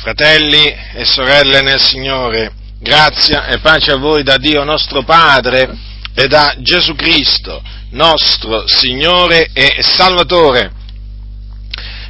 Fratelli 0.00 0.72
e 0.94 1.04
sorelle 1.04 1.60
nel 1.60 1.80
Signore, 1.80 2.52
grazia 2.78 3.46
e 3.46 3.58
pace 3.58 3.90
a 3.90 3.96
voi 3.96 4.22
da 4.22 4.36
Dio 4.36 4.62
nostro 4.62 5.02
Padre 5.02 5.68
e 6.14 6.28
da 6.28 6.54
Gesù 6.58 6.94
Cristo, 6.94 7.60
nostro 7.90 8.62
Signore 8.68 9.50
e 9.52 9.78
Salvatore. 9.80 10.70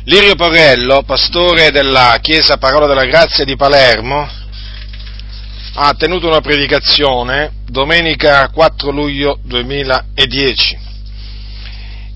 Lirio 0.04 0.34
Porrello, 0.34 1.02
pastore 1.02 1.70
della 1.70 2.18
Chiesa 2.20 2.58
Parola 2.58 2.86
della 2.86 3.06
Grazia 3.06 3.46
di 3.46 3.56
Palermo, 3.56 4.28
ha 5.72 5.94
tenuto 5.94 6.26
una 6.26 6.42
predicazione 6.42 7.52
domenica 7.70 8.50
4 8.50 8.90
luglio 8.90 9.38
2010 9.44 10.78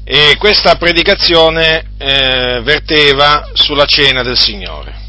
e 0.05 0.37
questa 0.37 0.75
predicazione 0.77 1.93
eh, 1.97 2.61
verteva 2.63 3.49
sulla 3.55 3.87
cena 3.87 4.23
del 4.23 4.37
Signore. 4.39 5.02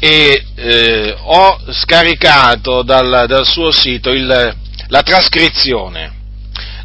E 0.00 0.44
eh, 0.54 1.14
ho 1.18 1.60
scaricato 1.70 2.82
dal, 2.82 3.26
dal 3.28 3.46
suo 3.46 3.70
sito 3.70 4.10
il, 4.10 4.56
la 4.88 5.02
trascrizione. 5.02 6.18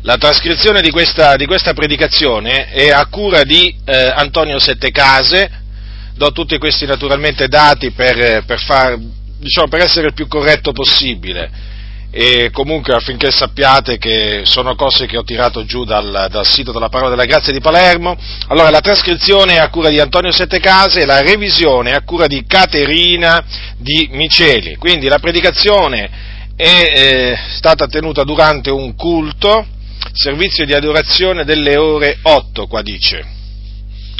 La 0.01 0.17
trascrizione 0.17 0.81
di 0.81 0.91
questa, 0.91 1.35
di 1.35 1.45
questa, 1.45 1.73
predicazione 1.73 2.67
è 2.67 2.91
a 2.91 3.05
cura 3.07 3.43
di 3.43 3.75
eh, 3.85 4.13
Antonio 4.15 4.59
Settecase, 4.59 5.49
do 6.13 6.31
tutti 6.31 6.57
questi 6.57 6.85
naturalmente 6.85 7.47
dati 7.47 7.91
per, 7.91 8.43
per, 8.45 8.59
far, 8.59 8.97
diciamo, 9.39 9.67
per 9.67 9.81
essere 9.81 10.07
il 10.07 10.13
più 10.13 10.27
corretto 10.27 10.71
possibile 10.73 11.73
e 12.17 12.49
comunque 12.49 12.95
affinché 12.95 13.29
sappiate 13.29 13.97
che 13.97 14.43
sono 14.45 14.73
cose 14.75 15.05
che 15.05 15.17
ho 15.17 15.25
tirato 15.25 15.65
giù 15.65 15.83
dal, 15.83 16.27
dal, 16.31 16.47
sito 16.47 16.71
della 16.71 16.87
Parola 16.87 17.09
della 17.09 17.25
Grazia 17.25 17.51
di 17.51 17.59
Palermo. 17.59 18.15
Allora, 18.47 18.69
la 18.69 18.79
trascrizione 18.79 19.55
è 19.55 19.57
a 19.57 19.67
cura 19.67 19.89
di 19.89 19.99
Antonio 19.99 20.31
Settecase 20.31 21.01
e 21.01 21.05
la 21.05 21.19
revisione 21.19 21.91
è 21.91 21.93
a 21.93 22.03
cura 22.03 22.27
di 22.27 22.45
Caterina 22.47 23.43
di 23.75 24.07
Miceli. 24.13 24.77
Quindi 24.77 25.09
la 25.09 25.19
predicazione 25.19 26.09
è 26.55 26.93
eh, 26.95 27.37
stata 27.57 27.85
tenuta 27.87 28.23
durante 28.23 28.71
un 28.71 28.95
culto, 28.95 29.67
servizio 30.13 30.65
di 30.65 30.73
adorazione 30.73 31.43
delle 31.43 31.75
ore 31.75 32.19
8, 32.21 32.67
qua 32.67 32.81
dice. 32.81 33.25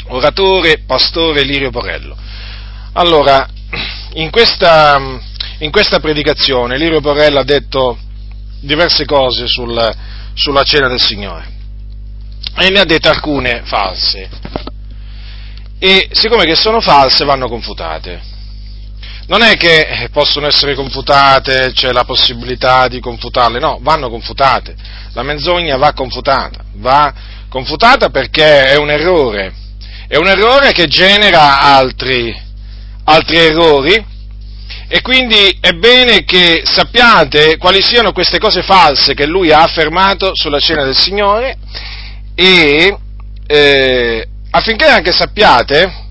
Oratore, 0.08 0.82
pastore 0.86 1.44
Lirio 1.44 1.70
Porello. 1.70 2.14
Allora, 2.92 3.48
in 4.16 4.28
questa 4.28 5.34
in 5.58 5.70
questa 5.70 6.00
predicazione 6.00 6.76
Lirio 6.76 7.00
Borrella 7.00 7.40
ha 7.40 7.44
detto 7.44 7.98
diverse 8.60 9.04
cose 9.04 9.46
sul, 9.46 9.94
sulla 10.34 10.62
cena 10.64 10.88
del 10.88 11.00
Signore. 11.00 11.54
E 12.58 12.70
ne 12.70 12.80
ha 12.80 12.84
dette 12.84 13.08
alcune 13.08 13.62
false. 13.64 14.28
E 15.78 16.08
siccome 16.12 16.44
che 16.44 16.56
sono 16.56 16.80
false 16.80 17.24
vanno 17.24 17.48
confutate. 17.48 18.34
Non 19.26 19.42
è 19.42 19.56
che 19.56 20.08
possono 20.12 20.46
essere 20.46 20.74
confutate, 20.74 21.72
c'è 21.72 21.90
la 21.90 22.04
possibilità 22.04 22.86
di 22.86 23.00
confutarle, 23.00 23.58
no, 23.58 23.78
vanno 23.80 24.08
confutate. 24.08 24.74
La 25.12 25.22
menzogna 25.22 25.76
va 25.76 25.92
confutata, 25.92 26.64
va 26.74 27.12
confutata 27.48 28.10
perché 28.10 28.66
è 28.66 28.76
un 28.76 28.88
errore, 28.88 29.52
è 30.06 30.16
un 30.16 30.28
errore 30.28 30.72
che 30.72 30.86
genera 30.86 31.60
altri, 31.60 32.34
altri 33.04 33.36
errori 33.36 34.14
e 34.88 35.00
quindi 35.00 35.58
è 35.60 35.72
bene 35.72 36.24
che 36.24 36.62
sappiate 36.64 37.56
quali 37.56 37.82
siano 37.82 38.12
queste 38.12 38.38
cose 38.38 38.62
false 38.62 39.14
che 39.14 39.26
lui 39.26 39.50
ha 39.50 39.62
affermato 39.62 40.30
sulla 40.34 40.60
cena 40.60 40.84
del 40.84 40.96
Signore 40.96 41.58
e 42.36 42.96
eh, 43.48 44.28
affinché 44.50 44.84
anche 44.84 45.10
sappiate, 45.10 46.04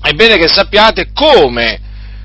è 0.00 0.12
bene 0.12 0.38
che 0.38 0.48
sappiate 0.48 1.10
come, 1.12 1.80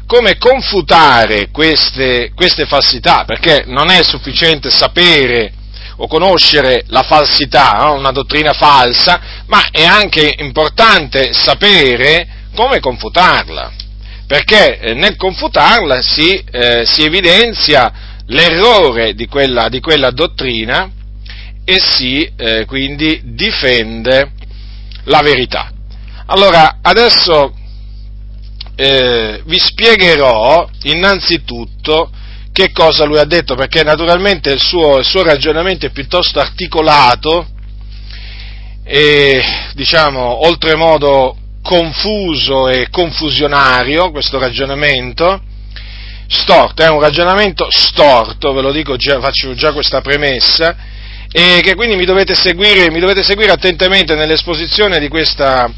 come 0.05 0.37
confutare 0.37 1.49
queste, 1.51 2.31
queste 2.33 2.65
falsità, 2.65 3.25
perché 3.25 3.63
non 3.65 3.89
è 3.89 4.03
sufficiente 4.03 4.69
sapere 4.69 5.51
o 5.97 6.07
conoscere 6.07 6.85
la 6.87 7.03
falsità, 7.03 7.73
no? 7.73 7.95
una 7.95 8.11
dottrina 8.11 8.53
falsa, 8.53 9.19
ma 9.47 9.67
è 9.69 9.83
anche 9.83 10.33
importante 10.37 11.33
sapere 11.33 12.27
come 12.55 12.79
confutarla 12.79 13.81
perché 14.27 14.79
eh, 14.79 14.93
nel 14.93 15.15
confutarla 15.15 16.01
si, 16.01 16.43
eh, 16.51 16.83
si 16.85 17.03
evidenzia 17.03 17.91
l'errore 18.27 19.13
di 19.13 19.27
quella, 19.27 19.69
di 19.69 19.79
quella, 19.79 20.11
dottrina 20.11 20.89
e 21.65 21.79
si 21.79 22.29
eh, 22.35 22.65
quindi 22.65 23.21
difende 23.23 24.31
la 25.05 25.21
verità. 25.21 25.71
Allora, 26.27 26.79
adesso 26.81 27.53
eh, 28.75 29.41
vi 29.45 29.59
spiegherò 29.59 30.67
innanzitutto 30.83 32.11
che 32.51 32.71
cosa 32.71 33.03
lui 33.05 33.17
ha 33.17 33.25
detto, 33.25 33.55
perché 33.55 33.83
naturalmente 33.83 34.51
il 34.51 34.61
suo, 34.61 34.99
il 34.99 35.05
suo 35.05 35.23
ragionamento 35.23 35.85
è 35.85 35.91
piuttosto 35.91 36.39
articolato 36.39 37.47
e 38.83 39.41
diciamo 39.73 40.45
oltremodo 40.45 41.37
confuso 41.63 42.67
e 42.67 42.89
confusionario 42.91 44.11
questo 44.11 44.37
ragionamento, 44.37 45.41
storto, 46.27 46.83
è 46.83 46.89
un 46.89 46.99
ragionamento 46.99 47.67
storto, 47.71 48.53
ve 48.53 48.61
lo 48.61 48.71
dico 48.71 48.97
già, 48.97 49.19
faccio 49.19 49.55
già 49.55 49.71
questa 49.71 50.01
premessa, 50.01 50.75
e 51.31 51.61
che 51.63 51.73
quindi 51.73 51.95
mi 51.95 52.05
dovete 52.05 52.35
seguire, 52.35 52.91
mi 52.91 52.99
dovete 52.99 53.23
seguire 53.23 53.51
attentamente 53.51 54.13
nell'esposizione 54.13 54.99
di 54.99 55.07
questa, 55.07 55.71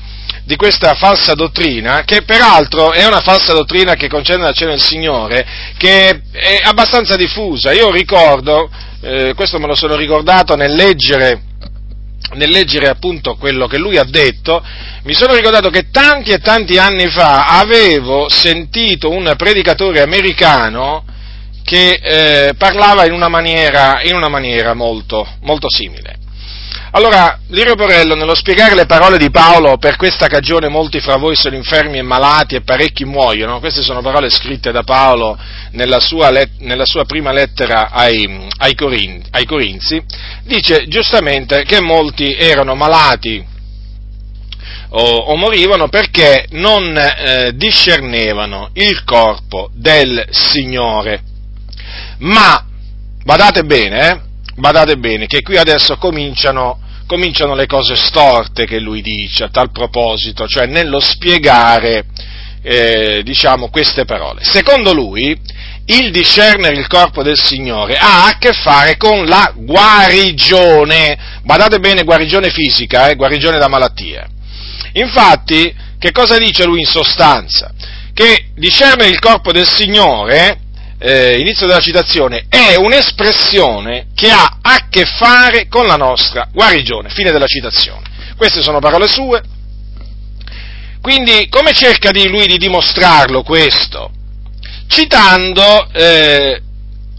di 0.43 0.55
questa 0.55 0.95
falsa 0.95 1.33
dottrina, 1.33 2.03
che 2.03 2.23
peraltro 2.23 2.91
è 2.91 3.05
una 3.05 3.21
falsa 3.21 3.53
dottrina 3.53 3.93
che 3.93 4.09
concerne 4.09 4.43
la 4.43 4.51
cena 4.51 4.71
del 4.71 4.81
Signore, 4.81 5.45
che 5.77 6.21
è 6.31 6.59
abbastanza 6.63 7.15
diffusa. 7.15 7.71
Io 7.71 7.91
ricordo, 7.91 8.69
eh, 9.01 9.33
questo 9.35 9.59
me 9.59 9.67
lo 9.67 9.75
sono 9.75 9.95
ricordato 9.95 10.55
nel 10.55 10.73
leggere 10.73 11.41
nel 12.35 12.49
leggere 12.49 12.87
appunto 12.87 13.35
quello 13.35 13.67
che 13.67 13.77
lui 13.77 13.97
ha 13.97 14.03
detto, 14.03 14.63
mi 15.03 15.13
sono 15.13 15.33
ricordato 15.33 15.69
che 15.69 15.89
tanti 15.89 16.31
e 16.31 16.39
tanti 16.39 16.77
anni 16.77 17.07
fa 17.07 17.59
avevo 17.59 18.29
sentito 18.29 19.09
un 19.09 19.33
predicatore 19.37 20.01
americano 20.01 21.03
che 21.63 21.99
eh, 22.01 22.53
parlava 22.55 23.05
in 23.05 23.13
una 23.13 23.27
maniera, 23.27 24.01
in 24.03 24.13
una 24.13 24.29
maniera 24.29 24.73
molto, 24.73 25.27
molto 25.41 25.67
simile. 25.69 26.24
Allora, 26.95 27.39
Lirio 27.49 27.75
Porello, 27.75 28.15
nello 28.15 28.35
spiegare 28.35 28.73
le 28.73 28.85
parole 28.85 29.17
di 29.17 29.29
Paolo, 29.29 29.75
per 29.75 29.97
questa 29.97 30.27
cagione 30.27 30.69
molti 30.69 31.01
fra 31.01 31.17
voi 31.17 31.35
sono 31.35 31.57
infermi 31.57 31.97
e 31.97 32.03
malati 32.03 32.55
e 32.55 32.61
parecchi 32.61 33.03
muoiono, 33.03 33.59
queste 33.59 33.81
sono 33.81 34.01
parole 34.01 34.29
scritte 34.29 34.71
da 34.71 34.83
Paolo 34.83 35.37
nella 35.71 35.99
sua, 35.99 36.31
let- 36.31 36.59
nella 36.59 36.85
sua 36.85 37.03
prima 37.03 37.33
lettera 37.33 37.89
ai, 37.89 38.47
ai, 38.59 38.75
Corin- 38.75 39.21
ai, 39.31 39.43
Corinzi, 39.43 40.01
dice 40.45 40.87
giustamente 40.87 41.63
che 41.63 41.81
molti 41.81 42.33
erano 42.33 42.75
malati 42.75 43.45
o, 44.91 45.01
o 45.01 45.35
morivano 45.35 45.89
perché 45.89 46.45
non 46.51 46.97
eh, 46.97 47.51
discernevano 47.55 48.69
il 48.71 49.03
corpo 49.03 49.69
del 49.73 50.27
Signore. 50.29 51.21
Ma, 52.19 52.65
badate 53.21 53.63
bene, 53.63 54.09
eh, 54.11 54.19
badate 54.55 54.95
bene, 54.95 55.25
che 55.25 55.41
qui 55.41 55.57
adesso 55.57 55.97
cominciano 55.97 56.83
cominciano 57.05 57.55
le 57.55 57.67
cose 57.67 57.95
storte 57.95 58.65
che 58.65 58.79
lui 58.79 59.01
dice 59.01 59.45
a 59.45 59.49
tal 59.49 59.71
proposito, 59.71 60.47
cioè 60.47 60.65
nello 60.65 60.99
spiegare, 60.99 62.05
eh, 62.61 63.21
diciamo, 63.23 63.69
queste 63.69 64.05
parole. 64.05 64.43
Secondo 64.43 64.93
lui, 64.93 65.37
il 65.87 66.11
discernere 66.11 66.75
il 66.75 66.87
corpo 66.87 67.21
del 67.21 67.39
Signore 67.39 67.95
ha 67.95 68.25
a 68.25 68.37
che 68.39 68.53
fare 68.53 68.97
con 68.97 69.25
la 69.25 69.53
guarigione, 69.55 71.17
badate 71.43 71.79
bene, 71.79 72.03
guarigione 72.03 72.49
fisica, 72.49 73.07
eh, 73.07 73.15
guarigione 73.15 73.59
da 73.59 73.67
malattie. 73.67 74.27
Infatti, 74.93 75.73
che 75.99 76.11
cosa 76.11 76.37
dice 76.37 76.65
lui 76.65 76.79
in 76.79 76.85
sostanza? 76.85 77.71
Che 78.13 78.47
discernere 78.55 79.09
il 79.09 79.19
corpo 79.19 79.51
del 79.51 79.67
Signore 79.67 80.59
eh, 80.97 81.37
inizio 81.39 81.67
della 81.67 81.79
citazione, 81.79 82.45
è 82.49 82.75
un'espressione 82.75 84.07
che 84.15 84.29
ha 84.29 84.59
a 84.61 84.87
che 84.89 85.05
fare 85.05 85.67
con 85.67 85.85
la 85.85 85.97
nostra 85.97 86.47
guarigione. 86.51 87.09
Fine 87.09 87.31
della 87.31 87.47
citazione. 87.47 88.01
Queste 88.37 88.61
sono 88.61 88.79
parole 88.79 89.07
sue. 89.07 89.41
Quindi, 91.01 91.47
come 91.49 91.73
cerca 91.73 92.11
di 92.11 92.27
lui 92.27 92.47
di 92.47 92.57
dimostrarlo 92.57 93.43
questo? 93.43 94.11
Citando 94.87 95.87
eh, 95.91 96.61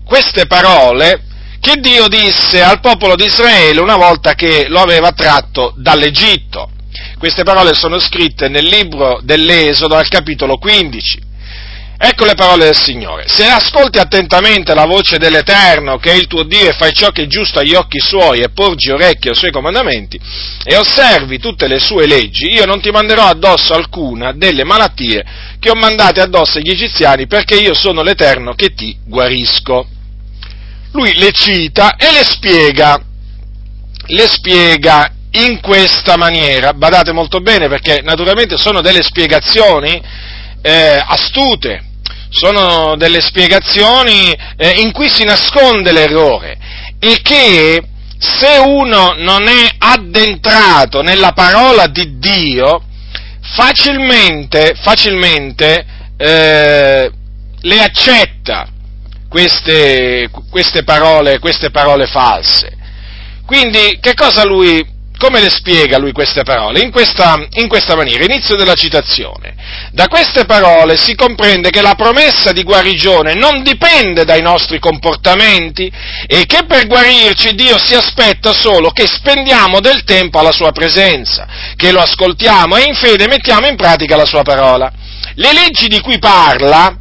queste 0.05 0.47
parole 0.47 1.23
che 1.61 1.77
Dio 1.81 2.09
disse 2.09 2.63
al 2.63 2.81
popolo 2.81 3.17
di 3.17 3.25
Israele 3.25 3.81
una 3.81 3.97
volta 3.97 4.35
che 4.35 4.67
lo 4.69 4.81
aveva 4.81 5.13
tratto 5.13 5.73
dall'Egitto. 5.77 6.71
Queste 7.19 7.45
parole 7.45 7.75
sono 7.75 7.99
scritte 7.99 8.49
nel 8.49 8.67
libro 8.67 9.21
dell'Esodo 9.23 9.97
al 9.97 10.09
capitolo 10.09 10.59
15 10.59 11.26
Ecco 11.99 12.27
le 12.27 12.35
parole 12.35 12.65
del 12.65 12.77
Signore. 12.77 13.27
Se 13.27 13.47
ascolti 13.47 13.99
attentamente 13.99 14.75
la 14.75 14.85
voce 14.85 15.17
dell'Eterno, 15.17 15.97
che 15.97 16.13
è 16.13 16.15
il 16.15 16.27
tuo 16.27 16.43
Dio, 16.43 16.69
e 16.69 16.75
fai 16.75 16.93
ciò 16.93 17.11
che 17.11 17.23
è 17.23 17.27
giusto 17.27 17.59
agli 17.59 17.75
occhi 17.75 17.99
suoi, 17.99 18.41
e 18.41 18.51
porgi 18.51 18.91
orecchie 18.91 19.31
ai 19.31 19.37
suoi 19.37 19.51
comandamenti, 19.51 20.21
e 20.63 20.77
osservi 20.77 21.39
tutte 21.39 21.67
le 21.67 21.79
sue 21.79 22.07
leggi, 22.07 22.53
io 22.53 22.67
non 22.67 22.83
ti 22.83 22.91
manderò 22.91 23.25
addosso 23.25 23.73
alcuna 23.73 24.33
delle 24.33 24.65
malattie 24.65 25.25
che 25.59 25.71
ho 25.71 25.75
mandate 25.75 26.21
addosso 26.21 26.59
agli 26.59 26.71
egiziani, 26.71 27.27
perché 27.27 27.55
io 27.55 27.73
sono 27.73 28.03
l'Eterno 28.03 28.53
che 28.55 28.75
ti 28.75 28.95
guarisco. 29.03 29.89
Lui 30.93 31.15
le 31.15 31.33
cita 31.33 31.97
e 31.97 32.13
le 32.13 32.25
spiega, 32.25 33.01
le 34.07 34.27
spiega 34.27 35.11
in 35.33 35.61
questa 35.61 36.17
maniera, 36.17 36.73
badate 36.73 37.13
molto 37.13 37.41
bene 37.41 37.69
perché 37.69 38.01
naturalmente 38.03 38.57
sono 38.57 38.81
delle 38.81 39.03
spiegazioni 39.03 40.01
eh, 40.67 41.01
astute, 41.07 41.81
sono 42.29 42.97
delle 42.97 43.21
spiegazioni 43.21 44.37
eh, 44.57 44.81
in 44.81 44.91
cui 44.91 45.09
si 45.09 45.23
nasconde 45.23 45.93
l'errore 45.93 46.59
e 46.99 47.21
che 47.23 47.81
se 48.19 48.59
uno 48.65 49.15
non 49.17 49.47
è 49.47 49.69
addentrato 49.79 51.03
nella 51.03 51.31
parola 51.31 51.87
di 51.87 52.19
Dio, 52.19 52.83
facilmente, 53.55 54.75
facilmente 54.75 55.87
eh, 56.17 57.13
le 57.61 57.81
accetta 57.81 58.67
queste, 59.29 60.29
queste, 60.51 60.83
parole, 60.83 61.39
queste 61.39 61.71
parole 61.71 62.07
false. 62.07 62.77
Quindi 63.47 63.99
che 64.01 64.15
cosa 64.15 64.45
lui 64.45 64.85
come 65.19 65.41
le 65.41 65.51
spiega 65.51 65.99
lui 65.99 66.13
queste 66.13 66.43
parole? 66.43 66.81
In 66.81 66.91
questa, 66.91 67.47
in 67.53 67.69
questa, 67.69 67.95
maniera, 67.95 68.25
inizio 68.25 68.57
della 68.57 68.75
citazione. 68.75 69.55
Da 69.93 70.09
queste 70.09 70.45
parole 70.45 70.97
si 70.97 71.15
comprende 71.15 71.71
che 71.71 71.81
la 71.81 71.95
promessa 71.95 72.53
di 72.53 72.63
guarigione 72.63 73.35
non 73.35 73.63
dipende 73.63 74.25
dai 74.25 74.43
nostri 74.43 74.79
comportamenti 74.79 75.91
e 76.27 76.45
che 76.47 76.65
per 76.67 76.87
guarirci 76.87 77.55
Dio 77.55 77.79
si 77.79 77.95
aspetta 77.95 78.53
solo 78.53 78.91
che 78.91 79.07
spendiamo 79.07 79.81
del 79.81 80.05
tempo 80.05 80.39
alla 80.39 80.53
sua 80.53 80.73
presenza, 80.73 81.47
che 81.77 81.93
lo 81.93 82.01
ascoltiamo 82.01 82.77
e 82.77 82.85
in 82.85 82.95
fede 82.95 83.27
mettiamo 83.27 83.67
in 83.67 83.77
pratica 83.77 84.17
la 84.17 84.27
sua 84.27 84.43
parola. 84.43 84.93
Le 85.35 85.53
leggi 85.53 85.89
di 85.89 86.01
cui 86.01 86.19
parla, 86.19 86.95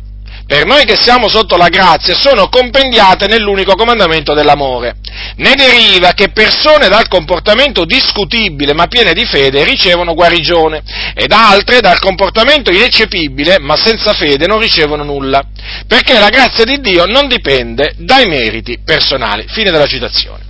per 0.47 0.65
noi 0.65 0.85
che 0.85 0.95
siamo 0.95 1.27
sotto 1.27 1.57
la 1.57 1.69
grazia, 1.69 2.13
sono 2.13 2.49
compendiate 2.49 3.25
nell'unico 3.27 3.73
comandamento 3.73 4.33
dell'amore. 4.33 4.97
Ne 5.37 5.53
deriva 5.55 6.11
che 6.11 6.29
persone 6.29 6.87
dal 6.87 7.07
comportamento 7.07 7.83
discutibile 7.83 8.73
ma 8.73 8.85
piene 8.85 9.13
di 9.13 9.25
fede 9.25 9.63
ricevono 9.63 10.13
guarigione 10.13 10.83
ed 11.15 11.31
altre 11.31 11.79
dal 11.79 11.99
comportamento 11.99 12.69
ineccepibile 12.69 13.57
ma 13.59 13.75
senza 13.75 14.13
fede 14.13 14.45
non 14.45 14.59
ricevono 14.59 15.03
nulla, 15.03 15.41
perché 15.87 16.19
la 16.19 16.29
grazia 16.29 16.63
di 16.63 16.79
Dio 16.79 17.05
non 17.05 17.27
dipende 17.27 17.95
dai 17.97 18.27
meriti 18.27 18.79
personali. 18.85 19.45
Fine 19.47 19.71
della 19.71 19.87
citazione. 19.87 20.43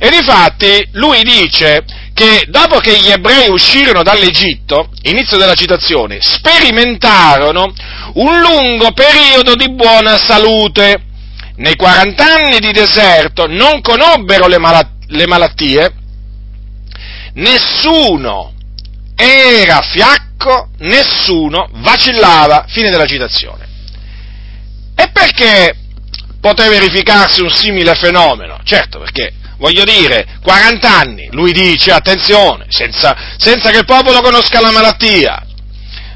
E 0.00 0.08
difatti 0.10 0.88
lui 0.92 1.22
dice 1.22 1.84
che 2.20 2.44
dopo 2.48 2.80
che 2.80 2.98
gli 2.98 3.10
ebrei 3.10 3.48
uscirono 3.48 4.02
dall'Egitto, 4.02 4.90
inizio 5.04 5.38
della 5.38 5.54
citazione, 5.54 6.18
sperimentarono 6.20 7.72
un 8.14 8.40
lungo 8.40 8.92
periodo 8.92 9.54
di 9.54 9.72
buona 9.72 10.18
salute. 10.18 11.04
Nei 11.56 11.76
40 11.76 12.24
anni 12.24 12.58
di 12.58 12.72
deserto 12.72 13.46
non 13.46 13.80
conobbero 13.80 14.46
le, 14.48 14.58
mal- 14.58 14.96
le 15.06 15.26
malattie, 15.26 15.92
nessuno 17.34 18.52
era 19.14 19.80
fiacco, 19.80 20.70
nessuno 20.78 21.68
vacillava. 21.72 22.66
Fine 22.68 22.90
della 22.90 23.06
citazione. 23.06 23.66
E 24.94 25.08
perché 25.10 25.74
poté 26.38 26.68
verificarsi 26.68 27.40
un 27.40 27.50
simile 27.50 27.94
fenomeno? 27.94 28.58
Certo, 28.62 28.98
perché 28.98 29.34
voglio 29.60 29.84
dire, 29.84 30.26
40 30.42 30.88
anni, 30.88 31.28
lui 31.30 31.52
dice, 31.52 31.92
attenzione, 31.92 32.64
senza, 32.68 33.14
senza 33.36 33.70
che 33.70 33.78
il 33.78 33.84
popolo 33.84 34.20
conosca 34.22 34.60
la 34.60 34.72
malattia. 34.72 35.46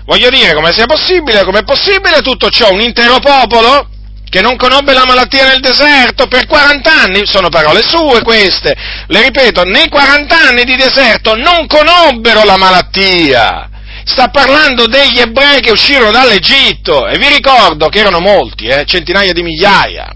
Voglio 0.06 0.31
dire, 0.31 0.55
come 0.55 0.73
sia 0.73 0.87
possibile, 0.87 1.44
come 1.44 1.61
è 1.61 1.64
possibile 1.64 2.20
tutto 2.20 2.49
ciò, 2.49 2.73
un 2.73 2.81
intero 2.81 3.19
popolo 3.20 3.88
che 4.29 4.41
non 4.41 4.56
conobbe 4.56 4.94
la 4.94 5.05
malattia 5.06 5.46
nel 5.46 5.61
deserto 5.61 6.26
per 6.26 6.46
40 6.46 6.91
anni, 6.91 7.23
sono 7.25 7.50
parole 7.50 7.82
sue 7.82 8.23
queste, 8.23 8.75
le 9.06 9.23
ripeto, 9.23 9.62
nei 9.62 9.88
40 9.88 10.49
anni 10.49 10.64
di 10.64 10.75
deserto 10.75 11.37
non 11.37 11.67
conobbero 11.67 12.44
la 12.44 12.56
malattia. 12.56 13.69
Sta 14.05 14.29
parlando 14.29 14.87
degli 14.87 15.20
ebrei 15.20 15.61
che 15.61 15.70
uscirono 15.70 16.11
dall'Egitto 16.11 17.06
e 17.06 17.17
vi 17.17 17.29
ricordo 17.29 17.88
che 17.88 18.00
erano 18.00 18.20
molti, 18.20 18.67
eh, 18.67 18.85
centinaia 18.85 19.32
di 19.32 19.43
migliaia. 19.43 20.12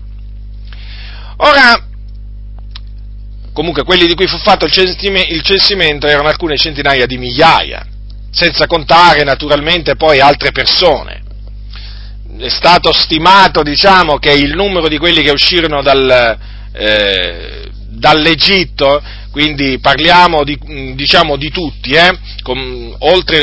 Ora, 1.38 1.87
comunque 3.58 3.82
quelli 3.82 4.06
di 4.06 4.14
cui 4.14 4.28
fu 4.28 4.38
fatto 4.38 4.66
il 4.66 4.70
censimento 5.42 6.06
erano 6.06 6.28
alcune 6.28 6.56
centinaia 6.56 7.06
di 7.06 7.18
migliaia, 7.18 7.84
senza 8.30 8.68
contare 8.68 9.24
naturalmente 9.24 9.96
poi 9.96 10.20
altre 10.20 10.52
persone. 10.52 11.22
È 12.38 12.48
stato 12.48 12.92
stimato, 12.92 13.64
diciamo, 13.64 14.18
che 14.18 14.30
il 14.30 14.54
numero 14.54 14.86
di 14.86 14.96
quelli 14.96 15.22
che 15.22 15.32
uscirono 15.32 15.82
dal, 15.82 16.38
eh, 16.72 17.68
dall'Egitto, 17.88 19.02
quindi 19.32 19.80
parliamo 19.80 20.44
di, 20.44 20.56
diciamo, 20.94 21.34
di 21.34 21.50
tutti, 21.50 21.94
eh, 21.94 22.16
com, 22.44 22.94
oltre 23.00 23.42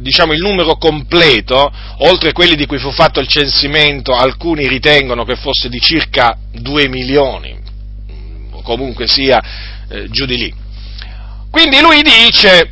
diciamo, 0.00 0.32
il 0.32 0.40
numero 0.40 0.74
completo, 0.78 1.72
oltre 1.98 2.32
quelli 2.32 2.56
di 2.56 2.66
cui 2.66 2.78
fu 2.78 2.90
fatto 2.90 3.20
il 3.20 3.28
censimento, 3.28 4.16
alcuni 4.16 4.66
ritengono 4.66 5.24
che 5.24 5.36
fosse 5.36 5.68
di 5.68 5.80
circa 5.80 6.36
2 6.54 6.88
milioni, 6.88 7.61
comunque 8.62 9.06
sia 9.06 9.40
eh, 9.88 10.08
giù 10.10 10.24
di 10.24 10.36
lì. 10.36 10.54
Quindi 11.50 11.80
lui 11.80 12.02
dice, 12.02 12.70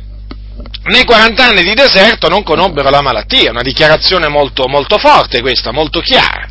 nei 0.85 1.03
40 1.03 1.45
anni 1.45 1.63
di 1.63 1.73
deserto 1.73 2.27
non 2.27 2.43
conobbero 2.43 2.89
la 2.89 3.01
malattia, 3.01 3.51
una 3.51 3.61
dichiarazione 3.61 4.27
molto, 4.27 4.67
molto 4.67 4.97
forte 4.97 5.41
questa, 5.41 5.71
molto 5.71 5.99
chiara. 5.99 6.49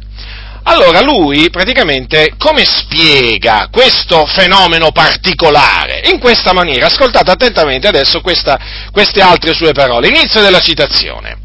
Allora 0.63 1.01
lui 1.01 1.49
praticamente 1.51 2.35
come 2.37 2.65
spiega 2.65 3.69
questo 3.73 4.27
fenomeno 4.27 4.93
particolare? 4.93 6.03
In 6.13 6.21
questa 6.21 6.53
maniera, 6.53 6.87
ascoltate 6.87 7.31
attentamente 7.31 7.89
adesso 7.89 8.21
questa, 8.21 8.59
queste 8.93 9.21
altre 9.21 9.55
sue 9.55 9.73
parole, 9.73 10.09
inizio 10.09 10.41
della 10.43 10.61
citazione 10.61 11.40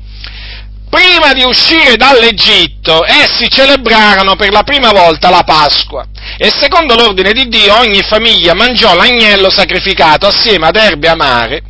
prima 0.96 1.34
di 1.34 1.44
uscire 1.44 1.98
dall'Egitto, 1.98 3.04
essi 3.06 3.50
celebrarono 3.50 4.38
per 4.38 4.52
la 4.52 4.64
prima 4.64 4.92
volta 4.92 5.30
la 5.30 5.44
Pasqua 5.44 6.06
e 6.38 6.50
secondo 6.58 6.96
l'ordine 6.96 7.34
di 7.34 7.50
Dio 7.50 7.78
ogni 7.78 8.02
famiglia 8.02 8.54
mangiò 8.54 8.96
l'agnello 8.96 9.50
sacrificato 9.50 10.26
assieme 10.26 10.68
ad 10.68 10.78
erbe 10.78 11.10
amare. 11.10 11.62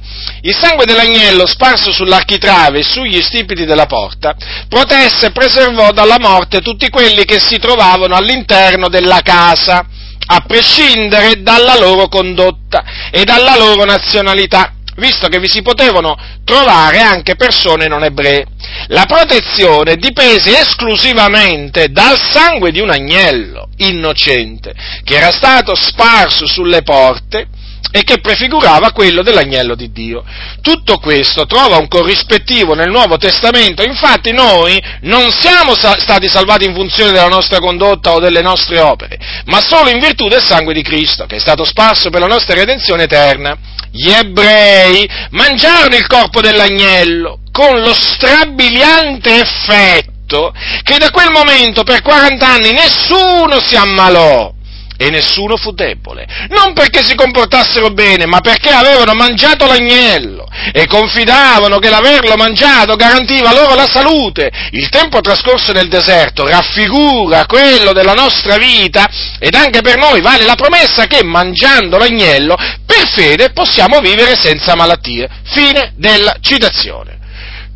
Il 0.41 0.55
sangue 0.55 0.85
dell'agnello 0.85 1.47
sparso 1.47 1.91
sull'architrave 1.91 2.79
e 2.79 2.83
sugli 2.83 3.19
stipiti 3.23 3.65
della 3.65 3.87
porta 3.87 4.35
protesse 4.69 5.27
e 5.27 5.31
preservò 5.31 5.91
dalla 5.91 6.19
morte 6.19 6.61
tutti 6.61 6.89
quelli 6.89 7.25
che 7.25 7.39
si 7.39 7.57
trovavano 7.57 8.15
all'interno 8.15 8.89
della 8.89 9.21
casa, 9.21 9.83
a 10.27 10.41
prescindere 10.41 11.41
dalla 11.41 11.77
loro 11.79 12.07
condotta 12.07 12.83
e 13.11 13.23
dalla 13.23 13.57
loro 13.57 13.85
nazionalità 13.85 14.74
visto 14.95 15.27
che 15.27 15.39
vi 15.39 15.49
si 15.49 15.61
potevano 15.61 16.17
trovare 16.43 16.99
anche 16.99 17.35
persone 17.35 17.87
non 17.87 18.03
ebree. 18.03 18.45
La 18.87 19.05
protezione 19.05 19.95
dipese 19.95 20.59
esclusivamente 20.59 21.89
dal 21.89 22.17
sangue 22.19 22.71
di 22.71 22.79
un 22.79 22.89
agnello 22.89 23.69
innocente 23.77 24.73
che 25.03 25.15
era 25.15 25.31
stato 25.31 25.75
sparso 25.75 26.45
sulle 26.47 26.81
porte 26.81 27.47
e 27.91 28.03
che 28.03 28.19
prefigurava 28.19 28.91
quello 28.91 29.21
dell'agnello 29.21 29.75
di 29.75 29.91
Dio. 29.91 30.23
Tutto 30.61 30.97
questo 30.97 31.45
trova 31.45 31.77
un 31.77 31.87
corrispettivo 31.87 32.73
nel 32.73 32.89
Nuovo 32.89 33.17
Testamento, 33.17 33.83
infatti 33.83 34.31
noi 34.31 34.81
non 35.01 35.31
siamo 35.31 35.73
stati 35.75 36.27
salvati 36.27 36.65
in 36.65 36.73
funzione 36.73 37.11
della 37.11 37.27
nostra 37.27 37.59
condotta 37.59 38.13
o 38.13 38.19
delle 38.19 38.41
nostre 38.41 38.79
opere, 38.79 39.17
ma 39.45 39.61
solo 39.61 39.89
in 39.89 39.99
virtù 39.99 40.27
del 40.27 40.43
sangue 40.43 40.73
di 40.73 40.81
Cristo, 40.81 41.25
che 41.25 41.37
è 41.37 41.39
stato 41.39 41.63
sparso 41.63 42.09
per 42.09 42.21
la 42.21 42.27
nostra 42.27 42.55
redenzione 42.55 43.03
eterna. 43.03 43.57
Gli 43.91 44.09
ebrei 44.09 45.07
mangiarono 45.29 45.95
il 45.95 46.05
corpo 46.05 46.41
dell'agnello 46.41 47.39
con 47.51 47.79
lo 47.79 47.93
strabiliante 47.93 49.39
effetto 49.39 50.53
che 50.83 50.97
da 50.97 51.11
quel 51.11 51.31
momento 51.31 51.83
per 51.83 52.01
40 52.01 52.45
anni 52.45 52.73
nessuno 52.73 53.61
si 53.61 53.77
ammalò 53.77 54.51
e 54.97 55.09
nessuno 55.09 55.57
fu 55.57 55.71
debole, 55.71 56.25
non 56.49 56.73
perché 56.73 57.03
si 57.03 57.15
comportassero 57.15 57.89
bene, 57.89 58.25
ma 58.25 58.39
perché 58.39 58.69
avevano 58.69 59.13
mangiato 59.13 59.65
l'agnello 59.65 60.47
e 60.73 60.87
confidavano 60.87 61.79
che 61.79 61.89
l'averlo 61.89 62.35
mangiato 62.35 62.95
garantiva 62.95 63.53
loro 63.53 63.75
la 63.75 63.87
salute. 63.87 64.49
Il 64.71 64.89
tempo 64.89 65.19
trascorso 65.21 65.71
nel 65.71 65.87
deserto 65.87 66.47
raffigura 66.47 67.45
quello 67.45 67.91
della 67.93 68.13
nostra 68.13 68.57
vita 68.57 69.09
ed 69.39 69.53
anche 69.55 69.81
per 69.81 69.97
noi 69.97 70.21
vale 70.21 70.45
la 70.45 70.55
promessa 70.55 71.05
che 71.07 71.23
mangiando 71.23 71.97
l'agnello 71.97 72.55
per 72.85 73.07
fede 73.09 73.51
possiamo 73.51 73.99
vivere 73.99 74.35
senza 74.35 74.75
malattie. 74.75 75.29
Fine 75.43 75.93
della 75.97 76.37
citazione. 76.41 77.17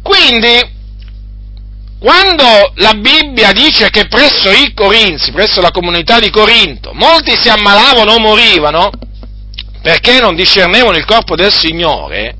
Quindi, 0.01 0.77
quando 1.99 2.71
la 2.75 2.93
Bibbia 2.93 3.51
dice 3.51 3.89
che 3.89 4.07
presso 4.07 4.49
i 4.49 4.73
Corinzi, 4.73 5.31
presso 5.31 5.59
la 5.59 5.71
comunità 5.71 6.19
di 6.19 6.29
Corinto, 6.29 6.91
molti 6.93 7.35
si 7.35 7.49
ammalavano 7.49 8.13
o 8.13 8.19
morivano 8.19 8.89
perché 9.81 10.19
non 10.19 10.33
discernevano 10.35 10.97
il 10.97 11.05
corpo 11.05 11.35
del 11.35 11.53
Signore, 11.53 12.35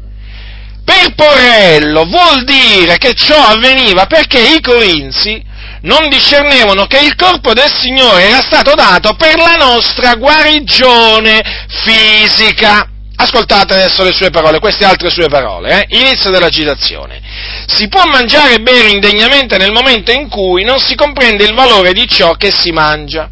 per 0.84 1.14
Porello 1.14 2.06
vuol 2.06 2.44
dire 2.46 2.98
che 2.98 3.14
ciò 3.14 3.36
avveniva 3.36 4.06
perché 4.06 4.40
i 4.40 4.62
Corinzi 4.62 5.44
non 5.82 6.10
discernevano 6.10 6.86
che 6.86 7.00
il 7.00 7.16
corpo 7.16 7.54
del 7.54 7.72
Signore 7.72 8.30
era 8.30 8.42
stato 8.42 8.74
dato 8.76 9.14
per 9.14 9.38
la 9.38 9.56
nostra 9.56 10.16
guarigione 10.16 11.42
fisica. 11.84 12.88
Ascoltate 13.22 13.74
adesso 13.74 14.02
le 14.04 14.14
sue 14.14 14.30
parole, 14.30 14.60
queste 14.60 14.86
altre 14.86 15.10
sue 15.10 15.28
parole, 15.28 15.82
eh? 15.82 15.98
inizio 15.98 16.30
della 16.30 16.48
citazione. 16.48 17.22
Si 17.68 17.90
può 17.90 18.06
mangiare 18.06 18.54
e 18.54 18.60
bere 18.60 18.90
indegnamente 18.90 19.58
nel 19.58 19.74
momento 19.74 20.12
in 20.12 20.30
cui 20.30 20.64
non 20.64 20.80
si 20.80 20.96
comprende 20.96 21.44
il 21.44 21.54
valore 21.54 21.92
di 21.92 22.08
ciò 22.08 22.34
che 22.36 22.50
si 22.50 22.72
mangia 22.72 23.30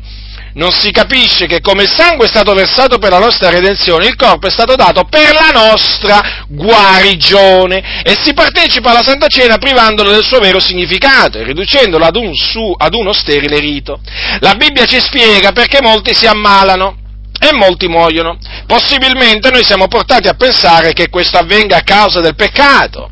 non 0.58 0.72
si 0.72 0.92
capisce 0.92 1.46
che 1.46 1.62
come 1.62 1.84
il 1.84 1.90
sangue 1.90 2.26
è 2.26 2.28
stato 2.28 2.54
versato 2.54 2.98
per 2.98 3.12
la 3.12 3.20
nostra 3.20 3.50
redenzione, 3.50 4.08
il 4.08 4.16
corpo 4.16 4.48
è 4.48 4.50
stato 4.50 4.76
dato 4.76 5.04
per 5.06 5.34
la 5.34 5.52
nostra 5.54 6.46
guarigione 6.48 8.02
e 8.04 8.18
si 8.24 8.34
partecipa 8.34 8.90
alla 8.90 9.04
Santa 9.04 9.28
Cena 9.28 9.60
privandolo 9.60 10.10
del 10.10 10.24
suo 10.24 10.40
vero 10.40 10.60
significato 10.60 11.38
e 11.38 11.44
riducendolo 11.44 12.04
ad, 12.04 12.16
un 12.16 12.34
su, 12.36 12.74
ad 12.76 12.94
uno 12.96 13.14
sterile 13.14 13.60
rito. 13.60 14.00
La 14.40 14.56
Bibbia 14.56 14.86
ci 14.86 15.00
spiega 15.00 15.52
perché 15.52 15.80
molti 15.80 16.16
si 16.16 16.26
ammalano 16.26 17.06
e 17.40 17.54
molti 17.54 17.88
muoiono. 17.88 18.38
Possibilmente 18.66 19.50
noi 19.52 19.64
siamo 19.64 19.88
portati 19.88 20.28
a 20.28 20.34
pensare 20.34 20.94
che 20.94 21.10
questo 21.10 21.38
avvenga 21.38 21.78
a 21.78 21.84
causa 21.84 22.20
del 22.20 22.36
peccato, 22.36 23.12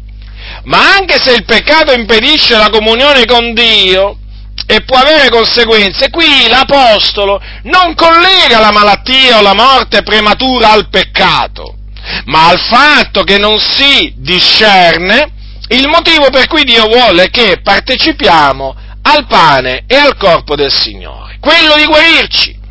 ma 0.63 0.95
anche 0.95 1.19
se 1.21 1.31
il 1.31 1.45
peccato 1.45 1.91
impedisce 1.91 2.57
la 2.57 2.69
comunione 2.69 3.25
con 3.25 3.53
Dio, 3.53 4.19
e 4.67 4.81
può 4.81 4.97
avere 4.97 5.29
conseguenze. 5.29 6.09
Qui 6.09 6.47
l'Apostolo 6.47 7.41
non 7.63 7.93
collega 7.93 8.59
la 8.59 8.71
malattia 8.71 9.37
o 9.37 9.41
la 9.41 9.53
morte 9.53 10.01
prematura 10.01 10.71
al 10.71 10.89
peccato, 10.89 11.75
ma 12.25 12.47
al 12.47 12.59
fatto 12.59 13.23
che 13.23 13.37
non 13.37 13.59
si 13.59 14.13
discerne 14.17 15.33
il 15.69 15.87
motivo 15.87 16.29
per 16.29 16.47
cui 16.47 16.63
Dio 16.63 16.87
vuole 16.87 17.29
che 17.29 17.59
partecipiamo 17.61 18.75
al 19.01 19.25
pane 19.27 19.83
e 19.87 19.95
al 19.95 20.15
corpo 20.17 20.55
del 20.55 20.71
Signore, 20.71 21.37
quello 21.39 21.75
di 21.75 21.85
guarirci. 21.85 22.63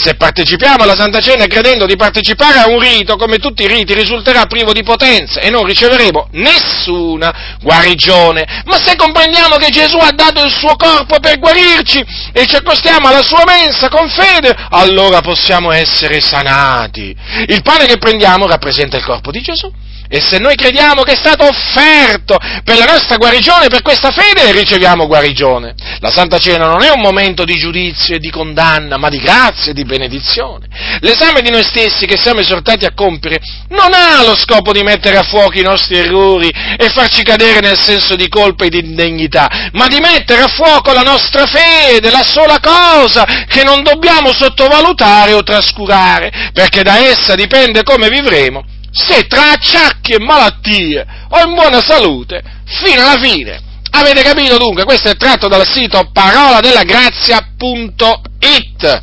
Se 0.00 0.14
partecipiamo 0.14 0.84
alla 0.84 0.94
Santa 0.94 1.18
Cena 1.18 1.46
credendo 1.46 1.84
di 1.84 1.96
partecipare 1.96 2.60
a 2.60 2.68
un 2.68 2.78
rito, 2.78 3.16
come 3.16 3.38
tutti 3.38 3.64
i 3.64 3.66
riti, 3.66 3.94
risulterà 3.94 4.46
privo 4.46 4.72
di 4.72 4.84
potenza 4.84 5.40
e 5.40 5.50
non 5.50 5.64
riceveremo 5.64 6.28
nessuna 6.34 7.58
guarigione. 7.60 8.62
Ma 8.66 8.80
se 8.80 8.94
comprendiamo 8.94 9.56
che 9.56 9.70
Gesù 9.70 9.96
ha 9.96 10.12
dato 10.12 10.44
il 10.44 10.52
suo 10.52 10.76
corpo 10.76 11.18
per 11.18 11.40
guarirci 11.40 11.98
e 12.32 12.46
ci 12.46 12.54
accostiamo 12.54 13.08
alla 13.08 13.24
sua 13.24 13.42
mensa 13.44 13.88
con 13.88 14.08
fede, 14.08 14.54
allora 14.70 15.20
possiamo 15.20 15.72
essere 15.72 16.20
sanati. 16.20 17.12
Il 17.48 17.62
pane 17.62 17.86
che 17.86 17.98
prendiamo 17.98 18.46
rappresenta 18.46 18.96
il 18.96 19.04
corpo 19.04 19.32
di 19.32 19.40
Gesù 19.40 19.68
e 20.08 20.20
se 20.20 20.38
noi 20.38 20.54
crediamo 20.54 21.02
che 21.02 21.12
è 21.12 21.16
stato 21.16 21.46
offerto 21.46 22.38
per 22.64 22.78
la 22.78 22.86
nostra 22.86 23.16
guarigione, 23.16 23.68
per 23.68 23.82
questa 23.82 24.10
fede, 24.10 24.52
riceviamo 24.52 25.06
guarigione. 25.06 25.74
La 26.00 26.10
Santa 26.10 26.38
Cena 26.38 26.66
non 26.66 26.82
è 26.82 26.90
un 26.90 27.00
momento 27.00 27.44
di 27.44 27.56
giudizio 27.56 28.16
e 28.16 28.18
di 28.18 28.30
condanna, 28.30 28.96
ma 28.96 29.10
di 29.10 29.18
grazia 29.18 29.72
e 29.72 29.74
di 29.74 29.84
benedizione. 29.84 30.66
L'esame 31.00 31.42
di 31.42 31.50
noi 31.50 31.62
stessi 31.62 32.06
che 32.06 32.16
siamo 32.16 32.40
esortati 32.40 32.86
a 32.86 32.94
compiere 32.94 33.40
non 33.68 33.92
ha 33.92 34.22
lo 34.24 34.36
scopo 34.38 34.72
di 34.72 34.82
mettere 34.82 35.18
a 35.18 35.22
fuoco 35.22 35.58
i 35.58 35.62
nostri 35.62 35.98
errori 35.98 36.48
e 36.48 36.88
farci 36.88 37.22
cadere 37.22 37.60
nel 37.60 37.78
senso 37.78 38.16
di 38.16 38.28
colpa 38.28 38.64
e 38.64 38.70
di 38.70 38.78
indegnità, 38.78 39.68
ma 39.72 39.88
di 39.88 39.98
mettere 40.00 40.40
a 40.40 40.48
fuoco 40.48 40.92
la 40.92 41.02
nostra 41.02 41.44
fede, 41.44 42.10
la 42.10 42.24
sola 42.26 42.58
cosa 42.60 43.24
che 43.46 43.62
non 43.62 43.82
dobbiamo 43.82 44.32
sottovalutare 44.32 45.34
o 45.34 45.42
trascurare, 45.42 46.50
perché 46.54 46.82
da 46.82 46.98
essa 46.98 47.34
dipende 47.34 47.82
come 47.82 48.08
vivremo 48.08 48.64
se 48.98 49.26
tra 49.26 49.52
acciacchi 49.52 50.12
e 50.12 50.18
malattie 50.18 51.06
o 51.28 51.46
in 51.46 51.54
buona 51.54 51.80
salute 51.80 52.42
fino 52.64 53.00
alla 53.02 53.18
fine. 53.20 53.60
Avete 53.90 54.22
capito 54.22 54.58
dunque? 54.58 54.84
Questo 54.84 55.08
è 55.08 55.16
tratto 55.16 55.48
dal 55.48 55.66
sito 55.66 56.10
paroladellagrazia.it. 56.12 59.02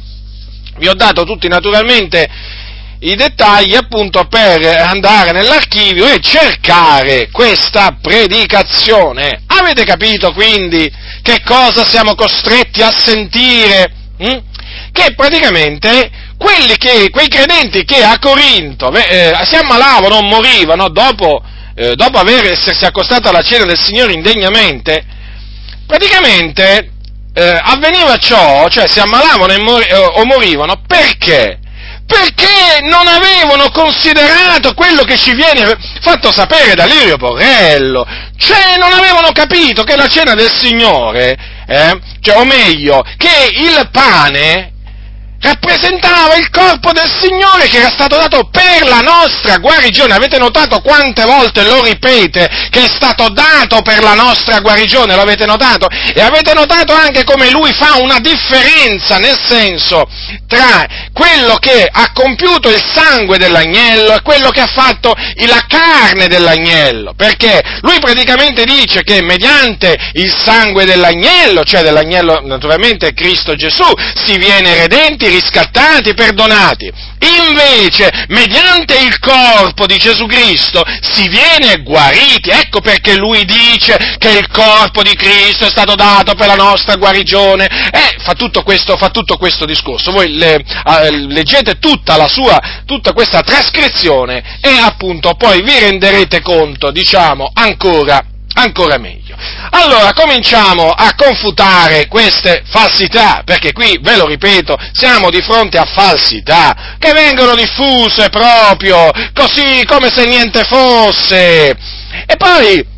Vi 0.78 0.88
ho 0.88 0.94
dato 0.94 1.24
tutti 1.24 1.48
naturalmente 1.48 2.30
i 3.00 3.16
dettagli 3.16 3.74
appunto 3.76 4.26
per 4.26 4.64
andare 4.66 5.32
nell'archivio 5.32 6.08
e 6.08 6.20
cercare 6.20 7.30
questa 7.32 7.98
predicazione. 8.02 9.44
Avete 9.48 9.86
capito 9.86 10.34
quindi 10.34 10.92
che 11.22 11.42
cosa 11.44 11.86
siamo 11.86 12.16
costretti 12.16 12.82
a 12.82 12.92
sentire? 12.92 13.94
Hm? 14.18 14.38
Che 14.92 15.14
praticamente 15.16 16.12
che, 16.86 17.10
quei 17.10 17.28
credenti 17.28 17.84
che 17.84 18.04
a 18.04 18.20
Corinto 18.20 18.94
eh, 18.94 19.34
si 19.44 19.56
ammalavano 19.56 20.16
o 20.16 20.22
morivano 20.22 20.90
dopo, 20.90 21.42
eh, 21.76 21.96
dopo 21.96 22.20
aver 22.20 22.46
essersi 22.52 22.86
accostati 22.86 23.28
alla 23.28 23.42
cena 23.42 23.66
del 23.66 23.80
Signore 23.80 24.14
indegnamente, 24.14 25.04
praticamente 25.88 26.92
eh, 27.34 27.60
avveniva 27.64 28.18
ciò, 28.18 28.68
cioè 28.70 28.88
si 28.88 29.00
ammalavano 29.00 29.58
mor- 29.64 29.86
eh, 29.88 29.96
o 29.96 30.26
morivano 30.26 30.82
perché? 30.86 31.60
Perché 32.06 32.82
non 32.82 33.08
avevano 33.08 33.72
considerato 33.72 34.76
quello 34.76 35.04
che 35.04 35.18
ci 35.18 35.34
viene 35.34 35.76
fatto 36.02 36.32
sapere 36.32 36.76
da 36.76 36.86
Lirio 36.86 37.18
Porrello, 37.18 38.06
cioè 38.38 38.78
non 38.78 38.94
avevano 38.94 39.32
capito 39.32 39.84
che 39.84 39.96
la 39.96 40.08
cena 40.08 40.36
del 40.36 40.52
Signore, 40.52 41.36
eh, 41.68 42.00
cioè, 42.22 42.38
o 42.38 42.46
meglio, 42.46 43.02
che 43.18 43.50
il 43.52 43.90
pane 43.92 44.75
rappresentava 45.42 46.36
il 46.36 46.50
corpo 46.50 46.92
del 46.92 47.10
Signore 47.22 47.68
che 47.68 47.78
era 47.78 47.90
stato 47.90 48.18
dato 48.18 48.50
per 48.52 48.88
la 48.88 49.00
nostra 49.00 49.58
guarigione. 49.58 50.14
Avete 50.14 50.38
notato 50.38 50.80
quante 50.82 51.24
volte 51.24 51.64
lo 51.64 51.84
ripete 51.84 52.50
che 52.70 52.84
è 52.84 52.88
stato 52.88 53.30
dato 53.30 53.82
per 53.82 54.02
la 54.02 54.14
nostra 54.14 54.60
guarigione? 54.60 55.16
L'avete 55.16 55.46
notato? 55.46 55.88
E 55.88 56.22
avete 56.22 56.54
notato 56.54 56.94
anche 56.94 57.24
come 57.24 57.50
lui 57.52 57.72
fa 57.74 57.98
una 58.00 58.20
differenza 58.20 59.18
nel 59.18 59.38
senso 59.48 60.08
tra 60.48 60.86
quello 61.14 61.58
che 61.58 61.88
ha 61.92 62.12
compiuto 62.14 62.70
il 62.70 62.84
sangue 62.94 63.38
dell'agnello 63.38 64.16
e 64.16 64.22
quello 64.22 64.50
che 64.50 64.62
ha 64.62 64.68
fatto 64.68 65.14
la 65.48 65.66
carne 65.68 66.28
dell'agnello. 66.28 67.14
Perché 67.16 67.62
lui 67.82 68.00
praticamente 68.00 68.66
dice 68.66 69.04
che 69.04 69.22
mediante 69.22 69.96
il 70.14 70.34
sangue 70.34 70.86
dell'agnello, 70.86 71.64
cioè 71.64 71.84
dell'agnello 71.84 72.42
naturalmente 72.44 73.14
Cristo 73.14 73.56
Gesù, 73.56 73.86
si 74.14 74.38
viene 74.38 74.76
redenti, 74.76 75.30
riscattati, 75.40 76.14
perdonati. 76.14 76.92
Invece, 77.20 78.26
mediante 78.30 78.98
il 79.00 79.20
corpo 79.20 79.86
di 79.86 79.98
Gesù 79.98 80.26
Cristo 80.26 80.84
si 81.02 81.28
viene 81.28 81.82
guariti. 81.82 82.50
Ecco 82.50 82.82
perché 82.82 83.18
lui 83.18 83.46
dice 83.46 83.98
che 84.18 84.30
il 84.30 84.48
corpo 84.50 85.02
di 85.04 85.16
Cristo 85.16 85.66
è 85.66 85.70
stato 85.70 85.96
dato 85.96 86.36
per 86.36 86.48
la 86.48 86.56
nostra 86.56 86.96
guarigione. 86.96 87.66
E 87.66 88.16
fa 88.20 88.34
tutto 88.34 88.64
questo, 88.64 88.98
fa 88.98 89.10
tutto 89.10 89.38
questo 89.38 89.66
discorso. 89.66 90.12
Voi 90.12 90.34
le, 90.34 90.56
eh, 90.56 91.12
leggete 91.12 91.80
tutta 91.80 92.18
la 92.18 92.28
sua, 92.28 92.60
tutta 92.86 93.14
questa 93.14 93.42
trascrizione 93.42 94.60
e 94.62 94.70
appunto 94.80 95.34
poi 95.36 95.62
vi 95.62 95.80
renderete 95.80 96.42
conto, 96.42 96.92
diciamo, 96.92 97.52
ancora, 97.54 98.24
ancora 98.54 98.98
meglio. 98.98 99.25
Allora, 99.72 100.14
cominciamo 100.14 100.90
a 100.90 101.14
confutare 101.16 102.08
queste 102.08 102.64
falsità, 102.66 103.42
perché 103.46 103.72
qui, 103.72 103.98
ve 104.02 104.18
lo 104.18 104.26
ripeto, 104.26 104.78
siamo 104.94 105.30
di 105.30 105.42
fronte 105.42 105.78
a 105.78 105.86
falsità 105.86 106.96
che 106.98 107.12
vengono 107.14 107.56
diffuse 107.56 108.30
proprio 108.30 109.12
così 109.34 109.84
come 109.86 110.10
se 110.10 110.26
niente 110.26 110.64
fosse. 110.64 111.76
E 112.26 112.36
poi, 112.38 112.94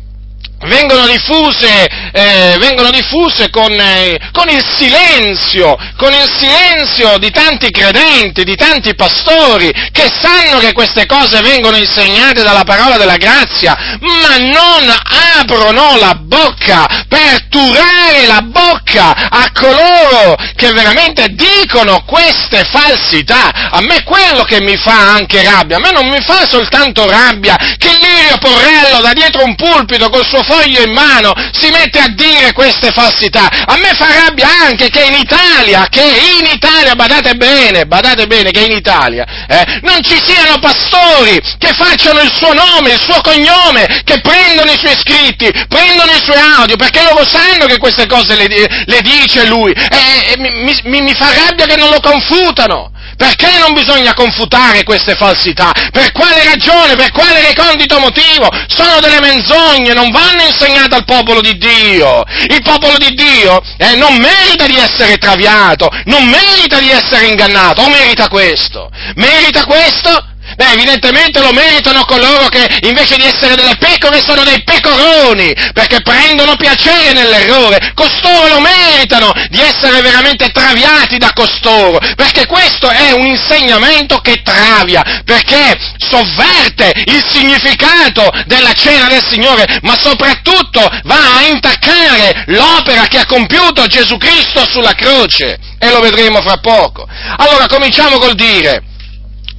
vengono 0.66 1.06
diffuse, 1.06 1.86
eh, 2.12 2.56
vengono 2.58 2.90
diffuse 2.90 3.48
con, 3.50 3.70
eh, 3.72 4.18
con, 4.32 4.48
il 4.48 4.64
silenzio, 4.76 5.76
con 5.96 6.12
il 6.12 6.28
silenzio 6.36 7.18
di 7.18 7.30
tanti 7.30 7.70
credenti, 7.70 8.42
di 8.42 8.56
tanti 8.56 8.94
pastori 8.94 9.70
che 9.92 10.10
sanno 10.20 10.58
che 10.58 10.72
queste 10.72 11.06
cose 11.06 11.40
vengono 11.42 11.76
insegnate 11.76 12.42
dalla 12.42 12.64
parola 12.64 12.96
della 12.96 13.16
grazia, 13.16 13.76
ma 14.00 14.36
non 14.38 14.92
aprono 15.38 15.96
la 15.96 16.14
bocca 16.14 17.04
per 17.08 17.46
turare 17.48 18.26
la 18.26 18.42
bocca 18.42 19.28
a 19.30 19.50
coloro 19.52 20.36
che 20.56 20.72
veramente 20.72 21.28
dicono 21.28 22.02
queste 22.04 22.64
falsità. 22.64 23.70
A 23.70 23.80
me 23.80 24.02
quello 24.02 24.42
che 24.42 24.60
mi 24.60 24.76
fa 24.76 25.12
anche 25.12 25.42
rabbia, 25.42 25.76
a 25.76 25.80
me 25.80 25.92
non 25.92 26.08
mi 26.08 26.20
fa 26.20 26.46
soltanto 26.48 27.08
rabbia 27.08 27.56
che 27.56 27.90
Lirio 27.90 28.38
Porrello 28.38 29.00
da 29.00 29.12
dietro 29.12 29.44
un 29.44 29.54
pulpito 29.54 30.10
col 30.10 30.26
suo 30.26 30.42
portafoglio 30.48 30.82
in 30.82 30.92
mano 30.92 31.32
si 31.52 31.68
mette 31.70 31.98
a 31.98 32.08
dire 32.08 32.52
queste 32.52 32.90
falsità. 32.90 33.48
A 33.66 33.76
me 33.76 33.92
fa 33.94 34.06
rabbia 34.24 34.48
anche 34.66 34.88
che 34.88 35.04
in 35.04 35.14
Italia, 35.14 35.86
che 35.90 36.02
in 36.02 36.50
Italia, 36.50 36.94
badate 36.94 37.34
bene, 37.34 37.84
badate 37.84 38.26
bene 38.26 38.50
che 38.50 38.64
in 38.64 38.72
Italia 38.72 39.24
eh, 39.46 39.80
non 39.82 40.02
ci 40.02 40.18
siano 40.22 40.58
pastori 40.58 41.38
che 41.58 41.72
facciano 41.74 42.20
il 42.20 42.32
suo 42.34 42.52
nome, 42.52 42.92
il 42.92 43.00
suo 43.00 43.20
cognome, 43.20 44.02
che 44.04 44.20
prendono 44.20 44.70
i 44.70 44.78
suoi 44.78 44.96
scritti, 44.96 45.50
prendono 45.68 46.10
i 46.12 46.22
suoi 46.24 46.38
audio, 46.56 46.76
perché 46.76 47.02
loro 47.02 47.24
sanno 47.24 47.66
che 47.66 47.78
queste 47.78 48.06
cose 48.06 48.34
le, 48.34 48.48
le 48.84 49.00
dice 49.02 49.46
lui. 49.46 49.72
E, 49.72 50.32
e 50.32 50.38
mi, 50.38 50.80
mi, 50.84 51.00
mi 51.02 51.14
fa 51.14 51.32
rabbia 51.46 51.66
che 51.66 51.76
non 51.76 51.90
lo 51.90 52.00
confutano. 52.00 52.92
Perché 53.18 53.58
non 53.58 53.74
bisogna 53.74 54.14
confutare 54.14 54.84
queste 54.84 55.16
falsità? 55.16 55.72
Per 55.90 56.12
quale 56.12 56.44
ragione? 56.44 56.94
Per 56.94 57.10
quale 57.10 57.42
recondito 57.42 57.98
motivo? 57.98 58.48
Sono 58.68 59.00
delle 59.00 59.18
menzogne, 59.18 59.92
non 59.92 60.10
vanno 60.10 60.42
insegnate 60.42 60.94
al 60.94 61.04
popolo 61.04 61.40
di 61.40 61.58
Dio. 61.58 62.22
Il 62.48 62.62
popolo 62.62 62.96
di 62.96 63.12
Dio 63.14 63.60
eh, 63.76 63.96
non 63.96 64.16
merita 64.18 64.66
di 64.66 64.76
essere 64.76 65.18
traviato, 65.18 65.90
non 66.04 66.28
merita 66.28 66.78
di 66.78 66.90
essere 66.90 67.26
ingannato, 67.26 67.82
o 67.82 67.88
merita 67.88 68.28
questo? 68.28 68.88
Merita 69.16 69.64
questo? 69.64 70.36
Beh, 70.56 70.72
evidentemente 70.72 71.40
lo 71.40 71.52
meritano 71.52 72.04
coloro 72.04 72.48
che 72.48 72.66
invece 72.82 73.16
di 73.16 73.24
essere 73.24 73.54
delle 73.54 73.76
pecore 73.76 74.20
sono 74.20 74.44
dei 74.44 74.62
pecoroni, 74.62 75.54
perché 75.72 76.00
prendono 76.00 76.56
piacere 76.56 77.12
nell'errore. 77.12 77.92
Costoro 77.94 78.48
lo 78.48 78.60
meritano 78.60 79.32
di 79.50 79.60
essere 79.60 80.00
veramente 80.00 80.50
traviati 80.50 81.18
da 81.18 81.32
costoro, 81.32 81.98
perché 82.16 82.46
questo 82.46 82.88
è 82.88 83.12
un 83.12 83.26
insegnamento 83.26 84.18
che 84.18 84.42
travia, 84.42 85.22
perché 85.24 85.76
sovverte 85.98 86.92
il 87.06 87.22
significato 87.28 88.30
della 88.46 88.72
cena 88.72 89.06
del 89.08 89.24
Signore, 89.28 89.78
ma 89.82 89.96
soprattutto 89.98 90.80
va 91.04 91.36
a 91.38 91.42
intaccare 91.42 92.44
l'opera 92.46 93.06
che 93.06 93.18
ha 93.18 93.26
compiuto 93.26 93.86
Gesù 93.86 94.16
Cristo 94.16 94.66
sulla 94.66 94.94
croce. 94.94 95.58
E 95.78 95.90
lo 95.90 96.00
vedremo 96.00 96.42
fra 96.42 96.56
poco. 96.56 97.06
Allora 97.36 97.68
cominciamo 97.68 98.18
col 98.18 98.34
dire 98.34 98.82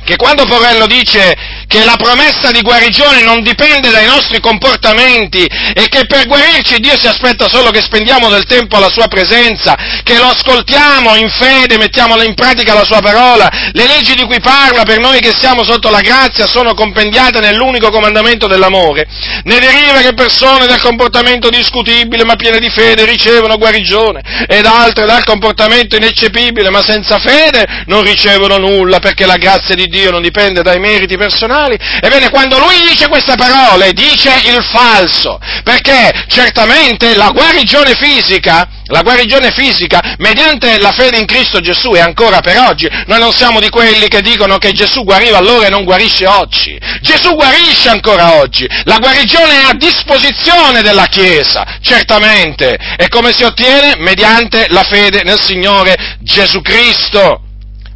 che 0.03 0.15
quando 0.15 0.45
Porello 0.45 0.87
dice 0.87 1.35
che 1.69 1.85
la 1.85 1.97
promessa 1.97 2.49
di 2.49 2.61
guarigione 2.61 3.21
non 3.21 3.43
dipende 3.43 3.91
dai 3.91 4.07
nostri 4.07 4.39
comportamenti 4.39 5.45
e 5.45 5.87
che 5.87 6.07
per 6.07 6.25
guarirci 6.25 6.79
Dio 6.79 6.97
si 6.99 7.05
aspetta 7.05 7.47
solo 7.47 7.69
che 7.69 7.79
spendiamo 7.79 8.27
del 8.27 8.45
tempo 8.45 8.77
alla 8.77 8.89
sua 8.89 9.07
presenza, 9.07 9.77
che 10.01 10.17
lo 10.17 10.29
ascoltiamo 10.29 11.13
in 11.13 11.29
fede, 11.29 11.77
mettiamo 11.77 12.19
in 12.23 12.33
pratica 12.33 12.73
la 12.73 12.83
sua 12.83 13.01
parola, 13.01 13.47
le 13.71 13.85
leggi 13.85 14.15
di 14.15 14.23
cui 14.23 14.39
parla 14.39 14.81
per 14.81 14.97
noi 14.97 15.19
che 15.19 15.31
siamo 15.31 15.63
sotto 15.63 15.91
la 15.91 16.01
grazia 16.01 16.47
sono 16.47 16.73
compendiate 16.73 17.39
nell'unico 17.39 17.91
comandamento 17.91 18.47
dell'amore, 18.47 19.05
ne 19.43 19.59
deriva 19.59 19.99
che 20.01 20.13
persone 20.13 20.65
dal 20.65 20.81
comportamento 20.81 21.51
discutibile 21.51 22.23
ma 22.23 22.35
piene 22.35 22.57
di 22.57 22.69
fede 22.71 23.05
ricevono 23.05 23.57
guarigione 23.57 24.21
ed 24.47 24.65
altre 24.65 25.05
dal 25.05 25.23
comportamento 25.23 25.95
ineccepibile 25.95 26.71
ma 26.71 26.81
senza 26.81 27.19
fede 27.19 27.83
non 27.85 28.01
ricevono 28.01 28.57
nulla 28.57 28.97
perché 28.97 29.27
la 29.27 29.37
grazia 29.37 29.75
di 29.75 29.85
Dio 29.85 30.09
non 30.09 30.23
dipende 30.23 30.63
dai 30.63 30.79
meriti 30.79 31.15
personali 31.15 31.57
personali. 31.59 31.77
Ebbene, 32.01 32.29
quando 32.29 32.57
lui 32.57 32.75
dice 32.87 33.07
queste 33.07 33.35
parole, 33.35 33.91
dice 33.93 34.31
il 34.45 34.63
falso, 34.63 35.39
perché 35.63 36.25
certamente 36.27 37.15
la 37.15 37.29
guarigione 37.29 37.95
fisica, 37.95 38.67
la 38.85 39.01
guarigione 39.01 39.51
fisica, 39.51 40.15
mediante 40.17 40.79
la 40.79 40.91
fede 40.91 41.17
in 41.17 41.25
Cristo 41.25 41.59
Gesù 41.59 41.91
è 41.91 41.99
ancora 41.99 42.39
per 42.39 42.57
oggi. 42.59 42.87
Noi 43.05 43.19
non 43.19 43.31
siamo 43.31 43.59
di 43.59 43.69
quelli 43.69 44.07
che 44.07 44.21
dicono 44.21 44.57
che 44.57 44.71
Gesù 44.71 45.03
guariva 45.03 45.37
allora 45.37 45.67
e 45.67 45.69
non 45.69 45.83
guarisce 45.83 46.25
oggi. 46.25 46.79
Gesù 47.01 47.35
guarisce 47.35 47.89
ancora 47.89 48.35
oggi. 48.35 48.67
La 48.85 48.97
guarigione 48.97 49.61
è 49.61 49.69
a 49.69 49.73
disposizione 49.73 50.81
della 50.81 51.05
Chiesa, 51.05 51.65
certamente. 51.81 52.77
E 52.97 53.07
come 53.09 53.33
si 53.33 53.43
ottiene? 53.43 53.95
Mediante 53.97 54.67
la 54.69 54.83
fede 54.83 55.23
nel 55.23 55.39
Signore 55.39 56.17
Gesù 56.21 56.61
Cristo. 56.61 57.43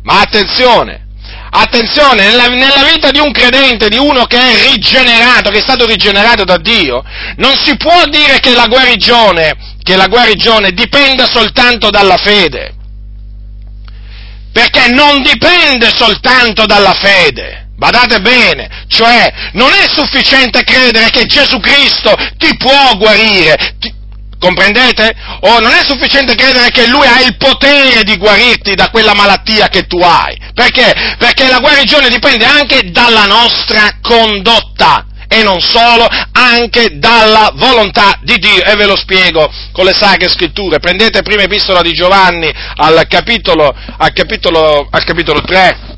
Ma 0.04 0.20
attenzione, 0.20 1.04
Attenzione, 1.56 2.30
nella, 2.30 2.48
nella, 2.48 2.90
vita 2.92 3.12
di 3.12 3.20
un 3.20 3.32
credente, 3.32 3.88
di 3.88 3.98
uno 3.98 4.26
che 4.26 4.40
è 4.40 4.72
rigenerato, 4.72 5.52
che 5.52 5.60
è 5.60 5.62
stato 5.62 5.86
rigenerato 5.86 6.44
da 6.44 6.58
Dio, 6.58 7.04
non 7.38 7.56
si 7.64 7.78
può 7.78 8.06
dire 8.06 8.40
che 8.40 8.56
la 8.56 8.66
guarigione, 8.66 9.56
che 9.84 9.96
la 9.96 10.08
guarigione 10.08 10.72
dipenda 10.72 11.28
soltanto 11.28 11.92
dalla 11.92 12.18
fede. 12.18 12.74
Perché 14.52 14.90
non 14.94 15.22
dipende 15.22 15.92
soltanto 15.96 16.66
dalla 16.66 16.94
fede. 16.94 17.68
Badate 17.78 18.20
bene, 18.22 18.86
cioè 18.88 19.52
non 19.54 19.72
è 19.74 19.88
sufficiente 19.88 20.64
credere 20.64 21.12
che 21.12 21.26
Gesù 21.26 21.60
Cristo 21.60 22.16
ti 22.38 22.58
può 22.58 22.96
guarire, 22.98 23.76
ti, 23.78 23.94
Comprendete? 24.44 25.16
O 25.44 25.60
non 25.62 25.72
è 25.72 25.86
sufficiente 25.86 26.36
credere 26.36 26.70
che 26.70 26.86
Lui 26.88 27.08
ha 27.08 27.22
il 27.22 27.38
potere 27.38 28.04
di 28.04 28.18
guarirti 28.18 28.76
da 28.76 28.90
quella 28.90 29.14
malattia 29.14 29.70
che 29.70 29.88
tu 29.88 30.00
hai. 30.00 30.38
Perché? 30.54 31.16
Perché 31.18 31.48
la 31.48 31.60
guarigione 31.60 32.10
dipende 32.10 32.44
anche 32.44 32.92
dalla 32.92 33.24
nostra 33.24 34.00
condotta 34.02 35.06
e 35.30 35.44
non 35.44 35.62
solo, 35.62 36.06
anche 36.34 37.00
dalla 37.00 37.54
volontà 37.56 38.20
di 38.22 38.38
Dio. 38.38 38.66
E 38.66 38.76
ve 38.76 38.86
lo 38.86 38.98
spiego 38.98 39.50
con 39.72 39.86
le 39.86 39.94
sacre 39.94 40.28
scritture. 40.28 40.80
Prendete 40.80 41.22
prima 41.22 41.44
epistola 41.44 41.82
di 41.82 41.94
Giovanni 41.94 42.52
al 42.76 43.06
capitolo, 43.08 43.74
al 43.98 44.12
capitolo, 44.12 44.90
al 44.92 45.04
capitolo 45.06 45.42
3. 45.42 45.92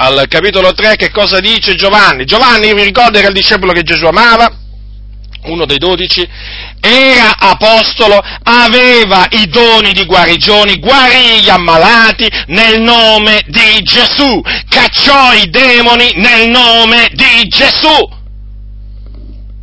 Al 0.00 0.26
capitolo 0.28 0.74
3 0.74 0.96
che 0.96 1.10
cosa 1.10 1.40
dice 1.40 1.74
Giovanni? 1.76 2.26
Giovanni 2.26 2.74
vi 2.74 2.82
ricorda 2.82 3.18
era 3.18 3.28
il 3.28 3.34
discepolo 3.34 3.72
che 3.72 3.82
Gesù 3.82 4.04
amava? 4.04 4.66
Uno 5.52 5.64
dei 5.66 5.78
dodici, 5.78 6.26
era 6.80 7.36
apostolo, 7.38 8.20
aveva 8.42 9.26
i 9.30 9.46
doni 9.48 9.92
di 9.92 10.04
guarigioni, 10.04 10.78
guarì 10.78 11.42
gli 11.42 11.48
ammalati 11.48 12.28
nel 12.46 12.80
nome 12.80 13.42
di 13.46 13.82
Gesù, 13.82 14.40
cacciò 14.68 15.32
i 15.32 15.48
demoni 15.50 16.12
nel 16.16 16.48
nome 16.48 17.08
di 17.12 17.48
Gesù. 17.48 18.16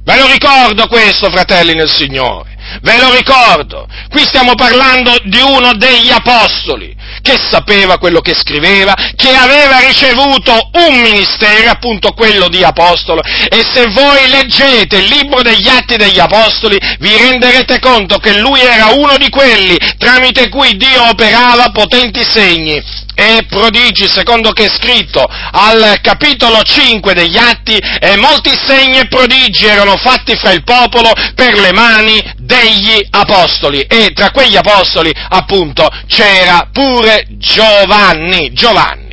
Ve 0.03 0.17
lo 0.17 0.27
ricordo 0.27 0.87
questo, 0.87 1.29
fratelli 1.31 1.73
nel 1.73 1.89
Signore. 1.89 2.53
Ve 2.81 2.99
lo 2.99 3.13
ricordo, 3.13 3.87
qui 4.09 4.23
stiamo 4.23 4.55
parlando 4.55 5.15
di 5.23 5.39
uno 5.39 5.73
degli 5.73 6.09
apostoli 6.09 6.95
che 7.25 7.39
sapeva 7.49 7.97
quello 7.97 8.21
che 8.21 8.35
scriveva, 8.35 8.93
che 9.15 9.33
aveva 9.33 9.79
ricevuto 9.79 10.69
un 10.73 11.01
ministero, 11.01 11.71
appunto 11.71 12.11
quello 12.11 12.49
di 12.49 12.63
apostolo, 12.63 13.21
e 13.49 13.65
se 13.73 13.87
voi 13.89 14.29
leggete 14.29 14.97
il 14.97 15.05
libro 15.05 15.41
degli 15.41 15.67
atti 15.67 15.97
degli 15.97 16.19
apostoli 16.19 16.77
vi 16.99 17.17
renderete 17.17 17.79
conto 17.79 18.19
che 18.19 18.37
lui 18.37 18.61
era 18.61 18.89
uno 18.89 19.17
di 19.17 19.29
quelli 19.29 19.75
tramite 19.97 20.49
cui 20.49 20.77
Dio 20.77 21.09
operava 21.09 21.71
potenti 21.71 22.23
segni 22.23 22.79
e 23.15 23.45
prodigi, 23.49 24.07
secondo 24.07 24.51
che 24.51 24.65
è 24.65 24.69
scritto 24.69 25.25
al 25.51 25.99
capitolo 26.01 26.61
5 26.61 27.13
degli 27.13 27.37
Atti, 27.37 27.77
e 27.77 28.17
molti 28.17 28.51
segni 28.53 28.99
e 28.99 29.07
prodigi 29.07 29.65
erano 29.65 29.95
fatti 29.95 30.35
fra 30.35 30.51
il 30.51 30.63
popolo 30.63 31.11
per 31.33 31.57
le 31.57 31.71
mani 31.71 32.21
degli 32.45 33.05
apostoli. 33.09 33.81
E 33.81 34.11
tra 34.13 34.31
quegli 34.31 34.55
apostoli, 34.55 35.11
appunto, 35.29 35.87
c'era 36.07 36.69
pure 36.71 37.25
Giovanni. 37.31 38.53
Giovanni. 38.53 39.03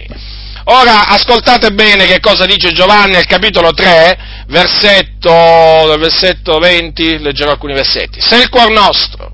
Ora 0.67 1.09
ascoltate 1.09 1.73
bene 1.73 2.07
che 2.07 2.21
cosa 2.21 2.47
dice 2.47 2.71
Giovanni 2.73 3.17
al 3.17 3.27
capitolo 3.27 3.73
3, 3.73 4.45
versetto, 4.47 5.33
versetto 5.99 6.59
20, 6.59 7.19
leggerò 7.19 7.51
alcuni 7.51 7.75
versetti. 7.75 8.21
Se 8.21 8.37
il 8.37 8.49
cuor 8.49 8.71
nostro 8.71 9.33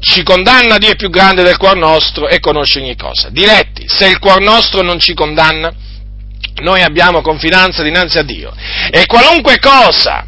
ci 0.00 0.22
condanna 0.22 0.78
Dio 0.78 0.90
è 0.90 0.96
più 0.96 1.10
grande 1.10 1.42
del 1.42 1.56
cuor 1.56 1.76
nostro 1.76 2.28
e 2.28 2.38
conosce 2.38 2.78
ogni 2.78 2.94
cosa. 2.94 3.30
Diretti, 3.30 3.84
se 3.88 4.06
il 4.06 4.20
cuor 4.20 4.40
nostro 4.40 4.82
non 4.82 5.00
ci 5.00 5.12
condanna, 5.12 5.72
noi 6.62 6.82
abbiamo 6.82 7.20
confidenza 7.20 7.82
dinanzi 7.82 8.18
a 8.18 8.22
Dio. 8.22 8.54
E 8.92 9.06
qualunque 9.06 9.58
cosa 9.58 10.24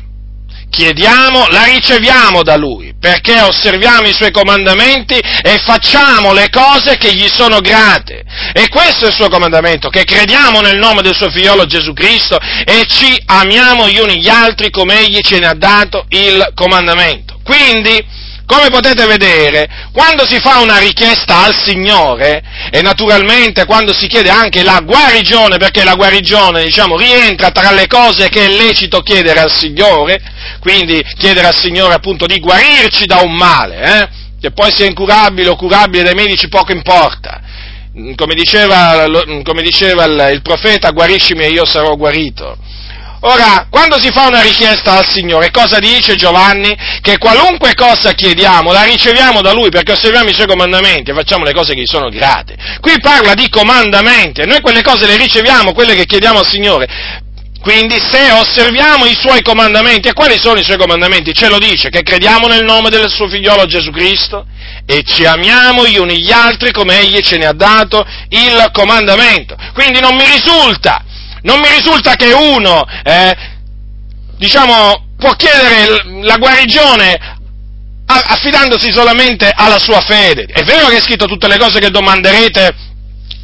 chiediamo, 0.71 1.49
la 1.49 1.65
riceviamo 1.65 2.43
da 2.43 2.57
Lui, 2.57 2.95
perché 2.99 3.39
osserviamo 3.41 4.07
i 4.07 4.15
Suoi 4.15 4.31
comandamenti 4.31 5.15
e 5.15 5.59
facciamo 5.59 6.33
le 6.33 6.49
cose 6.49 6.97
che 6.97 7.13
gli 7.13 7.29
sono 7.29 7.61
grate. 7.61 8.25
E 8.53 8.69
questo 8.69 9.05
è 9.05 9.09
il 9.09 9.15
Suo 9.15 9.29
comandamento, 9.29 9.89
che 9.89 10.05
crediamo 10.05 10.61
nel 10.61 10.79
nome 10.79 11.03
del 11.03 11.15
Suo 11.15 11.31
Figliolo 11.31 11.67
Gesù 11.67 11.93
Cristo 11.93 12.39
e 12.65 12.87
ci 12.87 13.21
amiamo 13.27 13.89
gli 13.89 13.99
uni 13.99 14.21
gli 14.21 14.29
altri 14.29 14.71
come 14.71 15.01
Egli 15.01 15.21
ce 15.21 15.39
ne 15.39 15.47
ha 15.47 15.55
dato 15.55 16.07
il 16.09 16.53
comandamento. 16.55 17.39
Quindi, 17.45 18.03
come 18.51 18.69
potete 18.69 19.07
vedere, 19.07 19.69
quando 19.93 20.27
si 20.27 20.41
fa 20.41 20.59
una 20.59 20.79
richiesta 20.79 21.45
al 21.45 21.55
Signore, 21.55 22.43
e 22.73 22.83
naturalmente 22.83 23.65
quando 23.65 23.93
si 23.93 24.09
chiede 24.09 24.29
anche 24.29 24.65
la 24.65 24.81
guarigione, 24.81 25.57
perché 25.57 25.85
la 25.85 25.95
guarigione, 25.95 26.65
diciamo, 26.65 26.97
rientra 26.97 27.51
tra 27.53 27.71
le 27.71 27.87
cose 27.87 28.29
che 28.29 28.47
è 28.47 28.49
lecito 28.49 29.03
chiedere 29.03 29.39
al 29.39 29.53
Signore, 29.53 30.21
quindi 30.59 31.01
chiedere 31.17 31.47
al 31.47 31.55
Signore 31.55 31.95
appunto 31.95 32.27
di 32.27 32.41
guarirci 32.41 33.07
da 33.07 33.21
un 33.21 33.37
male, 33.37 33.83
eh? 33.83 34.09
che 34.41 34.51
poi 34.51 34.73
sia 34.75 34.87
incurabile 34.87 35.49
o 35.49 35.55
curabile 35.55 36.03
dai 36.03 36.15
medici 36.15 36.49
poco 36.49 36.73
importa. 36.73 37.41
Come 38.17 38.35
diceva, 38.35 39.05
come 39.45 39.63
diceva 39.63 40.05
il, 40.05 40.41
profeta, 40.43 40.91
guariscimi 40.91 41.45
e 41.45 41.51
io 41.51 41.65
sarò 41.65 41.95
guarito. 41.95 42.57
Ora, 43.23 43.67
quando 43.69 44.01
si 44.01 44.11
fa 44.11 44.29
una 44.29 44.41
richiesta 44.41 44.97
al 44.97 45.07
Signore, 45.07 45.51
cosa 45.51 45.79
dice 45.79 46.17
Giovanni? 46.17 46.75
Che 47.03 47.19
qualunque 47.19 47.75
cosa 47.75 48.13
chiediamo 48.13 48.73
la 48.73 48.85
riceviamo 48.85 49.43
da 49.43 49.53
Lui 49.53 49.69
perché 49.69 49.93
osserviamo 49.93 50.31
i 50.31 50.35
Suoi 50.35 50.47
comandamenti 50.47 51.11
e 51.11 51.15
facciamo 51.15 51.45
le 51.45 51.53
cose 51.53 51.75
che 51.75 51.83
gli 51.83 51.87
sono 51.87 52.09
grate. 52.09 52.57
Qui 52.81 52.99
parla 52.99 53.35
di 53.35 53.51
comandamenti 53.51 54.41
e 54.41 54.47
noi 54.47 54.61
quelle 54.63 54.83
cose 54.83 55.07
le 55.07 55.19
riceviamo, 55.19 55.75
quelle 55.75 55.95
che 55.95 56.07
chiediamo 56.07 56.39
al 56.39 56.49
Signore. 56.49 56.89
Quindi 57.61 58.01
se 58.01 58.33
osserviamo 58.33 59.05
i 59.05 59.15
Suoi 59.15 59.43
comandamenti, 59.43 60.09
e 60.09 60.15
quali 60.15 60.39
sono 60.39 60.59
i 60.59 60.65
Suoi 60.65 60.79
comandamenti? 60.79 61.35
Ce 61.35 61.49
lo 61.49 61.59
dice, 61.59 61.91
che 61.91 62.01
crediamo 62.03 62.47
nel 62.47 62.65
nome 62.65 62.89
del 62.89 63.11
Suo 63.11 63.29
Figliolo 63.29 63.67
Gesù 63.67 63.91
Cristo 63.91 64.47
e 64.87 65.03
ci 65.03 65.27
amiamo 65.27 65.87
gli 65.87 65.99
uni 65.99 66.21
gli 66.21 66.33
altri 66.33 66.73
come 66.73 67.01
Egli 67.01 67.21
ce 67.21 67.37
ne 67.37 67.45
ha 67.45 67.53
dato 67.53 68.03
il 68.31 68.67
comandamento. 68.73 69.57
Quindi 69.75 70.01
non 70.01 70.17
mi 70.17 70.25
risulta 70.25 71.05
non 71.43 71.61
mi 71.61 71.69
risulta 71.69 72.15
che 72.17 72.33
uno, 72.33 72.85
eh, 73.03 73.37
diciamo, 74.37 75.09
può 75.17 75.33
chiedere 75.35 76.23
la 76.23 76.37
guarigione 76.37 77.39
affidandosi 78.07 78.91
solamente 78.93 79.51
alla 79.55 79.79
sua 79.79 80.01
fede. 80.01 80.45
È 80.45 80.63
vero 80.65 80.89
che 80.89 80.97
è 80.97 81.01
scritto 81.01 81.27
tutte 81.27 81.47
le 81.47 81.59
cose 81.59 81.79
che 81.79 81.91
domanderete 81.91 82.75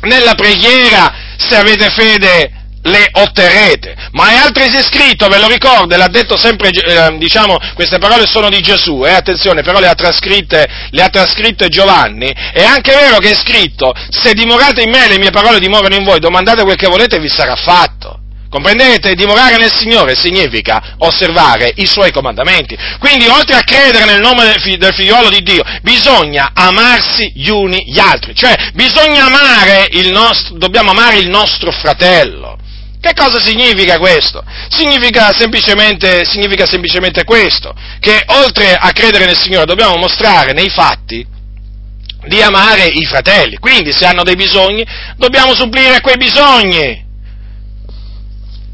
nella 0.03 0.35
preghiera, 0.35 1.15
se 1.37 1.57
avete 1.57 1.91
fede 1.91 2.66
le 2.87 3.09
otterrete, 3.13 3.95
ma 4.13 4.31
è 4.31 4.37
altresì 4.37 4.83
scritto, 4.83 5.29
ve 5.29 5.39
lo 5.39 5.49
ricordo, 5.49 5.97
l'ha 5.97 6.09
detto 6.09 6.37
sempre, 6.37 6.71
eh, 6.71 7.17
diciamo, 7.19 7.59
queste 7.75 7.99
parole 7.99 8.27
sono 8.27 8.49
di 8.49 8.61
Gesù, 8.61 9.05
eh, 9.05 9.11
attenzione, 9.11 9.63
però 9.63 9.79
le 9.79 9.89
ha, 9.89 9.95
trascritte, 9.95 10.67
le 10.91 11.03
ha 11.03 11.09
trascritte 11.09 11.69
Giovanni, 11.69 12.33
è 12.53 12.63
anche 12.63 12.95
vero 12.95 13.19
che 13.19 13.31
è 13.31 13.35
scritto, 13.35 13.93
se 14.11 14.33
dimorate 14.33 14.83
in 14.83 14.91
me 14.91 15.09
le 15.09 15.19
mie 15.19 15.31
parole 15.31 15.59
dimorano 15.59 15.95
in 15.95 16.05
voi, 16.05 16.21
domandate 16.21 16.63
quel 16.63 16.77
che 16.77 16.89
volete 16.89 17.17
e 17.17 17.21
vi 17.21 17.29
sarà 17.29 17.57
fatto. 17.57 18.21
Comprendete? 18.49 19.15
Dimorare 19.15 19.57
nel 19.57 19.73
Signore 19.75 20.15
significa 20.15 20.95
osservare 20.99 21.73
i 21.77 21.85
Suoi 21.85 22.13
comandamenti. 22.13 22.77
Quindi, 22.99 23.27
oltre 23.27 23.57
a 23.57 23.63
credere 23.63 24.05
nel 24.05 24.21
nome 24.21 24.45
del, 24.45 24.61
fi- 24.61 24.77
del 24.77 24.95
figliolo 24.95 25.29
di 25.29 25.43
Dio, 25.43 25.63
bisogna 25.83 26.53
amarsi 26.55 27.33
gli 27.35 27.49
uni 27.49 27.85
gli 27.87 27.99
altri. 27.99 28.35
Cioè, 28.35 28.71
bisogna 28.73 29.27
amare 29.27 29.89
il 29.91 30.11
nostro, 30.11 30.57
dobbiamo 30.57 30.93
amare 30.93 31.19
il 31.19 31.29
nostro 31.29 31.73
fratello. 31.73 32.57
Che 33.07 33.15
cosa 33.15 33.39
significa 33.39 33.99
questo? 33.99 34.43
Significa 34.69 35.33
semplicemente, 35.33 36.25
significa 36.25 36.67
semplicemente 36.67 37.23
questo, 37.23 37.73
che 38.01 38.21
oltre 38.27 38.75
a 38.75 38.91
credere 38.91 39.27
nel 39.27 39.39
Signore 39.39 39.65
dobbiamo 39.65 39.95
mostrare 39.95 40.53
nei 40.53 40.69
fatti 40.69 41.25
di 42.27 42.43
amare 42.43 42.87
i 42.87 43.05
fratelli. 43.05 43.59
Quindi 43.59 43.93
se 43.93 44.07
hanno 44.07 44.25
dei 44.25 44.35
bisogni 44.35 44.85
dobbiamo 45.17 45.55
supplire 45.55 46.01
quei 46.01 46.17
bisogni 46.17 47.07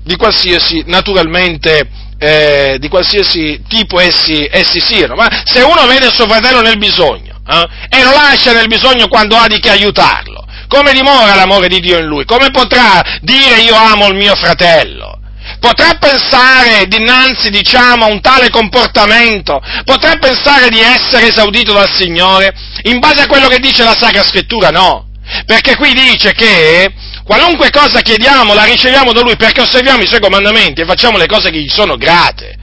di 0.03 0.17
qualsiasi, 0.17 0.83
naturalmente, 0.87 1.87
eh, 2.17 2.77
di 2.79 2.89
qualsiasi 2.89 3.63
tipo 3.69 4.01
essi, 4.01 4.49
essi, 4.51 4.81
siano. 4.81 5.15
Ma 5.15 5.29
se 5.45 5.61
uno 5.61 5.87
vede 5.87 6.07
il 6.07 6.15
suo 6.15 6.27
fratello 6.27 6.63
nel 6.63 6.79
bisogno 6.79 7.39
eh, 7.47 7.99
e 7.99 8.03
lo 8.03 8.13
lascia 8.13 8.55
nel 8.55 8.69
bisogno 8.69 9.09
quando 9.09 9.37
ha 9.37 9.47
di 9.47 9.59
che 9.59 9.69
aiutarlo, 9.69 10.32
come 10.73 10.95
dimora 10.95 11.35
l'amore 11.35 11.69
di 11.69 11.81
Dio 11.81 11.99
in 11.99 12.07
lui? 12.07 12.25
Come 12.25 12.51
potrà 12.51 13.19
dire 13.21 13.61
io 13.61 13.75
amo 13.75 14.09
il 14.09 14.15
mio 14.15 14.35
fratello? 14.35 15.21
Potrà 15.61 15.99
pensare 16.01 16.87
dinanzi, 16.89 17.51
diciamo, 17.51 18.07
a 18.07 18.09
un 18.09 18.23
tale 18.23 18.49
comportamento? 18.49 19.61
Potrà 19.85 20.17
pensare 20.17 20.71
di 20.71 20.81
essere 20.81 21.29
esaudito 21.29 21.75
dal 21.75 21.93
Signore? 21.93 22.55
In 22.85 23.01
base 23.01 23.21
a 23.21 23.27
quello 23.27 23.49
che 23.49 23.59
dice 23.59 23.85
la 23.85 23.95
Sacra 23.95 24.23
Scrittura, 24.23 24.71
no. 24.71 25.09
Perché 25.45 25.77
qui 25.77 25.93
dice 25.93 26.33
che 26.33 26.91
qualunque 27.23 27.71
cosa 27.71 28.01
chiediamo 28.01 28.55
la 28.55 28.65
riceviamo 28.65 29.13
da 29.13 29.21
Lui 29.21 29.37
perché 29.37 29.61
osserviamo 29.61 30.03
i 30.03 30.07
Suoi 30.07 30.21
comandamenti 30.21 30.81
e 30.81 30.87
facciamo 30.87 31.19
le 31.19 31.27
cose 31.27 31.51
che 31.51 31.61
gli 31.61 31.69
sono 31.69 31.97
grate. 31.97 32.57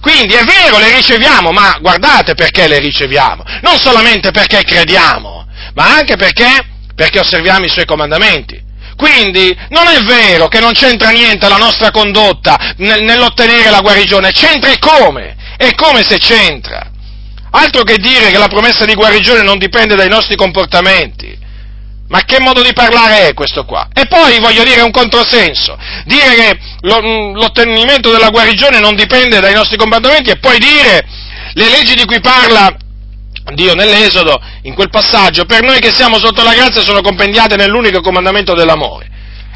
Quindi 0.00 0.32
è 0.32 0.44
vero, 0.44 0.78
le 0.78 0.94
riceviamo, 0.94 1.50
ma 1.50 1.76
guardate 1.78 2.34
perché 2.34 2.66
le 2.66 2.78
riceviamo. 2.78 3.44
Non 3.60 3.78
solamente 3.78 4.30
perché 4.30 4.62
crediamo, 4.62 5.46
ma 5.74 5.94
anche 5.94 6.16
perché 6.16 6.78
perché 7.00 7.18
osserviamo 7.18 7.64
i 7.64 7.70
suoi 7.70 7.86
comandamenti. 7.86 8.60
Quindi 8.94 9.56
non 9.70 9.86
è 9.86 10.00
vero 10.02 10.48
che 10.48 10.60
non 10.60 10.72
c'entra 10.72 11.08
niente 11.08 11.48
la 11.48 11.56
nostra 11.56 11.90
condotta 11.90 12.74
nell'ottenere 12.76 13.70
la 13.70 13.80
guarigione, 13.80 14.32
c'entra 14.32 14.70
e 14.70 14.78
come? 14.78 15.34
E 15.56 15.74
come 15.74 16.02
se 16.02 16.18
c'entra? 16.18 16.90
Altro 17.52 17.84
che 17.84 17.96
dire 17.96 18.30
che 18.30 18.36
la 18.36 18.48
promessa 18.48 18.84
di 18.84 18.92
guarigione 18.92 19.40
non 19.42 19.56
dipende 19.56 19.96
dai 19.96 20.10
nostri 20.10 20.36
comportamenti. 20.36 21.38
Ma 22.08 22.22
che 22.26 22.38
modo 22.38 22.60
di 22.62 22.74
parlare 22.74 23.28
è 23.28 23.32
questo 23.32 23.64
qua? 23.64 23.88
E 23.94 24.06
poi 24.06 24.38
voglio 24.38 24.62
dire 24.62 24.82
un 24.82 24.90
controsenso, 24.90 25.78
dire 26.04 26.34
che 26.34 26.58
l'ottenimento 26.82 28.10
della 28.10 28.28
guarigione 28.28 28.78
non 28.78 28.94
dipende 28.94 29.40
dai 29.40 29.54
nostri 29.54 29.78
comportamenti 29.78 30.28
e 30.28 30.38
poi 30.38 30.58
dire 30.58 31.06
le 31.54 31.70
leggi 31.70 31.94
di 31.94 32.04
cui 32.04 32.20
parla 32.20 32.76
Dio 33.54 33.74
nell'Esodo, 33.74 34.40
in 34.62 34.74
quel 34.74 34.90
passaggio, 34.90 35.44
per 35.44 35.62
noi 35.62 35.80
che 35.80 35.92
siamo 35.92 36.18
sotto 36.18 36.42
la 36.42 36.54
grazia 36.54 36.82
sono 36.82 37.00
compendiate 37.00 37.56
nell'unico 37.56 38.00
comandamento 38.00 38.54
dell'amore. 38.54 39.08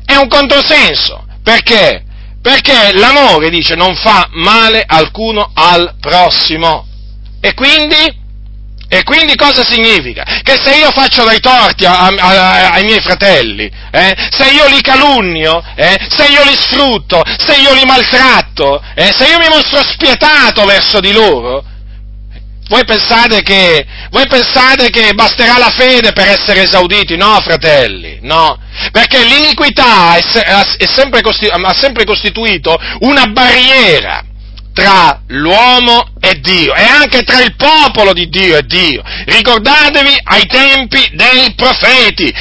È 0.04 0.16
un 0.16 0.28
controsenso. 0.28 1.24
Perché? 1.42 2.04
Perché 2.40 2.92
l'amore, 2.94 3.50
dice, 3.50 3.74
non 3.74 3.94
fa 3.94 4.28
male 4.32 4.82
alcuno 4.86 5.50
al 5.54 5.94
prossimo. 6.00 6.86
E 7.40 7.54
quindi? 7.54 8.22
E 8.86 9.02
quindi 9.02 9.34
cosa 9.34 9.64
significa? 9.64 10.24
Che 10.42 10.56
se 10.62 10.76
io 10.76 10.90
faccio 10.90 11.24
dei 11.24 11.40
torti 11.40 11.84
a, 11.84 12.06
a, 12.06 12.72
ai 12.72 12.84
miei 12.84 13.00
fratelli, 13.00 13.70
eh, 13.90 14.14
se 14.30 14.50
io 14.50 14.66
li 14.68 14.80
calunnio, 14.80 15.62
eh, 15.74 15.96
se 16.08 16.26
io 16.26 16.44
li 16.44 16.54
sfrutto, 16.54 17.22
se 17.38 17.56
io 17.56 17.72
li 17.74 17.84
maltratto, 17.84 18.82
eh, 18.94 19.12
se 19.16 19.26
io 19.26 19.38
mi 19.38 19.48
mostro 19.48 19.82
spietato 19.82 20.64
verso 20.64 21.00
di 21.00 21.12
loro, 21.12 21.64
voi 22.68 22.84
pensate, 22.84 23.42
che, 23.42 23.86
voi 24.10 24.26
pensate 24.26 24.88
che 24.90 25.12
basterà 25.12 25.58
la 25.58 25.70
fede 25.70 26.12
per 26.12 26.28
essere 26.28 26.62
esauditi? 26.62 27.16
No, 27.16 27.38
fratelli, 27.42 28.18
no. 28.22 28.58
Perché 28.90 29.22
l'iniquità 29.22 30.16
è, 30.16 30.22
è 30.22 30.86
sempre 30.86 31.20
ha 31.20 31.74
sempre 31.74 32.04
costituito 32.04 32.78
una 33.00 33.26
barriera 33.26 34.24
tra 34.72 35.20
l'uomo 35.28 36.08
e 36.20 36.40
Dio 36.40 36.74
e 36.74 36.82
anche 36.82 37.22
tra 37.22 37.40
il 37.40 37.54
popolo 37.54 38.12
di 38.12 38.28
Dio 38.28 38.56
e 38.56 38.62
Dio. 38.62 39.02
Ricordatevi 39.26 40.18
ai 40.24 40.46
tempi 40.46 41.10
dei 41.12 41.54
profeti. 41.54 42.32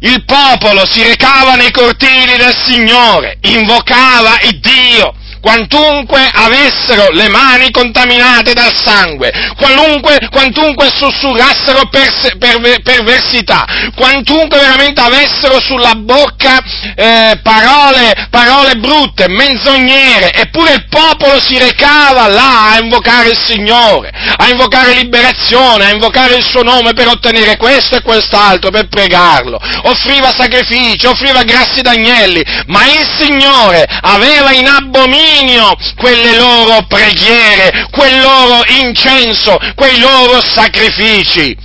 Il 0.00 0.24
popolo 0.24 0.86
si 0.86 1.02
recava 1.02 1.54
nei 1.54 1.70
cortili 1.70 2.36
del 2.36 2.54
Signore, 2.64 3.38
invocava 3.42 4.38
il 4.42 4.60
Dio, 4.60 5.14
quantunque 5.46 6.28
avessero 6.32 7.06
le 7.12 7.28
mani 7.28 7.70
contaminate 7.70 8.52
dal 8.52 8.74
sangue, 8.74 9.30
quantunque 9.56 10.90
sussurrassero 10.92 11.88
perse, 11.88 12.36
per, 12.36 12.58
perversità, 12.82 13.64
quantunque 13.94 14.58
veramente 14.58 15.00
avessero 15.00 15.60
sulla 15.60 15.94
bocca 15.94 16.58
eh, 16.96 17.38
parole, 17.44 18.26
parole 18.28 18.74
brutte, 18.74 19.28
menzognere, 19.28 20.32
eppure 20.32 20.72
il 20.72 20.88
popolo 20.88 21.40
si 21.40 21.56
recava 21.58 22.26
là 22.26 22.72
a 22.72 22.78
invocare 22.80 23.28
il 23.28 23.38
Signore, 23.38 24.10
a 24.36 24.48
invocare 24.48 24.94
liberazione, 24.94 25.84
a 25.84 25.90
invocare 25.92 26.34
il 26.34 26.44
suo 26.44 26.64
nome 26.64 26.92
per 26.92 27.06
ottenere 27.06 27.56
questo 27.56 27.94
e 27.94 28.02
quest'altro, 28.02 28.70
per 28.70 28.88
pregarlo, 28.88 29.60
offriva 29.84 30.34
sacrifici, 30.36 31.06
offriva 31.06 31.44
grassi 31.44 31.82
d'agnelli, 31.82 32.42
ma 32.66 32.84
il 32.86 33.06
Signore 33.16 33.86
aveva 34.00 34.50
in 34.50 34.66
abominio 34.66 35.34
abominio 35.36 35.76
quelle 35.96 36.36
loro 36.36 36.84
preghiere, 36.86 37.88
quel 37.90 38.20
loro 38.20 38.62
incenso, 38.80 39.58
quei 39.74 39.98
loro 39.98 40.40
sacrifici. 40.42 41.56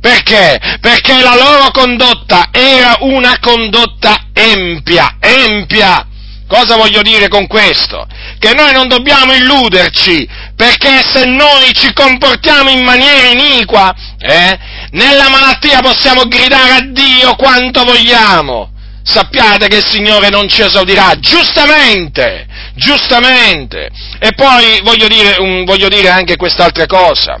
Perché? 0.00 0.78
Perché 0.80 1.20
la 1.20 1.34
loro 1.34 1.70
condotta 1.72 2.48
era 2.52 2.96
una 3.00 3.38
condotta 3.40 4.28
empia, 4.32 5.16
empia. 5.20 6.06
Cosa 6.46 6.76
voglio 6.76 7.02
dire 7.02 7.26
con 7.26 7.48
questo? 7.48 8.06
Che 8.38 8.54
noi 8.54 8.72
non 8.72 8.86
dobbiamo 8.86 9.32
illuderci, 9.32 10.28
perché 10.54 11.02
se 11.02 11.24
noi 11.24 11.74
ci 11.74 11.92
comportiamo 11.92 12.70
in 12.70 12.84
maniera 12.84 13.30
iniqua, 13.30 13.92
eh, 14.18 14.58
nella 14.92 15.28
malattia 15.28 15.80
possiamo 15.80 16.22
gridare 16.28 16.70
a 16.70 16.80
Dio 16.82 17.34
quanto 17.34 17.82
vogliamo. 17.82 18.74
Sappiate 19.08 19.68
che 19.68 19.76
il 19.76 19.86
Signore 19.86 20.30
non 20.30 20.48
ci 20.48 20.62
esaudirà, 20.62 21.14
giustamente, 21.20 22.44
giustamente. 22.74 23.88
E 24.18 24.32
poi 24.34 24.80
voglio 24.82 25.06
dire, 25.06 25.36
um, 25.38 25.64
voglio 25.64 25.86
dire 25.88 26.08
anche 26.08 26.34
quest'altra 26.34 26.86
cosa. 26.86 27.40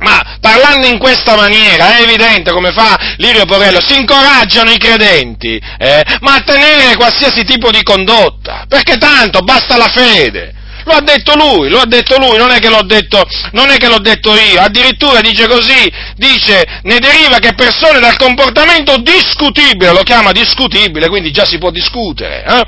Ma 0.00 0.38
parlando 0.40 0.86
in 0.88 0.98
questa 0.98 1.36
maniera 1.36 1.96
è 1.98 2.02
evidente 2.02 2.50
come 2.50 2.72
fa 2.72 3.14
Lirio 3.18 3.46
Porello, 3.46 3.80
si 3.80 3.96
incoraggiano 3.96 4.70
i 4.70 4.78
credenti, 4.78 5.60
eh, 5.78 6.04
ma 6.20 6.34
a 6.34 6.42
tenere 6.42 6.96
qualsiasi 6.96 7.44
tipo 7.44 7.70
di 7.70 7.82
condotta, 7.82 8.64
perché 8.68 8.96
tanto 8.96 9.40
basta 9.40 9.76
la 9.76 9.88
fede. 9.88 10.54
Lo 10.88 10.94
ha 10.94 11.02
detto 11.02 11.36
lui, 11.36 11.68
lo 11.68 11.80
ha 11.80 11.86
detto 11.86 12.16
lui, 12.16 12.38
non 12.38 12.50
è 12.50 12.58
che 12.60 12.70
l'ho 12.70 12.82
detto, 12.82 13.22
non 13.52 13.68
che 13.76 13.88
l'ho 13.88 13.98
detto 13.98 14.34
io, 14.34 14.58
addirittura 14.58 15.20
dice 15.20 15.46
così, 15.46 15.92
dice, 16.16 16.80
ne 16.84 16.98
deriva 16.98 17.38
che 17.40 17.52
persone 17.52 18.00
dal 18.00 18.16
comportamento 18.16 18.96
discutibile, 18.96 19.92
lo 19.92 20.02
chiama 20.02 20.32
discutibile, 20.32 21.08
quindi 21.08 21.30
già 21.30 21.44
si 21.44 21.58
può 21.58 21.70
discutere, 21.70 22.42
eh? 22.42 22.64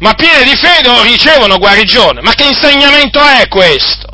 ma 0.00 0.12
piene 0.12 0.44
di 0.44 0.54
fede 0.54 1.02
ricevono 1.02 1.56
guarigione. 1.56 2.20
Ma 2.20 2.34
che 2.34 2.44
insegnamento 2.44 3.18
è 3.18 3.48
questo? 3.48 4.11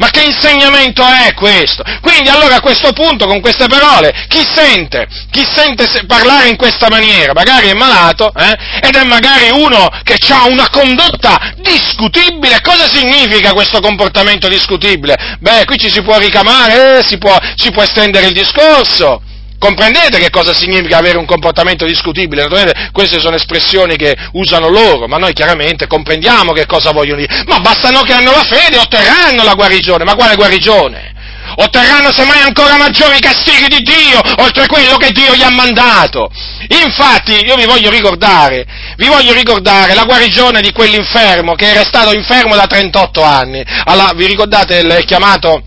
Ma 0.00 0.08
che 0.08 0.22
insegnamento 0.22 1.04
è 1.04 1.34
questo? 1.34 1.82
Quindi 2.00 2.30
allora 2.30 2.56
a 2.56 2.60
questo 2.60 2.90
punto, 2.94 3.26
con 3.26 3.42
queste 3.42 3.66
parole, 3.66 4.24
chi 4.28 4.40
sente? 4.50 5.06
Chi 5.30 5.44
sente 5.44 5.86
parlare 6.06 6.48
in 6.48 6.56
questa 6.56 6.88
maniera? 6.88 7.34
Magari 7.34 7.68
è 7.68 7.74
malato, 7.74 8.32
eh? 8.34 8.56
Ed 8.80 8.96
è 8.96 9.04
magari 9.04 9.50
uno 9.50 9.90
che 10.02 10.16
ha 10.30 10.46
una 10.46 10.70
condotta 10.70 11.52
discutibile. 11.56 12.62
Cosa 12.62 12.88
significa 12.88 13.52
questo 13.52 13.80
comportamento 13.80 14.48
discutibile? 14.48 15.36
Beh, 15.38 15.66
qui 15.66 15.76
ci 15.76 15.90
si 15.90 16.00
può 16.00 16.16
ricamare, 16.16 17.00
eh, 17.00 17.04
si, 17.06 17.18
può, 17.18 17.38
si 17.56 17.70
può 17.70 17.82
estendere 17.82 18.28
il 18.28 18.32
discorso. 18.32 19.20
Comprendete 19.60 20.16
che 20.18 20.30
cosa 20.30 20.54
significa 20.54 20.96
avere 20.96 21.18
un 21.18 21.26
comportamento 21.26 21.84
discutibile? 21.84 22.44
Naturalmente 22.44 22.88
queste 22.92 23.20
sono 23.20 23.36
espressioni 23.36 23.96
che 23.96 24.16
usano 24.32 24.70
loro, 24.70 25.06
ma 25.06 25.18
noi 25.18 25.34
chiaramente 25.34 25.86
comprendiamo 25.86 26.52
che 26.52 26.64
cosa 26.64 26.92
vogliono 26.92 27.20
dire. 27.20 27.44
Ma 27.46 27.60
bastano 27.60 28.00
che 28.00 28.14
hanno 28.14 28.30
la 28.30 28.42
fede, 28.42 28.78
otterranno 28.78 29.44
la 29.44 29.52
guarigione. 29.52 30.04
Ma 30.04 30.14
quale 30.14 30.34
guarigione? 30.34 31.12
Otterranno 31.56 32.10
semmai 32.10 32.40
ancora 32.40 32.78
maggiori 32.78 33.18
castighi 33.18 33.68
di 33.68 33.80
Dio, 33.82 34.22
oltre 34.38 34.62
a 34.62 34.66
quello 34.66 34.96
che 34.96 35.10
Dio 35.10 35.34
gli 35.34 35.42
ha 35.42 35.50
mandato. 35.50 36.30
Infatti, 36.68 37.44
io 37.44 37.56
vi 37.56 37.66
voglio 37.66 37.90
ricordare, 37.90 38.64
vi 38.96 39.08
voglio 39.08 39.34
ricordare 39.34 39.92
la 39.92 40.04
guarigione 40.04 40.62
di 40.62 40.72
quell'infermo 40.72 41.54
che 41.54 41.68
era 41.68 41.84
stato 41.84 42.14
infermo 42.14 42.56
da 42.56 42.66
38 42.66 43.22
anni. 43.22 43.62
Allora, 43.84 44.12
vi 44.14 44.24
ricordate 44.24 44.78
il 44.78 45.04
chiamato 45.04 45.64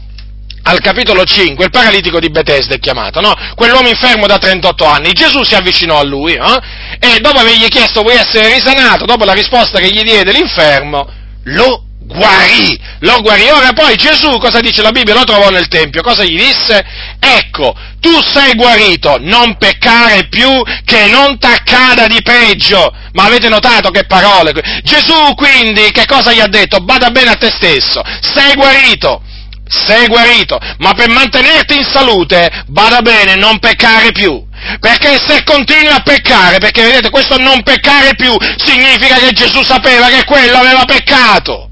al 0.64 0.80
capitolo 0.80 1.26
5, 1.26 1.66
il 1.66 1.72
paralitico 1.72 2.20
di 2.20 2.30
Bethesda 2.30 2.76
è 2.76 2.80
chiamato, 2.80 3.20
no? 3.20 3.34
Quell'uomo 3.56 3.90
infermo 3.90 4.28
da 4.28 4.38
38 4.38 4.86
anni, 4.86 5.12
Gesù 5.12 5.44
si 5.44 5.56
avvicinò 5.56 6.00
a 6.00 6.04
lui, 6.04 6.34
eh? 6.34 6.60
E 7.00 7.20
dopo 7.20 7.40
avergli 7.40 7.68
chiesto 7.68 8.02
vuoi 8.02 8.16
essere 8.16 8.54
risanato, 8.54 9.06
dopo 9.06 9.26
la 9.26 9.34
risposta 9.34 9.80
che 9.80 9.90
gli 9.90 10.04
diede 10.04 10.32
l'infermo, 10.32 11.06
lo 11.44 11.84
guarì, 12.00 12.80
lo 13.00 13.22
guarì. 13.22 13.50
Ora 13.50 13.74
poi 13.74 13.96
Gesù, 13.96 14.38
cosa 14.38 14.62
dice 14.62 14.82
la 14.82 14.92
Bibbia? 14.92 15.14
Lo 15.14 15.24
trovò 15.24 15.50
nel 15.50 15.68
Tempio, 15.68 16.02
cosa 16.02 16.24
gli 16.24 16.38
disse? 16.38 16.82
Ecco, 17.20 17.76
tu 18.00 18.22
sei 18.22 18.54
guarito, 18.54 19.18
non 19.20 19.58
peccare 19.58 20.28
più, 20.30 20.50
che 20.86 21.08
non 21.08 21.38
t'accada 21.38 22.08
di 22.08 22.22
peggio. 22.22 22.94
Ma 23.14 23.26
avete 23.26 23.50
notato 23.50 23.90
che 23.90 24.06
parole? 24.06 24.54
Gesù 24.84 25.34
quindi 25.36 25.92
che 25.92 26.06
cosa 26.06 26.32
gli 26.32 26.40
ha 26.40 26.48
detto? 26.48 26.80
Bada 26.80 27.10
bene 27.10 27.32
a 27.32 27.36
te 27.36 27.52
stesso, 27.52 28.02
sei 28.22 28.54
guarito 28.56 29.22
sei 29.74 30.08
guarito, 30.08 30.60
ma 30.78 30.94
per 30.94 31.10
mantenerti 31.10 31.76
in 31.76 31.84
salute, 31.84 32.64
bada 32.68 33.02
bene, 33.02 33.36
non 33.36 33.58
peccare 33.60 34.12
più. 34.12 34.42
Perché 34.80 35.20
se 35.26 35.44
continui 35.44 35.88
a 35.88 36.02
peccare, 36.02 36.60
perché 36.60 36.84
vedete, 36.84 37.10
questo 37.10 37.38
non 37.38 37.64
peccare 37.64 38.16
più 38.16 38.36
significa 38.58 39.18
che 39.18 39.32
Gesù 39.32 39.64
sapeva 39.64 40.08
che 40.08 40.24
quello 40.26 40.58
aveva 40.58 40.86
peccato. 40.86 41.70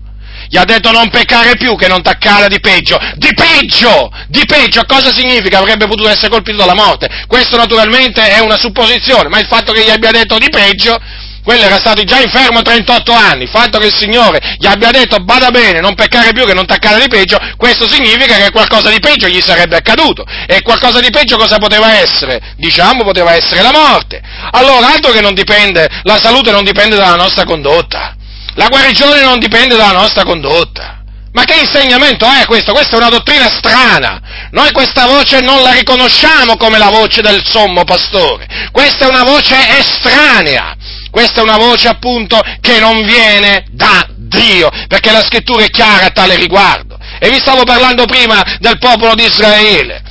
Gli 0.49 0.57
ha 0.57 0.65
detto 0.65 0.91
non 0.91 1.09
peccare 1.09 1.55
più, 1.55 1.77
che 1.77 1.87
non 1.87 2.01
t'accada 2.01 2.47
di 2.47 2.59
peggio. 2.59 2.99
Di 3.15 3.33
peggio! 3.33 4.11
Di 4.27 4.43
peggio! 4.45 4.83
Cosa 4.85 5.13
significa? 5.13 5.59
Avrebbe 5.59 5.87
potuto 5.87 6.09
essere 6.09 6.27
colpito 6.27 6.57
dalla 6.57 6.73
morte. 6.73 7.07
Questo 7.27 7.55
naturalmente 7.55 8.21
è 8.21 8.39
una 8.39 8.57
supposizione, 8.59 9.29
ma 9.29 9.39
il 9.39 9.47
fatto 9.47 9.71
che 9.71 9.85
gli 9.85 9.89
abbia 9.89 10.11
detto 10.11 10.37
di 10.37 10.49
peggio 10.49 10.99
quello 11.43 11.63
era 11.63 11.77
stato 11.77 12.03
già 12.03 12.19
infermo 12.19 12.61
38 12.61 13.11
anni, 13.11 13.43
il 13.43 13.49
fatto 13.49 13.79
che 13.79 13.87
il 13.87 13.95
Signore 13.95 14.55
gli 14.57 14.67
abbia 14.67 14.91
detto 14.91 15.17
bada 15.23 15.49
bene, 15.49 15.79
non 15.79 15.95
peccare 15.95 16.31
più 16.33 16.45
che 16.45 16.53
non 16.53 16.65
taccare 16.65 17.01
di 17.01 17.07
peggio, 17.07 17.39
questo 17.57 17.87
significa 17.87 18.35
che 18.35 18.51
qualcosa 18.51 18.89
di 18.89 18.99
peggio 18.99 19.27
gli 19.27 19.41
sarebbe 19.41 19.77
accaduto. 19.77 20.23
E 20.47 20.61
qualcosa 20.61 20.99
di 20.99 21.09
peggio 21.09 21.37
cosa 21.37 21.57
poteva 21.57 21.99
essere? 21.99 22.53
Diciamo 22.57 23.03
poteva 23.03 23.33
essere 23.33 23.61
la 23.61 23.71
morte. 23.71 24.21
Allora, 24.51 24.93
altro 24.93 25.11
che 25.11 25.21
non 25.21 25.33
dipende, 25.33 25.87
la 26.03 26.19
salute 26.19 26.51
non 26.51 26.63
dipende 26.63 26.95
dalla 26.95 27.15
nostra 27.15 27.43
condotta, 27.43 28.15
la 28.55 28.67
guarigione 28.67 29.23
non 29.23 29.39
dipende 29.39 29.75
dalla 29.75 29.99
nostra 29.99 30.23
condotta. 30.23 30.97
Ma 31.33 31.45
che 31.45 31.61
insegnamento 31.61 32.25
è 32.25 32.45
questo? 32.45 32.73
Questa 32.73 32.95
è 32.95 32.99
una 32.99 33.09
dottrina 33.09 33.49
strana. 33.49 34.19
Noi 34.51 34.71
questa 34.73 35.05
voce 35.05 35.39
non 35.39 35.61
la 35.61 35.71
riconosciamo 35.71 36.57
come 36.57 36.77
la 36.77 36.89
voce 36.89 37.21
del 37.21 37.41
sommo 37.47 37.85
pastore. 37.85 38.45
Questa 38.71 39.05
è 39.05 39.07
una 39.07 39.23
voce 39.23 39.55
estranea. 39.79 40.75
Questa 41.11 41.41
è 41.41 41.43
una 41.43 41.57
voce 41.57 41.89
appunto 41.89 42.41
che 42.61 42.79
non 42.79 43.05
viene 43.05 43.65
da 43.71 44.07
Dio, 44.15 44.69
perché 44.87 45.11
la 45.11 45.23
scrittura 45.23 45.63
è 45.63 45.69
chiara 45.69 46.05
a 46.05 46.11
tale 46.11 46.35
riguardo. 46.35 46.97
E 47.19 47.29
vi 47.29 47.37
stavo 47.37 47.63
parlando 47.63 48.05
prima 48.05 48.41
del 48.59 48.79
popolo 48.79 49.13
di 49.13 49.25
Israele 49.25 50.10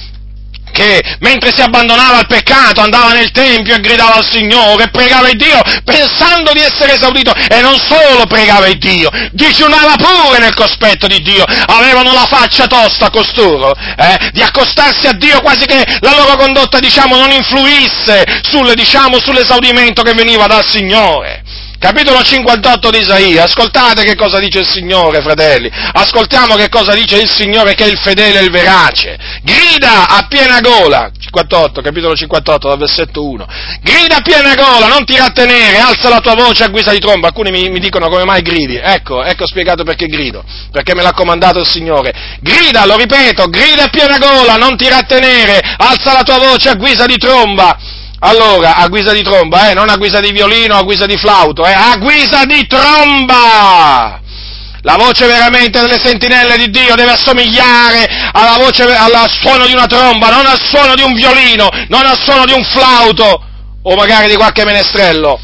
che 0.71 1.03
mentre 1.21 1.53
si 1.55 1.63
abbandonava 1.63 2.19
al 2.19 2.27
peccato 2.27 2.81
andava 2.81 3.13
nel 3.13 3.31
Tempio 3.31 3.75
e 3.75 3.81
gridava 3.81 4.15
al 4.15 4.29
Signore 4.29 4.89
pregava 4.89 5.29
il 5.29 5.37
Dio 5.37 5.61
pensando 5.85 6.53
di 6.53 6.61
essere 6.61 6.95
esaudito 6.95 7.33
e 7.35 7.61
non 7.61 7.79
solo 7.79 8.27
pregava 8.27 8.67
il 8.67 8.79
Dio, 8.79 9.11
digiunava 9.33 9.97
pure 9.97 10.39
nel 10.39 10.55
cospetto 10.55 11.07
di 11.07 11.21
Dio, 11.21 11.45
avevano 11.67 12.13
la 12.13 12.27
faccia 12.27 12.67
tosta 12.67 13.11
costoro, 13.11 13.75
eh, 13.75 14.31
di 14.33 14.43
accostarsi 14.43 15.07
a 15.07 15.13
Dio 15.13 15.41
quasi 15.41 15.67
che 15.67 15.85
la 16.01 16.15
loro 16.17 16.37
condotta 16.37 16.79
diciamo 16.79 17.17
non 17.17 17.31
influisse 17.31 18.25
sul, 18.43 18.73
diciamo, 18.75 19.19
sull'esaudimento 19.19 20.03
che 20.03 20.13
veniva 20.15 20.47
dal 20.47 20.67
Signore 20.67 21.43
capitolo 21.81 22.23
58 22.23 22.91
di 22.91 22.99
Isaia, 22.99 23.45
ascoltate 23.45 24.05
che 24.05 24.15
cosa 24.15 24.39
dice 24.39 24.59
il 24.59 24.69
Signore, 24.69 25.23
fratelli, 25.23 25.71
ascoltiamo 25.73 26.55
che 26.55 26.69
cosa 26.69 26.93
dice 26.95 27.19
il 27.19 27.29
Signore 27.29 27.73
che 27.73 27.85
è 27.85 27.89
il 27.89 27.99
fedele 27.99 28.39
e 28.39 28.43
il 28.45 28.51
verace, 28.51 29.19
grida 29.43 30.07
a 30.07 30.27
piena 30.29 30.61
gola, 30.61 31.11
58, 31.19 31.81
capitolo 31.81 32.15
58, 32.15 32.69
dal 32.69 32.77
versetto 32.77 33.27
1, 33.27 33.47
grida 33.81 34.17
a 34.17 34.21
piena 34.21 34.55
gola, 34.55 34.89
non 34.89 35.07
ti 35.07 35.17
rattenere, 35.17 35.79
alza 35.79 36.11
la 36.11 36.21
tua 36.21 36.35
voce 36.35 36.65
a 36.65 36.69
guisa 36.69 36.93
di 36.93 36.99
tromba, 36.99 37.29
alcuni 37.29 37.51
mi, 37.51 37.71
mi 37.71 37.81
dicono 37.81 38.11
come 38.11 38.25
mai 38.25 38.43
gridi, 38.43 38.77
ecco, 38.77 39.25
ecco 39.25 39.47
spiegato 39.47 39.83
perché 39.83 40.05
grido, 40.05 40.45
perché 40.71 40.95
me 40.95 41.01
l'ha 41.01 41.15
comandato 41.15 41.61
il 41.61 41.67
Signore, 41.67 42.13
grida, 42.43 42.85
lo 42.85 42.99
ripeto, 42.99 43.47
grida 43.47 43.85
a 43.85 43.89
piena 43.89 44.19
gola, 44.19 44.57
non 44.57 44.77
ti 44.77 44.87
rattenere, 44.87 45.59
alza 45.79 46.13
la 46.13 46.23
tua 46.25 46.37
voce 46.37 46.69
a 46.69 46.75
guisa 46.75 47.07
di 47.07 47.17
tromba, 47.17 47.79
allora, 48.21 48.77
a 48.77 48.89
guisa 48.89 49.13
di 49.13 49.23
tromba, 49.23 49.71
eh, 49.71 49.75
non 49.75 49.89
a 49.89 49.97
guisa 49.97 50.21
di 50.21 50.31
violino, 50.31 50.77
a 50.77 50.83
guisa 50.83 51.07
di 51.07 51.17
flauto, 51.17 51.67
eh, 51.67 51.73
a 51.73 51.97
guisa 51.97 52.45
di 52.45 52.67
tromba! 52.67 54.21
La 54.83 54.97
voce 54.97 55.27
veramente 55.27 55.81
delle 55.81 55.99
sentinelle 55.99 56.57
di 56.57 56.71
Dio 56.71 56.95
deve 56.95 57.13
assomigliare 57.13 58.07
alla 58.33 58.57
voce, 58.59 58.83
al 58.85 59.29
suono 59.29 59.67
di 59.67 59.73
una 59.73 59.87
tromba, 59.87 60.31
non 60.31 60.47
al 60.47 60.59
suono 60.59 60.95
di 60.95 61.03
un 61.03 61.13
violino, 61.13 61.69
non 61.89 62.07
al 62.07 62.19
suono 62.19 62.47
di 62.47 62.53
un 62.53 62.65
flauto, 62.65 63.43
o 63.83 63.95
magari 63.95 64.29
di 64.29 64.37
qualche 64.37 64.65
menestrello, 64.65 65.39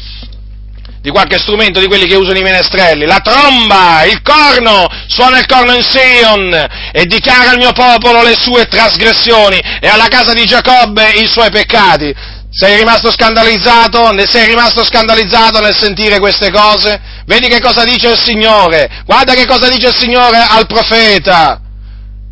di 1.01 1.09
qualche 1.09 1.37
strumento 1.37 1.79
di 1.79 1.87
quelli 1.87 2.05
che 2.05 2.15
usano 2.15 2.37
i 2.37 2.43
menestrelli. 2.43 3.05
La 3.05 3.19
tromba, 3.19 4.03
il 4.05 4.21
corno, 4.21 4.87
suona 5.07 5.39
il 5.39 5.45
corno 5.45 5.73
in 5.73 5.83
Sion 5.83 6.67
e 6.91 7.05
dichiara 7.05 7.51
al 7.51 7.57
mio 7.57 7.73
popolo 7.73 8.23
le 8.23 8.35
sue 8.39 8.65
trasgressioni 8.65 9.59
e 9.79 9.87
alla 9.87 10.07
casa 10.07 10.33
di 10.33 10.45
Giacobbe 10.45 11.09
i 11.09 11.27
suoi 11.27 11.49
peccati. 11.49 12.35
Sei 12.57 12.75
rimasto 12.75 13.11
scandalizzato? 13.11 14.11
Sei 14.25 14.47
rimasto 14.47 14.83
scandalizzato 14.83 15.59
nel 15.59 15.77
sentire 15.77 16.17
queste 16.17 16.49
cose? 16.49 16.99
Vedi 17.27 17.49
che 17.49 17.61
cosa 17.61 17.83
dice 17.83 18.09
il 18.09 18.17
Signore? 18.17 19.03
Guarda 19.05 19.35
che 19.35 19.45
cosa 19.45 19.69
dice 19.69 19.89
il 19.89 19.95
Signore 19.95 20.37
al 20.37 20.65
profeta. 20.65 21.61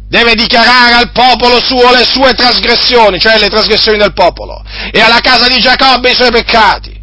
Deve 0.09 0.33
dichiarare 0.33 0.93
al 0.93 1.11
popolo 1.11 1.63
suo 1.63 1.91
le 1.91 2.03
sue 2.03 2.33
trasgressioni, 2.33 3.19
cioè 3.19 3.37
le 3.37 3.49
trasgressioni 3.49 3.99
del 3.99 4.13
popolo, 4.13 4.63
e 4.91 4.99
alla 4.99 5.19
casa 5.19 5.47
di 5.47 5.59
Giacobbe 5.59 6.09
i 6.09 6.15
suoi 6.15 6.31
peccati. 6.31 6.99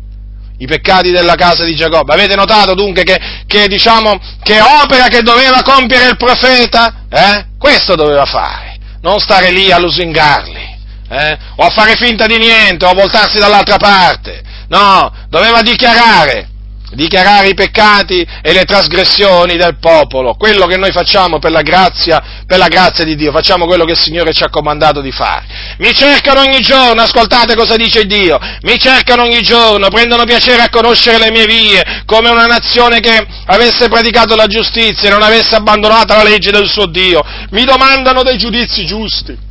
I 0.59 0.67
peccati 0.67 1.13
della 1.13 1.37
casa 1.37 1.63
di 1.63 1.77
Giacobbe. 1.77 2.13
Avete 2.13 2.35
notato 2.35 2.75
dunque 2.75 3.05
che, 3.05 3.21
che, 3.47 3.69
diciamo, 3.69 4.19
che 4.43 4.61
opera 4.61 5.07
che 5.07 5.23
doveva 5.23 5.63
compiere 5.63 6.09
il 6.09 6.17
profeta? 6.17 7.05
Eh? 7.09 7.47
Questo 7.57 7.95
doveva 7.95 8.25
fare, 8.25 8.79
non 9.01 9.21
stare 9.21 9.53
lì 9.53 9.71
a 9.71 9.79
lusingarli 9.79 10.72
eh? 11.13 11.39
o 11.57 11.65
a 11.65 11.69
fare 11.69 11.95
finta 11.97 12.27
di 12.27 12.39
niente, 12.39 12.87
o 12.87 12.89
a 12.89 12.95
voltarsi 12.95 13.39
dall'altra 13.39 13.77
parte. 13.77 14.43
No, 14.69 15.13
doveva 15.29 15.61
dichiarare, 15.61 16.49
dichiarare 16.93 17.49
i 17.49 17.55
peccati 17.55 18.27
e 18.41 18.53
le 18.55 18.65
trasgressioni 18.65 19.57
del 19.57 19.79
popolo, 19.79 20.35
quello 20.35 20.65
che 20.67 20.79
noi 20.79 20.91
facciamo 20.91 21.39
per 21.39 21.51
la 21.51 21.61
grazia, 21.61 22.43
per 22.47 22.57
la 22.57 22.69
grazia 22.69 23.05
di 23.05 23.15
Dio, 23.15 23.31
facciamo 23.33 23.67
quello 23.67 23.85
che 23.85 23.93
il 23.93 23.99
Signore 23.99 24.33
ci 24.33 24.43
ha 24.43 24.49
comandato 24.49 25.03
di 25.03 25.13
fare. 25.13 25.45
Mi 25.79 25.93
cercano 25.93 26.41
ogni 26.41 26.61
giorno, 26.61 27.03
ascoltate 27.03 27.55
cosa 27.55 27.77
dice 27.77 28.07
Dio, 28.07 28.39
mi 28.63 28.79
cercano 28.79 29.25
ogni 29.25 29.43
giorno, 29.43 29.89
prendono 29.89 30.25
piacere 30.25 30.63
a 30.63 30.71
conoscere 30.71 31.19
le 31.19 31.31
mie 31.31 31.45
vie, 31.45 32.03
come 32.07 32.31
una 32.31 32.47
nazione 32.47 33.01
che 33.01 33.27
avesse 33.45 33.89
praticato 33.89 34.35
la 34.35 34.47
giustizia 34.47 35.09
e 35.09 35.13
non 35.13 35.23
avesse 35.23 35.55
abbandonato 35.55 36.15
la 36.15 36.23
legge 36.23 36.51
del 36.51 36.67
suo 36.67 36.87
Dio, 36.87 37.23
mi 37.51 37.65
domandano 37.65 38.23
dei 38.23 38.39
giudizi 38.39 38.87
giusti 38.87 39.51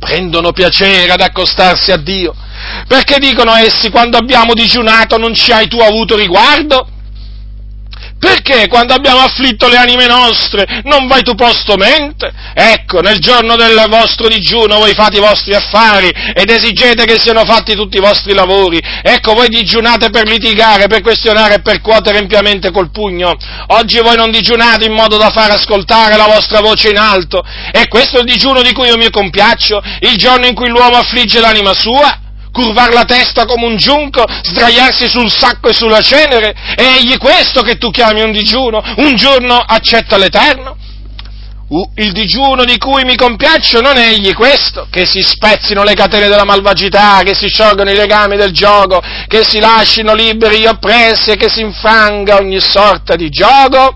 prendono 0.00 0.50
piacere 0.50 1.12
ad 1.12 1.20
accostarsi 1.20 1.92
a 1.92 1.98
Dio, 1.98 2.34
perché 2.88 3.18
dicono 3.18 3.54
essi 3.54 3.90
quando 3.90 4.16
abbiamo 4.16 4.54
digiunato 4.54 5.18
non 5.18 5.34
ci 5.34 5.52
hai 5.52 5.68
tu 5.68 5.78
avuto 5.78 6.16
riguardo? 6.16 6.88
Perché 8.20 8.68
quando 8.68 8.92
abbiamo 8.92 9.20
afflitto 9.20 9.66
le 9.68 9.78
anime 9.78 10.06
nostre 10.06 10.82
non 10.84 11.06
vai 11.06 11.22
tu 11.22 11.34
posto 11.34 11.76
mente? 11.76 12.30
Ecco, 12.52 13.00
nel 13.00 13.18
giorno 13.18 13.56
del 13.56 13.82
vostro 13.88 14.28
digiuno 14.28 14.76
voi 14.76 14.92
fate 14.92 15.16
i 15.16 15.20
vostri 15.20 15.54
affari 15.54 16.10
ed 16.34 16.50
esigete 16.50 17.06
che 17.06 17.18
siano 17.18 17.46
fatti 17.46 17.74
tutti 17.74 17.96
i 17.96 18.00
vostri 18.00 18.34
lavori. 18.34 18.78
Ecco, 19.02 19.32
voi 19.32 19.48
digiunate 19.48 20.10
per 20.10 20.28
litigare, 20.28 20.86
per 20.86 21.00
questionare 21.00 21.54
e 21.54 21.60
per 21.62 21.80
cuotere 21.80 22.18
empiamente 22.18 22.70
col 22.70 22.90
pugno. 22.90 23.34
Oggi 23.68 24.00
voi 24.00 24.16
non 24.16 24.30
digiunate 24.30 24.84
in 24.84 24.92
modo 24.92 25.16
da 25.16 25.30
far 25.30 25.52
ascoltare 25.52 26.18
la 26.18 26.26
vostra 26.26 26.60
voce 26.60 26.90
in 26.90 26.98
alto. 26.98 27.42
E 27.72 27.88
questo 27.88 28.18
è 28.18 28.20
il 28.20 28.26
digiuno 28.26 28.60
di 28.60 28.74
cui 28.74 28.88
io 28.88 28.98
mi 28.98 29.08
compiaccio, 29.08 29.82
il 30.00 30.16
giorno 30.16 30.44
in 30.44 30.54
cui 30.54 30.68
l'uomo 30.68 30.96
affligge 30.96 31.40
l'anima 31.40 31.72
sua 31.72 32.19
curvar 32.60 32.92
la 32.92 33.04
testa 33.04 33.46
come 33.46 33.66
un 33.66 33.76
giunco, 33.76 34.24
sdraiarsi 34.42 35.08
sul 35.08 35.30
sacco 35.30 35.68
e 35.68 35.74
sulla 35.74 36.02
cenere? 36.02 36.54
È 36.74 36.82
egli 36.82 37.16
questo 37.16 37.62
che 37.62 37.78
tu 37.78 37.90
chiami 37.90 38.20
un 38.20 38.32
digiuno? 38.32 38.82
Un 38.96 39.16
giorno 39.16 39.56
accetta 39.56 40.16
l'Eterno? 40.16 40.76
il 41.94 42.10
digiuno 42.10 42.64
di 42.64 42.78
cui 42.78 43.04
mi 43.04 43.14
compiaccio 43.14 43.80
non 43.80 43.96
è 43.96 44.08
egli 44.08 44.34
questo, 44.34 44.88
che 44.90 45.06
si 45.06 45.20
spezzino 45.20 45.84
le 45.84 45.94
catene 45.94 46.26
della 46.26 46.42
malvagità, 46.42 47.20
che 47.22 47.32
si 47.32 47.46
sciolgano 47.46 47.90
i 47.90 47.94
legami 47.94 48.36
del 48.36 48.50
gioco, 48.50 49.00
che 49.28 49.44
si 49.44 49.60
lasciano 49.60 50.12
liberi 50.12 50.58
gli 50.58 50.66
oppressi 50.66 51.30
e 51.30 51.36
che 51.36 51.48
si 51.48 51.60
infranga 51.60 52.38
ogni 52.38 52.58
sorta 52.58 53.14
di 53.14 53.28
gioco? 53.28 53.94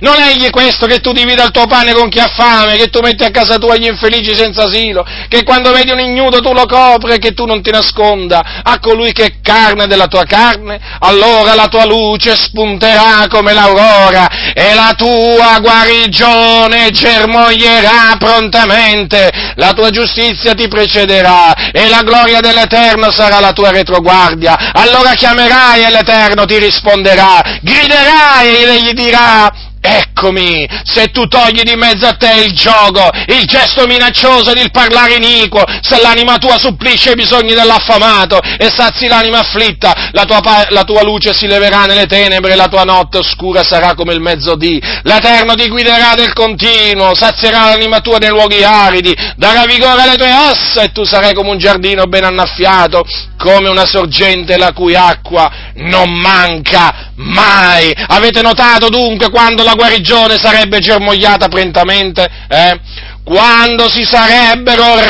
Non 0.00 0.20
è 0.20 0.30
egli 0.30 0.50
questo 0.50 0.86
che 0.86 1.00
tu 1.00 1.12
divida 1.12 1.44
il 1.44 1.50
tuo 1.50 1.66
pane 1.66 1.92
con 1.92 2.08
chi 2.08 2.18
ha 2.18 2.28
fame, 2.28 2.76
che 2.76 2.88
tu 2.88 3.00
metti 3.00 3.22
a 3.24 3.30
casa 3.30 3.58
tua 3.58 3.76
gli 3.76 3.86
infelici 3.86 4.34
senza 4.34 4.64
asilo, 4.64 5.06
che 5.28 5.44
quando 5.44 5.72
vedi 5.72 5.92
un 5.92 6.00
ignudo 6.00 6.40
tu 6.40 6.52
lo 6.52 6.66
copri 6.66 7.12
e 7.14 7.18
che 7.18 7.32
tu 7.32 7.44
non 7.44 7.62
ti 7.62 7.70
nasconda 7.70 8.62
a 8.62 8.78
colui 8.80 9.12
che 9.12 9.24
è 9.24 9.32
carne 9.40 9.86
della 9.86 10.06
tua 10.06 10.24
carne? 10.24 10.80
Allora 11.00 11.54
la 11.54 11.68
tua 11.68 11.84
luce 11.84 12.34
spunterà 12.34 13.26
come 13.28 13.52
l'aurora 13.52 14.52
e 14.52 14.74
la 14.74 14.94
tua 14.96 15.58
guarigione 15.60 16.90
germoglierà 16.90 18.16
prontamente, 18.18 19.30
la 19.56 19.72
tua 19.72 19.90
giustizia 19.90 20.54
ti 20.54 20.66
precederà 20.66 21.70
e 21.70 21.88
la 21.88 22.02
gloria 22.02 22.40
dell'Eterno 22.40 23.12
sarà 23.12 23.38
la 23.38 23.52
tua 23.52 23.70
retroguardia. 23.70 24.72
Allora 24.72 25.12
chiamerai 25.12 25.84
e 25.84 25.90
l'Eterno 25.90 26.44
ti 26.46 26.58
risponderà, 26.58 27.40
griderai 27.60 28.54
e 28.56 28.74
egli 28.74 28.92
dirà, 28.92 29.52
Eccomi, 29.86 30.66
se 30.82 31.08
tu 31.08 31.26
togli 31.26 31.60
di 31.60 31.76
mezzo 31.76 32.06
a 32.06 32.14
te 32.14 32.44
il 32.46 32.54
gioco, 32.54 33.10
il 33.26 33.44
gesto 33.44 33.86
minaccioso 33.86 34.52
ed 34.52 34.56
il 34.56 34.70
parlare 34.70 35.16
iniquo, 35.16 35.62
se 35.82 36.00
l'anima 36.00 36.38
tua 36.38 36.58
supplisce 36.58 37.10
i 37.10 37.14
bisogni 37.14 37.52
dell'affamato 37.52 38.40
e 38.40 38.70
sazi 38.74 39.08
l'anima 39.08 39.40
afflitta, 39.40 40.08
la 40.12 40.24
tua, 40.24 40.40
la 40.70 40.84
tua 40.84 41.02
luce 41.02 41.34
si 41.34 41.46
leverà 41.46 41.84
nelle 41.84 42.06
tenebre 42.06 42.54
la 42.54 42.68
tua 42.68 42.84
notte 42.84 43.18
oscura 43.18 43.62
sarà 43.62 43.94
come 43.94 44.14
il 44.14 44.20
mezzodì. 44.20 44.80
L'Eterno 45.02 45.54
ti 45.54 45.68
guiderà 45.68 46.14
del 46.14 46.32
continuo, 46.32 47.14
sazierà 47.14 47.66
l'anima 47.66 48.00
tua 48.00 48.16
nei 48.16 48.30
luoghi 48.30 48.64
aridi, 48.64 49.14
darà 49.36 49.66
vigore 49.66 50.00
alle 50.00 50.16
tue 50.16 50.32
ossa 50.32 50.80
e 50.80 50.92
tu 50.92 51.04
sarai 51.04 51.34
come 51.34 51.50
un 51.50 51.58
giardino 51.58 52.06
ben 52.06 52.24
annaffiato, 52.24 53.04
come 53.36 53.68
una 53.68 53.84
sorgente 53.84 54.56
la 54.56 54.72
cui 54.72 54.96
acqua 54.96 55.50
non 55.74 56.10
manca 56.10 57.12
mai. 57.16 57.92
Avete 58.08 58.42
notato 58.42 58.88
dunque 58.88 59.30
quando 59.30 59.62
la 59.62 59.74
guarigione 59.74 60.36
sarebbe 60.36 60.78
germogliata 60.78 61.48
prontamente? 61.48 62.28
Eh? 62.48 62.80
Quando 63.24 63.88
si 63.88 64.04
sarebbero 64.04 65.00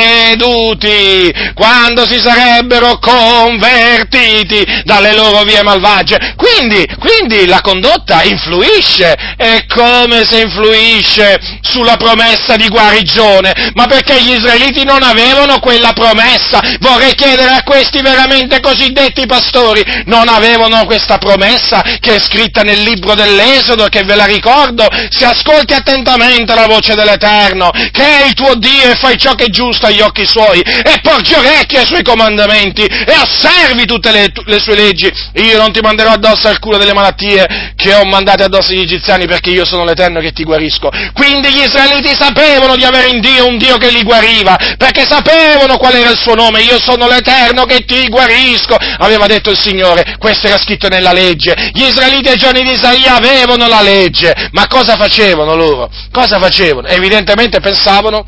ravveduti, 0.00 1.30
quando 1.54 2.06
si 2.06 2.18
sarebbero 2.18 2.98
convertiti 2.98 4.64
dalle 4.84 5.14
loro 5.14 5.42
vie 5.44 5.62
malvagie. 5.62 6.34
Quindi, 6.36 6.86
quindi 6.98 7.46
la 7.46 7.60
condotta 7.60 8.22
influisce, 8.22 9.14
è 9.36 9.66
come 9.66 10.24
se 10.24 10.40
influisce 10.40 11.38
sulla 11.60 11.96
promessa 11.96 12.56
di 12.56 12.66
guarigione, 12.68 13.72
ma 13.74 13.86
perché 13.86 14.22
gli 14.22 14.32
israeliti 14.32 14.84
non 14.84 15.02
avevano 15.02 15.58
quella 15.60 15.92
promessa? 15.92 16.62
Vorrei 16.80 17.14
chiedere 17.14 17.50
a 17.50 17.62
questi 17.62 18.00
veramente 18.00 18.60
cosiddetti 18.60 19.26
pastori, 19.26 19.84
non 20.06 20.28
avevano 20.28 20.86
questa 20.86 21.18
promessa 21.18 21.82
che 22.00 22.14
è 22.16 22.20
scritta 22.20 22.62
nel 22.62 22.80
libro 22.82 23.14
dell'Esodo, 23.14 23.88
che 23.88 24.04
ve 24.04 24.14
la 24.14 24.24
ricordo, 24.24 24.88
se 25.10 25.26
ascolti 25.26 25.74
attentamente 25.74 26.54
la 26.54 26.66
voce 26.66 26.94
delle 26.94 27.17
l'Eterno, 27.18 27.70
che 27.90 28.22
è 28.22 28.26
il 28.26 28.34
tuo 28.34 28.54
Dio 28.54 28.90
e 28.90 28.94
fai 28.94 29.18
ciò 29.18 29.34
che 29.34 29.46
è 29.46 29.48
giusto 29.48 29.86
agli 29.86 30.00
occhi 30.00 30.26
suoi 30.26 30.60
e 30.60 31.00
porgi 31.02 31.34
orecchie 31.34 31.80
ai 31.80 31.86
suoi 31.86 32.02
comandamenti 32.02 32.84
e 32.84 33.12
osservi 33.20 33.84
tutte 33.84 34.12
le, 34.12 34.32
le 34.44 34.60
sue 34.60 34.76
leggi. 34.76 35.12
Io 35.34 35.58
non 35.58 35.72
ti 35.72 35.80
manderò 35.80 36.12
addosso 36.12 36.48
alcuna 36.48 36.78
delle 36.78 36.94
malattie 36.94 37.72
che 37.74 37.94
ho 37.94 38.04
mandate 38.04 38.44
addosso 38.44 38.70
agli 38.70 38.80
egiziani 38.80 39.26
perché 39.26 39.50
io 39.50 39.64
sono 39.64 39.84
l'Eterno 39.84 40.20
che 40.20 40.30
ti 40.32 40.44
guarisco. 40.44 40.90
Quindi 41.12 41.50
gli 41.50 41.62
israeliti 41.62 42.14
sapevano 42.14 42.76
di 42.76 42.84
avere 42.84 43.08
in 43.10 43.20
Dio 43.20 43.46
un 43.46 43.58
Dio 43.58 43.76
che 43.76 43.90
li 43.90 44.02
guariva, 44.02 44.56
perché 44.76 45.04
sapevano 45.06 45.76
qual 45.76 45.94
era 45.94 46.10
il 46.10 46.18
suo 46.18 46.34
nome, 46.34 46.62
io 46.62 46.78
sono 46.80 47.08
l'Eterno 47.08 47.64
che 47.64 47.84
ti 47.84 48.06
guarisco, 48.08 48.76
aveva 48.76 49.26
detto 49.26 49.50
il 49.50 49.58
Signore, 49.58 50.16
questo 50.18 50.46
era 50.46 50.58
scritto 50.58 50.88
nella 50.88 51.12
legge. 51.12 51.70
Gli 51.72 51.82
israeliti 51.82 52.28
ai 52.28 52.36
giorni 52.36 52.62
di 52.62 52.72
Isaia 52.72 53.16
avevano 53.16 53.66
la 53.66 53.82
legge, 53.82 54.48
ma 54.52 54.66
cosa 54.66 54.96
facevano 54.96 55.54
loro? 55.54 55.90
Cosa 56.12 56.38
facevano? 56.38 56.86
Evidentemente 56.86 57.07
evidentemente 57.08 57.60
pensavano 57.60 58.24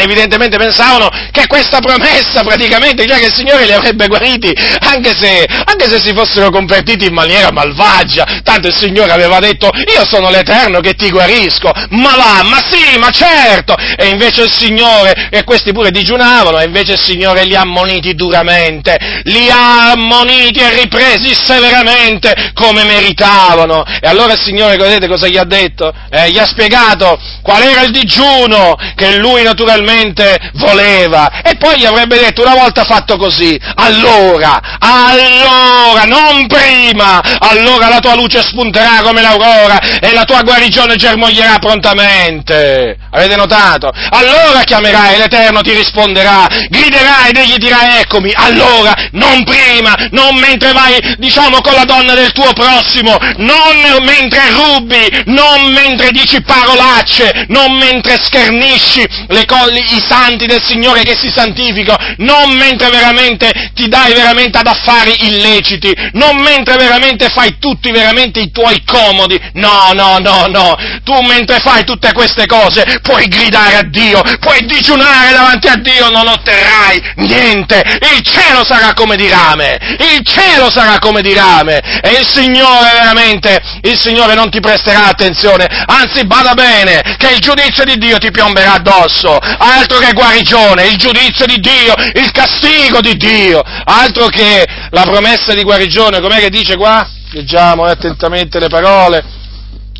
evidentemente 0.00 0.56
pensavano 0.56 1.08
che 1.30 1.46
questa 1.46 1.80
promessa 1.80 2.42
praticamente 2.42 3.04
già 3.04 3.16
che 3.16 3.26
il 3.26 3.34
Signore 3.34 3.66
li 3.66 3.72
avrebbe 3.72 4.06
guariti 4.06 4.52
anche 4.80 5.14
se, 5.16 5.46
anche 5.64 5.88
se, 5.88 6.00
si 6.00 6.14
fossero 6.14 6.50
convertiti 6.50 7.06
in 7.06 7.12
maniera 7.14 7.50
malvagia, 7.52 8.40
tanto 8.42 8.68
il 8.68 8.74
Signore 8.74 9.12
aveva 9.12 9.38
detto 9.38 9.70
io 9.94 10.04
sono 10.06 10.30
l'Eterno 10.30 10.80
che 10.80 10.94
ti 10.94 11.10
guarisco, 11.10 11.70
ma 11.90 12.16
va, 12.16 12.42
ma 12.42 12.62
sì, 12.70 12.98
ma 12.98 13.10
certo, 13.10 13.74
e 13.96 14.08
invece 14.08 14.42
il 14.42 14.52
Signore, 14.52 15.28
e 15.30 15.44
questi 15.44 15.72
pure 15.72 15.90
digiunavano, 15.90 16.58
e 16.58 16.64
invece 16.64 16.92
il 16.92 17.00
Signore 17.00 17.44
li 17.44 17.54
ha 17.54 17.60
ammoniti 17.60 18.14
duramente, 18.14 18.96
li 19.24 19.48
ha 19.50 19.90
ammoniti 19.92 20.60
e 20.60 20.80
ripresi 20.80 21.34
severamente 21.34 22.52
come 22.54 22.84
meritavano, 22.84 23.84
e 24.00 24.08
allora 24.08 24.32
il 24.32 24.40
Signore, 24.40 24.76
vedete 24.76 25.06
cosa 25.08 25.28
gli 25.28 25.36
ha 25.36 25.44
detto? 25.44 25.92
Eh, 26.10 26.30
gli 26.30 26.38
ha 26.38 26.46
spiegato 26.46 27.18
qual 27.42 27.62
era 27.62 27.82
il 27.82 27.92
digiuno 27.92 28.76
che 28.94 29.16
lui 29.16 29.42
naturalmente 29.42 29.81
naturalmente 29.82 30.38
voleva. 30.54 31.42
E 31.42 31.56
poi 31.56 31.78
gli 31.78 31.84
avrebbe 31.84 32.18
detto 32.18 32.42
una 32.42 32.54
volta 32.54 32.84
fatto 32.84 33.16
così, 33.16 33.58
allora, 33.74 34.60
allora, 34.78 36.04
non 36.04 36.46
prima, 36.46 37.20
allora 37.38 37.88
la 37.88 37.98
tua 37.98 38.14
luce 38.14 38.42
spunterà 38.42 39.00
come 39.02 39.20
l'aurora 39.20 39.80
e 40.00 40.12
la 40.12 40.24
tua 40.24 40.42
guarigione 40.42 40.96
germoglierà 40.96 41.58
prontamente. 41.58 42.96
Avete 43.10 43.36
notato? 43.36 43.90
Allora 44.10 44.62
chiamerai 44.64 45.18
l'Eterno 45.18 45.60
ti 45.60 45.72
risponderà, 45.72 46.46
griderai 46.68 47.30
ed 47.30 47.36
egli 47.36 47.56
dirà 47.56 47.98
eccomi, 48.00 48.32
allora, 48.34 48.94
non 49.12 49.44
prima, 49.44 49.94
non 50.10 50.36
mentre 50.36 50.72
vai, 50.72 51.16
diciamo, 51.18 51.60
con 51.60 51.74
la 51.74 51.84
donna 51.84 52.14
del 52.14 52.32
tuo 52.32 52.52
prossimo, 52.52 53.16
non 53.36 54.00
mentre 54.04 54.50
rubi, 54.50 55.22
non 55.26 55.70
mentre 55.72 56.10
dici 56.10 56.40
parolacce, 56.42 57.46
non 57.48 57.72
mentre 57.76 58.16
schernisci 58.22 59.06
le 59.28 59.44
cose 59.44 59.71
i 59.80 60.02
santi 60.06 60.46
del 60.46 60.62
Signore 60.62 61.02
che 61.02 61.16
si 61.16 61.30
santificano, 61.30 62.14
non 62.18 62.50
mentre 62.52 62.90
veramente 62.90 63.70
ti 63.74 63.88
dai 63.88 64.12
veramente 64.12 64.58
ad 64.58 64.66
affari 64.66 65.14
illeciti, 65.26 65.94
non 66.12 66.36
mentre 66.36 66.76
veramente 66.76 67.28
fai 67.28 67.58
tutti 67.58 67.90
veramente 67.90 68.40
i 68.40 68.50
tuoi 68.50 68.82
comodi, 68.84 69.40
no, 69.54 69.90
no, 69.94 70.18
no, 70.18 70.46
no, 70.46 70.76
tu 71.04 71.20
mentre 71.22 71.58
fai 71.60 71.84
tutte 71.84 72.12
queste 72.12 72.46
cose 72.46 73.00
puoi 73.02 73.26
gridare 73.26 73.76
a 73.76 73.82
Dio, 73.82 74.22
puoi 74.40 74.64
digiunare 74.66 75.32
davanti 75.32 75.68
a 75.68 75.76
Dio, 75.76 76.10
non 76.10 76.28
otterrai 76.28 77.12
niente, 77.16 77.82
il 78.14 78.22
cielo 78.22 78.64
sarà 78.64 78.94
come 78.94 79.16
di 79.16 79.28
rame, 79.28 79.78
il 79.98 80.24
cielo 80.24 80.70
sarà 80.70 80.98
come 80.98 81.22
di 81.22 81.32
rame, 81.34 81.80
e 82.02 82.10
il 82.20 82.26
Signore 82.26 82.90
veramente, 82.92 83.60
il 83.82 83.98
Signore 83.98 84.34
non 84.34 84.50
ti 84.50 84.60
presterà 84.60 85.06
attenzione, 85.06 85.66
anzi 85.86 86.24
bada 86.26 86.54
bene, 86.54 87.16
che 87.18 87.30
il 87.32 87.38
giudizio 87.38 87.84
di 87.84 87.98
Dio 87.98 88.18
ti 88.18 88.30
piomberà 88.30 88.74
addosso, 88.74 89.38
altro 89.62 89.98
che 89.98 90.12
guarigione, 90.12 90.86
il 90.86 90.96
giudizio 90.96 91.46
di 91.46 91.58
Dio, 91.58 91.94
il 92.14 92.30
castigo 92.32 93.00
di 93.00 93.16
Dio, 93.16 93.62
altro 93.84 94.26
che 94.26 94.66
la 94.90 95.02
promessa 95.02 95.54
di 95.54 95.62
guarigione, 95.62 96.20
com'è 96.20 96.40
che 96.40 96.50
dice 96.50 96.76
qua? 96.76 97.08
Leggiamo 97.30 97.84
attentamente 97.84 98.58
le 98.58 98.68
parole, 98.68 99.24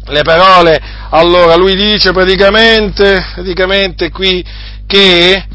le 0.07 0.23
parole, 0.23 0.81
allora 1.11 1.55
lui 1.55 1.77
dice 1.77 2.13
praticamente, 2.13 3.25
praticamente 3.35 4.11
qui 4.11 4.45
che, 4.87 5.47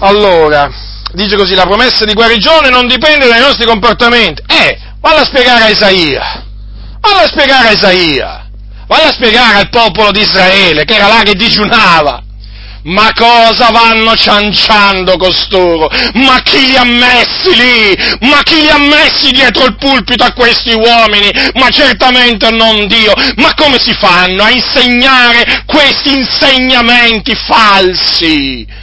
allora, 0.00 0.70
dice 1.12 1.36
così, 1.36 1.54
la 1.54 1.66
promessa 1.66 2.04
di 2.04 2.14
guarigione 2.14 2.70
non 2.70 2.88
dipende 2.88 3.28
dai 3.28 3.40
nostri 3.40 3.64
comportamenti, 3.64 4.42
eh, 4.48 4.78
valla 5.00 5.20
a 5.20 5.24
spiegare 5.24 5.64
a 5.64 5.68
Isaia, 5.68 6.44
valla 7.00 7.22
a 7.22 7.28
spiegare 7.28 7.68
a 7.68 7.72
Isaia, 7.72 8.48
valla 8.86 9.08
a 9.08 9.12
spiegare 9.12 9.58
al 9.58 9.68
popolo 9.70 10.10
di 10.10 10.20
Israele, 10.20 10.84
che 10.84 10.96
era 10.96 11.06
là 11.06 11.22
che 11.22 11.34
digiunava, 11.34 12.22
Ma 12.84 13.12
cosa 13.14 13.70
vanno 13.70 14.16
cianciando 14.16 15.16
costoro? 15.16 15.88
Ma 16.14 16.40
chi 16.42 16.66
li 16.66 16.76
ha 16.76 16.84
messi 16.84 17.54
lì? 17.54 18.28
Ma 18.28 18.42
chi 18.42 18.56
li 18.56 18.68
ha 18.68 18.78
messi 18.78 19.30
dietro 19.30 19.66
il 19.66 19.76
pulpito 19.76 20.24
a 20.24 20.32
questi 20.32 20.72
uomini? 20.72 21.30
Ma 21.54 21.68
certamente 21.70 22.50
non 22.50 22.88
Dio. 22.88 23.12
Ma 23.36 23.52
come 23.54 23.78
si 23.78 23.94
fanno 23.94 24.42
a 24.42 24.50
insegnare 24.50 25.64
questi 25.66 26.12
insegnamenti 26.12 27.34
falsi? 27.34 28.80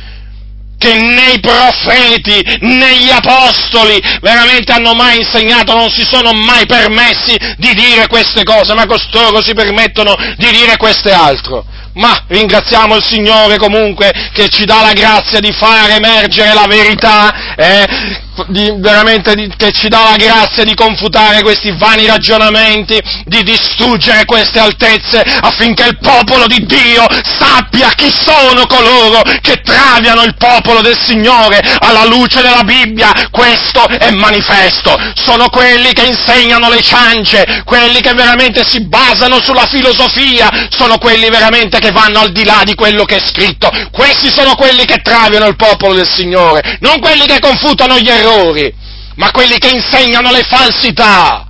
che 0.79 0.97
né 0.97 1.33
i 1.33 1.39
profeti 1.41 2.41
né 2.61 2.95
gli 2.99 3.09
apostoli 3.09 4.01
veramente 4.21 4.71
hanno 4.71 4.93
mai 4.93 5.17
insegnato, 5.17 5.75
non 5.75 5.89
si 5.89 6.05
sono 6.09 6.31
mai 6.31 6.65
permessi 6.65 7.37
di 7.57 7.73
dire 7.73 8.07
queste 8.07 8.43
cose, 8.43 8.73
ma 8.73 8.85
costoro 8.85 9.41
si 9.41 9.53
permettono 9.53 10.15
di 10.37 10.49
dire 10.51 10.77
queste 10.77 11.11
altro. 11.11 11.65
Ma 11.93 12.23
ringraziamo 12.27 12.95
il 12.95 13.03
Signore 13.03 13.57
comunque 13.57 14.11
che 14.33 14.47
ci 14.49 14.65
dà 14.65 14.81
la 14.81 14.93
grazia 14.93 15.39
di 15.39 15.51
far 15.51 15.89
emergere 15.89 16.53
la 16.53 16.67
verità, 16.67 17.55
eh, 17.55 18.27
di, 18.47 18.73
di, 18.79 19.53
che 19.57 19.71
ci 19.71 19.87
dà 19.87 20.03
la 20.09 20.15
grazia 20.15 20.63
di 20.63 20.73
confutare 20.73 21.41
questi 21.41 21.71
vani 21.71 22.05
ragionamenti, 22.05 22.99
di 23.25 23.43
distruggere 23.43 24.25
queste 24.25 24.59
altezze 24.59 25.21
affinché 25.21 25.85
il 25.85 25.97
popolo 25.99 26.47
di 26.47 26.65
Dio 26.65 27.05
sappia 27.23 27.89
chi 27.95 28.11
sono 28.11 28.65
coloro 28.65 29.21
che 29.41 29.61
traviano 29.61 30.23
il 30.23 30.35
popolo 30.37 30.81
del 30.81 30.97
Signore 30.97 31.59
alla 31.79 32.05
luce 32.05 32.41
della 32.41 32.63
Bibbia. 32.63 33.11
Questo 33.31 33.85
è 33.87 34.11
manifesto. 34.11 34.95
Sono 35.15 35.49
quelli 35.49 35.93
che 35.93 36.05
insegnano 36.05 36.69
le 36.69 36.81
ciance, 36.81 37.63
quelli 37.65 38.01
che 38.01 38.13
veramente 38.13 38.63
si 38.67 38.85
basano 38.85 39.41
sulla 39.41 39.67
filosofia, 39.67 40.67
sono 40.69 40.97
quelli 40.97 41.29
veramente 41.29 41.79
che 41.79 41.91
vanno 41.91 42.19
al 42.19 42.31
di 42.31 42.43
là 42.43 42.61
di 42.63 42.75
quello 42.75 43.05
che 43.05 43.17
è 43.17 43.21
scritto. 43.25 43.69
Questi 43.91 44.31
sono 44.31 44.55
quelli 44.55 44.85
che 44.85 45.01
traviano 45.01 45.47
il 45.47 45.55
popolo 45.55 45.93
del 45.93 46.09
Signore, 46.09 46.77
non 46.81 46.99
quelli 46.99 47.25
che 47.25 47.39
confutano 47.39 47.97
gli 47.97 48.09
errori 48.09 48.28
errori, 48.29 48.73
ma 49.15 49.31
quelli 49.31 49.57
che 49.57 49.69
insegnano 49.69 50.31
le 50.31 50.43
falsità. 50.43 51.45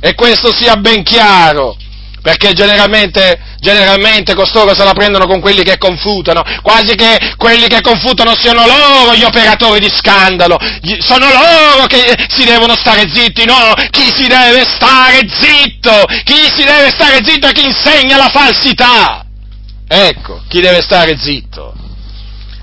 E 0.00 0.14
questo 0.14 0.50
sia 0.52 0.76
ben 0.76 1.02
chiaro, 1.02 1.76
perché 2.22 2.54
generalmente, 2.54 3.38
generalmente 3.60 4.34
costoro 4.34 4.74
se 4.74 4.82
la 4.82 4.94
prendono 4.94 5.26
con 5.26 5.40
quelli 5.40 5.62
che 5.62 5.76
confutano, 5.76 6.42
quasi 6.62 6.94
che 6.94 7.34
quelli 7.36 7.66
che 7.66 7.82
confutano 7.82 8.34
siano 8.34 8.64
loro 8.66 9.14
gli 9.14 9.24
operatori 9.24 9.78
di 9.78 9.92
scandalo, 9.94 10.56
sono 11.00 11.26
loro 11.28 11.86
che 11.86 12.16
si 12.28 12.44
devono 12.44 12.74
stare 12.76 13.10
zitti, 13.12 13.44
no, 13.44 13.74
chi 13.90 14.10
si 14.14 14.26
deve 14.26 14.64
stare 14.64 15.28
zitto, 15.28 16.04
chi 16.24 16.48
si 16.56 16.64
deve 16.64 16.88
stare 16.88 17.20
zitto 17.22 17.48
è 17.48 17.52
chi 17.52 17.66
insegna 17.66 18.16
la 18.16 18.28
falsità. 18.28 19.26
Ecco, 19.86 20.40
chi 20.48 20.60
deve 20.60 20.80
stare 20.80 21.18
zitto. 21.18 21.74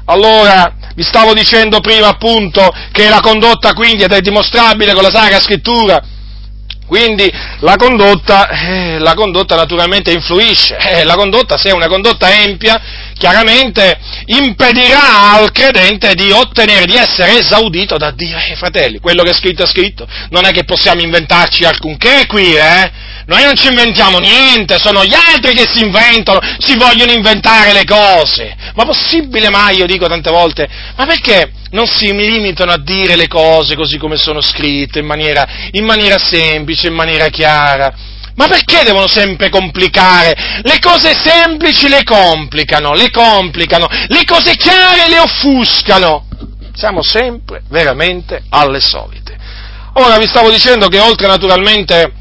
Allora, 0.05 0.76
vi 0.97 1.03
stavo 1.03 1.35
dicendo 1.35 1.79
prima 1.79 2.07
appunto 2.07 2.73
che 2.91 3.07
la 3.07 3.19
condotta 3.19 3.73
quindi 3.73 4.03
è 4.03 4.19
dimostrabile 4.19 4.93
con 4.93 5.03
la 5.03 5.11
Sacra 5.11 5.39
Scrittura. 5.39 6.01
Quindi 6.87 7.31
la 7.59 7.75
condotta, 7.75 8.47
eh, 8.49 8.97
la 8.97 9.13
condotta 9.13 9.55
naturalmente 9.55 10.11
influisce, 10.11 10.75
eh, 10.77 11.03
la 11.03 11.13
condotta 11.13 11.55
se 11.55 11.69
è 11.69 11.73
una 11.73 11.87
condotta 11.87 12.33
empia 12.41 12.81
chiaramente 13.17 13.99
impedirà 14.25 15.33
al 15.33 15.51
credente 15.51 16.13
di 16.13 16.31
ottenere, 16.31 16.85
di 16.85 16.95
essere 16.95 17.39
esaudito 17.39 17.97
da 17.97 18.11
Dio. 18.11 18.37
Eh, 18.37 18.55
fratelli, 18.55 18.99
quello 18.99 19.23
che 19.23 19.31
è 19.31 19.33
scritto 19.33 19.63
è 19.63 19.67
scritto, 19.67 20.07
non 20.29 20.45
è 20.45 20.51
che 20.51 20.63
possiamo 20.63 21.01
inventarci 21.01 21.65
alcunché 21.65 22.25
qui, 22.27 22.55
eh? 22.55 22.91
Noi 23.27 23.43
non 23.43 23.55
ci 23.55 23.67
inventiamo 23.67 24.19
niente, 24.19 24.77
sono 24.79 25.03
gli 25.03 25.13
altri 25.13 25.53
che 25.53 25.67
si 25.69 25.83
inventano, 25.83 26.39
si 26.59 26.77
vogliono 26.77 27.11
inventare 27.11 27.73
le 27.73 27.83
cose. 27.83 28.55
Ma 28.73 28.85
possibile 28.85 29.49
mai, 29.49 29.77
io 29.77 29.85
dico 29.85 30.07
tante 30.07 30.31
volte, 30.31 30.67
ma 30.95 31.05
perché 31.05 31.51
non 31.71 31.87
si 31.87 32.09
limitano 32.13 32.71
a 32.71 32.81
dire 32.81 33.17
le 33.17 33.27
cose 33.27 33.75
così 33.75 33.97
come 33.97 34.15
sono 34.15 34.39
scritte, 34.39 34.99
in 34.99 35.05
maniera, 35.05 35.45
in 35.71 35.83
maniera 35.83 36.17
semplice, 36.17 36.87
in 36.87 36.93
maniera 36.93 37.27
chiara? 37.27 37.93
Ma 38.37 38.47
perché 38.47 38.83
devono 38.83 39.07
sempre 39.07 39.49
complicare? 39.49 40.61
Le 40.61 40.77
cose 40.79 41.13
semplici 41.15 41.89
le 41.89 42.03
complicano, 42.03 42.93
le 42.93 43.09
complicano, 43.09 43.87
le 43.89 44.23
cose 44.25 44.55
chiare 44.55 45.09
le 45.09 45.17
offuscano. 45.17 46.27
Siamo 46.73 47.01
sempre 47.01 47.63
veramente 47.69 48.43
alle 48.49 48.79
solite. 48.79 49.35
Ora 49.93 50.19
vi 50.19 50.27
stavo 50.27 50.51
dicendo 50.51 50.87
che 50.87 50.99
oltre 50.99 51.25
naturalmente 51.25 52.13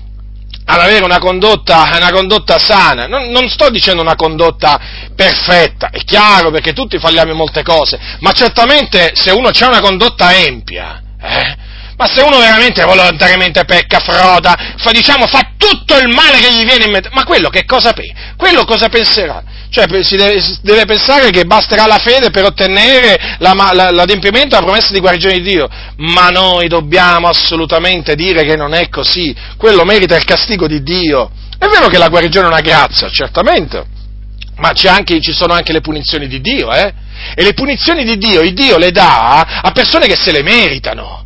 ad 0.64 0.80
avere 0.80 1.04
una 1.04 1.18
condotta, 1.18 1.90
una 1.94 2.10
condotta 2.10 2.58
sana. 2.58 3.06
Non, 3.06 3.28
non, 3.28 3.50
sto 3.50 3.68
dicendo 3.68 4.00
una 4.00 4.16
condotta 4.16 4.80
perfetta, 5.14 5.90
è 5.90 5.98
chiaro 5.98 6.50
perché 6.50 6.72
tutti 6.72 6.98
falliamo 6.98 7.32
in 7.32 7.36
molte 7.36 7.62
cose, 7.62 7.98
ma 8.20 8.32
certamente 8.32 9.12
se 9.14 9.30
uno 9.32 9.48
ha 9.48 9.68
una 9.68 9.80
condotta 9.80 10.34
empia, 10.34 11.02
eh, 11.20 11.56
ma 11.96 12.06
se 12.06 12.20
uno 12.20 12.38
veramente 12.38 12.84
volontariamente 12.84 13.64
pecca, 13.64 14.00
froda, 14.00 14.74
fa, 14.76 14.90
diciamo, 14.90 15.26
fa 15.26 15.52
tutto 15.56 15.96
il 15.96 16.08
male 16.08 16.38
che 16.38 16.52
gli 16.52 16.64
viene 16.64 16.84
in 16.84 16.90
mente, 16.90 17.08
ma 17.12 17.24
quello 17.24 17.48
che 17.48 17.64
cosa? 17.64 17.94
Quello 18.36 18.64
cosa 18.64 18.88
penserà? 18.88 19.42
Cioè 19.70 19.86
si 20.02 20.16
deve, 20.16 20.42
deve, 20.62 20.84
pensare 20.84 21.30
che 21.30 21.44
basterà 21.44 21.86
la 21.86 21.98
fede 21.98 22.30
per 22.30 22.44
ottenere 22.44 23.36
la, 23.38 23.52
la, 23.72 23.90
l'adempimento 23.90 24.48
della 24.50 24.62
promessa 24.62 24.92
di 24.92 25.00
guarigione 25.00 25.40
di 25.40 25.42
Dio, 25.42 25.68
ma 25.96 26.28
noi 26.28 26.68
dobbiamo 26.68 27.28
assolutamente 27.28 28.14
dire 28.14 28.44
che 28.44 28.56
non 28.56 28.74
è 28.74 28.88
così, 28.88 29.34
quello 29.56 29.84
merita 29.84 30.16
il 30.16 30.24
castigo 30.24 30.66
di 30.66 30.82
Dio. 30.82 31.30
È 31.58 31.66
vero 31.66 31.88
che 31.88 31.98
la 31.98 32.08
guarigione 32.08 32.46
è 32.46 32.50
una 32.50 32.60
grazia, 32.60 33.08
certamente, 33.08 33.84
ma 34.56 34.72
anche, 34.88 35.20
ci 35.20 35.32
sono 35.32 35.54
anche 35.54 35.72
le 35.72 35.80
punizioni 35.80 36.28
di 36.28 36.40
Dio, 36.40 36.72
eh? 36.72 36.92
E 37.34 37.42
le 37.42 37.54
punizioni 37.54 38.04
di 38.04 38.18
Dio, 38.18 38.42
il 38.42 38.52
Dio 38.52 38.76
le 38.76 38.90
dà 38.90 39.40
a 39.62 39.70
persone 39.72 40.06
che 40.06 40.16
se 40.16 40.30
le 40.30 40.42
meritano. 40.42 41.25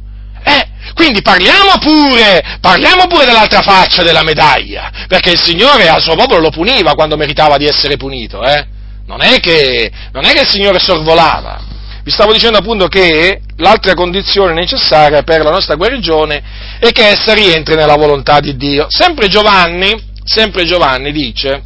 Quindi 0.95 1.23
parliamo 1.23 1.79
pure, 1.79 2.59
parliamo 2.61 3.07
pure 3.07 3.25
dell'altra 3.25 3.63
faccia 3.63 4.03
della 4.03 4.23
medaglia, 4.23 4.91
perché 5.09 5.31
il 5.31 5.41
Signore 5.41 5.89
al 5.89 6.03
suo 6.03 6.15
popolo 6.15 6.41
lo 6.41 6.51
puniva 6.51 6.95
quando 6.95 7.17
meritava 7.17 7.57
di 7.57 7.67
essere 7.67 7.97
punito, 7.97 8.43
eh? 8.43 8.67
non, 9.07 9.23
è 9.23 9.41
che, 9.41 9.91
non 10.13 10.25
è 10.25 10.33
che 10.33 10.43
il 10.43 10.49
Signore 10.49 10.79
sorvolava. 10.79 11.61
Vi 12.03 12.11
stavo 12.11 12.33
dicendo 12.33 12.59
appunto 12.59 12.87
che 12.87 13.41
l'altra 13.57 13.95
condizione 13.95 14.55
necessaria 14.55 15.23
per 15.23 15.43
la 15.43 15.51
nostra 15.51 15.75
guarigione 15.75 16.43
è 16.79 16.91
che 16.93 17.09
essa 17.09 17.35
rientri 17.35 17.75
nella 17.75 17.97
volontà 17.97 18.41
di 18.41 18.57
Dio. 18.57 18.87
Sempre 18.89 19.29
Giovanni, 19.29 20.01
sempre 20.25 20.65
Giovanni 20.65 21.13
dice, 21.13 21.63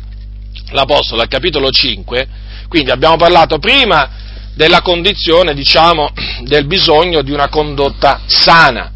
l'Apostolo 0.71 1.23
al 1.23 1.29
capitolo 1.29 1.71
5, 1.71 2.29
quindi 2.69 2.91
abbiamo 2.91 3.17
parlato 3.17 3.59
prima 3.59 4.09
della 4.55 4.81
condizione, 4.81 5.55
diciamo, 5.55 6.11
del 6.43 6.67
bisogno 6.67 7.23
di 7.23 7.31
una 7.31 7.49
condotta 7.49 8.23
sana, 8.27 8.91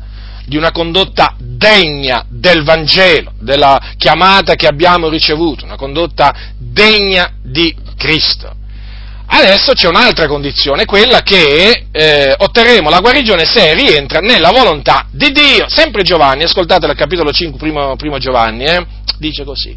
di 0.48 0.56
una 0.56 0.72
condotta 0.72 1.34
degna 1.38 2.24
del 2.26 2.64
Vangelo, 2.64 3.32
della 3.38 3.92
chiamata 3.98 4.54
che 4.54 4.66
abbiamo 4.66 5.08
ricevuto, 5.08 5.64
una 5.64 5.76
condotta 5.76 6.34
degna 6.56 7.34
di 7.42 7.74
Cristo. 7.96 8.56
Adesso 9.30 9.74
c'è 9.74 9.88
un'altra 9.88 10.26
condizione, 10.26 10.86
quella 10.86 11.20
che 11.20 11.84
eh, 11.92 12.34
otterremo 12.34 12.88
la 12.88 13.00
guarigione 13.00 13.44
se 13.44 13.74
rientra 13.74 14.20
nella 14.20 14.50
volontà 14.50 15.06
di 15.10 15.30
Dio. 15.32 15.68
Sempre 15.68 16.02
Giovanni, 16.02 16.44
ascoltate 16.44 16.86
il 16.86 16.94
capitolo 16.94 17.30
5, 17.30 17.58
primo, 17.58 17.94
primo 17.96 18.16
Giovanni, 18.16 18.64
eh, 18.64 18.86
dice 19.18 19.44
così 19.44 19.76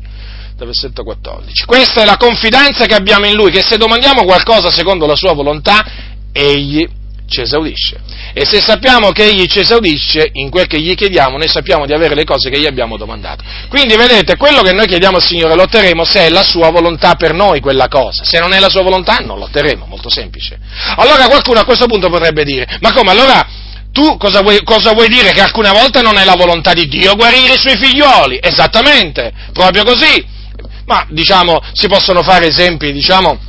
dal 0.56 0.68
versetto 0.68 1.04
14. 1.04 1.66
Questa 1.66 2.02
è 2.02 2.06
la 2.06 2.16
confidenza 2.16 2.86
che 2.86 2.96
abbiamo 2.96 3.26
in 3.26 3.34
Lui, 3.34 3.52
che 3.52 3.62
se 3.62 3.76
domandiamo 3.76 4.24
qualcosa 4.24 4.70
secondo 4.70 5.06
la 5.06 5.16
Sua 5.16 5.34
volontà, 5.34 5.84
Egli 6.32 6.88
ci 7.32 7.42
esaudisce. 7.42 8.00
E 8.34 8.46
se 8.46 8.62
sappiamo 8.62 9.12
che 9.12 9.24
Egli 9.24 9.46
ci 9.48 9.60
esaudisce 9.60 10.30
in 10.34 10.50
quel 10.50 10.68
che 10.68 10.80
gli 10.80 10.94
chiediamo, 10.94 11.38
noi 11.38 11.48
sappiamo 11.48 11.86
di 11.86 11.94
avere 11.94 12.14
le 12.14 12.26
cose 12.26 12.50
che 12.50 12.60
gli 12.60 12.66
abbiamo 12.66 12.98
domandato. 12.98 13.44
Quindi 13.70 13.96
vedete, 13.96 14.36
quello 14.36 14.62
che 14.62 14.74
noi 14.74 14.86
chiediamo 14.86 15.16
al 15.16 15.24
Signore 15.24 15.56
lo 15.56 15.64
otterremo 15.64 16.04
se 16.04 16.28
è 16.28 16.30
la 16.30 16.44
Sua 16.44 16.70
volontà 16.70 17.16
per 17.16 17.34
noi 17.34 17.62
quella 17.62 17.88
cosa. 17.88 18.24
Se 18.24 18.40
non 18.40 18.54
è 18.54 18.60
la 18.60 18.70
Sua 18.70 18.84
volontà, 18.84 19.18
non 19.18 19.40
lo 19.40 19.46
otterremo, 19.46 19.86
molto 19.86 20.10
semplice. 20.10 20.60
Allora 20.98 21.26
qualcuno 21.28 21.60
a 21.60 21.64
questo 21.64 21.88
punto 21.88 22.10
potrebbe 22.10 22.44
dire, 22.44 22.68
ma 22.82 22.92
come 22.92 23.12
allora 23.12 23.48
tu 23.92 24.18
cosa 24.18 24.42
vuoi, 24.42 24.62
cosa 24.64 24.94
vuoi, 24.94 25.08
dire? 25.08 25.32
Che 25.32 25.42
alcune 25.42 25.72
volte 25.72 26.02
non 26.02 26.18
è 26.18 26.26
la 26.26 26.36
volontà 26.36 26.74
di 26.74 26.88
Dio 26.88 27.16
guarire 27.16 27.56
i 27.56 27.60
suoi 27.60 27.78
figlioli? 27.78 28.40
Esattamente, 28.42 29.32
proprio 29.54 29.84
così 29.84 30.40
ma 30.84 31.06
diciamo, 31.10 31.62
si 31.72 31.88
possono 31.88 32.22
fare 32.22 32.48
esempi, 32.48 32.92
diciamo, 32.92 33.40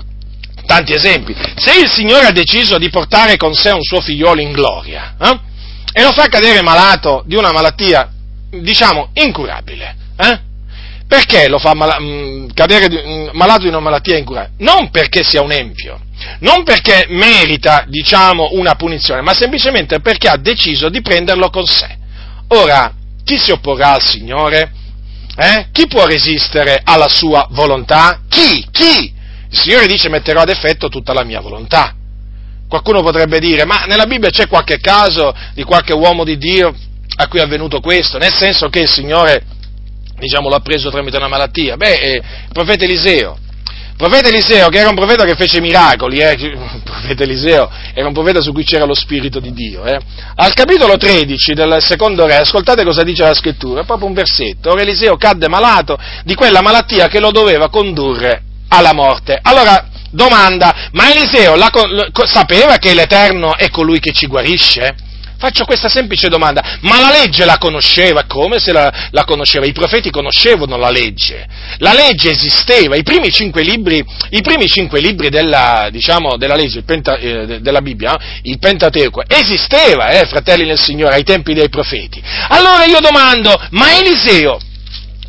tanti 0.73 0.95
esempi. 0.95 1.35
Se 1.57 1.79
il 1.79 1.91
Signore 1.91 2.27
ha 2.27 2.33
deciso 2.33 2.79
di 2.79 2.89
portare 2.89 3.37
con 3.37 3.53
sé 3.53 3.70
un 3.70 3.83
suo 3.83 4.01
figliolo 4.01 4.41
in 4.41 4.53
gloria 4.53 5.14
eh, 5.20 5.39
e 5.93 6.03
lo 6.03 6.12
fa 6.12 6.29
cadere 6.29 6.62
malato 6.62 7.23
di 7.27 7.37
una 7.37 7.53
malattia, 7.53 8.11
diciamo, 8.49 9.11
incurabile, 9.12 9.95
eh, 10.16 10.41
perché 11.07 11.49
lo 11.49 11.59
fa 11.59 11.75
mala- 11.75 12.01
mm, 12.01 12.49
cadere 12.55 12.89
di, 12.89 12.97
mm, 12.97 13.29
malato 13.33 13.62
di 13.62 13.68
una 13.68 13.81
malattia 13.81 14.16
incurabile? 14.16 14.55
Non 14.59 14.91
perché 14.91 15.23
sia 15.23 15.43
un 15.43 15.53
empio, 15.53 16.01
non 16.39 16.64
perché 16.64 17.05
merita, 17.11 17.85
diciamo, 17.87 18.51
una 18.53 18.75
punizione, 18.75 19.20
ma 19.20 19.35
semplicemente 19.35 20.01
perché 20.01 20.29
ha 20.29 20.39
deciso 20.39 20.89
di 20.89 21.03
prenderlo 21.03 21.51
con 21.51 21.66
sé. 21.66 21.99
Ora, 22.49 22.95
chi 23.25 23.37
si 23.37 23.51
opporrà 23.51 23.93
al 23.93 24.03
Signore? 24.03 24.73
Eh? 25.37 25.66
Chi 25.70 25.87
può 25.87 26.07
resistere 26.07 26.81
alla 26.83 27.09
sua 27.09 27.47
volontà? 27.51 28.20
Chi? 28.29 28.66
Chi? 28.70 29.20
Il 29.53 29.59
Signore 29.59 29.87
dice 29.87 30.09
metterò 30.09 30.41
ad 30.41 30.49
effetto 30.49 30.89
tutta 30.89 31.13
la 31.13 31.25
mia 31.25 31.41
volontà. 31.41 31.95
Qualcuno 32.67 33.03
potrebbe 33.03 33.39
dire, 33.39 33.67
ma 33.67 33.85
nella 33.85 34.07
Bibbia 34.07 34.31
c'è 34.31 34.49
qualche 34.49 34.79
caso 34.79 35.35
di 35.53 35.63
qualche 35.63 35.93
uomo 35.93 36.25
di 36.25 36.39
Dio 36.39 36.75
a 37.17 37.29
cui 37.29 37.39
è 37.39 37.43
avvenuto 37.43 37.81
questo? 37.81 38.17
Nel 38.17 38.33
senso 38.33 38.71
che 38.71 38.81
il 38.81 38.89
Signore, 38.89 39.45
diciamo, 40.19 40.49
l'ha 40.49 40.61
preso 40.61 40.89
tramite 40.89 41.19
una 41.19 41.29
malattia? 41.29 41.77
Beh, 41.77 41.95
eh, 41.97 42.15
il 42.15 42.51
profeta 42.51 42.85
Eliseo, 42.85 43.37
il 43.91 43.97
profeta 43.99 44.29
Eliseo, 44.29 44.71
che 44.71 44.79
era 44.79 44.89
un 44.89 44.95
profeta 44.95 45.27
che 45.27 45.35
fece 45.35 45.61
miracoli, 45.61 46.21
eh, 46.21 46.33
il 46.41 46.81
profeta 46.83 47.23
Eliseo 47.23 47.71
era 47.93 48.07
un 48.07 48.15
profeta 48.15 48.41
su 48.41 48.55
cui 48.55 48.65
c'era 48.65 48.87
lo 48.87 48.95
Spirito 48.95 49.39
di 49.39 49.53
Dio. 49.53 49.85
Eh. 49.85 50.01
Al 50.37 50.55
capitolo 50.55 50.97
13 50.97 51.53
del 51.53 51.77
secondo 51.81 52.25
re, 52.25 52.37
ascoltate 52.37 52.85
cosa 52.85 53.03
dice 53.03 53.23
la 53.23 53.35
scrittura, 53.35 53.83
è 53.83 53.85
proprio 53.85 54.09
un 54.09 54.15
versetto. 54.15 54.71
Ora 54.71 54.81
Eliseo 54.81 55.19
cadde 55.19 55.47
malato 55.47 55.99
di 56.25 56.35
quella 56.35 56.63
malattia 56.63 57.09
che 57.09 57.21
lo 57.21 57.31
doveva 57.31 57.69
condurre 57.69 58.45
alla 58.73 58.95
morte. 58.95 59.39
Allora, 59.41 59.89
domanda, 60.11 60.89
ma 60.93 61.11
Eliseo 61.11 61.55
la, 61.57 61.70
sapeva 62.25 62.79
che 62.79 62.95
l'Eterno 62.95 63.57
è 63.57 63.70
colui 63.70 64.01
che 64.01 64.12
ci 64.12 64.27
guarisce? 64.27 65.11
Faccio 65.37 65.64
questa 65.64 65.89
semplice 65.89 66.29
domanda, 66.29 66.79
ma 66.83 67.01
la 67.01 67.11
legge 67.11 67.45
la 67.45 67.59
conosceva? 67.59 68.27
Come 68.29 68.61
se 68.61 68.70
la, 68.70 69.09
la, 69.11 69.25
conosceva? 69.25 69.66
I 69.66 69.73
profeti 69.73 70.09
conoscevano 70.09 70.77
la 70.77 70.89
legge, 70.89 71.49
la 71.79 71.93
legge 71.93 72.31
esisteva, 72.31 72.95
i 72.95 73.03
primi 73.03 73.33
cinque 73.33 73.62
libri, 73.62 74.05
primi 74.41 74.68
cinque 74.68 75.01
libri 75.01 75.31
della, 75.31 75.89
diciamo, 75.91 76.37
della 76.37 76.55
legge, 76.55 76.83
Penta, 76.83 77.16
eh, 77.16 77.61
della 77.61 77.81
Bibbia, 77.81 78.16
il 78.43 78.61
Pentateuco, 78.61 79.25
esisteva, 79.27 80.11
eh, 80.11 80.27
fratelli 80.27 80.64
nel 80.64 80.79
Signore, 80.79 81.16
ai 81.16 81.25
tempi 81.25 81.55
dei 81.55 81.68
profeti. 81.68 82.23
Allora 82.51 82.85
io 82.85 83.01
domando, 83.01 83.53
ma 83.70 83.99
Eliseo, 83.99 84.61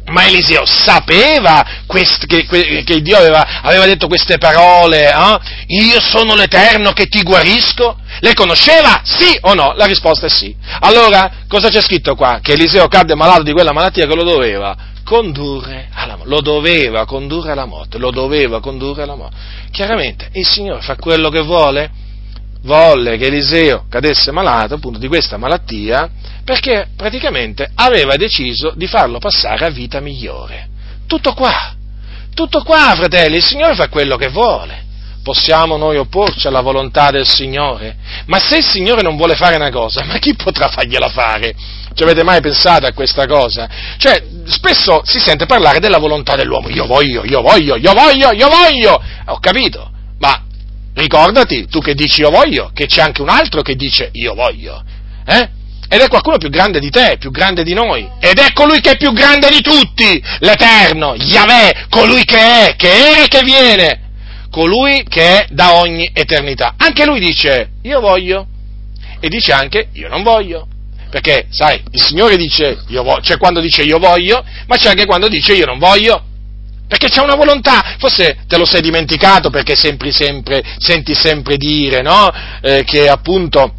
ma 0.05 0.25
Eliseo 0.25 0.65
sapeva 0.65 1.65
quest, 1.85 2.25
che, 2.25 2.45
che, 2.45 3.01
Dio 3.01 3.17
aveva, 3.17 3.61
aveva, 3.61 3.85
detto 3.85 4.07
queste 4.07 4.37
parole? 4.37 5.09
Eh? 5.09 5.39
Io 5.67 5.99
sono 6.01 6.35
l'Eterno 6.35 6.91
che 6.91 7.07
ti 7.07 7.23
guarisco? 7.23 7.97
Le 8.19 8.33
conosceva? 8.33 9.01
Sì 9.03 9.37
o 9.41 9.53
no? 9.53 9.73
La 9.75 9.85
risposta 9.85 10.25
è 10.25 10.29
sì. 10.29 10.55
Allora, 10.81 11.31
cosa 11.47 11.69
c'è 11.69 11.81
scritto 11.81 12.15
qua? 12.15 12.39
Che 12.41 12.53
Eliseo 12.53 12.87
cadde 12.87 13.15
malato 13.15 13.43
di 13.43 13.53
quella 13.53 13.71
malattia 13.71 14.05
che 14.05 14.15
lo 14.15 14.23
doveva 14.23 14.75
condurre 15.03 15.89
alla 15.93 16.15
morte. 16.15 16.29
Lo 16.29 16.41
doveva 16.41 17.05
condurre 17.05 17.51
alla 17.51 17.65
morte. 17.65 17.97
Lo 17.97 18.11
doveva 18.11 18.59
condurre 18.59 19.03
alla 19.03 19.15
morte. 19.15 19.35
Chiaramente, 19.71 20.29
il 20.33 20.45
Signore 20.45 20.81
fa 20.81 20.95
quello 20.95 21.29
che 21.29 21.41
vuole. 21.41 21.91
Volle 22.63 23.17
che 23.17 23.25
Eliseo 23.25 23.85
cadesse 23.89 24.31
malato 24.31 24.75
appunto 24.75 24.97
di 24.97 25.07
questa 25.07 25.37
malattia 25.37 26.09
perché 26.45 26.87
praticamente 26.95 27.69
aveva 27.75 28.15
deciso 28.15 28.73
di 28.75 28.87
farlo 28.87 29.19
passare 29.19 29.65
a 29.65 29.69
vita 29.69 29.99
migliore. 29.99 30.69
Tutto 31.05 31.33
qua, 31.33 31.75
tutto 32.33 32.63
qua, 32.63 32.93
fratelli, 32.95 33.37
il 33.37 33.43
Signore 33.43 33.75
fa 33.75 33.89
quello 33.89 34.15
che 34.15 34.29
vuole. 34.29 34.81
Possiamo 35.23 35.77
noi 35.77 35.97
opporci 35.97 36.47
alla 36.47 36.59
volontà 36.59 37.09
del 37.09 37.25
Signore? 37.25 37.95
Ma 38.25 38.39
se 38.39 38.57
il 38.57 38.65
Signore 38.65 39.01
non 39.01 39.15
vuole 39.15 39.35
fare 39.35 39.55
una 39.55 39.69
cosa, 39.69 40.03
ma 40.03 40.17
chi 40.17 40.35
potrà 40.35 40.67
fargliela 40.67 41.09
fare? 41.09 41.55
Ci 41.93 42.03
avete 42.03 42.23
mai 42.23 42.41
pensato 42.41 42.85
a 42.87 42.93
questa 42.93 43.25
cosa? 43.25 43.69
Cioè, 43.97 44.21
spesso 44.45 45.01
si 45.05 45.19
sente 45.19 45.45
parlare 45.45 45.79
della 45.79 45.99
volontà 45.99 46.35
dell'uomo. 46.35 46.69
Io 46.69 46.85
voglio, 46.85 47.23
io 47.23 47.41
voglio, 47.41 47.77
io 47.77 47.93
voglio, 47.93 48.31
io 48.31 48.49
voglio. 48.49 49.01
Ho 49.27 49.39
capito, 49.39 49.91
ricordati, 50.95 51.67
tu 51.67 51.79
che 51.79 51.93
dici 51.93 52.21
io 52.21 52.29
voglio, 52.29 52.71
che 52.73 52.85
c'è 52.85 53.01
anche 53.01 53.21
un 53.21 53.29
altro 53.29 53.61
che 53.61 53.75
dice 53.75 54.09
io 54.13 54.33
voglio. 54.33 54.83
Eh? 55.25 55.49
Ed 55.87 55.99
è 56.01 56.07
qualcuno 56.07 56.37
più 56.37 56.49
grande 56.49 56.79
di 56.79 56.89
te, 56.89 57.17
più 57.19 57.29
grande 57.29 57.63
di 57.63 57.73
noi. 57.73 58.09
Ed 58.19 58.39
è 58.39 58.51
colui 58.53 58.79
che 58.79 58.91
è 58.91 58.97
più 58.97 59.11
grande 59.11 59.49
di 59.49 59.61
tutti, 59.61 60.23
l'Eterno, 60.39 61.13
Yahweh, 61.15 61.85
colui 61.89 62.23
che 62.23 62.37
è, 62.37 62.75
che 62.75 62.89
era 62.89 63.23
e 63.23 63.27
che 63.27 63.41
viene, 63.43 64.01
colui 64.49 65.03
che 65.07 65.41
è 65.41 65.45
da 65.49 65.75
ogni 65.75 66.09
eternità. 66.13 66.75
Anche 66.77 67.05
lui 67.05 67.19
dice, 67.19 67.73
io 67.83 67.99
voglio, 67.99 68.47
e 69.19 69.29
dice 69.29 69.51
anche, 69.51 69.89
io 69.93 70.09
non 70.09 70.23
voglio. 70.23 70.67
Perché, 71.09 71.45
sai, 71.51 71.79
il 71.91 72.01
Signore 72.01 72.37
dice, 72.37 72.83
io 72.87 73.03
voglio, 73.03 73.21
c'è 73.21 73.37
quando 73.37 73.59
dice 73.59 73.83
io 73.83 73.99
voglio, 73.99 74.43
ma 74.65 74.77
c'è 74.77 74.89
anche 74.89 75.05
quando 75.05 75.27
dice 75.27 75.53
io 75.53 75.65
non 75.65 75.77
voglio. 75.77 76.23
Perché 76.93 77.09
c'è 77.09 77.23
una 77.23 77.33
volontà, 77.33 77.95
forse 77.97 78.43
te 78.47 78.55
lo 78.55 78.65
sei 78.65 78.79
dimenticato 78.79 79.49
perché 79.49 79.75
sempre, 79.75 80.11
sempre, 80.11 80.61
senti 80.77 81.15
sempre 81.15 81.57
dire, 81.57 82.03
no? 82.03 82.31
Eh, 82.61 82.83
che 82.83 83.09
appunto 83.09 83.73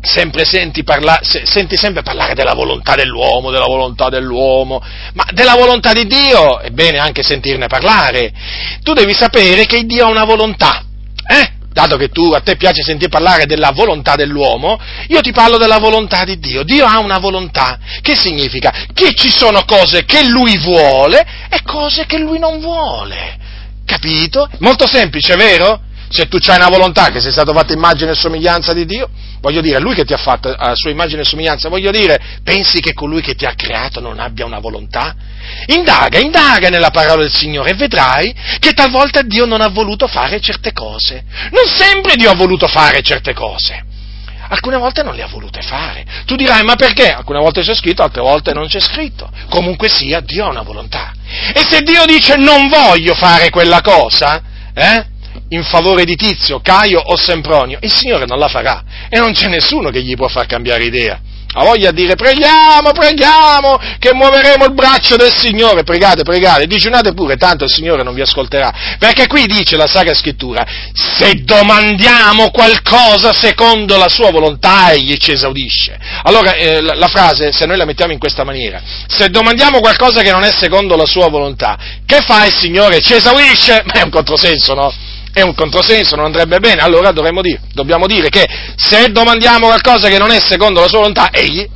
sempre 0.00 0.44
senti, 0.44 0.84
parla, 0.84 1.18
senti 1.22 1.76
sempre 1.76 2.04
parlare 2.04 2.34
della 2.34 2.54
volontà 2.54 2.94
dell'uomo, 2.94 3.50
della 3.50 3.66
volontà 3.66 4.08
dell'uomo, 4.10 4.80
ma 5.14 5.26
della 5.32 5.56
volontà 5.56 5.92
di 5.92 6.06
Dio 6.06 6.60
è 6.60 6.70
bene 6.70 6.98
anche 6.98 7.24
sentirne 7.24 7.66
parlare. 7.66 8.32
Tu 8.84 8.92
devi 8.92 9.12
sapere 9.12 9.66
che 9.66 9.82
Dio 9.82 10.06
ha 10.06 10.10
una 10.10 10.24
volontà? 10.24 10.84
Dato 11.72 11.96
che 11.96 12.08
tu, 12.08 12.32
a 12.32 12.40
te 12.40 12.56
piace 12.56 12.82
sentire 12.82 13.08
parlare 13.08 13.46
della 13.46 13.70
volontà 13.72 14.14
dell'uomo, 14.14 14.78
io 15.08 15.20
ti 15.20 15.32
parlo 15.32 15.56
della 15.56 15.78
volontà 15.78 16.24
di 16.24 16.38
Dio. 16.38 16.62
Dio 16.62 16.84
ha 16.84 16.98
una 16.98 17.18
volontà. 17.18 17.78
Che 18.00 18.14
significa? 18.14 18.86
Che 18.92 19.14
ci 19.14 19.30
sono 19.30 19.64
cose 19.64 20.04
che 20.04 20.24
Lui 20.26 20.58
vuole 20.58 21.26
e 21.48 21.62
cose 21.62 22.04
che 22.06 22.18
Lui 22.18 22.38
non 22.38 22.60
vuole. 22.60 23.38
Capito? 23.84 24.48
Molto 24.58 24.86
semplice, 24.86 25.34
vero? 25.36 25.80
Se 26.12 26.28
tu 26.28 26.36
hai 26.46 26.56
una 26.56 26.68
volontà 26.68 27.08
che 27.08 27.20
sei 27.20 27.32
stato 27.32 27.54
fatto 27.54 27.72
immagine 27.72 28.10
e 28.10 28.14
somiglianza 28.14 28.74
di 28.74 28.84
Dio, 28.84 29.08
voglio 29.40 29.62
dire, 29.62 29.80
lui 29.80 29.94
che 29.94 30.04
ti 30.04 30.12
ha 30.12 30.18
fatto 30.18 30.50
a 30.50 30.74
sua 30.74 30.90
immagine 30.90 31.22
e 31.22 31.24
somiglianza, 31.24 31.70
voglio 31.70 31.90
dire, 31.90 32.20
pensi 32.44 32.80
che 32.80 32.92
colui 32.92 33.22
che 33.22 33.34
ti 33.34 33.46
ha 33.46 33.54
creato 33.54 33.98
non 33.98 34.20
abbia 34.20 34.44
una 34.44 34.58
volontà? 34.58 35.14
Indaga, 35.66 36.18
indaga 36.18 36.68
nella 36.68 36.90
parola 36.90 37.22
del 37.22 37.32
Signore 37.32 37.70
e 37.70 37.74
vedrai 37.74 38.34
che 38.58 38.72
talvolta 38.72 39.22
Dio 39.22 39.46
non 39.46 39.62
ha 39.62 39.68
voluto 39.68 40.06
fare 40.06 40.38
certe 40.38 40.72
cose. 40.72 41.24
Non 41.50 41.66
sempre 41.66 42.14
Dio 42.16 42.30
ha 42.30 42.34
voluto 42.34 42.66
fare 42.66 43.00
certe 43.00 43.32
cose. 43.32 43.82
Alcune 44.48 44.76
volte 44.76 45.02
non 45.02 45.14
le 45.14 45.22
ha 45.22 45.28
volute 45.28 45.62
fare. 45.62 46.04
Tu 46.26 46.36
dirai, 46.36 46.62
ma 46.62 46.76
perché? 46.76 47.10
Alcune 47.10 47.38
volte 47.38 47.62
c'è 47.62 47.74
scritto, 47.74 48.02
altre 48.02 48.20
volte 48.20 48.52
non 48.52 48.66
c'è 48.66 48.80
scritto. 48.80 49.30
Comunque 49.48 49.88
sia, 49.88 50.20
Dio 50.20 50.44
ha 50.44 50.50
una 50.50 50.60
volontà. 50.60 51.14
E 51.54 51.64
se 51.66 51.80
Dio 51.80 52.04
dice 52.04 52.36
non 52.36 52.68
voglio 52.68 53.14
fare 53.14 53.48
quella 53.48 53.80
cosa, 53.80 54.42
eh? 54.74 55.06
In 55.48 55.64
favore 55.64 56.04
di 56.04 56.16
Tizio, 56.16 56.60
Caio 56.60 57.00
o 57.00 57.16
Sempronio, 57.16 57.78
il 57.82 57.92
Signore 57.92 58.26
non 58.26 58.38
la 58.38 58.48
farà 58.48 58.82
e 59.08 59.18
non 59.18 59.32
c'è 59.32 59.48
nessuno 59.48 59.90
che 59.90 60.02
gli 60.02 60.14
può 60.14 60.28
far 60.28 60.46
cambiare 60.46 60.84
idea. 60.84 61.20
Ha 61.54 61.64
voglia 61.64 61.90
di 61.90 62.00
dire 62.02 62.14
preghiamo, 62.14 62.92
preghiamo, 62.92 63.78
che 63.98 64.14
muoveremo 64.14 64.64
il 64.64 64.72
braccio 64.72 65.16
del 65.16 65.34
Signore, 65.34 65.82
pregate, 65.82 66.22
pregate, 66.22 66.66
digiunate 66.66 67.12
pure, 67.12 67.36
tanto 67.36 67.64
il 67.64 67.70
Signore 67.70 68.02
non 68.02 68.14
vi 68.14 68.22
ascolterà. 68.22 68.72
Perché 68.98 69.26
qui 69.26 69.44
dice 69.44 69.76
la 69.76 69.86
Sacra 69.86 70.14
Scrittura, 70.14 70.64
se 70.94 71.42
domandiamo 71.44 72.50
qualcosa 72.50 73.34
secondo 73.34 73.98
la 73.98 74.08
sua 74.08 74.30
volontà, 74.30 74.92
egli 74.92 75.18
ci 75.18 75.32
esaudisce. 75.32 75.98
Allora 76.22 76.54
eh, 76.54 76.80
la, 76.80 76.94
la 76.94 77.08
frase, 77.08 77.52
se 77.52 77.66
noi 77.66 77.76
la 77.76 77.84
mettiamo 77.84 78.12
in 78.12 78.18
questa 78.18 78.44
maniera, 78.44 78.80
se 79.06 79.28
domandiamo 79.28 79.80
qualcosa 79.80 80.22
che 80.22 80.30
non 80.30 80.44
è 80.44 80.52
secondo 80.52 80.96
la 80.96 81.04
sua 81.04 81.28
volontà, 81.28 81.76
che 82.06 82.22
fa 82.22 82.46
il 82.46 82.54
Signore? 82.54 83.00
Ci 83.00 83.12
esaudisce? 83.12 83.82
Ma 83.84 83.92
è 84.00 84.02
un 84.02 84.10
controsenso, 84.10 84.72
no? 84.72 84.90
È 85.32 85.40
un 85.40 85.54
controsenso, 85.54 86.14
non 86.16 86.26
andrebbe 86.26 86.58
bene, 86.60 86.82
allora 86.82 87.10
dire, 87.10 87.60
dobbiamo 87.72 88.06
dire 88.06 88.28
che 88.28 88.46
se 88.76 89.10
domandiamo 89.10 89.66
qualcosa 89.66 90.08
che 90.08 90.18
non 90.18 90.30
è 90.30 90.40
secondo 90.40 90.80
la 90.80 90.88
sua 90.88 90.98
volontà, 90.98 91.30
egli 91.30 91.66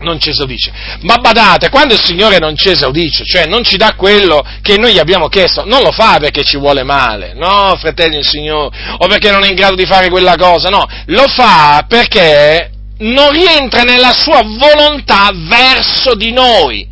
non 0.00 0.20
ci 0.20 0.30
esaudisce. 0.30 0.72
Ma 1.00 1.16
badate, 1.16 1.70
quando 1.70 1.94
il 1.94 2.00
Signore 2.02 2.38
non 2.38 2.56
ci 2.56 2.70
esaudisce, 2.70 3.24
cioè 3.24 3.46
non 3.46 3.64
ci 3.64 3.76
dà 3.76 3.94
quello 3.96 4.44
che 4.62 4.76
noi 4.76 4.92
gli 4.92 4.98
abbiamo 4.98 5.28
chiesto, 5.28 5.64
non 5.64 5.82
lo 5.82 5.90
fa 5.90 6.18
perché 6.20 6.44
ci 6.44 6.56
vuole 6.56 6.84
male, 6.84 7.32
no, 7.34 7.74
fratelli 7.76 8.14
del 8.14 8.26
Signore, 8.26 8.76
o 8.98 9.06
perché 9.06 9.30
non 9.30 9.42
è 9.42 9.48
in 9.48 9.54
grado 9.54 9.74
di 9.74 9.86
fare 9.86 10.08
quella 10.08 10.36
cosa, 10.36 10.68
no, 10.68 10.86
lo 11.06 11.26
fa 11.26 11.84
perché 11.88 12.70
non 12.98 13.30
rientra 13.30 13.82
nella 13.82 14.12
sua 14.12 14.42
volontà 14.42 15.30
verso 15.34 16.14
di 16.14 16.32
noi. 16.32 16.86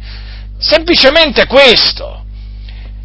Semplicemente 0.58 1.46
questo. 1.46 2.24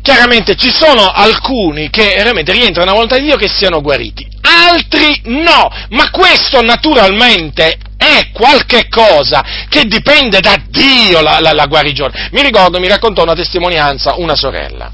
Chiaramente 0.02 0.56
ci 0.56 0.72
sono 0.74 1.12
alcuni 1.12 1.90
che 1.90 2.14
veramente 2.16 2.52
rientrano 2.52 2.86
nella 2.86 2.94
volontà 2.94 3.18
di 3.18 3.26
Dio 3.26 3.38
che 3.38 3.48
siano 3.48 3.82
guariti, 3.82 4.28
altri 4.42 5.22
no, 5.26 5.70
ma 5.90 6.10
questo 6.10 6.62
naturalmente 6.62 7.78
è 7.98 8.32
qualche 8.34 8.88
cosa 8.90 9.44
che 9.70 9.84
dipende 9.86 10.40
da 10.40 10.60
Dio 10.68 11.22
la, 11.22 11.40
la, 11.40 11.54
la 11.54 11.68
guarigione. 11.68 12.30
Mi 12.32 12.42
ricordo, 12.42 12.80
mi 12.80 12.88
raccontò 12.88 13.22
una 13.22 13.36
testimonianza 13.36 14.16
una 14.18 14.36
sorella, 14.36 14.92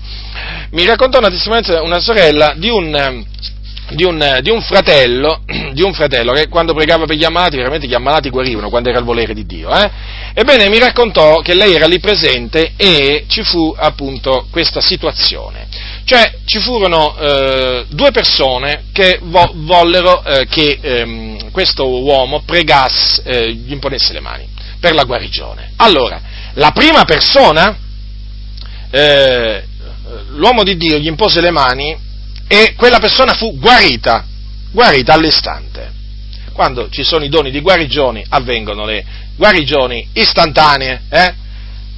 mi 0.71 0.85
raccontò 0.85 1.19
una 1.19 1.29
testimonianza 1.29 1.81
una 1.81 1.99
sorella 1.99 2.53
di 2.57 2.69
un 2.69 3.25
di 3.89 4.03
un, 4.03 4.39
di 4.41 4.49
un, 4.49 4.61
fratello, 4.61 5.41
di 5.71 5.81
un 5.81 5.93
fratello 5.93 6.33
che 6.33 6.47
quando 6.47 6.73
pregava 6.73 7.05
per 7.05 7.15
gli 7.15 7.23
ammalati, 7.23 7.57
veramente 7.57 7.87
gli 7.87 7.93
ammalati 7.93 8.29
guarivano 8.29 8.69
quando 8.69 8.89
era 8.89 8.99
il 8.99 9.05
volere 9.05 9.33
di 9.33 9.45
Dio. 9.45 9.69
Eh? 9.69 9.89
Ebbene, 10.33 10.69
mi 10.69 10.79
raccontò 10.79 11.39
che 11.39 11.53
lei 11.53 11.73
era 11.73 11.85
lì 11.85 11.99
presente 11.99 12.73
e 12.75 13.25
ci 13.27 13.43
fu 13.43 13.73
appunto 13.77 14.47
questa 14.51 14.81
situazione. 14.81 15.67
Cioè, 16.03 16.39
ci 16.45 16.59
furono 16.59 17.17
eh, 17.17 17.85
due 17.89 18.11
persone 18.11 18.85
che 18.91 19.19
vo- 19.23 19.51
vollero 19.55 20.23
eh, 20.23 20.47
che 20.47 20.79
ehm, 20.81 21.51
questo 21.51 21.87
uomo 21.87 22.43
pregasse, 22.45 23.21
eh, 23.23 23.51
gli 23.51 23.71
imponesse 23.71 24.13
le 24.13 24.21
mani 24.21 24.47
per 24.79 24.93
la 24.93 25.03
guarigione. 25.03 25.71
Allora, 25.77 26.21
la 26.53 26.71
prima 26.71 27.03
persona, 27.03 27.77
eh, 28.89 29.63
l'uomo 30.29 30.63
di 30.63 30.77
Dio 30.77 30.97
gli 30.97 31.07
impose 31.07 31.41
le 31.41 31.51
mani 31.51 32.05
e 32.47 32.73
quella 32.75 32.99
persona 32.99 33.33
fu 33.33 33.57
guarita, 33.57 34.25
guarita 34.71 35.13
all'istante. 35.13 35.91
Quando 36.53 36.89
ci 36.89 37.03
sono 37.03 37.23
i 37.23 37.29
doni 37.29 37.51
di 37.51 37.61
guarigione 37.61 38.25
avvengono 38.27 38.85
le 38.85 39.05
guarigioni 39.35 40.07
istantanee, 40.13 41.01
eh? 41.09 41.33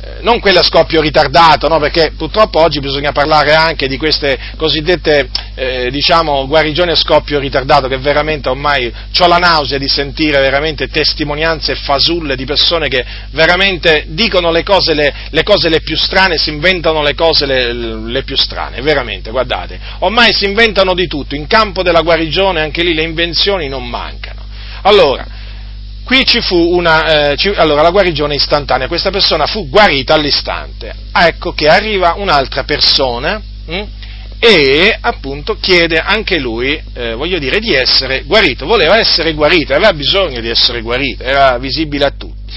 Eh, 0.01 0.19
non 0.21 0.39
quelle 0.39 0.59
a 0.59 0.63
scoppio 0.63 1.01
ritardato, 1.01 1.67
no? 1.67 1.77
perché 1.77 2.13
purtroppo 2.15 2.61
oggi 2.61 2.79
bisogna 2.79 3.11
parlare 3.11 3.53
anche 3.53 3.85
di 3.89 3.97
queste 3.97 4.39
cosiddette 4.55 5.29
eh, 5.55 5.89
diciamo, 5.91 6.47
guarigioni 6.47 6.91
a 6.91 6.95
scoppio 6.95 7.37
ritardato, 7.37 7.89
che 7.89 7.97
veramente 7.97 8.47
ormai 8.47 8.87
ho 8.87 9.27
la 9.27 9.39
nausea 9.39 9.77
di 9.77 9.89
sentire 9.89 10.39
veramente 10.39 10.87
testimonianze 10.87 11.75
fasulle 11.75 12.37
di 12.37 12.45
persone 12.45 12.87
che 12.87 13.05
veramente 13.31 14.05
dicono 14.07 14.51
le 14.51 14.63
cose 14.63 14.93
le, 14.93 15.13
le, 15.31 15.43
cose 15.43 15.67
le 15.67 15.81
più 15.81 15.97
strane, 15.97 16.37
si 16.37 16.49
inventano 16.49 17.01
le 17.01 17.13
cose 17.13 17.45
le, 17.45 17.73
le, 17.73 18.23
più 18.23 18.37
strane, 18.37 18.81
veramente, 18.81 19.31
guardate, 19.31 19.77
ormai 19.99 20.31
si 20.31 20.45
inventano 20.45 20.93
di 20.93 21.07
tutto, 21.07 21.35
in 21.35 21.45
campo 21.45 21.83
della 21.83 22.03
guarigione 22.03 22.61
anche 22.61 22.83
lì 22.83 22.93
le 22.93 23.03
invenzioni 23.03 23.67
non 23.67 23.85
mancano. 23.85 24.47
Allora, 24.83 25.25
Qui 26.09 26.25
ci 26.25 26.41
fu 26.41 26.55
una, 26.55 27.33
eh, 27.33 27.37
ci, 27.37 27.49
allora 27.49 27.83
la 27.83 27.91
guarigione 27.91 28.33
istantanea, 28.33 28.87
questa 28.87 29.11
persona 29.11 29.45
fu 29.45 29.69
guarita 29.69 30.15
all'istante. 30.15 30.91
Ecco 31.13 31.53
che 31.53 31.67
arriva 31.67 32.15
un'altra 32.17 32.63
persona 32.63 33.37
mh, 33.37 33.75
hm, 33.75 33.87
e 34.39 34.97
appunto 34.99 35.59
chiede 35.59 35.99
anche 35.99 36.39
lui, 36.39 36.81
eh, 36.95 37.13
voglio 37.13 37.37
dire, 37.37 37.59
di 37.59 37.75
essere 37.75 38.23
guarito, 38.23 38.65
voleva 38.65 38.97
essere 38.97 39.33
guarito, 39.33 39.75
aveva 39.75 39.93
bisogno 39.93 40.41
di 40.41 40.49
essere 40.49 40.81
guarito, 40.81 41.21
era 41.21 41.59
visibile 41.59 42.05
a 42.05 42.13
tutti. 42.17 42.53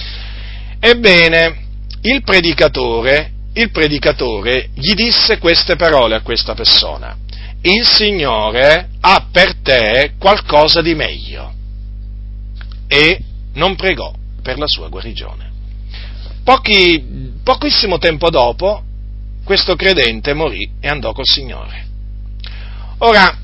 Ebbene, 0.81 1.57
il 2.01 2.23
predicatore, 2.23 3.33
il 3.53 3.71
predicatore 3.71 4.71
gli 4.75 4.95
disse 4.95 5.37
queste 5.37 5.77
parole 5.77 6.15
a 6.15 6.23
questa 6.23 6.55
persona. 6.55 7.15
Il 7.61 7.85
Signore 7.85 8.89
ha 8.99 9.27
per 9.31 9.57
te 9.63 10.15
qualcosa 10.19 10.81
di 10.81 10.95
meglio. 10.95 11.53
E 12.89 13.25
non 13.55 13.75
pregò 13.77 14.13
per 14.43 14.59
la 14.59 14.67
sua 14.67 14.89
guarigione. 14.89 15.51
Pochi, 16.45 17.33
pochissimo 17.43 17.99
tempo 17.99 18.31
dopo, 18.31 18.83
questo 19.45 19.77
credente 19.77 20.35
morì 20.35 20.71
e 20.81 20.89
andò 20.89 21.13
col 21.13 21.27
Signore. 21.27 21.87
Ora, 22.99 23.39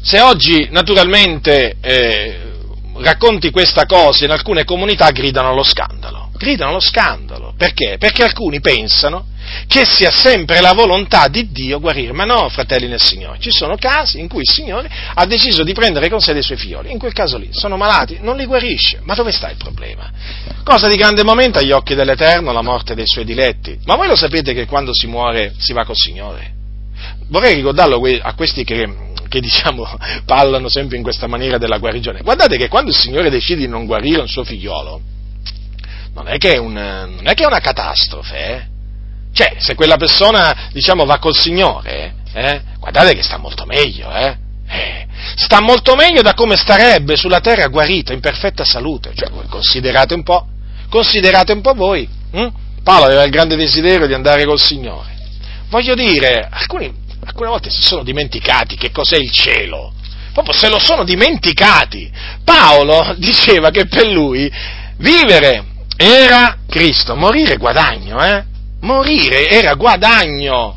se 0.00 0.20
oggi 0.20 0.68
naturalmente 0.70 1.76
eh, 1.80 2.40
racconti 3.00 3.50
questa 3.50 3.86
cosa 3.86 4.24
in 4.24 4.30
alcune 4.30 4.64
comunità 4.64 5.10
gridano 5.10 5.50
allo 5.50 5.62
scandalo, 5.62 6.30
gridano 6.36 6.70
allo 6.70 6.80
scandalo, 6.80 7.54
perché? 7.56 7.96
Perché 7.98 8.22
alcuni 8.22 8.60
pensano 8.60 9.26
che 9.66 9.84
sia 9.84 10.10
sempre 10.10 10.60
la 10.60 10.72
volontà 10.72 11.28
di 11.28 11.50
Dio 11.50 11.80
guarire. 11.80 12.12
Ma 12.12 12.24
no, 12.24 12.48
fratelli 12.48 12.86
nel 12.86 13.00
Signore, 13.00 13.38
ci 13.40 13.50
sono 13.50 13.76
casi 13.76 14.20
in 14.20 14.28
cui 14.28 14.42
il 14.42 14.50
Signore 14.50 14.90
ha 15.14 15.26
deciso 15.26 15.62
di 15.62 15.72
prendere 15.72 16.08
con 16.08 16.20
sé 16.20 16.32
dei 16.32 16.42
suoi 16.42 16.58
figlioli. 16.58 16.90
In 16.90 16.98
quel 16.98 17.12
caso 17.12 17.38
lì 17.38 17.48
sono 17.52 17.76
malati, 17.76 18.18
non 18.20 18.36
li 18.36 18.44
guarisce. 18.44 19.00
Ma 19.02 19.14
dove 19.14 19.32
sta 19.32 19.50
il 19.50 19.56
problema? 19.56 20.10
Cosa 20.64 20.88
di 20.88 20.96
grande 20.96 21.24
momento 21.24 21.58
agli 21.58 21.72
occhi 21.72 21.94
dell'Eterno 21.94 22.52
la 22.52 22.62
morte 22.62 22.94
dei 22.94 23.06
suoi 23.06 23.24
diletti. 23.24 23.78
Ma 23.84 23.96
voi 23.96 24.08
lo 24.08 24.16
sapete 24.16 24.52
che 24.52 24.66
quando 24.66 24.92
si 24.92 25.06
muore 25.06 25.54
si 25.58 25.72
va 25.72 25.84
col 25.84 25.96
Signore? 25.96 26.56
Vorrei 27.28 27.54
ricordarlo 27.54 28.00
a 28.22 28.34
questi 28.34 28.64
che 28.64 29.06
che 29.28 29.40
diciamo 29.40 29.86
parlano 30.24 30.68
sempre 30.68 30.96
in 30.96 31.02
questa 31.02 31.26
maniera 31.26 31.58
della 31.58 31.78
guarigione. 31.78 32.22
Guardate 32.22 32.56
che 32.56 32.68
quando 32.68 32.90
il 32.90 32.96
Signore 32.96 33.30
decide 33.30 33.60
di 33.60 33.68
non 33.68 33.86
guarire 33.86 34.20
un 34.20 34.28
suo 34.28 34.42
figliolo, 34.42 35.00
non 36.14 36.28
è 36.28 36.38
che 36.38 36.54
è, 36.54 36.58
un, 36.58 37.20
è, 37.22 37.34
che 37.34 37.44
è 37.44 37.46
una 37.46 37.60
catastrofe, 37.60 38.36
eh? 38.36 38.66
Cioè, 39.32 39.56
se 39.58 39.74
quella 39.74 39.96
persona, 39.96 40.70
diciamo, 40.72 41.04
va 41.04 41.18
col 41.18 41.36
Signore, 41.36 42.14
eh, 42.32 42.62
guardate 42.78 43.14
che 43.14 43.22
sta 43.22 43.36
molto 43.36 43.66
meglio, 43.66 44.10
eh? 44.10 44.36
eh? 44.66 45.06
Sta 45.36 45.60
molto 45.60 45.94
meglio 45.94 46.22
da 46.22 46.34
come 46.34 46.56
starebbe 46.56 47.16
sulla 47.16 47.40
terra 47.40 47.68
guarito, 47.68 48.12
in 48.12 48.20
perfetta 48.20 48.64
salute. 48.64 49.12
Cioè, 49.14 49.30
considerate 49.48 50.14
un 50.14 50.22
po', 50.22 50.46
considerate 50.88 51.52
un 51.52 51.60
po' 51.60 51.74
voi. 51.74 52.08
Hm? 52.32 52.46
Paolo 52.82 53.04
aveva 53.04 53.22
il 53.22 53.30
grande 53.30 53.54
desiderio 53.54 54.06
di 54.06 54.14
andare 54.14 54.44
col 54.44 54.58
Signore. 54.58 55.16
Voglio 55.68 55.94
dire, 55.94 56.48
alcuni, 56.50 56.92
alcune 57.28 57.48
volte 57.48 57.70
si 57.70 57.82
sono 57.82 58.02
dimenticati 58.02 58.76
che 58.76 58.90
cos'è 58.90 59.16
il 59.16 59.30
cielo. 59.30 59.92
Proprio 60.32 60.54
se 60.54 60.68
lo 60.68 60.78
sono 60.78 61.04
dimenticati. 61.04 62.10
Paolo 62.44 63.14
diceva 63.18 63.70
che 63.70 63.86
per 63.86 64.06
lui 64.06 64.50
vivere 64.96 65.64
era 65.96 66.58
Cristo, 66.68 67.14
morire 67.16 67.56
guadagno, 67.56 68.24
eh? 68.24 68.44
morire 68.80 69.48
era 69.48 69.74
guadagno. 69.74 70.76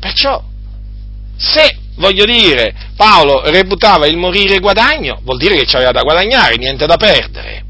Perciò, 0.00 0.42
se, 1.36 1.78
voglio 1.96 2.24
dire, 2.24 2.74
Paolo 2.96 3.42
reputava 3.50 4.06
il 4.06 4.16
morire 4.16 4.58
guadagno, 4.58 5.20
vuol 5.22 5.38
dire 5.38 5.56
che 5.56 5.66
c'aveva 5.66 5.92
da 5.92 6.02
guadagnare, 6.02 6.56
niente 6.56 6.86
da 6.86 6.96
perdere. 6.96 7.62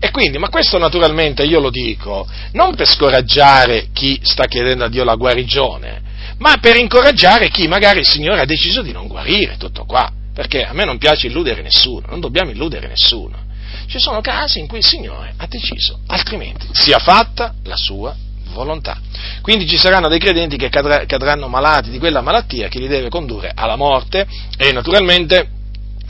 E 0.00 0.10
quindi, 0.12 0.38
ma 0.38 0.48
questo 0.48 0.78
naturalmente 0.78 1.42
io 1.42 1.58
lo 1.58 1.70
dico 1.70 2.24
non 2.52 2.76
per 2.76 2.86
scoraggiare 2.86 3.88
chi 3.92 4.20
sta 4.22 4.44
chiedendo 4.46 4.84
a 4.84 4.88
Dio 4.88 5.02
la 5.02 5.16
guarigione, 5.16 6.02
ma 6.38 6.56
per 6.60 6.76
incoraggiare 6.76 7.48
chi 7.48 7.66
magari 7.68 8.00
il 8.00 8.08
Signore 8.08 8.40
ha 8.40 8.46
deciso 8.46 8.82
di 8.82 8.92
non 8.92 9.06
guarire, 9.06 9.56
tutto 9.56 9.84
qua. 9.84 10.10
Perché 10.32 10.64
a 10.64 10.72
me 10.72 10.84
non 10.84 10.98
piace 10.98 11.26
illudere 11.26 11.62
nessuno, 11.62 12.06
non 12.08 12.20
dobbiamo 12.20 12.50
illudere 12.50 12.86
nessuno. 12.86 13.46
Ci 13.88 13.98
sono 13.98 14.20
casi 14.20 14.60
in 14.60 14.68
cui 14.68 14.78
il 14.78 14.84
Signore 14.84 15.34
ha 15.36 15.46
deciso, 15.46 16.00
altrimenti 16.06 16.68
sia 16.72 16.98
fatta 16.98 17.54
la 17.64 17.76
sua 17.76 18.14
volontà. 18.52 19.00
Quindi 19.42 19.66
ci 19.66 19.76
saranno 19.76 20.08
dei 20.08 20.18
credenti 20.18 20.56
che 20.56 20.68
cadranno 20.68 21.48
malati 21.48 21.90
di 21.90 21.98
quella 21.98 22.20
malattia 22.20 22.68
che 22.68 22.78
li 22.78 22.86
deve 22.86 23.08
condurre 23.08 23.52
alla 23.54 23.76
morte 23.76 24.26
e 24.56 24.72
naturalmente 24.72 25.48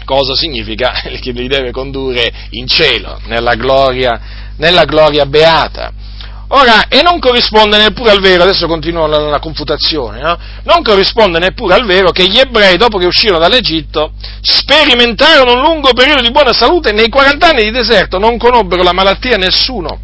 cosa 0.05 0.35
significa? 0.35 0.93
che 1.20 1.31
li 1.31 1.49
deve 1.49 1.70
condurre 1.70 2.33
in 2.51 2.66
cielo, 2.66 3.20
nella 3.26 3.55
gloria, 3.55 4.20
nella 4.57 4.85
gloria 4.85 5.26
beata. 5.26 5.93
Ora, 6.51 6.88
e 6.88 7.03
non 7.03 7.18
corrisponde 7.18 7.76
neppure 7.76 8.11
al 8.11 8.20
vero, 8.20 8.42
adesso 8.42 8.66
continuo 8.66 9.07
la, 9.07 9.18
la 9.18 9.38
confutazione, 9.38 10.20
no? 10.20 10.38
non 10.64 10.82
corrisponde 10.82 11.38
neppure 11.38 11.74
al 11.74 11.84
vero 11.84 12.11
che 12.11 12.26
gli 12.26 12.38
ebrei, 12.38 12.78
dopo 12.78 12.96
che 12.96 13.05
uscirono 13.05 13.38
dall'Egitto, 13.38 14.12
sperimentarono 14.40 15.53
un 15.53 15.61
lungo 15.61 15.92
periodo 15.92 16.22
di 16.22 16.30
buona 16.30 16.55
salute 16.55 16.88
e 16.88 16.92
nei 16.92 17.11
40 17.11 17.49
anni 17.49 17.64
di 17.64 17.70
deserto 17.70 18.18
non 18.18 18.38
conobbero 18.38 18.82
la 18.82 18.92
malattia 18.92 19.36
nessuno, 19.36 20.01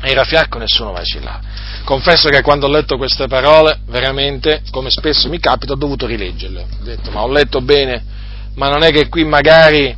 era 0.00 0.24
fiacco 0.24 0.58
nessuno 0.58 0.92
vacillava 0.92 1.56
confesso 1.86 2.28
che 2.28 2.42
quando 2.42 2.66
ho 2.66 2.68
letto 2.68 2.96
queste 2.96 3.28
parole, 3.28 3.78
veramente, 3.86 4.62
come 4.72 4.90
spesso 4.90 5.28
mi 5.28 5.38
capita, 5.38 5.72
ho 5.72 5.76
dovuto 5.76 6.04
rileggerle. 6.04 6.60
Ho 6.60 6.84
detto, 6.84 7.10
ma 7.12 7.22
ho 7.22 7.28
letto 7.28 7.60
bene, 7.60 8.02
ma 8.54 8.68
non 8.68 8.82
è 8.82 8.90
che 8.90 9.08
qui 9.08 9.24
magari 9.24 9.96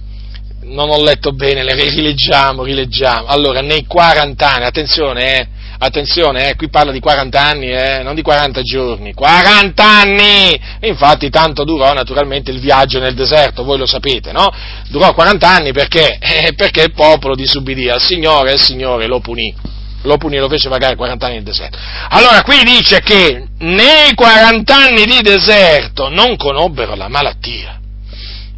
non 0.65 0.91
ho 0.91 1.03
letto 1.03 1.33
bene, 1.33 1.65
le 1.65 1.75
rileggiamo, 1.75 2.63
rileggiamo. 2.63 3.27
Allora, 3.27 3.63
nei 3.63 3.87
40 3.87 4.53
anni, 4.53 4.65
attenzione, 4.65 5.39
eh, 5.39 5.49
attenzione, 5.79 6.51
eh, 6.51 6.57
qui 6.57 6.69
parla 6.69 6.93
di 6.93 7.01
40 7.01 7.41
anni, 7.41 7.71
eh, 7.73 8.03
non 8.03 8.15
di 8.15 8.23
40 8.23 8.63
giorni, 8.63 9.15
40 9.15 9.85
anni! 9.85 10.61
Infatti 10.81 11.31
tanto 11.31 11.65
durò 11.65 11.93
naturalmente 11.93 12.51
il 12.51 12.61
viaggio 12.61 12.99
nel 12.99 13.15
deserto, 13.15 13.65
voi 13.65 13.79
lo 13.79 13.87
sapete, 13.87 14.33
no? 14.33 14.51
Durò 14.89 15.15
40 15.15 15.49
anni 15.49 15.73
perché? 15.73 16.19
Eh, 16.19 16.55
perché 16.55 16.83
il 16.83 16.93
popolo 16.93 17.35
disubbidì 17.35 17.89
al 17.89 18.01
Signore 18.01 18.51
e 18.51 18.55
il 18.55 18.61
Signore 18.61 19.07
lo 19.07 19.21
punì 19.21 19.55
lo 20.03 20.17
punì, 20.17 20.39
lo 20.39 20.49
fece 20.49 20.69
pagare 20.69 20.95
40 20.95 21.27
anni 21.27 21.39
di 21.39 21.45
deserto. 21.45 21.77
Allora 22.11 22.43
qui 22.43 22.63
dice 22.63 23.01
che 23.01 23.49
nei 23.59 24.15
40 24.15 24.75
anni 24.75 25.05
di 25.05 25.21
deserto 25.23 26.09
non 26.09 26.37
conobbero 26.37 26.95
la 26.95 27.09
malattia. 27.09 27.81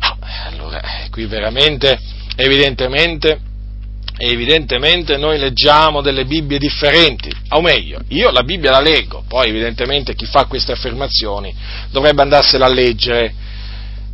No, 0.01 0.19
allora, 0.47 0.81
eh, 0.81 1.11
qui 1.11 1.25
veramente, 1.25 1.99
evidentemente, 2.37 3.41
evidentemente 4.23 5.17
noi 5.17 5.39
leggiamo 5.39 6.03
delle 6.03 6.27
Bibbie 6.27 6.59
differenti, 6.59 7.31
o 7.51 7.63
meglio, 7.63 8.01
io 8.09 8.31
la 8.31 8.43
Bibbia 8.43 8.71
la 8.71 8.81
leggo, 8.81 9.25
poi 9.27 9.49
evidentemente 9.49 10.15
chi 10.15 10.27
fa 10.27 10.45
queste 10.45 10.73
affermazioni 10.73 11.55
dovrebbe 11.91 12.21
andarsela 12.21 12.67
a 12.67 12.71
leggere. 12.71 13.35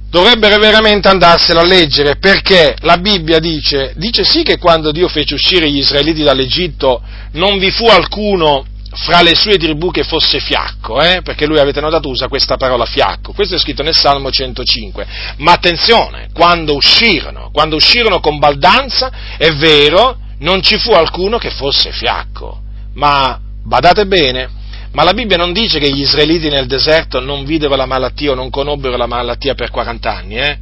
Dovrebbero 0.08 0.58
veramente 0.58 1.08
andarsela 1.08 1.62
a 1.62 1.64
leggere 1.64 2.16
perché 2.16 2.76
la 2.82 2.96
Bibbia 2.98 3.40
dice, 3.40 3.92
dice 3.96 4.22
sì 4.22 4.44
che 4.44 4.56
quando 4.56 4.92
Dio 4.92 5.08
fece 5.08 5.34
uscire 5.34 5.68
gli 5.68 5.78
israeliti 5.78 6.22
dall'Egitto 6.22 7.02
non 7.32 7.58
vi 7.58 7.72
fu 7.72 7.86
alcuno 7.86 8.64
fra 8.96 9.20
le 9.20 9.34
sue 9.34 9.58
tribù 9.58 9.90
che 9.90 10.04
fosse 10.04 10.40
fiacco, 10.40 11.00
eh? 11.00 11.20
perché 11.22 11.46
lui 11.46 11.58
avete 11.58 11.80
notato 11.80 12.08
usa 12.08 12.28
questa 12.28 12.56
parola 12.56 12.86
fiacco, 12.86 13.32
questo 13.32 13.56
è 13.56 13.58
scritto 13.58 13.82
nel 13.82 13.94
Salmo 13.94 14.30
105, 14.30 15.06
ma 15.38 15.52
attenzione, 15.52 16.28
quando 16.32 16.74
uscirono, 16.74 17.50
quando 17.52 17.76
uscirono 17.76 18.20
con 18.20 18.38
baldanza, 18.38 19.10
è 19.36 19.52
vero, 19.52 20.18
non 20.38 20.62
ci 20.62 20.78
fu 20.78 20.92
alcuno 20.92 21.36
che 21.36 21.50
fosse 21.50 21.92
fiacco, 21.92 22.62
ma 22.94 23.38
badate 23.62 24.06
bene, 24.06 24.48
ma 24.92 25.02
la 25.02 25.12
Bibbia 25.12 25.36
non 25.36 25.52
dice 25.52 25.78
che 25.78 25.92
gli 25.92 26.00
israeliti 26.00 26.48
nel 26.48 26.66
deserto 26.66 27.20
non 27.20 27.44
videro 27.44 27.76
la 27.76 27.84
malattia 27.84 28.30
o 28.30 28.34
non 28.34 28.48
conobbero 28.48 28.96
la 28.96 29.06
malattia 29.06 29.54
per 29.54 29.70
40 29.70 30.16
anni, 30.16 30.36
eh? 30.36 30.58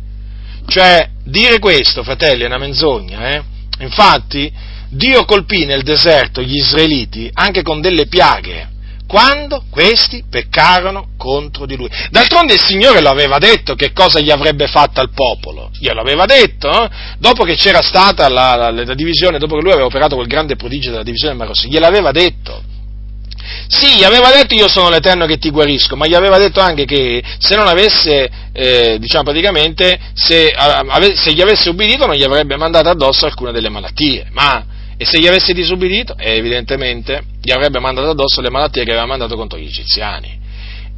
Cioè, 0.66 1.09
dire 1.22 1.61
questo, 1.61 2.03
fratelli, 2.03 2.43
è 2.43 2.47
una 2.47 2.59
menzogna, 2.59 3.30
eh? 3.30 3.43
Infatti, 3.78 4.53
Dio 4.95 5.24
colpì 5.24 5.64
nel 5.64 5.82
deserto 5.82 6.40
gli 6.40 6.57
israeliti 6.57 7.28
anche 7.32 7.62
con 7.62 7.80
delle 7.80 8.07
piaghe. 8.07 8.72
quando 9.07 9.64
questi 9.70 10.24
peccarono 10.28 11.11
contro 11.18 11.66
di 11.66 11.76
lui. 11.76 11.88
D'altronde 12.11 12.55
il 12.55 12.61
Signore 12.61 13.03
lo 13.03 13.11
aveva 13.11 13.38
detto 13.38 13.74
che 13.74 13.92
cosa 13.92 14.18
gli 14.18 14.30
avrebbe 14.30 14.66
fatto 14.66 14.99
al 15.01 15.11
popolo, 15.11 15.70
glielo 15.78 16.01
aveva 16.01 16.24
detto, 16.24 16.70
eh? 16.70 16.88
dopo 17.18 17.45
che 17.45 17.55
c'era 17.55 17.82
stata 17.82 18.28
la, 18.28 18.57
la, 18.57 18.70
la, 18.70 18.95
divisione, 18.95 19.38
dopo 19.38 19.57
che 19.57 19.62
lui 19.62 19.72
aveva 19.72 19.86
operato 19.86 20.16
quel 20.16 20.26
grande 20.26 20.57
prodigio 20.57 20.90
della 20.90 21.03
divisione 21.03 21.36
del 21.36 21.47
Mar 21.47 21.55
gliel'aveva 21.55 22.12
detto. 22.12 22.62
Sì, 23.68 23.99
gli 23.99 24.05
aveva 24.05 24.30
detto 24.30 24.55
io 24.55 24.68
sono 24.68 24.88
l'Eterno 24.88 25.26
che 25.26 25.36
ti 25.36 25.51
guarisco, 25.51 25.97
ma 25.97 26.07
gli 26.07 26.14
aveva 26.14 26.38
detto 26.38 26.61
anche 26.61 26.86
che 26.86 27.22
se 27.38 27.55
non 27.57 27.68
avesse, 27.68 28.30
eh, 28.53 28.97
diciamo 28.99 29.24
praticamente, 29.24 29.99
se, 30.14 30.49
ave, 30.51 31.14
se, 31.14 31.32
gli 31.34 31.42
avesse 31.42 31.68
ubbidito 31.68 32.07
non 32.07 32.16
gli 32.16 32.24
avrebbe 32.24 32.57
mandato 32.57 32.88
addosso 32.88 33.26
alcune 33.26 33.53
delle 33.53 33.68
malattie, 33.68 34.28
ma 34.32 34.72
e 35.05 35.07
se 35.07 35.20
gli 35.20 35.26
avesse 35.26 35.52
disubbidito, 35.52 36.16
eh, 36.16 36.36
evidentemente 36.36 37.22
gli 37.42 37.52
avrebbe 37.52 37.78
mandato 37.78 38.09
addosso 38.09 38.40
le 38.40 38.48
malattie 38.48 38.84
che 38.84 38.90
aveva 38.90 39.05
mandato 39.05 39.36
contro 39.36 39.59
gli 39.59 39.66
egiziani. 39.66 40.40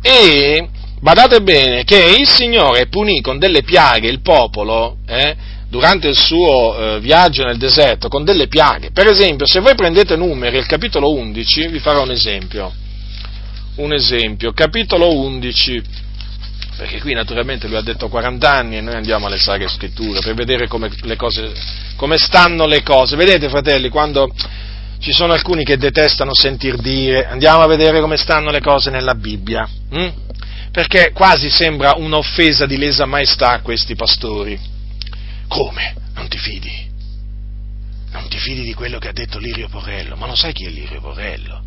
E 0.00 0.68
badate 1.00 1.42
bene 1.42 1.82
che 1.82 2.14
il 2.16 2.28
Signore 2.28 2.86
punì 2.86 3.20
con 3.20 3.38
delle 3.38 3.62
piaghe 3.62 4.08
il 4.08 4.20
popolo, 4.20 4.98
eh, 5.06 5.34
durante 5.68 6.06
il 6.06 6.16
suo 6.16 6.78
eh, 6.78 7.00
viaggio 7.00 7.44
nel 7.44 7.58
deserto 7.58 8.06
con 8.06 8.22
delle 8.22 8.46
piaghe. 8.46 8.92
Per 8.92 9.08
esempio, 9.08 9.44
se 9.44 9.58
voi 9.58 9.74
prendete 9.74 10.14
numeri, 10.14 10.56
il 10.56 10.66
capitolo 10.66 11.12
11, 11.12 11.66
vi 11.66 11.80
farò 11.80 12.02
un 12.02 12.12
esempio. 12.12 12.72
Un 13.76 13.92
esempio, 13.92 14.52
capitolo 14.52 15.12
11, 15.18 15.82
perché 16.76 17.00
qui 17.00 17.14
naturalmente 17.14 17.66
lui 17.68 17.76
ha 17.76 17.82
detto 17.82 18.08
40 18.08 18.50
anni 18.50 18.76
e 18.76 18.80
noi 18.80 18.94
andiamo 18.94 19.26
alle 19.26 19.38
saghe 19.38 19.68
scritture 19.68 20.20
per 20.20 20.34
vedere 20.34 20.68
come, 20.68 20.90
cose, 21.16 21.52
come 21.96 22.18
stanno 22.18 22.66
le 22.66 22.82
cose. 22.82 23.16
Vedete 23.16 23.48
fratelli, 23.48 23.88
quando 23.88 24.30
ci 24.98 25.12
sono 25.12 25.32
alcuni 25.32 25.64
che 25.64 25.76
detestano 25.76 26.34
sentir 26.34 26.76
dire 26.76 27.26
andiamo 27.26 27.62
a 27.62 27.66
vedere 27.66 28.00
come 28.00 28.16
stanno 28.16 28.50
le 28.50 28.60
cose 28.60 28.90
nella 28.90 29.14
Bibbia, 29.14 29.68
hm? 29.90 30.08
perché 30.70 31.12
quasi 31.12 31.50
sembra 31.50 31.94
un'offesa 31.96 32.66
di 32.66 32.76
lesa 32.76 33.06
maestà 33.06 33.52
a 33.52 33.60
questi 33.60 33.94
pastori 33.94 34.74
come? 35.48 35.94
Non 36.14 36.28
ti 36.28 36.38
fidi? 36.38 36.84
Non 38.10 38.28
ti 38.28 38.38
fidi 38.38 38.62
di 38.62 38.74
quello 38.74 38.98
che 38.98 39.08
ha 39.08 39.12
detto 39.12 39.38
Lirio 39.38 39.68
Porrello? 39.68 40.16
Ma 40.16 40.26
non 40.26 40.36
sai 40.36 40.52
chi 40.52 40.64
è 40.64 40.70
Lirio 40.70 41.00
Porrello? 41.00 41.62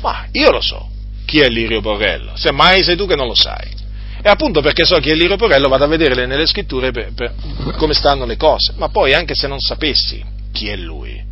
Ma 0.00 0.26
io 0.32 0.50
lo 0.50 0.60
so 0.60 0.90
chi 1.26 1.40
è 1.40 1.48
Lirio 1.48 1.80
Porrello, 1.80 2.36
semmai 2.36 2.82
sei 2.82 2.96
tu 2.96 3.06
che 3.06 3.16
non 3.16 3.26
lo 3.26 3.34
sai. 3.34 3.82
E 4.26 4.30
appunto 4.30 4.62
perché 4.62 4.86
so 4.86 4.96
chi 5.00 5.10
è 5.10 5.14
Lirio 5.14 5.36
Porrello 5.36 5.68
vado 5.68 5.84
a 5.84 5.86
vedere 5.86 6.24
nelle 6.24 6.46
scritture 6.46 6.92
per, 6.92 7.12
per, 7.12 7.34
come 7.76 7.92
stanno 7.92 8.24
le 8.24 8.38
cose. 8.38 8.72
Ma 8.76 8.88
poi 8.88 9.12
anche 9.12 9.34
se 9.34 9.46
non 9.46 9.58
sapessi 9.58 10.24
chi 10.50 10.68
è 10.68 10.76
lui, 10.76 11.22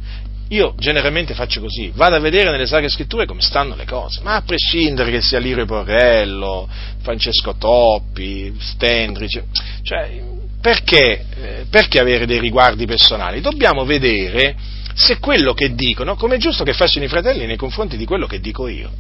io 0.49 0.75
generalmente 0.77 1.33
faccio 1.33 1.63
così, 1.63 1.91
vado 1.95 2.17
a 2.17 2.19
vedere 2.21 2.51
nelle 2.51 2.67
sacre 2.67 2.91
scritture 2.91 3.25
come 3.25 3.41
stanno 3.41 3.77
le 3.77 3.87
cose, 3.87 4.21
ma 4.23 4.35
a 4.35 4.43
prescindere 4.43 5.11
che 5.11 5.23
sia 5.23 5.39
Lirio 5.39 5.65
Porrello, 5.65 6.69
Francesco 7.01 7.55
Toppi, 7.57 8.55
Stendrice, 8.59 9.47
cioè 9.83 10.21
perché, 10.61 11.25
eh, 11.35 11.65
perché 11.71 11.99
avere 11.99 12.27
dei 12.27 12.41
riguardi 12.41 12.85
personali? 12.85 13.41
Dobbiamo 13.41 13.87
vedere 13.87 14.55
se 14.93 15.19
quello 15.19 15.55
che 15.55 15.75
dicono, 15.75 16.15
come 16.17 16.35
è 16.35 16.39
giusto 16.39 16.63
che 16.63 16.75
facciano 16.75 17.07
i 17.07 17.09
fratelli 17.09 17.47
nei 17.47 17.57
confronti 17.57 17.97
di 17.97 18.05
quello 18.05 18.27
che 18.27 18.39
dico 18.39 18.69
io. 18.69 18.91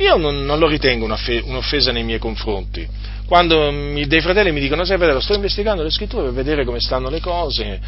Io 0.00 0.16
non, 0.16 0.44
non 0.44 0.58
lo 0.58 0.66
ritengo 0.66 1.04
un'offesa 1.04 1.92
nei 1.92 2.04
miei 2.04 2.18
confronti. 2.18 2.88
Quando 3.30 3.70
mi, 3.70 4.08
dei 4.08 4.20
fratelli 4.20 4.50
mi 4.50 4.58
dicono, 4.58 4.84
sai 4.84 4.96
fratello, 4.96 5.20
sto 5.20 5.34
investigando 5.34 5.84
le 5.84 5.90
scritture 5.90 6.24
per 6.24 6.32
vedere 6.32 6.64
come 6.64 6.80
stanno 6.80 7.08
le 7.08 7.20
cose, 7.20 7.80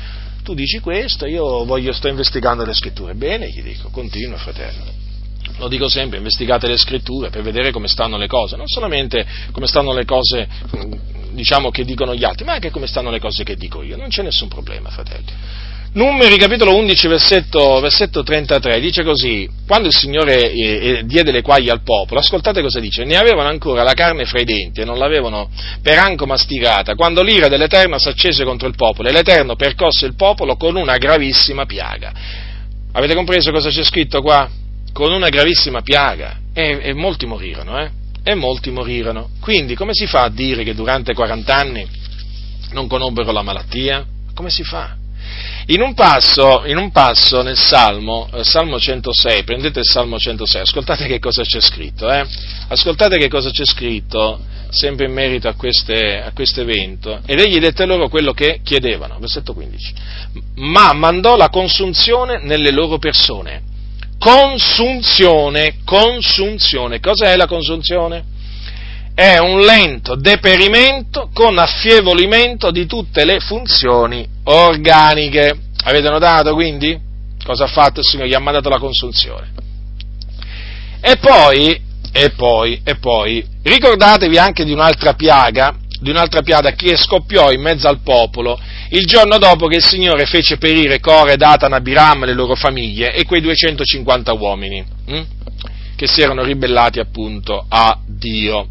tu 0.45 0.55
dici 0.55 0.79
questo, 0.79 1.27
io 1.27 1.65
voglio, 1.65 1.93
sto 1.93 2.07
investigando 2.07 2.65
le 2.65 2.73
scritture. 2.73 3.15
Bene, 3.15 3.49
gli 3.49 3.61
dico, 3.61 3.89
continua 3.89 4.37
fratello. 4.37 4.85
Lo 5.57 5.67
dico 5.67 5.89
sempre, 5.89 6.19
investigate 6.19 6.69
le 6.69 6.77
scritture 6.77 7.31
per 7.31 7.43
vedere 7.43 7.73
come 7.73 7.89
stanno 7.89 8.19
le 8.19 8.29
cose, 8.29 8.55
non 8.55 8.69
solamente 8.69 9.27
come 9.51 9.67
stanno 9.67 9.93
le 9.93 10.05
cose 10.05 10.47
diciamo, 11.33 11.73
che 11.73 11.85
dicono 11.85 12.15
gli 12.15 12.23
altri, 12.23 12.45
ma 12.45 12.53
anche 12.53 12.71
come 12.71 12.87
stanno 12.87 13.11
le 13.11 13.19
cose 13.19 13.43
che 13.43 13.57
dico 13.57 13.83
io. 13.83 13.97
Non 13.97 14.11
c'è 14.11 14.23
nessun 14.23 14.47
problema, 14.47 14.91
fratelli. 14.91 15.33
Numeri 15.95 16.39
capitolo 16.39 16.75
11, 16.75 17.07
versetto, 17.07 17.79
versetto 17.81 18.23
33, 18.23 18.81
dice 18.81 19.05
così, 19.05 19.47
quando 19.67 19.89
il 19.89 19.95
Signore 19.95 20.51
eh, 20.51 20.61
eh, 20.61 21.03
diede 21.05 21.33
le 21.33 21.43
quaglie 21.43 21.71
al 21.71 21.83
popolo, 21.83 22.19
ascoltate 22.19 22.63
cosa 22.63 22.81
dice, 22.81 23.05
ne 23.05 23.17
avevano 23.17 23.51
ancora 23.51 23.83
la 23.83 23.93
carne 23.93 24.25
fra 24.25 24.41
i 24.41 24.45
denti 24.45 24.81
e 24.81 24.87
non 24.87 24.97
l'avevano 24.97 25.51
per 25.83 25.99
anco 25.99 26.25
masticata, 26.25 26.95
quando 26.95 27.23
l'ira 27.23 27.49
dell'Eterno 27.49 27.99
s'accese 27.99 28.43
contro 28.43 28.69
il 28.69 28.75
popolo 28.75 29.11
e 29.11 29.13
l'Eterno 29.13 29.55
percosse 29.55 30.07
il 30.07 30.15
popolo 30.15 30.57
con 30.57 30.77
una 30.77 30.97
gravissima 30.97 31.67
piaga. 31.67 32.13
Avete 32.93 33.15
compreso 33.15 33.51
cosa 33.51 33.69
c'è 33.69 33.85
scritto 33.85 34.23
qua? 34.23 34.49
Con 34.95 35.13
una 35.13 35.29
gravissima 35.29 35.83
piaga 35.83 36.39
e, 36.55 36.79
e 36.85 36.95
molti 36.95 37.27
morirono, 37.27 37.79
eh? 37.79 37.91
e 38.25 38.35
molti 38.35 38.71
morirono. 38.71 39.29
Quindi 39.41 39.75
come 39.75 39.93
si 39.93 40.07
fa 40.07 40.23
a 40.23 40.31
dire 40.31 40.65
che 40.65 40.75
durante 40.75 41.13
40 41.13 41.55
anni 41.55 41.87
non 42.71 42.87
conobbero 42.87 43.31
la 43.31 43.43
malattia? 43.43 44.07
Come 44.33 44.49
si 44.49 44.65
fa? 44.65 45.01
In 45.67 45.81
un 45.81 45.95
passo, 45.95 46.65
in 46.67 46.77
un 46.77 46.91
passo 46.91 47.43
nel 47.43 47.57
Salmo, 47.57 48.29
eh, 48.33 48.43
Salmo 48.43 48.81
106, 48.81 49.45
prendete 49.45 49.79
il 49.81 49.85
Salmo 49.89 50.19
106, 50.19 50.63
ascoltate 50.63 51.07
che 51.07 51.21
cosa 51.21 51.43
c'è 51.43 51.61
scritto, 51.61 52.11
eh? 52.11 52.27
ascoltate 52.69 53.17
che 53.17 53.29
cosa 53.29 53.51
c'è 53.51 53.65
scritto 53.65 54.41
sempre 54.71 55.07
in 55.07 55.13
merito 55.13 55.47
a, 55.47 55.55
queste, 55.55 56.21
a 56.21 56.33
questo 56.33 56.63
evento, 56.63 57.21
ed 57.27 57.39
egli 57.39 57.59
dette 57.59 57.87
loro 57.87 58.09
quello 58.09 58.33
che 58.33 58.61
chiedevano, 58.65 59.19
versetto 59.21 59.55
15, 59.55 59.95
ma 60.57 60.93
mandò 60.95 61.37
la 61.37 61.49
consunzione 61.49 62.41
nelle 62.43 62.73
loro 62.73 62.99
persone 62.99 63.71
consunzione, 64.23 65.79
consunzione. 65.85 67.01
Cos'è 67.01 67.35
la 67.35 67.47
consunzione? 67.47 68.25
È 69.15 69.39
un 69.39 69.61
lento 69.61 70.15
deperimento 70.15 71.31
con 71.33 71.59
affievolimento 71.59 72.71
di 72.71 72.87
tutte 72.87 73.25
le 73.25 73.41
funzioni 73.41 74.27
organiche. 74.45 75.55
Avete 75.85 76.09
notato 76.09 76.55
quindi? 76.55 76.99
Cosa 77.45 77.65
ha 77.65 77.69
fatto 77.69 78.01
il 78.01 78.07
Signore? 78.07 78.29
Gli 78.29 78.35
ha 78.35 78.39
mandato 78.39 78.69
la 78.69 78.79
consunzione. 78.79 79.53
E 81.01 81.17
poi, 81.17 81.81
e 82.13 82.31
poi, 82.31 82.81
e 82.85 82.97
poi, 82.97 83.45
ricordatevi 83.63 84.39
anche 84.39 84.65
di 84.65 84.73
un'altra 84.73 85.15
piaga 85.15 85.77
di 86.03 86.11
un'altra 86.11 86.43
piada 86.43 86.73
che 86.73 86.97
scoppiò 86.97 87.53
in 87.53 87.61
mezzo 87.61 87.87
al 87.87 88.01
popolo 88.01 88.59
il 88.89 89.07
giorno 89.07 89.39
dopo 89.39 89.69
che 89.69 89.77
il 89.77 89.85
Signore 89.85 90.27
fece 90.27 90.59
perire 90.59 90.99
Core, 90.99 91.37
Datan, 91.37 91.73
Abiram, 91.73 92.25
le 92.25 92.35
loro 92.35 92.57
famiglie 92.57 93.15
e 93.15 93.25
quei 93.25 93.41
250 93.41 94.33
uomini 94.33 94.85
hm, 95.07 95.23
che 95.97 96.07
si 96.09 96.21
erano 96.21 96.43
ribellati 96.43 96.99
appunto 96.99 97.65
a 97.69 97.99
Dio. 98.05 98.69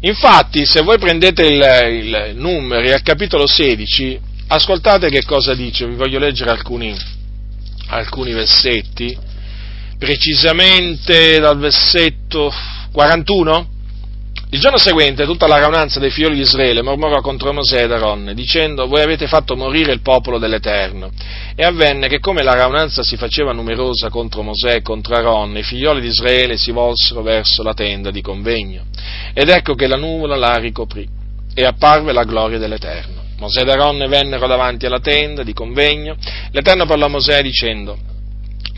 Infatti, 0.00 0.66
se 0.66 0.82
voi 0.82 0.98
prendete 0.98 1.44
il, 1.44 1.62
il 2.04 2.32
numeri 2.36 2.92
al 2.92 3.02
capitolo 3.02 3.46
16, 3.46 4.20
ascoltate 4.48 5.08
che 5.08 5.24
cosa 5.24 5.54
dice, 5.54 5.86
vi 5.86 5.94
voglio 5.94 6.18
leggere 6.18 6.50
alcuni, 6.50 6.94
alcuni 7.88 8.32
versetti, 8.32 9.16
precisamente 9.98 11.38
dal 11.38 11.58
versetto 11.58 12.52
41 12.92 13.74
il 14.48 14.60
giorno 14.60 14.78
seguente 14.78 15.24
tutta 15.24 15.48
la 15.48 15.58
raunanza 15.58 15.98
dei 15.98 16.10
figli 16.10 16.34
di 16.34 16.40
Israele 16.40 16.80
mormorò 16.80 17.20
contro 17.20 17.52
Mosè 17.52 17.82
ed 17.82 17.90
Aaron, 17.90 18.30
dicendo, 18.32 18.86
voi 18.86 19.02
avete 19.02 19.26
fatto 19.26 19.56
morire 19.56 19.92
il 19.92 20.02
popolo 20.02 20.38
dell'Eterno. 20.38 21.10
E 21.56 21.64
avvenne 21.64 22.06
che 22.06 22.20
come 22.20 22.44
la 22.44 22.54
raunanza 22.54 23.02
si 23.02 23.16
faceva 23.16 23.52
numerosa 23.52 24.08
contro 24.08 24.42
Mosè 24.42 24.76
e 24.76 24.82
contro 24.82 25.16
Aaron, 25.16 25.56
i 25.56 25.64
figlioli 25.64 26.00
di 26.00 26.06
Israele 26.06 26.56
si 26.56 26.70
volsero 26.70 27.22
verso 27.22 27.64
la 27.64 27.74
tenda 27.74 28.12
di 28.12 28.22
convegno. 28.22 28.84
Ed 29.34 29.48
ecco 29.48 29.74
che 29.74 29.88
la 29.88 29.96
nuvola 29.96 30.36
la 30.36 30.54
ricoprì, 30.58 31.08
e 31.52 31.64
apparve 31.64 32.12
la 32.12 32.22
gloria 32.22 32.58
dell'Eterno. 32.58 33.24
Mosè 33.38 33.62
ed 33.62 33.68
Aaron 33.68 34.06
vennero 34.08 34.46
davanti 34.46 34.86
alla 34.86 35.00
tenda 35.00 35.42
di 35.42 35.52
convegno, 35.52 36.16
l'Eterno 36.52 36.86
parlò 36.86 37.06
a 37.06 37.10
Mosè 37.10 37.42
dicendo, 37.42 37.98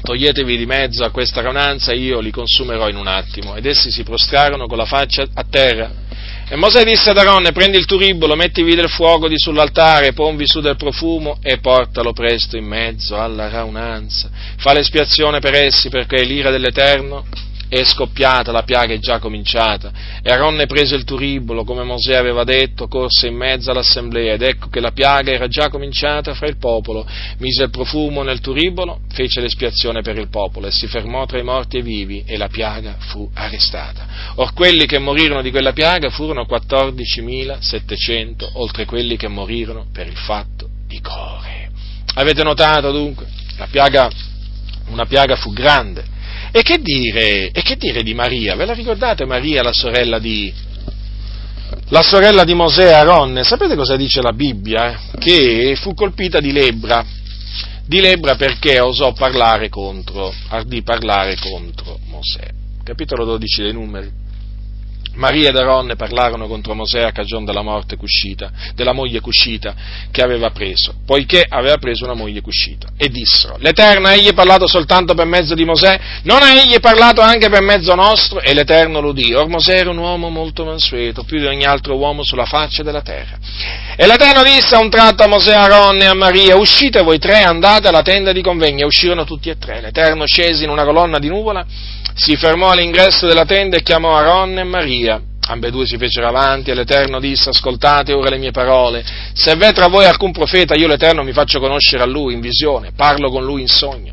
toglietevi 0.03 0.57
di 0.57 0.67
mezzo 0.67 1.05
a 1.05 1.11
questa 1.11 1.41
raunanza, 1.41 1.93
io 1.93 2.21
li 2.21 2.31
consumerò 2.31 2.89
in 2.89 2.97
un 2.97 3.07
attimo. 3.07 3.55
Ed 3.57 3.67
essi 3.67 3.91
si 3.91 4.03
prostrarono 4.03 4.67
con 4.67 4.77
la 4.77 4.85
faccia 4.85 5.27
a 5.35 5.45
terra. 5.49 6.07
E 6.51 6.57
Mosè 6.57 6.83
disse 6.83 7.11
ad 7.11 7.19
Aronne, 7.19 7.53
prendi 7.53 7.77
il 7.77 7.85
turibolo, 7.85 8.35
mettivi 8.35 8.75
del 8.75 8.89
fuoco 8.89 9.29
di 9.29 9.39
sull'altare, 9.39 10.15
ponvi 10.15 10.47
su 10.47 10.61
del 10.61 10.77
profumo 10.77 11.39
e 11.43 11.59
portalo 11.59 12.13
presto 12.13 12.57
in 12.57 12.65
mezzo 12.65 13.21
alla 13.21 13.49
raunanza. 13.49 14.31
Fa 14.57 14.73
l'espiazione 14.73 15.41
per 15.41 15.55
essi, 15.55 15.91
perché 15.91 16.23
l'ira 16.23 16.51
dell'Eterno 16.51 17.27
è 17.69 17.85
scoppiata, 17.85 18.51
la 18.51 18.63
piaga 18.63 18.95
è 18.95 18.99
già 18.99 19.19
cominciata. 19.19 19.93
E 20.23 20.31
Aronne 20.31 20.67
prese 20.67 20.95
il 20.95 21.05
turibolo, 21.05 21.65
come 21.65 21.85
Mosè 21.85 22.15
aveva 22.15 22.45
detto, 22.45 22.89
corse 22.89 23.27
in 23.27 23.37
mezzo 23.37 23.71
all'assemblea, 23.71 24.35
ed 24.35 24.43
ecco 24.43 24.69
che 24.69 24.81
la 24.81 24.93
piaga 24.93 25.33
era 25.33 25.49
già 25.49 25.69
cominciata 25.69 26.33
fra 26.35 26.47
il 26.47 26.57
popolo. 26.57 27.07
Mise 27.39 27.65
il 27.65 27.71
profumo 27.71 28.23
nel 28.23 28.41
turibolo, 28.41 29.01
fece 29.11 29.41
l'espiazione 29.41 30.01
per 30.01 30.17
il 30.17 30.29
popolo, 30.29 30.67
e 30.67 30.71
si 30.71 30.87
fermò 30.87 31.27
tra 31.27 31.39
i 31.39 31.45
morti 31.45 31.77
e 31.77 31.81
i 31.81 31.83
vivi, 31.83 32.25
e 32.27 32.39
la 32.39 32.49
piaga 32.49 32.97
fu 32.99 33.31
arrestata. 33.35 34.07
Or 34.37 34.55
quelli 34.55 34.87
che 34.87 34.99
morirono 34.99 35.43
di 35.43 35.51
quella 35.51 35.73
piaga 35.73 36.09
furono 36.11 36.47
14.700, 36.49 38.51
oltre 38.55 38.87
quelli 38.87 39.17
che 39.17 39.29
morirono 39.29 39.87
per 39.93 40.07
il 40.07 40.17
fatto 40.17 40.69
di 40.87 41.01
Core. 41.01 41.71
Avete 42.15 42.43
notato 42.43 42.91
dunque? 42.91 43.27
La 43.59 43.67
piaga, 43.71 44.09
una 44.89 45.05
piaga 45.05 45.37
fu 45.37 45.53
grande 45.53 46.17
E 46.51 46.63
che 46.63 46.79
dire, 46.81 47.51
e 47.51 47.63
che 47.63 47.77
dire 47.77 48.03
di 48.03 48.15
Maria? 48.15 48.57
Ve 48.57 48.65
la 48.65 48.73
ricordate 48.73 49.27
Maria, 49.27 49.63
la 49.63 49.73
sorella 49.73 50.19
di, 50.19 50.53
la 51.89 52.03
sorella 52.03 52.45
di 52.45 52.55
Mosè 52.55 52.91
Aaron? 52.93 53.41
Sapete 53.45 53.77
cosa 53.77 53.97
dice 53.97 54.23
la 54.23 54.33
Bibbia? 54.33 54.99
Che 55.19 55.77
fu 55.77 55.95
colpita 55.95 56.41
di 56.41 56.53
lebbra, 56.53 57.05
di 57.87 58.01
lebbra 58.01 58.37
perché 58.37 58.81
osò 58.81 59.13
parlare 59.13 59.69
contro, 59.69 60.33
ardì 60.49 60.83
parlare 60.83 61.37
contro 61.37 61.99
Mosè. 62.07 62.49
Capitolo 62.83 63.25
12 63.25 63.63
dei 63.63 63.73
numeri. 63.73 64.11
Maria 65.19 65.49
ed 65.49 65.57
Aaron 65.57 65.93
parlarono 65.97 66.47
contro 66.47 66.75
Mosè 66.75 67.01
a 67.01 67.11
cagione 67.11 67.45
della 67.45 67.63
morte 67.63 67.97
cuscita, 67.97 68.51
della 68.75 68.93
moglie 68.93 69.21
cuscita 69.21 69.75
che 70.13 70.23
aveva 70.23 70.51
preso, 70.51 70.95
poiché 71.05 71.45
aveva 71.47 71.77
preso 71.77 72.05
una 72.05 72.15
moglie 72.15 72.41
cuscita. 72.41 72.89
E 72.97 73.09
dissero, 73.09 73.57
l'Eterno 73.59 74.09
egli 74.09 74.33
parlato 74.33 74.69
soltanto 74.69 75.15
per 75.15 75.27
mezzo 75.27 75.55
di 75.55 75.65
Mosè? 75.65 75.99
Non 76.23 76.43
ha 76.43 76.55
egli 76.55 76.79
parlato 76.79 77.21
anche 77.21 77.49
per 77.49 77.63
mezzo 77.63 77.95
nostro? 77.97 78.41
E 78.41 78.55
l'Eterno 78.55 79.01
lo 79.01 79.09
udì. 79.09 79.35
Or 79.35 79.49
Mosè 79.49 79.79
era 79.79 79.91
un 79.91 79.99
uomo 79.99 80.29
molto 80.29 80.65
mansueto, 80.65 81.25
più 81.25 81.41
di 81.41 81.47
ogni 81.47 81.65
altro 81.65 81.97
uomo 81.97 82.23
sulla 82.23 82.47
faccia 82.47 82.85
della 82.85 83.03
terra. 83.03 83.39
E 83.97 84.07
l'Eterno 84.07 84.45
disse 84.45 84.77
a 84.77 84.79
un 84.79 84.89
tratto 84.89 85.25
a 85.25 85.27
Mosè, 85.27 85.53
a 85.53 85.63
Aaron 85.63 86.01
e 86.01 86.07
a 86.07 86.15
Maria, 86.15 86.57
uscite 86.57 87.03
voi 87.03 87.19
tre, 87.19 87.43
andate 87.43 87.89
alla 87.89 88.03
tenda 88.03 88.31
di 88.31 88.41
convegno. 88.41 88.83
E 88.83 88.87
uscirono 88.87 89.25
tutti 89.25 89.51
e 89.51 89.59
tre. 89.59 89.81
L'Eterno 89.81 90.27
scese 90.27 90.63
in 90.63 90.71
una 90.71 90.85
colonna 90.85 91.19
di 91.19 91.29
nuvola, 91.29 91.67
si 92.15 92.37
fermò 92.37 92.71
all'ingresso 92.71 93.27
della 93.27 93.45
tenda 93.45 93.77
e 93.77 93.83
chiamò 93.83 94.17
Aaron 94.17 94.59
e 94.59 94.65
Maria 94.65 95.08
Ambedue 95.11 95.87
si 95.87 95.97
fecero 95.97 96.29
avanti 96.29 96.71
e 96.71 96.75
l'Eterno 96.75 97.21
disse, 97.21 97.49
ascoltate 97.49 98.13
ora 98.13 98.29
le 98.29 98.39
mie 98.39 98.51
parole, 98.51 99.05
se 99.33 99.55
v'è 99.55 99.73
tra 99.73 99.89
voi 99.89 100.05
alcun 100.05 100.31
profeta, 100.31 100.75
io 100.75 100.87
l'Eterno 100.87 101.23
mi 101.23 101.33
faccio 101.33 101.59
conoscere 101.59 102.03
a 102.03 102.07
lui 102.07 102.35
in 102.35 102.41
visione, 102.41 102.93
parlo 102.95 103.31
con 103.31 103.45
lui 103.45 103.63
in 103.63 103.69
sogno. 103.69 104.13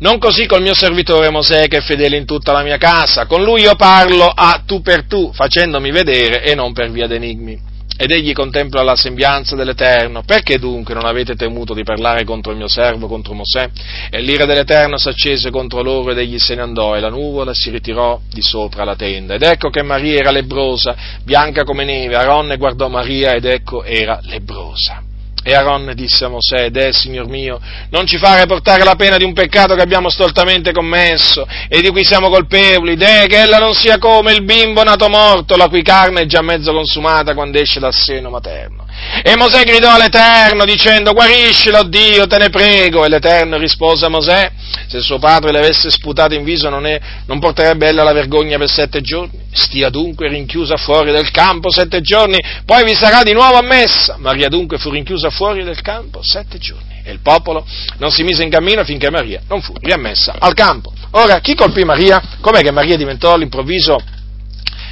Non 0.00 0.18
così 0.18 0.46
col 0.46 0.62
mio 0.62 0.74
servitore 0.74 1.30
Mosè 1.30 1.68
che 1.68 1.78
è 1.78 1.80
fedele 1.80 2.16
in 2.16 2.24
tutta 2.24 2.52
la 2.52 2.62
mia 2.62 2.76
casa, 2.76 3.26
con 3.26 3.42
lui 3.42 3.62
io 3.62 3.74
parlo 3.74 4.26
a 4.26 4.62
tu 4.66 4.80
per 4.80 5.06
tu, 5.06 5.32
facendomi 5.32 5.90
vedere 5.90 6.42
e 6.42 6.54
non 6.54 6.72
per 6.72 6.90
via 6.90 7.06
d'enigmi 7.06 7.67
ed 8.00 8.12
egli 8.12 8.32
contempla 8.32 8.82
la 8.82 8.94
sembianza 8.94 9.56
dell'Eterno. 9.56 10.22
Perché 10.22 10.60
dunque 10.60 10.94
non 10.94 11.04
avete 11.04 11.34
temuto 11.34 11.74
di 11.74 11.82
parlare 11.82 12.22
contro 12.22 12.52
il 12.52 12.58
mio 12.58 12.68
servo, 12.68 13.08
contro 13.08 13.34
Mosè? 13.34 13.68
E 14.08 14.20
l'ira 14.20 14.44
dell'Eterno 14.44 14.98
s'accese 14.98 15.50
contro 15.50 15.82
loro 15.82 16.12
ed 16.12 16.18
egli 16.18 16.38
se 16.38 16.54
ne 16.54 16.62
andò 16.62 16.94
e 16.94 17.00
la 17.00 17.08
nuvola 17.08 17.52
si 17.52 17.70
ritirò 17.70 18.20
di 18.30 18.40
sopra 18.40 18.84
la 18.84 18.94
tenda. 18.94 19.34
Ed 19.34 19.42
ecco 19.42 19.68
che 19.68 19.82
Maria 19.82 20.20
era 20.20 20.30
lebrosa, 20.30 20.94
bianca 21.24 21.64
come 21.64 21.84
neve. 21.84 22.14
Aronne 22.14 22.56
guardò 22.56 22.86
Maria 22.86 23.32
ed 23.32 23.44
ecco 23.44 23.82
era 23.82 24.20
lebrosa. 24.22 25.02
E 25.44 25.54
Aaron 25.54 25.92
disse 25.94 26.24
a 26.24 26.28
Mosè, 26.28 26.70
Deh, 26.70 26.92
Signor 26.92 27.26
mio, 27.28 27.60
non 27.90 28.06
ci 28.06 28.18
fare 28.18 28.46
portare 28.46 28.84
la 28.84 28.96
pena 28.96 29.16
di 29.16 29.24
un 29.24 29.32
peccato 29.32 29.74
che 29.74 29.80
abbiamo 29.80 30.10
stoltamente 30.10 30.72
commesso 30.72 31.46
e 31.68 31.80
di 31.80 31.90
cui 31.90 32.04
siamo 32.04 32.28
colpevoli, 32.28 32.96
Deh, 32.96 33.26
che 33.28 33.42
ella 33.42 33.58
non 33.58 33.74
sia 33.74 33.98
come 33.98 34.32
il 34.32 34.42
bimbo 34.42 34.82
nato 34.82 35.08
morto, 35.08 35.56
la 35.56 35.68
cui 35.68 35.82
carne 35.82 36.22
è 36.22 36.26
già 36.26 36.42
mezzo 36.42 36.72
consumata 36.72 37.34
quando 37.34 37.58
esce 37.58 37.80
dal 37.80 37.94
seno 37.94 38.30
materno. 38.30 38.86
E 39.22 39.36
Mosè 39.36 39.64
gridò 39.64 39.92
all'Eterno 39.94 40.64
dicendo, 40.64 41.12
guariscilo 41.12 41.84
Dio, 41.84 42.26
te 42.26 42.38
ne 42.38 42.50
prego. 42.50 43.04
E 43.04 43.08
l'Eterno 43.08 43.56
rispose 43.56 44.04
a 44.04 44.08
Mosè, 44.08 44.50
se 44.86 45.00
suo 45.00 45.18
padre 45.18 45.52
le 45.52 45.58
avesse 45.58 45.90
sputato 45.90 46.34
in 46.34 46.44
viso 46.44 46.68
non, 46.68 46.86
è, 46.86 47.00
non 47.26 47.38
porterebbe 47.38 47.86
ella 47.86 48.02
la 48.02 48.12
vergogna 48.12 48.58
per 48.58 48.68
sette 48.68 49.00
giorni. 49.00 49.46
Stia 49.52 49.88
dunque 49.88 50.28
rinchiusa 50.28 50.76
fuori 50.76 51.10
del 51.10 51.30
campo 51.30 51.70
sette 51.70 52.00
giorni, 52.00 52.38
poi 52.64 52.84
vi 52.84 52.94
sarà 52.94 53.22
di 53.22 53.32
nuovo 53.32 53.56
ammessa. 53.56 54.16
Maria 54.18 54.48
dunque 54.48 54.78
fu 54.78 54.90
rinchiusa 54.90 55.27
fuori 55.30 55.64
del 55.64 55.80
campo 55.80 56.22
sette 56.22 56.58
giorni. 56.58 57.00
E 57.04 57.12
il 57.12 57.20
popolo 57.20 57.66
non 57.98 58.10
si 58.10 58.22
mise 58.22 58.42
in 58.42 58.50
cammino 58.50 58.84
finché 58.84 59.10
Maria 59.10 59.40
non 59.48 59.62
fu 59.62 59.72
riammessa 59.80 60.34
al 60.38 60.54
campo. 60.54 60.92
Ora, 61.12 61.40
chi 61.40 61.54
colpì 61.54 61.84
Maria? 61.84 62.20
Com'è 62.40 62.60
che 62.60 62.70
Maria 62.70 62.96
diventò 62.96 63.32
all'improvviso 63.32 63.98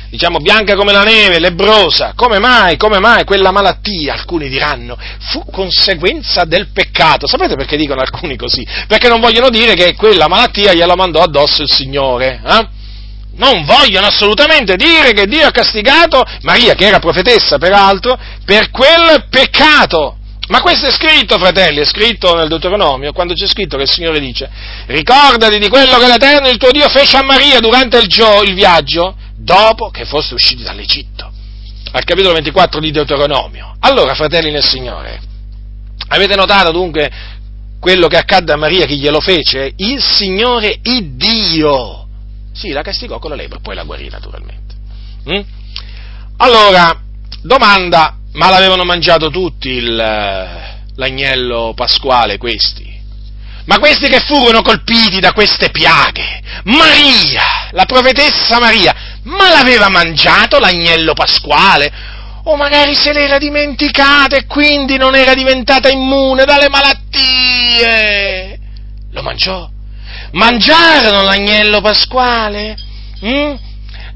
diciamo 0.08 0.38
bianca 0.38 0.74
come 0.76 0.92
la 0.92 1.02
neve, 1.02 1.38
lebrosa. 1.38 2.12
Come 2.14 2.38
mai? 2.38 2.76
Come 2.76 2.98
mai 2.98 3.24
quella 3.24 3.50
malattia, 3.50 4.14
alcuni 4.14 4.48
diranno, 4.48 4.96
fu 5.30 5.44
conseguenza 5.50 6.44
del 6.44 6.68
peccato. 6.68 7.26
Sapete 7.26 7.54
perché 7.54 7.76
dicono 7.76 8.00
alcuni 8.00 8.36
così? 8.36 8.66
Perché 8.86 9.08
non 9.08 9.20
vogliono 9.20 9.50
dire 9.50 9.74
che 9.74 9.94
quella 9.94 10.28
malattia 10.28 10.72
gliela 10.72 10.94
mandò 10.94 11.22
addosso 11.22 11.62
il 11.62 11.70
Signore. 11.70 12.40
Eh? 12.44 12.68
Non 13.36 13.66
vogliono 13.66 14.06
assolutamente 14.06 14.76
dire 14.76 15.12
che 15.12 15.26
Dio 15.26 15.46
ha 15.46 15.50
castigato 15.50 16.22
Maria, 16.42 16.74
che 16.74 16.86
era 16.86 16.98
profetessa 16.98 17.58
peraltro, 17.58 18.18
per 18.44 18.70
quel 18.70 19.26
peccato. 19.28 20.15
Ma 20.48 20.60
questo 20.60 20.86
è 20.86 20.92
scritto, 20.92 21.38
fratelli, 21.38 21.80
è 21.80 21.84
scritto 21.84 22.34
nel 22.36 22.48
Deuteronomio, 22.48 23.12
quando 23.12 23.34
c'è 23.34 23.46
scritto 23.46 23.76
che 23.76 23.82
il 23.82 23.90
Signore 23.90 24.20
dice, 24.20 24.48
ricordati 24.86 25.58
di 25.58 25.68
quello 25.68 25.98
che 25.98 26.06
l'Eterno, 26.06 26.48
il 26.48 26.56
tuo 26.56 26.70
Dio, 26.70 26.88
fece 26.88 27.16
a 27.16 27.22
Maria 27.22 27.58
durante 27.58 27.98
il, 27.98 28.06
gio- 28.06 28.42
il 28.42 28.54
viaggio, 28.54 29.16
dopo 29.34 29.90
che 29.90 30.04
foste 30.04 30.34
usciti 30.34 30.62
dall'Egitto, 30.62 31.32
al 31.92 32.04
capitolo 32.04 32.34
24 32.34 32.78
di 32.78 32.90
Deuteronomio. 32.92 33.76
Allora, 33.80 34.14
fratelli 34.14 34.52
nel 34.52 34.64
Signore, 34.64 35.20
avete 36.08 36.36
notato 36.36 36.70
dunque 36.70 37.10
quello 37.80 38.06
che 38.06 38.16
accadde 38.16 38.52
a 38.52 38.56
Maria, 38.56 38.86
chi 38.86 38.98
glielo 38.98 39.20
fece? 39.20 39.72
Il 39.76 40.00
Signore 40.00 40.78
Iddio. 40.82 42.06
Sì, 42.52 42.70
la 42.70 42.82
castigò 42.82 43.18
con 43.18 43.30
la 43.30 43.36
lepre, 43.36 43.60
poi 43.60 43.74
la 43.74 43.82
guarì 43.82 44.08
naturalmente. 44.08 44.74
Mm? 45.28 45.40
Allora, 46.38 47.00
domanda, 47.42 48.15
ma 48.36 48.50
l'avevano 48.50 48.84
mangiato 48.84 49.30
tutti 49.30 49.70
il, 49.70 49.96
l'agnello 50.94 51.72
pasquale 51.74 52.38
questi? 52.38 52.94
Ma 53.64 53.78
questi 53.78 54.08
che 54.08 54.20
furono 54.20 54.62
colpiti 54.62 55.18
da 55.20 55.32
queste 55.32 55.70
piaghe, 55.70 56.40
Maria, 56.64 57.42
la 57.72 57.84
profetessa 57.84 58.60
Maria, 58.60 58.94
ma 59.24 59.50
l'aveva 59.50 59.88
mangiato 59.88 60.60
l'agnello 60.60 61.14
pasquale? 61.14 61.92
O 62.44 62.54
magari 62.54 62.94
se 62.94 63.12
l'era 63.12 63.38
dimenticata 63.38 64.36
e 64.36 64.46
quindi 64.46 64.96
non 64.96 65.16
era 65.16 65.34
diventata 65.34 65.88
immune 65.88 66.44
dalle 66.44 66.68
malattie? 66.68 68.60
Lo 69.10 69.22
mangiò? 69.22 69.68
Mangiarono 70.32 71.22
l'agnello 71.22 71.80
pasquale? 71.80 72.76
Mm? 73.24 73.54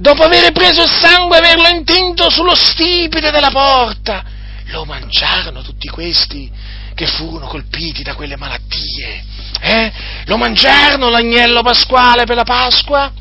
Dopo 0.00 0.22
aver 0.22 0.50
preso 0.52 0.82
il 0.82 0.88
sangue 0.88 1.36
e 1.36 1.40
averlo 1.40 1.68
intinto 1.68 2.30
sullo 2.30 2.54
stipite 2.54 3.30
della 3.30 3.50
porta, 3.50 4.24
lo 4.68 4.86
mangiarono 4.86 5.60
tutti 5.60 5.88
questi 5.88 6.50
che 6.94 7.06
furono 7.06 7.46
colpiti 7.46 8.02
da 8.02 8.14
quelle 8.14 8.38
malattie. 8.38 9.22
Eh? 9.60 9.92
Lo 10.24 10.38
mangiarono 10.38 11.10
l'agnello 11.10 11.60
pasquale 11.60 12.24
per 12.24 12.36
la 12.36 12.44
Pasqua? 12.44 13.12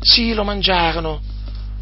Sì, 0.00 0.32
lo 0.32 0.44
mangiarono. 0.44 1.20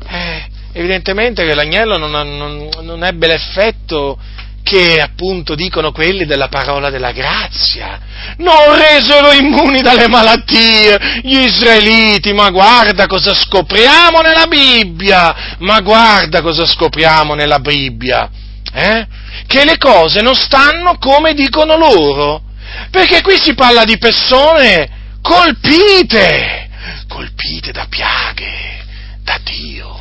Eh, 0.09 0.47
evidentemente 0.73 1.45
che 1.45 1.55
l'agnello 1.55 1.99
non, 1.99 2.11
non, 2.11 2.69
non 2.81 3.05
ebbe 3.05 3.27
l'effetto 3.27 4.19
che 4.67 5.01
appunto 5.01 5.55
dicono 5.55 5.93
quelli 5.93 6.27
della 6.27 6.49
parola 6.49 6.91
della 6.91 7.13
grazia. 7.13 8.01
Non 8.39 8.77
resero 8.77 9.31
immuni 9.31 9.81
dalle 9.81 10.09
malattie 10.09 11.21
gli 11.23 11.39
israeliti, 11.39 12.33
ma 12.33 12.51
guarda 12.51 13.07
cosa 13.07 13.33
scopriamo 13.33 14.21
nella 14.23 14.49
Bibbia, 14.49 15.55
ma 15.61 15.81
guarda 15.83 16.43
cosa 16.43 16.67
scopriamo 16.67 17.35
nella 17.35 17.61
Bibbia, 17.61 18.29
eh? 18.73 19.07
che 19.47 19.65
le 19.65 19.79
cose 19.79 20.21
non 20.21 20.35
stanno 20.35 20.99
come 20.99 21.33
dicono 21.33 21.77
loro, 21.77 22.43
perché 22.91 23.23
qui 23.23 23.39
si 23.41 23.55
parla 23.55 23.85
di 23.85 23.97
persone 23.99 25.19
colpite, 25.23 26.69
colpite 27.07 27.71
da 27.71 27.87
piaghe, 27.89 28.85
da 29.23 29.39
Dio. 29.45 29.95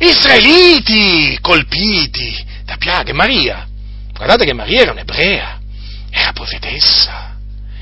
Israeliti 0.00 1.38
colpiti 1.40 2.44
da 2.66 2.76
piaghe. 2.76 3.14
Maria, 3.14 3.66
guardate 4.16 4.44
che 4.44 4.54
Maria 4.54 4.82
era 4.82 4.92
un'ebrea, 4.92 5.58
era 6.10 6.32
profetessa, 6.32 7.36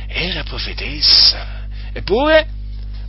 era 0.09 0.43
profetessa, 0.43 1.67
eppure 1.93 2.47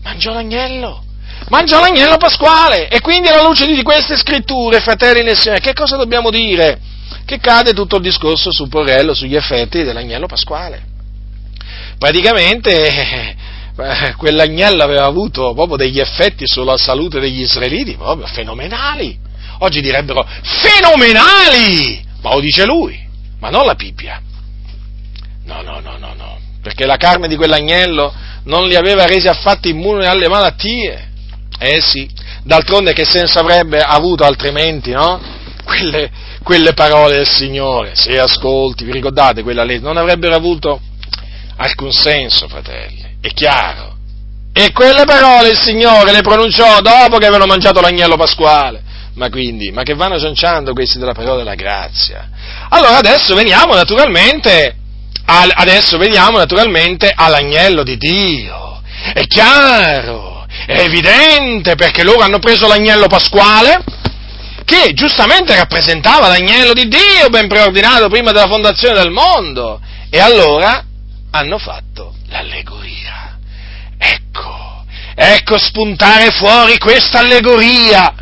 mangiò 0.04 0.34
l'agnello, 0.34 1.04
mangiò 1.50 1.80
l'agnello 1.80 2.18
pasquale 2.18 2.88
e 2.88 3.02
quindi 3.02 3.28
alla 3.28 3.44
luce 3.44 3.66
di 3.66 3.82
queste 3.84 4.16
scritture, 4.16 4.80
fratelli 4.80 5.24
nel 5.24 5.38
Signore, 5.38 5.60
che 5.60 5.74
cosa 5.74 5.98
dobbiamo 5.98 6.30
dire? 6.30 6.80
Che 7.26 7.40
cade 7.40 7.74
tutto 7.74 7.96
il 7.98 8.04
discorso 8.04 8.52
su 8.52 8.68
Porello, 8.68 9.14
sugli 9.14 9.36
effetti 9.36 9.84
dell'agnello 9.84 10.28
pasquale. 10.28 10.94
Praticamente 11.98 13.36
eh, 13.78 14.14
quell'agnello 14.16 14.84
aveva 14.84 15.06
avuto 15.06 15.54
proprio 15.54 15.78
degli 15.78 16.00
effetti 16.00 16.46
sulla 16.46 16.78
salute 16.78 17.20
degli 17.20 17.42
israeliti 17.42 17.96
proprio 17.96 18.28
fenomenali. 18.28 19.18
Oggi 19.60 19.82
direbbero 19.82 20.28
fenomenali! 20.42 22.04
Ma 22.22 22.34
lo 22.34 22.40
dice 22.40 22.66
lui, 22.66 23.05
ma 23.40 23.50
non 23.50 23.66
la 23.66 23.76
Bibbia. 23.76 24.22
No, 25.46 25.62
no, 25.62 25.80
no, 25.80 25.98
no, 25.98 26.14
no, 26.16 26.40
perché 26.62 26.86
la 26.86 26.98
carne 26.98 27.28
di 27.28 27.36
quell'agnello 27.36 28.14
non 28.46 28.68
li 28.68 28.76
aveva 28.76 29.06
resi 29.06 29.28
affatto 29.28 29.68
immuni 29.68 30.06
alle 30.06 30.28
malattie. 30.28 31.10
Eh 31.58 31.80
sì, 31.82 32.10
d'altronde 32.44 32.94
che 32.94 33.06
senso 33.06 33.40
avrebbe 33.40 33.80
avuto 33.80 34.24
altrimenti, 34.24 34.92
no? 34.92 35.22
Quelle, 35.64 36.12
quelle 36.44 36.74
parole 36.74 37.18
del 37.18 37.28
Signore, 37.28 37.96
se 37.96 38.20
ascolti, 38.20 38.84
vi 38.84 38.92
ricordate 38.92 39.42
quella 39.42 39.64
legge, 39.64 39.84
non 39.84 39.98
avrebbero 39.98 40.36
avuto 40.36 40.80
alcun 41.58 41.92
senso, 41.92 42.48
fratelli. 42.48 43.18
È 43.22 43.30
chiaro, 43.30 43.96
E 44.58 44.72
quelle 44.72 45.04
parole 45.04 45.50
il 45.50 45.60
Signore 45.60 46.14
le 46.14 46.22
pronunciò 46.22 46.80
dopo 46.80 47.18
che 47.18 47.26
avevano 47.26 47.46
mangiato 47.46 47.82
l'agnello 47.82 48.16
pasquale. 48.16 48.84
Ma 49.16 49.30
quindi, 49.30 49.72
ma 49.72 49.84
che 49.84 49.94
vanno 49.94 50.20
cianciando 50.20 50.74
questi 50.74 51.00
della 51.00 51.14
parola 51.14 51.38
della 51.38 51.56
grazia? 51.56 52.30
Allora 52.70 52.98
adesso 52.98 53.34
veniamo 53.34 53.74
naturalmente, 53.74 54.76
al, 55.26 55.52
adesso 55.54 55.98
veniamo 55.98 56.38
naturalmente 56.38 57.12
all'agnello 57.16 57.84
di 57.84 57.98
Dio. 57.98 58.82
È 59.14 59.26
chiaro, 59.28 60.46
è 60.66 60.80
evidente 60.82 61.76
perché 61.76 62.04
loro 62.04 62.20
hanno 62.20 62.40
preso 62.40 62.68
l'agnello 62.68 63.08
pasquale 63.08 63.84
che 64.66 64.92
giustamente 64.94 65.56
rappresentava 65.56 66.28
l'agnello 66.28 66.74
di 66.74 66.88
Dio 66.88 67.30
ben 67.30 67.48
preordinato 67.48 68.10
prima 68.10 68.32
della 68.32 68.48
fondazione 68.48 69.00
del 69.00 69.12
mondo. 69.12 69.80
E 70.10 70.20
allora 70.20 70.84
hanno 71.32 71.58
fatto 71.58 72.16
l'allegoria. 72.28 73.38
Ecco, 73.98 74.84
ecco 75.16 75.58
spuntare 75.58 76.32
fuori 76.32 76.78
questa 76.80 77.20
allegoria. 77.20 78.14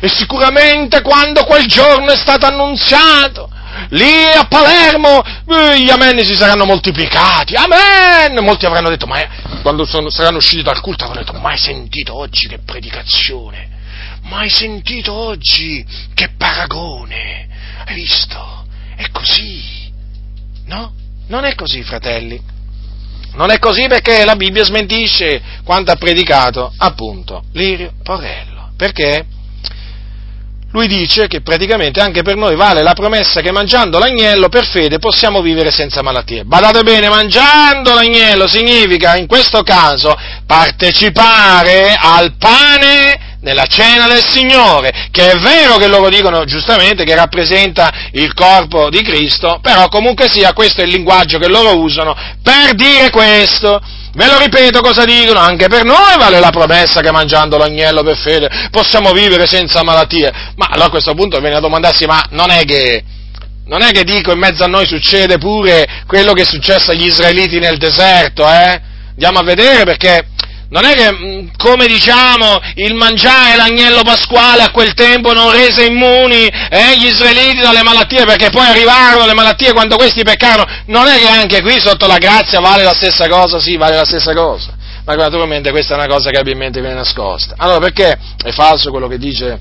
E 0.00 0.08
sicuramente 0.08 1.02
quando 1.02 1.44
quel 1.44 1.66
giorno 1.66 2.12
è 2.12 2.16
stato 2.16 2.46
annunziato, 2.46 3.50
lì 3.90 4.24
a 4.34 4.46
Palermo 4.46 5.22
eh, 5.22 5.80
gli 5.80 5.90
amen 5.90 6.22
si 6.24 6.34
saranno 6.34 6.64
moltiplicati, 6.64 7.54
amen! 7.54 8.42
Molti 8.44 8.66
avranno 8.66 8.88
detto, 8.88 9.06
ma 9.06 9.18
quando 9.62 9.84
sono, 9.84 10.10
saranno 10.10 10.36
usciti 10.36 10.62
dal 10.62 10.80
culto 10.80 11.04
avranno 11.04 11.24
detto, 11.24 11.38
mai 11.40 11.58
sentito 11.58 12.14
oggi 12.14 12.46
che 12.46 12.58
predicazione? 12.58 13.70
Mai 14.22 14.48
sentito 14.48 15.12
oggi 15.12 15.84
che 16.14 16.30
paragone? 16.36 17.48
Hai 17.84 17.94
visto? 17.94 18.66
È 18.96 19.10
così, 19.10 19.92
no? 20.66 20.92
Non 21.26 21.44
è 21.44 21.54
così, 21.54 21.82
fratelli. 21.82 22.40
Non 23.34 23.50
è 23.50 23.58
così 23.58 23.88
perché 23.88 24.24
la 24.24 24.36
Bibbia 24.36 24.64
smentisce 24.64 25.42
quanto 25.64 25.90
ha 25.90 25.96
predicato, 25.96 26.72
appunto, 26.76 27.44
Lirio 27.52 27.92
Porello. 28.02 28.70
Perché? 28.76 29.26
Lui 30.74 30.88
dice 30.88 31.28
che 31.28 31.40
praticamente 31.40 32.00
anche 32.00 32.22
per 32.22 32.34
noi 32.34 32.56
vale 32.56 32.82
la 32.82 32.94
promessa 32.94 33.40
che 33.40 33.52
mangiando 33.52 34.00
l'agnello 34.00 34.48
per 34.48 34.66
fede 34.66 34.98
possiamo 34.98 35.40
vivere 35.40 35.70
senza 35.70 36.02
malattie. 36.02 36.42
Badate 36.42 36.82
bene, 36.82 37.08
mangiando 37.08 37.94
l'agnello 37.94 38.48
significa 38.48 39.16
in 39.16 39.28
questo 39.28 39.62
caso 39.62 40.18
partecipare 40.44 41.94
al 41.96 42.34
pane 42.36 43.36
nella 43.42 43.66
cena 43.66 44.08
del 44.08 44.26
Signore, 44.26 45.08
che 45.12 45.30
è 45.30 45.36
vero 45.38 45.76
che 45.76 45.86
loro 45.86 46.08
dicono 46.08 46.44
giustamente 46.44 47.04
che 47.04 47.14
rappresenta 47.14 47.92
il 48.10 48.34
corpo 48.34 48.90
di 48.90 49.00
Cristo, 49.02 49.60
però 49.62 49.86
comunque 49.86 50.28
sia 50.28 50.52
questo 50.52 50.80
è 50.80 50.84
il 50.84 50.90
linguaggio 50.90 51.38
che 51.38 51.46
loro 51.46 51.78
usano 51.78 52.16
per 52.42 52.74
dire 52.74 53.10
questo. 53.10 53.80
Ve 54.14 54.26
lo 54.26 54.38
ripeto 54.38 54.80
cosa 54.80 55.04
dicono, 55.04 55.40
anche 55.40 55.66
per 55.66 55.84
noi 55.84 56.16
vale 56.16 56.38
la 56.38 56.50
promessa 56.50 57.00
che 57.00 57.10
mangiando 57.10 57.56
l'agnello 57.56 58.04
per 58.04 58.16
fede 58.16 58.68
possiamo 58.70 59.10
vivere 59.10 59.46
senza 59.46 59.82
malattie. 59.82 60.32
Ma 60.54 60.66
allora 60.70 60.86
a 60.86 60.90
questo 60.90 61.14
punto 61.14 61.40
viene 61.40 61.56
a 61.56 61.60
domandarsi, 61.60 62.04
ma 62.04 62.24
non 62.30 62.50
è 62.50 62.64
che, 62.64 63.02
non 63.66 63.82
è 63.82 63.90
che 63.90 64.04
dico 64.04 64.30
in 64.30 64.38
mezzo 64.38 64.62
a 64.62 64.68
noi 64.68 64.86
succede 64.86 65.38
pure 65.38 66.04
quello 66.06 66.32
che 66.32 66.42
è 66.42 66.44
successo 66.44 66.92
agli 66.92 67.06
israeliti 67.06 67.58
nel 67.58 67.76
deserto, 67.76 68.44
eh? 68.44 68.80
Andiamo 69.10 69.40
a 69.40 69.44
vedere 69.44 69.84
perché 69.84 70.26
non 70.74 70.84
è 70.86 70.94
che, 70.94 71.12
mm, 71.12 71.46
come 71.56 71.86
diciamo, 71.86 72.58
il 72.74 72.94
mangiare 72.94 73.56
l'agnello 73.56 74.02
pasquale 74.02 74.62
a 74.62 74.70
quel 74.72 74.92
tempo 74.94 75.32
non 75.32 75.52
rese 75.52 75.84
immuni 75.84 76.48
eh, 76.48 76.98
gli 76.98 77.06
israeliti 77.06 77.60
dalle 77.60 77.84
malattie, 77.84 78.24
perché 78.24 78.50
poi 78.50 78.66
arrivarono 78.66 79.24
le 79.24 79.34
malattie 79.34 79.72
quando 79.72 79.94
questi 79.94 80.24
peccarono. 80.24 80.68
Non 80.86 81.06
è 81.06 81.18
che 81.18 81.28
anche 81.28 81.62
qui 81.62 81.78
sotto 81.78 82.08
la 82.08 82.18
grazia 82.18 82.58
vale 82.58 82.82
la 82.82 82.92
stessa 82.92 83.28
cosa? 83.28 83.60
Sì, 83.60 83.76
vale 83.76 83.94
la 83.94 84.04
stessa 84.04 84.34
cosa. 84.34 84.74
Ma 85.04 85.14
naturalmente 85.14 85.70
questa 85.70 85.94
è 85.94 85.96
una 85.96 86.08
cosa 86.08 86.30
che 86.30 86.38
abilmente 86.38 86.80
viene 86.80 86.96
nascosta. 86.96 87.54
Allora, 87.56 87.78
perché 87.78 88.18
è 88.42 88.50
falso 88.50 88.90
quello 88.90 89.06
che 89.06 89.18
dice 89.18 89.60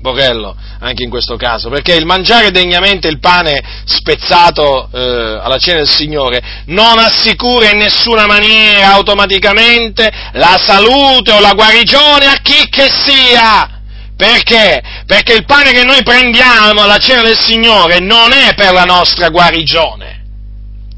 Borrello, 0.00 0.56
anche 0.80 1.02
in 1.02 1.10
questo 1.10 1.36
caso, 1.36 1.68
perché 1.68 1.94
il 1.94 2.06
mangiare 2.06 2.50
degnamente 2.50 3.08
il 3.08 3.18
pane 3.18 3.62
spezzato 3.84 4.88
eh, 4.92 5.40
alla 5.42 5.58
cena 5.58 5.78
del 5.78 5.88
Signore 5.88 6.62
non 6.66 6.98
assicura 6.98 7.70
in 7.70 7.78
nessuna 7.78 8.26
maniera 8.26 8.92
automaticamente 8.92 10.10
la 10.32 10.56
salute 10.58 11.32
o 11.32 11.40
la 11.40 11.52
guarigione 11.54 12.26
a 12.26 12.38
chi 12.42 12.68
che 12.68 12.88
sia. 12.90 13.70
Perché? 14.16 14.82
Perché 15.04 15.34
il 15.34 15.44
pane 15.44 15.72
che 15.72 15.84
noi 15.84 16.02
prendiamo 16.02 16.82
alla 16.82 16.98
cena 16.98 17.22
del 17.22 17.38
Signore 17.38 17.98
non 17.98 18.32
è 18.32 18.54
per 18.54 18.72
la 18.72 18.84
nostra 18.84 19.28
guarigione. 19.28 20.24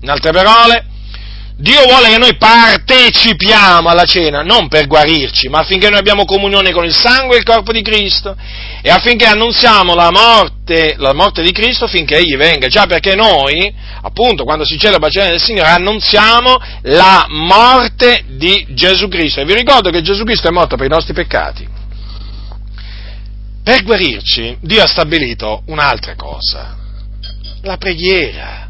In 0.03 0.11
altre 0.11 0.31
parole, 0.31 0.88
Dio 1.61 1.83
vuole 1.87 2.11
che 2.11 2.19
noi 2.19 2.37
partecipiamo 2.37 3.89
alla 3.89 4.05
cena, 4.05 4.43
non 4.43 4.69
per 4.69 4.87
guarirci, 4.87 5.49
ma 5.49 5.59
affinché 5.59 5.89
noi 5.89 5.99
abbiamo 5.99 6.25
comunione 6.25 6.71
con 6.71 6.85
il 6.85 6.95
sangue 6.95 7.35
e 7.35 7.39
il 7.39 7.45
corpo 7.45 7.73
di 7.73 7.83
Cristo 7.83 8.37
e 8.81 8.89
affinché 8.89 9.27
annunziamo 9.27 9.93
la 9.97 10.13
morte, 10.13 10.95
la 10.99 11.13
morte 11.13 11.43
di 11.43 11.51
Cristo 11.51 11.89
finché 11.89 12.19
Egli 12.19 12.37
venga. 12.37 12.69
Già 12.69 12.87
perché 12.87 13.17
noi, 13.17 13.75
appunto, 14.03 14.45
quando 14.45 14.65
si 14.65 14.79
celebra 14.79 15.09
la 15.09 15.13
cena 15.13 15.31
del 15.31 15.43
Signore, 15.43 15.71
annunziamo 15.71 16.59
la 16.83 17.27
morte 17.29 18.23
di 18.29 18.65
Gesù 18.69 19.09
Cristo. 19.09 19.41
E 19.41 19.45
vi 19.45 19.55
ricordo 19.55 19.91
che 19.91 20.01
Gesù 20.01 20.23
Cristo 20.23 20.47
è 20.47 20.53
morto 20.53 20.77
per 20.77 20.87
i 20.87 20.91
nostri 20.91 21.13
peccati. 21.13 21.67
Per 23.65 23.83
guarirci, 23.83 24.59
Dio 24.61 24.81
ha 24.81 24.87
stabilito 24.87 25.63
un'altra 25.67 26.15
cosa, 26.15 26.77
la 27.63 27.77
preghiera 27.79 28.68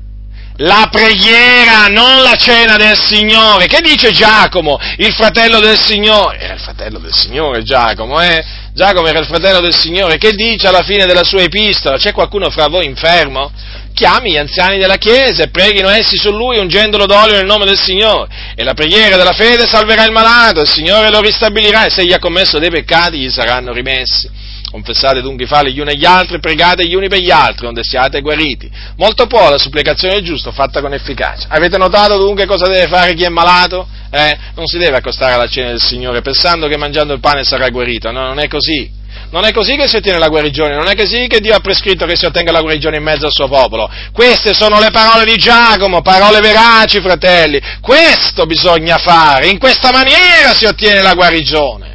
la 0.58 0.88
preghiera, 0.90 1.86
non 1.86 2.22
la 2.22 2.34
cena 2.34 2.76
del 2.76 2.96
Signore. 2.98 3.66
Che 3.66 3.80
dice 3.80 4.10
Giacomo, 4.10 4.78
il 4.96 5.12
fratello 5.12 5.60
del 5.60 5.78
Signore? 5.78 6.38
Era 6.38 6.54
il 6.54 6.60
fratello 6.60 6.98
del 6.98 7.14
Signore 7.14 7.62
Giacomo, 7.62 8.20
eh? 8.20 8.44
Giacomo 8.74 9.06
era 9.06 9.20
il 9.20 9.26
fratello 9.26 9.60
del 9.60 9.74
Signore. 9.74 10.18
Che 10.18 10.32
dice 10.32 10.66
alla 10.66 10.82
fine 10.82 11.06
della 11.06 11.24
sua 11.24 11.42
epistola? 11.42 11.96
C'è 11.96 12.12
qualcuno 12.12 12.50
fra 12.50 12.68
voi 12.68 12.86
infermo? 12.86 13.52
Chiami 13.94 14.32
gli 14.32 14.36
anziani 14.36 14.78
della 14.78 14.96
Chiesa 14.96 15.44
e 15.44 15.48
preghino 15.48 15.88
essi 15.88 16.16
su 16.16 16.30
lui 16.30 16.58
ungendolo 16.58 17.06
d'olio 17.06 17.34
nel 17.34 17.46
nome 17.46 17.64
del 17.64 17.78
Signore. 17.78 18.28
E 18.54 18.62
la 18.64 18.74
preghiera 18.74 19.16
della 19.16 19.32
fede 19.32 19.66
salverà 19.66 20.04
il 20.04 20.12
malato, 20.12 20.60
il 20.60 20.68
Signore 20.68 21.10
lo 21.10 21.20
ristabilirà 21.20 21.86
e 21.86 21.90
se 21.90 22.04
gli 22.04 22.12
ha 22.12 22.18
commesso 22.18 22.58
dei 22.58 22.70
peccati 22.70 23.18
gli 23.18 23.30
saranno 23.30 23.72
rimessi. 23.72 24.28
Confessate 24.70 25.22
dunque 25.22 25.44
i 25.44 25.48
falli 25.48 25.72
gli 25.72 25.80
uni 25.80 25.92
agli 25.92 26.04
altri, 26.04 26.40
pregate 26.40 26.86
gli 26.86 26.94
uni 26.94 27.08
per 27.08 27.20
gli 27.20 27.30
altri, 27.30 27.66
onde 27.66 27.82
siate 27.82 28.20
guariti. 28.20 28.70
Molto 28.96 29.26
può 29.26 29.48
la 29.48 29.58
supplicazione 29.58 30.14
del 30.14 30.24
giusto 30.24 30.52
fatta 30.52 30.80
con 30.80 30.92
efficacia. 30.92 31.46
Avete 31.48 31.78
notato 31.78 32.18
dunque 32.18 32.44
cosa 32.46 32.66
deve 32.66 32.86
fare 32.86 33.14
chi 33.14 33.24
è 33.24 33.28
malato? 33.28 33.88
Eh? 34.10 34.38
Non 34.54 34.66
si 34.66 34.78
deve 34.78 34.98
accostare 34.98 35.34
alla 35.34 35.46
cena 35.46 35.68
del 35.68 35.80
Signore 35.80 36.20
pensando 36.20 36.68
che 36.68 36.76
mangiando 36.76 37.14
il 37.14 37.20
pane 37.20 37.44
sarà 37.44 37.68
guarito, 37.70 38.10
no, 38.10 38.26
non 38.26 38.38
è 38.38 38.48
così. 38.48 38.96
Non 39.30 39.44
è 39.44 39.52
così 39.52 39.76
che 39.76 39.88
si 39.88 39.96
ottiene 39.96 40.18
la 40.18 40.28
guarigione, 40.28 40.74
non 40.74 40.88
è 40.88 40.94
così 40.94 41.26
che 41.28 41.40
Dio 41.40 41.54
ha 41.54 41.60
prescritto 41.60 42.06
che 42.06 42.16
si 42.16 42.24
ottenga 42.24 42.52
la 42.52 42.60
guarigione 42.60 42.96
in 42.96 43.02
mezzo 43.02 43.26
al 43.26 43.32
suo 43.32 43.48
popolo. 43.48 43.90
Queste 44.12 44.54
sono 44.54 44.78
le 44.78 44.90
parole 44.90 45.24
di 45.24 45.36
Giacomo, 45.36 46.02
parole 46.02 46.40
veraci, 46.40 47.00
fratelli. 47.00 47.60
Questo 47.80 48.46
bisogna 48.46 48.96
fare, 48.98 49.48
in 49.48 49.58
questa 49.58 49.90
maniera 49.92 50.54
si 50.54 50.66
ottiene 50.66 51.02
la 51.02 51.14
guarigione 51.14 51.87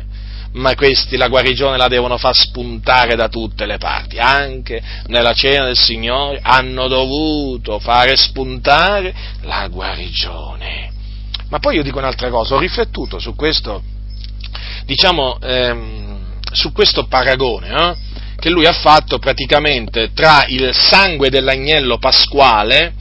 ma 0.54 0.76
questi 0.76 1.18
la 1.18 1.28
guarigione 1.28 1.78
la 1.78 1.88
devono 1.88 2.18
far 2.18 2.36
spuntare 2.36 3.16
da 3.16 3.28
tutte 3.28 3.66
le 3.66 3.78
parti, 3.78 4.18
anche 4.18 4.82
nella 5.08 5.34
cena 5.34 5.66
del 5.66 5.78
Signore 5.78 6.40
hanno 6.42 6.88
dovuto 6.88 7.80
fare 7.80 8.16
spuntare 8.16 9.14
la 9.42 9.68
guarigione. 9.68 10.92
Ma 11.50 11.60
poi 11.60 11.76
io 11.76 11.84
dico 11.84 12.00
un'altra 12.00 12.30
cosa, 12.30 12.56
ho 12.56 12.60
riflettuto 12.60 13.20
su 13.20 13.36
questo, 13.36 13.84
diciamo, 14.86 15.40
ehm, 15.40 16.22
su 16.52 16.72
questo 16.72 17.06
paragone 17.06 17.70
eh, 17.70 17.96
che 18.40 18.50
lui 18.50 18.66
ha 18.66 18.74
fatto 18.74 19.20
praticamente 19.20 20.12
tra 20.14 20.46
il 20.48 20.74
sangue 20.74 21.30
dell'agnello 21.30 21.98
pasquale 21.98 22.94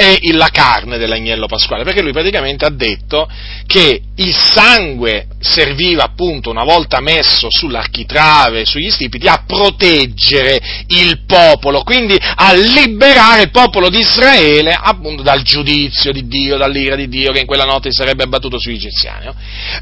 e 0.00 0.20
la 0.32 0.50
carne 0.50 0.96
dell'agnello 0.96 1.46
pasquale, 1.46 1.82
perché 1.82 2.02
lui 2.02 2.12
praticamente 2.12 2.64
ha 2.64 2.70
detto 2.70 3.28
che 3.66 4.00
il 4.14 4.32
sangue 4.32 5.26
serviva 5.40 6.04
appunto 6.04 6.50
una 6.50 6.62
volta 6.62 7.00
messo 7.00 7.48
sull'architrave, 7.50 8.64
sugli 8.64 8.90
stipiti, 8.90 9.26
a 9.26 9.42
proteggere 9.44 10.84
il 10.86 11.24
popolo, 11.26 11.82
quindi 11.82 12.16
a 12.16 12.52
liberare 12.52 13.42
il 13.42 13.50
popolo 13.50 13.88
di 13.88 13.98
Israele 13.98 14.70
appunto 14.70 15.24
dal 15.24 15.42
giudizio 15.42 16.12
di 16.12 16.28
Dio, 16.28 16.56
dall'ira 16.56 16.94
di 16.94 17.08
Dio 17.08 17.32
che 17.32 17.40
in 17.40 17.46
quella 17.46 17.64
notte 17.64 17.90
sarebbe 17.90 18.22
abbattuto 18.22 18.60
sugli 18.60 18.74
egiziani. 18.74 19.28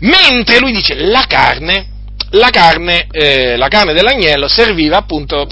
Mentre 0.00 0.60
lui 0.60 0.72
dice 0.72 0.94
la 0.94 1.24
carne 1.28 1.88
la 2.30 2.50
carne, 2.50 3.06
eh, 3.10 3.56
la 3.56 3.68
carne, 3.68 3.92
dell'agnello 3.92 4.48
serviva 4.48 4.98
appunto, 4.98 5.46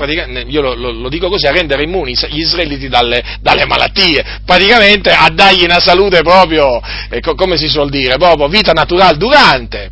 io 0.46 0.60
lo, 0.60 0.74
lo, 0.74 0.90
lo, 0.90 1.08
dico 1.08 1.28
così, 1.28 1.46
a 1.46 1.52
rendere 1.52 1.84
immuni 1.84 2.14
gli 2.30 2.40
israeliti 2.40 2.88
dalle, 2.88 3.22
dalle, 3.40 3.64
malattie, 3.66 4.40
praticamente 4.44 5.10
a 5.10 5.28
dargli 5.32 5.64
una 5.64 5.80
salute 5.80 6.22
proprio, 6.22 6.80
eh, 7.10 7.20
come 7.20 7.56
si 7.56 7.68
suol 7.68 7.90
dire, 7.90 8.16
proprio 8.16 8.48
vita 8.48 8.72
naturale 8.72 9.16
durante. 9.16 9.90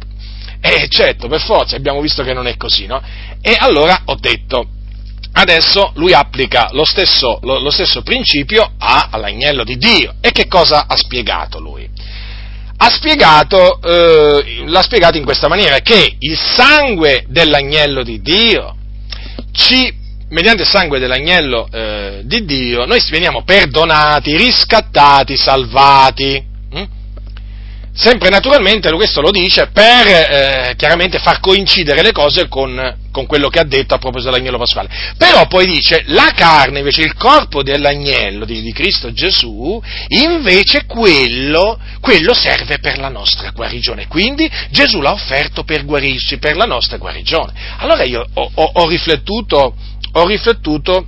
E 0.60 0.86
certo, 0.88 1.28
per 1.28 1.40
forza, 1.40 1.76
abbiamo 1.76 2.00
visto 2.00 2.22
che 2.22 2.32
non 2.32 2.46
è 2.46 2.56
così, 2.56 2.86
no? 2.86 3.00
E 3.40 3.56
allora 3.58 4.02
ho 4.06 4.16
detto, 4.16 4.68
adesso 5.32 5.92
lui 5.96 6.12
applica 6.12 6.68
lo 6.72 6.84
stesso, 6.84 7.38
lo 7.42 7.70
stesso 7.70 8.02
principio 8.02 8.72
a, 8.78 9.08
all'agnello 9.10 9.64
di 9.64 9.76
Dio. 9.76 10.14
E 10.20 10.30
che 10.30 10.46
cosa 10.46 10.86
ha 10.86 10.96
spiegato 10.96 11.58
lui? 11.58 11.88
Ha 12.84 12.90
spiegato, 12.90 13.80
eh, 13.80 14.64
l'ha 14.66 14.82
spiegato 14.82 15.16
in 15.16 15.22
questa 15.22 15.46
maniera, 15.46 15.78
che 15.78 16.16
il 16.18 16.36
sangue 16.36 17.24
dell'agnello 17.28 18.02
di 18.02 18.20
Dio 18.20 18.76
ci 19.52 20.00
mediante 20.30 20.62
il 20.62 20.68
sangue 20.68 20.98
dell'agnello 20.98 21.68
eh, 21.70 22.22
di 22.24 22.44
Dio, 22.44 22.84
noi 22.84 23.00
veniamo 23.10 23.44
perdonati, 23.44 24.36
riscattati, 24.36 25.36
salvati. 25.36 26.50
Sempre 27.94 28.30
naturalmente 28.30 28.90
questo 28.92 29.20
lo 29.20 29.30
dice 29.30 29.66
per 29.66 30.06
eh, 30.06 30.74
chiaramente 30.76 31.18
far 31.18 31.40
coincidere 31.40 32.02
le 32.02 32.12
cose 32.12 32.48
con, 32.48 32.96
con, 33.10 33.26
quello 33.26 33.48
che 33.48 33.58
ha 33.58 33.64
detto 33.64 33.94
a 33.94 33.98
proposito 33.98 34.30
dell'agnello 34.30 34.58
pasquale. 34.58 34.88
Però 35.18 35.46
poi 35.46 35.66
dice 35.66 36.02
la 36.06 36.32
carne, 36.34 36.78
invece 36.78 37.02
il 37.02 37.14
corpo 37.14 37.62
dell'agnello 37.62 38.46
di, 38.46 38.62
di 38.62 38.72
Cristo 38.72 39.12
Gesù, 39.12 39.80
invece 40.08 40.86
quello, 40.86 41.78
quello, 42.00 42.32
serve 42.32 42.78
per 42.78 42.98
la 42.98 43.10
nostra 43.10 43.50
guarigione. 43.50 44.06
Quindi 44.08 44.50
Gesù 44.70 45.00
l'ha 45.02 45.12
offerto 45.12 45.62
per 45.64 45.84
guarirci, 45.84 46.38
per 46.38 46.56
la 46.56 46.66
nostra 46.66 46.96
guarigione. 46.96 47.52
Allora 47.76 48.04
io 48.04 48.26
ho, 48.32 48.50
ho, 48.54 48.70
ho 48.72 48.88
riflettuto 48.88 49.74
ho 50.12 50.26
riflettuto 50.26 51.06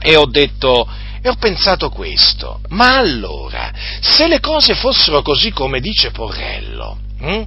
e 0.00 0.16
ho 0.16 0.26
detto, 0.26 0.86
e 1.20 1.28
ho 1.28 1.34
pensato 1.34 1.90
questo, 1.90 2.60
ma 2.68 2.96
allora, 2.96 3.72
se 4.00 4.28
le 4.28 4.40
cose 4.40 4.74
fossero 4.74 5.22
così 5.22 5.50
come 5.50 5.80
dice 5.80 6.10
Porrello, 6.10 6.98
hm, 7.20 7.46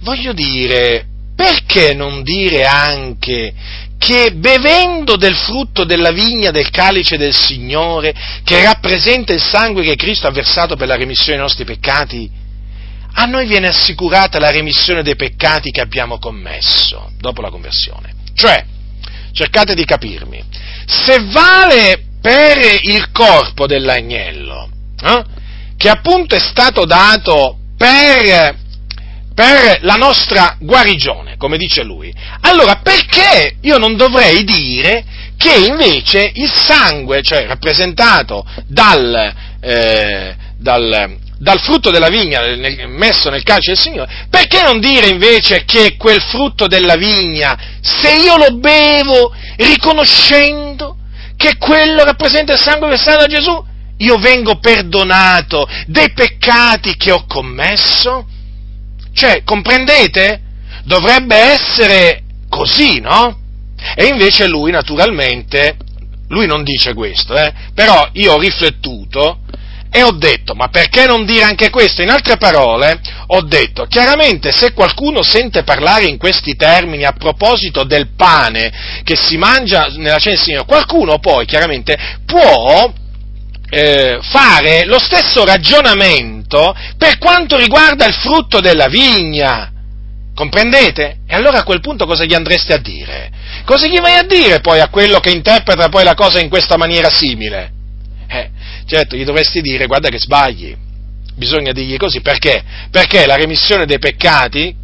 voglio 0.00 0.32
dire, 0.32 1.06
perché 1.34 1.94
non 1.94 2.22
dire 2.22 2.64
anche 2.64 3.52
che 3.98 4.32
bevendo 4.32 5.16
del 5.16 5.34
frutto 5.34 5.84
della 5.84 6.10
vigna 6.10 6.50
del 6.50 6.70
calice 6.70 7.18
del 7.18 7.34
Signore, 7.34 8.14
che 8.44 8.62
rappresenta 8.62 9.32
il 9.32 9.42
sangue 9.42 9.82
che 9.82 9.96
Cristo 9.96 10.26
ha 10.26 10.30
versato 10.30 10.76
per 10.76 10.86
la 10.88 10.96
remissione 10.96 11.32
dei 11.32 11.40
nostri 11.40 11.64
peccati, 11.64 12.30
a 13.12 13.24
noi 13.26 13.46
viene 13.46 13.68
assicurata 13.68 14.38
la 14.38 14.50
remissione 14.50 15.02
dei 15.02 15.16
peccati 15.16 15.70
che 15.70 15.80
abbiamo 15.80 16.18
commesso 16.18 17.10
dopo 17.18 17.42
la 17.42 17.50
conversione. 17.50 18.14
Cioè, 18.34 18.64
cercate 19.32 19.74
di 19.74 19.84
capirmi, 19.84 20.42
se 20.86 21.24
vale 21.24 22.04
per 22.20 22.58
il 22.82 23.10
corpo 23.12 23.66
dell'agnello, 23.66 24.68
eh, 25.02 25.24
che 25.76 25.88
appunto 25.88 26.34
è 26.34 26.40
stato 26.40 26.84
dato 26.84 27.56
per, 27.76 28.56
per 29.34 29.78
la 29.80 29.94
nostra 29.94 30.56
guarigione, 30.60 31.36
come 31.38 31.56
dice 31.56 31.82
lui, 31.82 32.14
allora 32.42 32.76
perché 32.76 33.56
io 33.62 33.78
non 33.78 33.96
dovrei 33.96 34.44
dire 34.44 35.04
che 35.38 35.54
invece 35.54 36.30
il 36.34 36.50
sangue, 36.50 37.22
cioè 37.22 37.46
rappresentato 37.46 38.44
dal, 38.66 39.34
eh, 39.62 40.36
dal, 40.58 41.16
dal 41.38 41.60
frutto 41.60 41.90
della 41.90 42.10
vigna 42.10 42.42
nel, 42.42 42.86
messo 42.88 43.30
nel 43.30 43.42
calcio 43.42 43.70
del 43.70 43.80
Signore, 43.80 44.26
perché 44.28 44.60
non 44.62 44.78
dire 44.78 45.08
invece 45.08 45.64
che 45.64 45.96
quel 45.96 46.20
frutto 46.20 46.66
della 46.66 46.96
vigna, 46.96 47.58
se 47.80 48.14
io 48.16 48.36
lo 48.36 48.58
bevo 48.58 49.32
riconoscendo 49.56 50.96
che 51.40 51.56
quello 51.56 52.04
rappresenta 52.04 52.52
il 52.52 52.58
sangue 52.58 52.90
versato 52.90 53.20
da 53.20 53.26
Gesù, 53.26 53.64
io 53.96 54.16
vengo 54.16 54.58
perdonato 54.58 55.66
dei 55.86 56.12
peccati 56.12 56.96
che 56.96 57.12
ho 57.12 57.24
commesso? 57.26 58.26
Cioè, 59.14 59.42
comprendete? 59.42 60.42
Dovrebbe 60.84 61.36
essere 61.36 62.24
così, 62.50 63.00
no? 63.00 63.38
E 63.94 64.08
invece 64.08 64.48
lui, 64.48 64.70
naturalmente, 64.70 65.78
lui 66.28 66.46
non 66.46 66.62
dice 66.62 66.92
questo, 66.92 67.34
eh? 67.34 67.54
però 67.72 68.06
io 68.12 68.34
ho 68.34 68.38
riflettuto 68.38 69.38
e 69.92 70.04
ho 70.04 70.12
detto, 70.12 70.54
ma 70.54 70.68
perché 70.68 71.06
non 71.06 71.26
dire 71.26 71.42
anche 71.42 71.68
questo? 71.68 72.00
In 72.00 72.10
altre 72.10 72.36
parole, 72.36 73.00
ho 73.26 73.42
detto, 73.42 73.86
chiaramente 73.86 74.52
se 74.52 74.72
qualcuno 74.72 75.20
sente 75.20 75.64
parlare 75.64 76.04
in 76.04 76.16
questi 76.16 76.54
termini 76.54 77.04
a 77.04 77.12
proposito 77.12 77.82
del 77.82 78.10
pane 78.14 79.02
che 79.02 79.16
si 79.16 79.36
mangia 79.36 79.86
nella 79.96 80.18
cena 80.18 80.36
del 80.36 80.44
Signore, 80.44 80.64
qualcuno 80.64 81.18
poi 81.18 81.44
chiaramente 81.44 81.98
può 82.24 82.92
eh, 83.68 84.18
fare 84.22 84.84
lo 84.84 85.00
stesso 85.00 85.44
ragionamento 85.44 86.72
per 86.96 87.18
quanto 87.18 87.56
riguarda 87.56 88.06
il 88.06 88.14
frutto 88.14 88.60
della 88.60 88.86
vigna. 88.86 89.72
Comprendete? 90.32 91.18
E 91.26 91.34
allora 91.34 91.58
a 91.58 91.64
quel 91.64 91.80
punto 91.80 92.06
cosa 92.06 92.24
gli 92.24 92.34
andreste 92.34 92.74
a 92.74 92.78
dire? 92.78 93.30
Cosa 93.64 93.88
gli 93.88 93.98
vai 93.98 94.14
a 94.14 94.22
dire 94.22 94.60
poi 94.60 94.78
a 94.78 94.88
quello 94.88 95.18
che 95.18 95.30
interpreta 95.30 95.88
poi 95.88 96.04
la 96.04 96.14
cosa 96.14 96.38
in 96.38 96.48
questa 96.48 96.76
maniera 96.76 97.10
simile? 97.10 97.78
Certo, 98.90 99.14
gli 99.14 99.24
dovresti 99.24 99.60
dire, 99.60 99.86
guarda 99.86 100.08
che 100.08 100.18
sbagli, 100.18 100.74
bisogna 101.36 101.70
dirgli 101.70 101.96
così, 101.96 102.22
perché? 102.22 102.60
Perché 102.90 103.24
la 103.24 103.36
remissione 103.36 103.86
dei 103.86 104.00
peccati, 104.00 104.74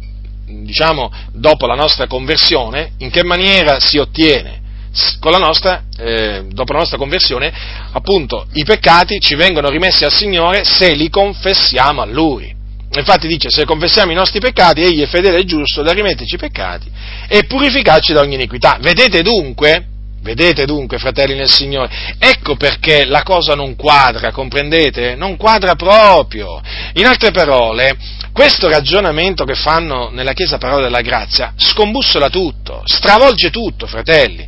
diciamo, 0.45 1.11
dopo 1.33 1.65
la 1.67 1.75
nostra 1.75 2.07
conversione, 2.07 2.91
in 2.99 3.09
che 3.09 3.25
maniera 3.25 3.81
si 3.81 3.97
ottiene? 3.97 4.61
La 5.23 5.37
nostra, 5.39 5.83
eh, 5.97 6.45
dopo 6.47 6.71
la 6.71 6.79
nostra 6.79 6.97
conversione, 6.97 7.51
appunto, 7.91 8.47
i 8.53 8.63
peccati 8.63 9.19
ci 9.19 9.35
vengono 9.35 9.67
rimessi 9.67 10.05
al 10.05 10.13
Signore 10.13 10.63
se 10.63 10.93
li 10.93 11.09
confessiamo 11.09 12.01
a 12.01 12.05
Lui. 12.05 12.55
Infatti 12.93 13.27
dice, 13.27 13.49
se 13.49 13.65
confessiamo 13.65 14.13
i 14.13 14.15
nostri 14.15 14.39
peccati, 14.39 14.83
Egli 14.83 15.01
è 15.01 15.07
fedele 15.07 15.39
e 15.39 15.43
giusto 15.43 15.81
da 15.81 15.91
rimetterci 15.91 16.35
i 16.35 16.37
peccati 16.37 16.89
e 17.27 17.43
purificarci 17.43 18.13
da 18.13 18.21
ogni 18.21 18.35
iniquità. 18.35 18.77
Vedete 18.79 19.21
dunque 19.21 19.96
Vedete 20.21 20.65
dunque, 20.65 20.97
fratelli 20.97 21.35
nel 21.35 21.49
Signore, 21.49 22.15
ecco 22.17 22.55
perché 22.55 23.05
la 23.05 23.23
cosa 23.23 23.53
non 23.53 23.75
quadra, 23.75 24.31
comprendete? 24.31 25.15
Non 25.15 25.37
quadra 25.37 25.75
proprio. 25.75 26.61
In 26.93 27.05
altre 27.05 27.31
parole, 27.31 27.95
questo 28.33 28.67
ragionamento 28.67 29.45
che 29.45 29.55
fanno 29.55 30.09
nella 30.09 30.33
Chiesa 30.33 30.57
Parola 30.57 30.83
della 30.83 31.01
Grazia 31.01 31.53
scombussola 31.55 32.29
tutto, 32.29 32.81
stravolge 32.85 33.49
tutto, 33.49 33.87
fratelli. 33.87 34.45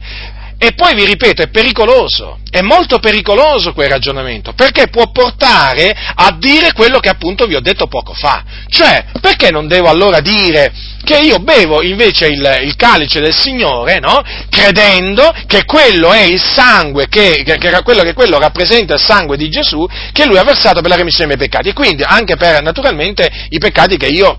E 0.61 0.73
poi 0.73 0.93
vi 0.93 1.05
ripeto, 1.05 1.41
è 1.41 1.47
pericoloso, 1.47 2.39
è 2.49 2.59
molto 2.59 2.99
pericoloso 2.99 3.71
quel 3.71 3.87
ragionamento, 3.87 4.51
perché 4.51 4.89
può 4.89 5.09
portare 5.09 5.95
a 6.15 6.35
dire 6.37 6.73
quello 6.73 6.99
che 6.99 7.07
appunto 7.07 7.45
vi 7.45 7.55
ho 7.55 7.61
detto 7.61 7.87
poco 7.87 8.13
fa. 8.13 8.43
Cioè, 8.67 9.05
perché 9.21 9.51
non 9.51 9.67
devo 9.69 9.87
allora 9.87 10.19
dire 10.19 10.73
che 11.05 11.17
io 11.19 11.39
bevo 11.39 11.81
invece 11.81 12.27
il, 12.27 12.59
il 12.63 12.75
calice 12.75 13.21
del 13.21 13.33
Signore, 13.33 13.99
no? 13.99 14.21
Credendo 14.49 15.33
che 15.47 15.63
quello 15.63 16.11
è 16.11 16.23
il 16.23 16.41
sangue, 16.41 17.07
che, 17.07 17.41
che, 17.45 17.57
che, 17.57 17.81
quello, 17.81 18.03
che 18.03 18.13
quello 18.13 18.37
rappresenta 18.37 18.95
il 18.95 18.99
sangue 18.99 19.37
di 19.37 19.49
Gesù, 19.49 19.87
che 20.11 20.25
lui 20.25 20.37
ha 20.37 20.43
versato 20.43 20.81
per 20.81 20.89
la 20.89 20.97
remissione 20.97 21.29
dei 21.29 21.37
miei 21.37 21.49
peccati, 21.49 21.69
e 21.69 21.73
quindi 21.73 22.03
anche 22.03 22.35
per 22.35 22.61
naturalmente 22.61 23.31
i 23.47 23.59
peccati 23.59 23.95
che 23.95 24.07
io 24.07 24.37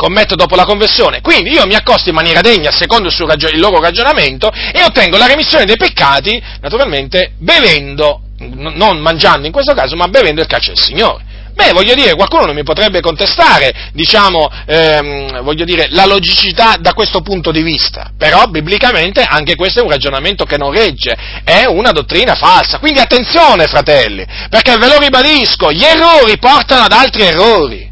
commetto 0.00 0.34
dopo 0.34 0.56
la 0.56 0.64
conversione. 0.64 1.20
Quindi 1.20 1.50
io 1.50 1.66
mi 1.66 1.74
accosto 1.74 2.08
in 2.08 2.14
maniera 2.14 2.40
degna, 2.40 2.72
secondo 2.72 3.08
il, 3.08 3.14
ragion- 3.26 3.52
il 3.52 3.60
loro 3.60 3.82
ragionamento, 3.82 4.50
e 4.50 4.82
ottengo 4.82 5.18
la 5.18 5.26
remissione 5.26 5.66
dei 5.66 5.76
peccati, 5.76 6.42
naturalmente, 6.62 7.32
bevendo, 7.36 8.22
n- 8.38 8.72
non 8.76 8.98
mangiando 8.98 9.44
in 9.44 9.52
questo 9.52 9.74
caso, 9.74 9.96
ma 9.96 10.08
bevendo 10.08 10.40
il 10.40 10.46
calcio 10.46 10.72
del 10.72 10.82
Signore. 10.82 11.28
Beh, 11.52 11.72
voglio 11.72 11.92
dire, 11.92 12.14
qualcuno 12.14 12.46
non 12.46 12.54
mi 12.54 12.62
potrebbe 12.62 13.02
contestare, 13.02 13.90
diciamo, 13.92 14.48
ehm, 14.64 15.42
voglio 15.42 15.66
dire, 15.66 15.88
la 15.90 16.06
logicità 16.06 16.76
da 16.78 16.94
questo 16.94 17.20
punto 17.20 17.50
di 17.50 17.60
vista, 17.60 18.12
però 18.16 18.46
biblicamente 18.46 19.22
anche 19.22 19.54
questo 19.54 19.80
è 19.80 19.82
un 19.82 19.90
ragionamento 19.90 20.46
che 20.46 20.56
non 20.56 20.72
regge, 20.72 21.14
è 21.44 21.66
una 21.66 21.90
dottrina 21.90 22.36
falsa. 22.36 22.78
Quindi 22.78 23.00
attenzione, 23.00 23.66
fratelli, 23.66 24.24
perché 24.48 24.78
ve 24.78 24.86
lo 24.86 24.98
ribadisco, 24.98 25.70
gli 25.70 25.84
errori 25.84 26.38
portano 26.38 26.84
ad 26.84 26.92
altri 26.92 27.24
errori 27.24 27.89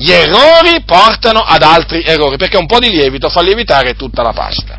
gli 0.00 0.12
errori 0.12 0.82
portano 0.86 1.40
ad 1.40 1.62
altri 1.62 2.02
errori, 2.02 2.38
perché 2.38 2.56
un 2.56 2.64
po' 2.64 2.78
di 2.78 2.88
lievito 2.88 3.28
fa 3.28 3.42
lievitare 3.42 3.96
tutta 3.96 4.22
la 4.22 4.32
pasta. 4.32 4.78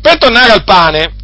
Per 0.00 0.18
tornare 0.18 0.52
al 0.52 0.62
pane, 0.62 1.14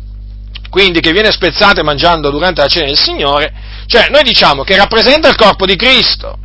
quindi 0.69 0.99
che 0.99 1.13
viene 1.13 1.31
spezzato 1.31 1.79
e 1.79 1.85
mangiando 1.85 2.31
durante 2.31 2.63
la 2.63 2.67
cena 2.67 2.87
del 2.87 2.99
Signore, 2.99 3.53
cioè 3.87 4.09
noi 4.11 4.25
diciamo 4.25 4.65
che 4.65 4.77
rappresenta 4.77 5.29
il 5.29 5.37
corpo 5.37 5.67
di 5.67 5.77
Cristo, 5.77 6.37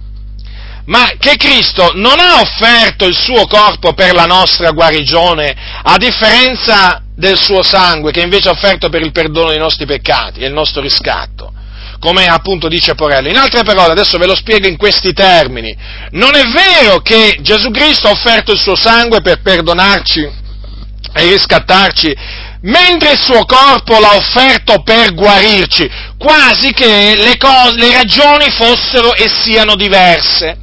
ma 0.86 1.14
che 1.18 1.36
Cristo 1.36 1.94
non 1.96 2.20
ha 2.20 2.42
offerto 2.42 3.06
il 3.06 3.16
suo 3.16 3.48
corpo 3.48 3.94
per 3.94 4.14
la 4.14 4.26
nostra 4.26 4.70
guarigione, 4.70 5.56
a 5.82 5.98
differenza 5.98 7.02
del 7.16 7.40
suo 7.40 7.64
sangue, 7.64 8.12
che 8.12 8.22
invece 8.22 8.50
ha 8.50 8.52
offerto 8.52 8.90
per 8.90 9.02
il 9.02 9.12
perdono 9.12 9.50
dei 9.50 9.58
nostri 9.58 9.88
peccati 9.88 10.42
e 10.42 10.46
il 10.46 10.54
nostro 10.54 10.82
riscatto 10.82 11.54
come 12.00 12.26
appunto 12.26 12.68
dice 12.68 12.96
Porello. 12.96 13.30
In 13.30 13.38
altre 13.38 13.64
parole, 13.64 13.92
adesso 13.92 14.18
ve 14.18 14.26
lo 14.26 14.36
spiego 14.36 14.68
in 14.68 14.78
questi 14.78 15.14
termini. 15.14 15.76
Non 16.12 16.36
è 16.36 16.44
vero 16.46 17.00
che 17.00 17.38
Gesù 17.42 17.72
Cristo 17.72 18.08
ha 18.08 18.12
offerto 18.12 18.52
il 18.52 18.60
suo 18.60 18.76
sangue 18.76 19.22
per 19.22 19.42
perdonarci 19.42 20.22
e 21.14 21.30
riscattarci, 21.30 22.16
mentre 22.62 23.12
il 23.12 23.20
suo 23.20 23.46
corpo 23.46 24.00
l'ha 24.00 24.16
offerto 24.16 24.82
per 24.84 25.14
guarirci, 25.14 25.90
quasi 26.18 26.74
che 26.74 27.16
le, 27.16 27.38
cose, 27.38 27.76
le 27.76 27.94
ragioni 27.94 28.50
fossero 28.52 29.14
e 29.14 29.30
siano 29.30 29.76
diverse. 29.76 30.58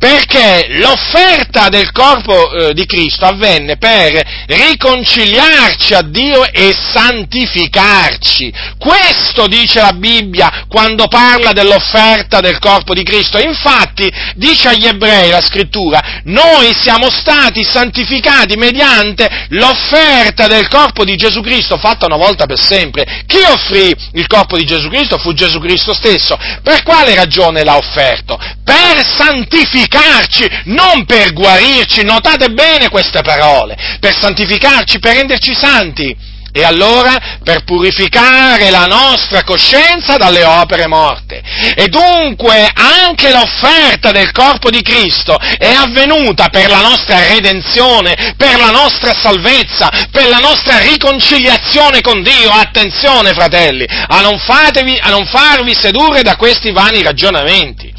Perché 0.00 0.78
l'offerta 0.78 1.68
del 1.68 1.92
corpo 1.92 2.50
eh, 2.52 2.72
di 2.72 2.86
Cristo 2.86 3.26
avvenne 3.26 3.76
per 3.76 4.46
riconciliarci 4.46 5.92
a 5.92 6.00
Dio 6.00 6.42
e 6.50 6.74
santificarci. 6.90 8.50
Questo 8.78 9.46
dice 9.46 9.82
la 9.82 9.92
Bibbia 9.92 10.64
quando 10.68 11.06
parla 11.06 11.52
dell'offerta 11.52 12.40
del 12.40 12.58
corpo 12.58 12.94
di 12.94 13.02
Cristo. 13.02 13.38
Infatti, 13.38 14.10
dice 14.36 14.68
agli 14.68 14.86
ebrei 14.86 15.28
la 15.28 15.42
scrittura, 15.42 16.22
noi 16.24 16.72
siamo 16.72 17.10
stati 17.10 17.62
santificati 17.62 18.56
mediante 18.56 19.28
l'offerta 19.50 20.46
del 20.46 20.66
corpo 20.68 21.04
di 21.04 21.14
Gesù 21.16 21.42
Cristo 21.42 21.76
fatta 21.76 22.06
una 22.06 22.16
volta 22.16 22.46
per 22.46 22.58
sempre. 22.58 23.04
Chi 23.26 23.42
offrì 23.46 23.94
il 24.14 24.26
corpo 24.26 24.56
di 24.56 24.64
Gesù 24.64 24.88
Cristo 24.88 25.18
fu 25.18 25.34
Gesù 25.34 25.60
Cristo 25.60 25.92
stesso. 25.92 26.38
Per 26.62 26.82
quale 26.84 27.14
ragione 27.14 27.64
l'ha 27.64 27.76
offerto? 27.76 28.38
Per 28.64 29.04
santificarci, 29.04 29.88
non 30.64 31.04
per 31.04 31.32
guarirci. 31.32 32.04
Notate 32.04 32.50
bene 32.50 32.88
queste 32.88 33.22
parole. 33.22 33.76
Per 33.98 34.16
santificarci, 34.16 34.98
per 34.98 35.16
renderci 35.16 35.54
santi. 35.54 36.38
E 36.52 36.64
allora 36.64 37.38
per 37.44 37.62
purificare 37.62 38.70
la 38.70 38.86
nostra 38.86 39.44
coscienza 39.44 40.16
dalle 40.16 40.42
opere 40.42 40.88
morte. 40.88 41.40
E 41.76 41.86
dunque 41.86 42.68
anche 42.74 43.30
l'offerta 43.30 44.10
del 44.10 44.32
corpo 44.32 44.68
di 44.68 44.82
Cristo 44.82 45.38
è 45.38 45.72
avvenuta 45.72 46.48
per 46.48 46.68
la 46.68 46.80
nostra 46.80 47.24
redenzione, 47.28 48.34
per 48.36 48.58
la 48.58 48.70
nostra 48.70 49.14
salvezza, 49.14 49.90
per 50.10 50.28
la 50.28 50.38
nostra 50.38 50.78
riconciliazione 50.78 52.00
con 52.00 52.20
Dio. 52.20 52.50
Attenzione 52.50 53.32
fratelli, 53.32 53.86
a 53.88 54.20
non, 54.20 54.36
fatevi, 54.40 54.98
a 55.00 55.10
non 55.10 55.26
farvi 55.26 55.72
sedurre 55.74 56.22
da 56.22 56.34
questi 56.34 56.72
vani 56.72 57.00
ragionamenti. 57.00 57.89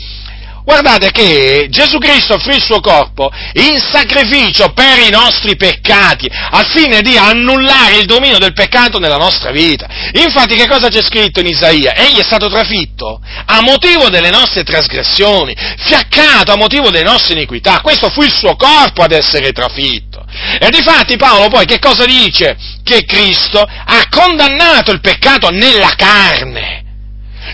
Guardate 0.64 1.12
che 1.12 1.68
Gesù 1.70 1.98
Cristo 1.98 2.36
offrì 2.36 2.56
il 2.56 2.64
suo 2.64 2.80
corpo 2.80 3.32
in 3.54 3.80
sacrificio 3.80 4.72
per 4.74 5.00
i 5.00 5.10
nostri 5.10 5.56
peccati, 5.56 6.30
al 6.30 6.68
fine 6.68 7.02
di 7.02 7.18
annullare 7.18 7.98
il 7.98 8.06
dominio 8.06 8.38
del 8.38 8.54
peccato 8.54 9.00
nella 9.00 9.18
nostra 9.18 9.52
vita. 9.52 9.88
Infatti 10.14 10.56
che 10.56 10.68
cosa 10.68 10.90
c'è 10.90 11.02
scritto 11.02 11.40
in 11.40 11.48
Isaia? 11.48 11.96
Egli 11.96 12.20
è 12.20 12.24
stato 12.24 12.48
trafitto 12.50 13.22
a 13.46 13.62
motivo 13.62 14.10
delle 14.10 14.30
nostre 14.30 14.64
trasgressioni, 14.64 15.56
fiaccato 15.78 16.52
a 16.52 16.58
motivo 16.58 16.90
delle 16.90 17.04
nostre 17.04 17.34
iniquità. 17.34 17.82
Questo 17.82 18.10
fu 18.10 18.22
il 18.22 18.34
suo 18.34 18.56
corpo 18.56 19.02
ad 19.02 19.12
essere 19.12 19.52
trafitto. 19.52 20.24
E 20.60 20.70
difatti 20.70 21.18
Paolo 21.18 21.50
poi 21.50 21.66
che 21.66 21.80
cosa 21.80 22.06
dice? 22.06 22.58
Che 22.84 23.04
Cristo 23.06 23.60
ha 23.62 24.08
condannato 24.10 24.92
il 24.92 25.02
peccato 25.02 25.50
nella 25.50 25.94
carne 25.96 26.81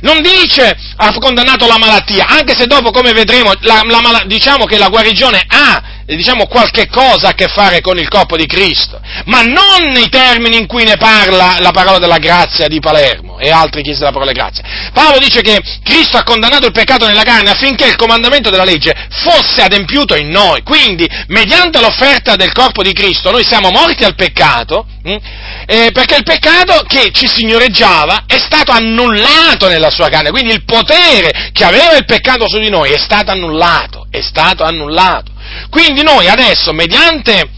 non 0.02 0.22
dice 0.22 0.78
ha 0.96 1.14
condannato 1.14 1.68
la 1.68 1.78
malattia, 1.78 2.28
anche 2.28 2.56
se 2.56 2.68
dopo, 2.68 2.92
come 2.92 3.14
vedremo, 3.14 3.54
la, 3.62 3.82
la, 3.86 4.24
diciamo 4.26 4.66
che 4.66 4.78
la 4.78 4.90
guarigione 4.90 5.44
ha 5.48 5.82
diciamo, 6.16 6.48
qualche 6.48 6.88
cosa 6.88 7.30
a 7.30 7.34
che 7.34 7.48
fare 7.48 7.82
con 7.82 7.98
il 7.98 8.08
corpo 8.08 8.38
di 8.38 8.46
Cristo, 8.46 9.00
ma 9.26 9.42
non 9.42 9.92
nei 9.92 10.08
termini 10.10 10.58
in 10.58 10.66
cui 10.66 10.84
ne 10.84 10.96
parla 10.96 11.58
la 11.60 11.72
parola 11.72 11.98
della 11.98 12.18
grazia 12.18 12.68
di 12.68 12.80
Palermo 12.80 13.38
e 13.40 13.50
altri 13.50 13.84
chiesi 13.84 14.00
della 14.00 14.12
parola 14.12 14.32
grazia. 14.32 14.64
Paolo 14.94 15.18
dice 15.20 15.42
che 15.42 15.62
Cristo 15.84 16.18
ha 16.18 16.24
condannato 16.24 16.66
il 16.66 16.72
peccato 16.72 17.06
nella 17.06 17.24
carne 17.24 17.50
affinché 17.50 17.86
il 17.86 17.96
comandamento 17.98 18.50
della 18.50 18.64
legge 18.64 18.96
fosse 19.10 19.62
adempiuto 19.62 20.16
in 20.16 20.30
noi. 20.30 20.64
Quindi, 20.64 21.06
mediante 21.28 21.82
l'offerta 21.82 22.36
del 22.36 22.54
corpo 22.54 22.82
di 22.82 22.94
Cristo, 22.94 23.30
noi 23.32 23.44
siamo 23.44 23.70
morti 23.70 24.06
al 24.06 24.16
peccato, 24.16 24.86
mh, 25.04 25.12
hm, 25.12 25.18
eh, 25.66 25.90
perché 25.92 26.16
il 26.16 26.24
peccato 26.24 26.84
che 26.88 27.12
ci 27.12 27.28
signoreggiava 27.28 28.24
è 28.28 28.38
stato 28.38 28.72
annullato 28.72 29.68
nella 29.68 29.90
sua 29.90 30.08
carne, 30.08 30.32
quindi 30.32 30.54
il 30.54 30.64
potere 30.64 31.52
che 31.52 31.66
aveva 31.66 31.98
il 31.98 32.06
peccato 32.06 32.48
su 32.48 32.60
di 32.60 32.70
noi 32.70 32.92
è 32.92 32.98
stato 32.98 33.32
annullato, 33.32 34.08
è 34.10 34.22
stato 34.22 34.64
annullato. 34.64 35.36
Quindi 35.70 36.04
noi 36.04 36.28
adesso, 36.28 36.74
mediante 36.74 37.50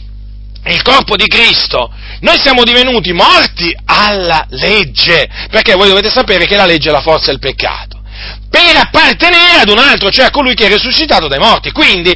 il 0.66 0.82
corpo 0.82 1.16
di 1.16 1.28
Cristo, 1.28 1.92
noi 2.22 2.40
siamo 2.40 2.64
divenuti 2.64 3.14
morti 3.14 3.76
alla 3.86 4.46
legge, 4.50 5.30
perché 5.50 5.76
voi 5.76 5.88
dovete 5.88 6.10
sapere 6.10 6.46
che 6.46 6.56
la 6.56 6.66
legge 6.66 6.90
è 6.90 6.92
la 6.92 7.02
forza 7.02 7.28
del 7.28 7.40
peccato 7.40 7.99
per 8.50 8.76
appartenere 8.76 9.62
ad 9.62 9.70
un 9.70 9.78
altro, 9.78 10.10
cioè 10.10 10.26
a 10.26 10.32
colui 10.32 10.56
che 10.56 10.66
è 10.66 10.70
risuscitato 10.70 11.28
dai 11.28 11.40
morti. 11.40 11.72
Quindi 11.72 12.14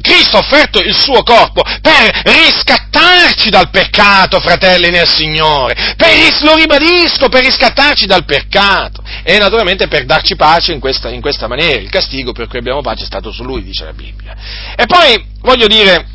Cristo 0.00 0.36
ha 0.36 0.40
offerto 0.40 0.80
il 0.80 0.94
suo 0.94 1.22
corpo 1.22 1.62
per 1.62 2.22
riscattarci 2.24 3.50
dal 3.50 3.70
peccato, 3.70 4.40
fratelli 4.40 4.90
nel 4.90 5.08
Signore, 5.08 5.94
per, 5.96 6.10
lo 6.42 6.54
ribadisco, 6.54 7.28
per 7.28 7.44
riscattarci 7.44 8.06
dal 8.06 8.24
peccato 8.24 9.02
e 9.22 9.38
naturalmente 9.38 9.88
per 9.88 10.04
darci 10.04 10.36
pace 10.36 10.72
in 10.72 10.80
questa, 10.80 11.08
in 11.08 11.20
questa 11.20 11.48
maniera. 11.48 11.80
Il 11.80 11.90
castigo 11.90 12.32
per 12.32 12.46
cui 12.46 12.58
abbiamo 12.58 12.80
pace 12.80 13.02
è 13.02 13.06
stato 13.06 13.32
su 13.32 13.42
Lui, 13.42 13.64
dice 13.64 13.84
la 13.84 13.92
Bibbia. 13.92 14.34
E 14.76 14.86
poi 14.86 15.32
voglio 15.40 15.66
dire 15.66 16.13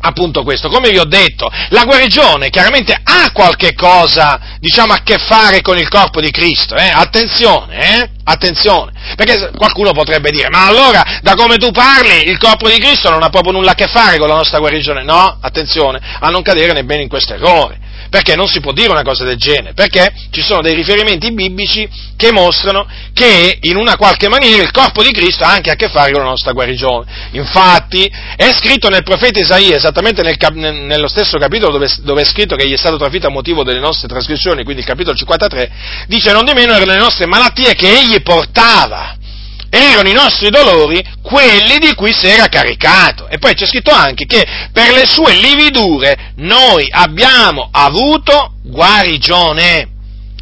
appunto 0.00 0.42
questo. 0.42 0.68
Come 0.68 0.90
vi 0.90 0.98
ho 0.98 1.04
detto, 1.04 1.50
la 1.70 1.84
guarigione 1.84 2.50
chiaramente 2.50 2.98
ha 3.02 3.30
qualche 3.32 3.74
cosa, 3.74 4.56
diciamo, 4.58 4.92
a 4.92 5.02
che 5.02 5.18
fare 5.18 5.60
con 5.60 5.78
il 5.78 5.88
corpo 5.88 6.20
di 6.20 6.30
Cristo, 6.30 6.74
eh? 6.76 6.90
Attenzione, 6.92 7.98
eh? 7.98 8.10
Attenzione, 8.24 8.92
perché 9.16 9.50
qualcuno 9.56 9.92
potrebbe 9.92 10.30
dire, 10.30 10.48
ma 10.50 10.66
allora 10.66 11.02
da 11.22 11.34
come 11.34 11.56
tu 11.56 11.70
parli 11.72 12.28
il 12.28 12.38
corpo 12.38 12.68
di 12.68 12.78
Cristo 12.78 13.10
non 13.10 13.22
ha 13.22 13.28
proprio 13.28 13.52
nulla 13.52 13.72
a 13.72 13.74
che 13.74 13.88
fare 13.88 14.18
con 14.18 14.28
la 14.28 14.36
nostra 14.36 14.58
guarigione. 14.58 15.02
No, 15.02 15.38
attenzione, 15.40 16.00
a 16.20 16.28
non 16.28 16.42
cadere 16.42 16.72
nemmeno 16.72 17.02
in 17.02 17.08
questo 17.08 17.34
errore 17.34 17.88
perché 18.10 18.34
non 18.34 18.48
si 18.48 18.60
può 18.60 18.72
dire 18.72 18.90
una 18.90 19.02
cosa 19.02 19.24
del 19.24 19.36
genere, 19.36 19.72
perché 19.72 20.12
ci 20.30 20.42
sono 20.42 20.60
dei 20.60 20.74
riferimenti 20.74 21.32
biblici 21.32 21.88
che 22.16 22.32
mostrano 22.32 22.86
che 23.14 23.58
in 23.62 23.76
una 23.76 23.96
qualche 23.96 24.28
maniera 24.28 24.62
il 24.62 24.72
corpo 24.72 25.02
di 25.02 25.12
Cristo 25.12 25.44
ha 25.44 25.52
anche 25.52 25.70
a 25.70 25.76
che 25.76 25.88
fare 25.88 26.10
con 26.10 26.22
la 26.22 26.28
nostra 26.28 26.52
guarigione. 26.52 27.28
Infatti 27.32 28.10
è 28.36 28.50
scritto 28.52 28.88
nel 28.88 29.04
profeta 29.04 29.38
Isaia, 29.38 29.76
esattamente 29.76 30.22
nel, 30.22 30.36
nello 30.74 31.08
stesso 31.08 31.38
capitolo 31.38 31.72
dove, 31.72 31.88
dove, 32.02 32.22
è 32.22 32.24
scritto 32.24 32.56
che 32.56 32.64
egli 32.64 32.74
è 32.74 32.76
stato 32.76 32.98
trafitto 32.98 33.28
a 33.28 33.30
motivo 33.30 33.62
delle 33.62 33.80
nostre 33.80 34.08
trasgressioni, 34.08 34.64
quindi 34.64 34.82
il 34.82 34.88
capitolo 34.88 35.16
53, 35.16 35.70
dice 36.08 36.32
non 36.32 36.44
di 36.44 36.52
meno 36.52 36.72
erano 36.72 36.92
le 36.92 36.98
nostre 36.98 37.26
malattie 37.26 37.74
che 37.74 37.88
egli 37.88 38.20
portava 38.22 39.18
erano 39.70 40.08
i 40.08 40.12
nostri 40.12 40.50
dolori 40.50 41.02
quelli 41.22 41.78
di 41.78 41.94
cui 41.94 42.12
si 42.12 42.26
era 42.26 42.48
caricato. 42.48 43.28
E 43.28 43.38
poi 43.38 43.54
c'è 43.54 43.66
scritto 43.66 43.92
anche 43.92 44.26
che 44.26 44.44
per 44.72 44.92
le 44.92 45.06
sue 45.06 45.34
lividure 45.34 46.32
noi 46.36 46.88
abbiamo 46.90 47.68
avuto 47.70 48.54
guarigione. 48.64 49.88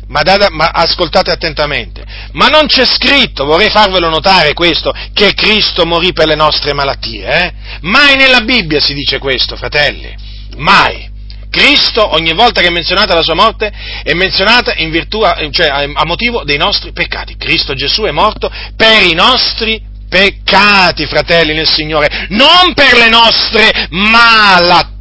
Ma, 0.08 0.22
da, 0.22 0.48
ma, 0.50 0.70
ascoltate 0.70 1.30
attentamente, 1.30 2.02
ma 2.32 2.46
non 2.46 2.66
c'è 2.66 2.86
scritto, 2.86 3.44
vorrei 3.44 3.68
farvelo 3.68 4.08
notare 4.08 4.54
questo, 4.54 4.90
che 5.12 5.34
Cristo 5.34 5.84
morì 5.84 6.14
per 6.14 6.26
le 6.26 6.34
nostre 6.34 6.72
malattie, 6.72 7.26
eh? 7.26 7.52
Mai 7.82 8.16
nella 8.16 8.40
Bibbia 8.40 8.80
si 8.80 8.94
dice 8.94 9.18
questo, 9.18 9.54
fratelli, 9.54 10.10
mai. 10.56 11.07
Cristo, 11.50 12.14
ogni 12.14 12.32
volta 12.32 12.60
che 12.60 12.68
è 12.68 12.70
menzionata 12.70 13.14
la 13.14 13.22
sua 13.22 13.34
morte, 13.34 13.72
è 14.02 14.12
menzionata 14.14 14.74
virtù, 14.90 15.22
cioè 15.50 15.68
a 15.68 16.04
motivo 16.04 16.44
dei 16.44 16.56
nostri 16.56 16.92
peccati. 16.92 17.36
Cristo 17.36 17.74
Gesù 17.74 18.02
è 18.02 18.10
morto 18.10 18.50
per 18.76 19.02
i 19.02 19.14
nostri 19.14 19.82
peccati, 20.08 21.06
fratelli 21.06 21.54
nel 21.54 21.68
Signore, 21.68 22.26
non 22.30 22.72
per 22.74 22.96
le 22.96 23.08
nostre 23.08 23.88
malattie 23.90 24.96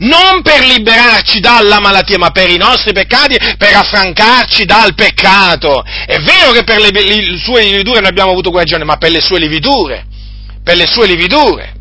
non 0.00 0.42
per 0.42 0.64
liberarci 0.64 1.38
dalla 1.38 1.78
malattia, 1.78 2.18
ma 2.18 2.30
per 2.30 2.50
i 2.50 2.56
nostri 2.56 2.92
peccati, 2.92 3.36
per 3.56 3.74
affrancarci 3.74 4.64
dal 4.64 4.94
peccato. 4.94 5.84
È 5.84 6.18
vero 6.18 6.50
che 6.50 6.64
per 6.64 6.80
le, 6.80 6.90
le 6.90 7.38
sue 7.38 7.62
lividure 7.62 8.00
noi 8.00 8.08
abbiamo 8.08 8.32
avuto 8.32 8.50
guarigione, 8.50 8.82
ma 8.82 8.96
per 8.96 9.12
le 9.12 9.20
sue 9.20 9.38
lividure, 9.38 10.04
per 10.64 10.76
le 10.76 10.86
sue 10.88 11.06
lividure. 11.06 11.74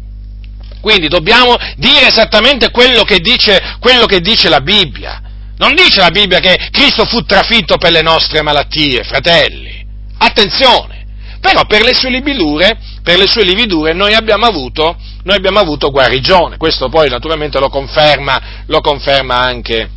Quindi 0.84 1.08
dobbiamo 1.08 1.56
dire 1.78 2.08
esattamente 2.08 2.70
quello 2.70 3.04
che 3.04 3.20
dice, 3.20 3.78
quello 3.80 4.06
che 4.06 4.20
dice 4.20 4.50
la 4.50 4.60
Bibbia. 4.60 5.22
Non 5.56 5.76
dice 5.76 6.02
la 6.02 6.10
Bibbia 6.10 6.42
che 6.42 6.68
Cristo 6.72 7.06
fu 7.06 7.24
trafitto 7.24 7.78
per 7.78 7.94
le 7.94 8.02
nostre 8.02 8.42
malattie, 8.42 9.06
fratelli. 9.06 9.82
Attenzione! 10.18 11.06
Però 11.40 11.64
per 11.68 11.84
le 11.84 11.94
sue 11.94 12.10
lividure, 12.10 12.78
per 13.02 13.18
le 13.18 13.28
sue 13.28 13.46
lividure 13.46 13.94
noi, 13.94 14.14
abbiamo 14.14 14.46
avuto, 14.46 14.98
noi 15.24 15.38
abbiamo 15.38 15.60
avuto 15.60 15.90
guarigione. 15.90 16.58
Questo 16.58 16.90
poi 16.90 17.08
naturalmente 17.08 17.60
lo 17.60 17.70
conferma, 17.70 18.64
lo 18.66 18.82
conferma 18.82 19.38
anche, 19.38 19.90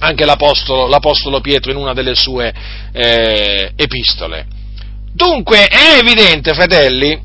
anche 0.00 0.24
l'apostolo, 0.26 0.86
l'apostolo, 0.86 1.40
Pietro 1.40 1.70
in 1.70 1.78
una 1.78 1.94
delle 1.94 2.14
sue 2.14 2.52
eh, 2.92 3.72
epistole. 3.74 4.46
Dunque 5.14 5.66
è 5.66 5.96
evidente, 5.98 6.52
fratelli, 6.52 7.18